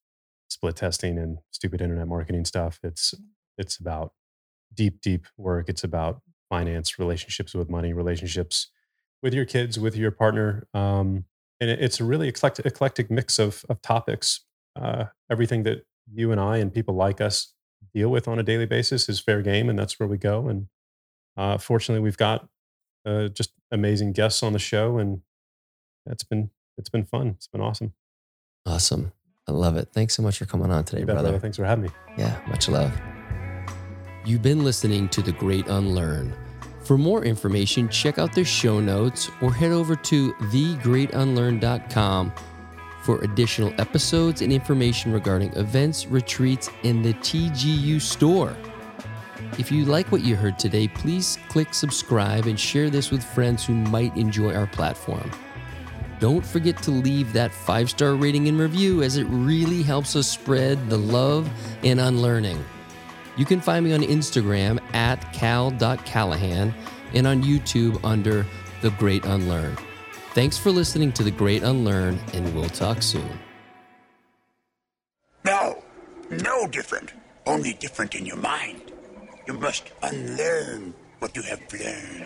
split 0.49 0.75
testing 0.75 1.17
and 1.17 1.37
stupid 1.51 1.81
internet 1.81 2.07
marketing 2.07 2.45
stuff. 2.45 2.79
It's 2.83 3.13
it's 3.57 3.77
about 3.77 4.13
deep 4.73 4.99
deep 5.01 5.25
work 5.37 5.69
it's 5.69 5.83
about 5.83 6.21
finance 6.49 6.99
relationships 6.99 7.53
with 7.53 7.69
money 7.69 7.93
relationships 7.93 8.69
with 9.25 9.33
your 9.33 9.45
kids, 9.45 9.79
with 9.79 9.95
your 9.95 10.11
partner. 10.11 10.67
Um, 10.75 11.25
and 11.59 11.69
it's 11.69 11.99
a 11.99 12.03
really 12.03 12.27
eclectic, 12.27 12.65
eclectic 12.65 13.09
mix 13.09 13.39
of, 13.39 13.65
of 13.69 13.81
topics. 13.81 14.41
Uh, 14.79 15.05
everything 15.31 15.63
that 15.63 15.85
you 16.13 16.31
and 16.31 16.39
I 16.39 16.57
and 16.57 16.71
people 16.71 16.93
like 16.93 17.19
us 17.19 17.53
deal 17.93 18.09
with 18.09 18.27
on 18.27 18.37
a 18.37 18.43
daily 18.43 18.67
basis 18.67 19.09
is 19.09 19.19
fair 19.19 19.41
game, 19.41 19.67
and 19.67 19.79
that's 19.79 19.99
where 19.99 20.07
we 20.07 20.17
go. 20.17 20.47
And 20.47 20.67
uh, 21.37 21.57
fortunately, 21.57 22.03
we've 22.03 22.17
got 22.17 22.47
uh, 23.03 23.29
just 23.29 23.51
amazing 23.71 24.11
guests 24.11 24.43
on 24.43 24.53
the 24.53 24.59
show, 24.59 24.99
and 24.99 25.21
it's 26.05 26.23
been 26.23 26.51
it's 26.77 26.89
been 26.89 27.05
fun. 27.05 27.29
It's 27.29 27.47
been 27.47 27.61
awesome. 27.61 27.93
Awesome. 28.65 29.11
I 29.47 29.53
love 29.53 29.75
it. 29.75 29.89
Thanks 29.91 30.13
so 30.13 30.21
much 30.21 30.37
for 30.37 30.45
coming 30.45 30.71
on 30.71 30.83
today, 30.83 31.03
brother. 31.03 31.21
brother. 31.21 31.39
Thanks 31.39 31.57
for 31.57 31.65
having 31.65 31.85
me. 31.85 31.89
Yeah, 32.17 32.39
much 32.47 32.67
love. 32.67 32.91
You've 34.25 34.41
been 34.41 34.63
listening 34.63 35.09
to 35.09 35.21
The 35.21 35.33
Great 35.33 35.67
Unlearn 35.67 36.33
for 36.85 36.97
more 36.99 37.25
information, 37.25 37.89
check 37.89 38.19
out 38.19 38.33
the 38.33 38.43
show 38.43 38.79
notes 38.79 39.31
or 39.41 39.51
head 39.51 39.71
over 39.71 39.95
to 39.95 40.33
thegreatunlearn.com 40.33 42.33
for 43.03 43.19
additional 43.21 43.73
episodes 43.79 44.43
and 44.43 44.53
information 44.53 45.11
regarding 45.11 45.51
events, 45.53 46.05
retreats, 46.05 46.69
and 46.83 47.03
the 47.03 47.15
TGU 47.15 47.99
store. 47.99 48.55
If 49.57 49.71
you 49.71 49.85
like 49.85 50.11
what 50.11 50.21
you 50.21 50.35
heard 50.35 50.59
today, 50.59 50.87
please 50.87 51.39
click 51.49 51.73
subscribe 51.73 52.45
and 52.45 52.59
share 52.59 52.91
this 52.91 53.09
with 53.09 53.23
friends 53.23 53.65
who 53.65 53.73
might 53.73 54.15
enjoy 54.15 54.53
our 54.53 54.67
platform. 54.67 55.31
Don't 56.19 56.45
forget 56.45 56.77
to 56.83 56.91
leave 56.91 57.33
that 57.33 57.51
five 57.51 57.89
star 57.89 58.13
rating 58.15 58.47
and 58.47 58.59
review 58.59 59.01
as 59.01 59.17
it 59.17 59.25
really 59.25 59.81
helps 59.81 60.15
us 60.15 60.29
spread 60.29 60.87
the 60.89 60.97
love 60.97 61.49
and 61.83 61.99
unlearning. 61.99 62.63
You 63.37 63.45
can 63.45 63.59
find 63.59 63.85
me 63.85 63.93
on 63.93 64.01
Instagram 64.01 64.79
at 64.93 65.33
cal.callahan 65.33 66.73
and 67.13 67.27
on 67.27 67.43
YouTube 67.43 67.99
under 68.03 68.45
The 68.81 68.91
Great 68.91 69.25
Unlearn. 69.25 69.77
Thanks 70.33 70.57
for 70.57 70.71
listening 70.71 71.11
to 71.13 71.23
The 71.23 71.31
Great 71.31 71.63
Unlearn, 71.63 72.19
and 72.33 72.53
we'll 72.55 72.69
talk 72.69 73.01
soon. 73.01 73.39
No, 75.43 75.83
no 76.29 76.67
different. 76.67 77.13
Only 77.45 77.73
different 77.73 78.15
in 78.15 78.25
your 78.25 78.37
mind. 78.37 78.91
You 79.47 79.53
must 79.53 79.91
unlearn 80.01 80.93
what 81.19 81.35
you 81.35 81.43
have 81.43 81.61
learned. 81.71 82.25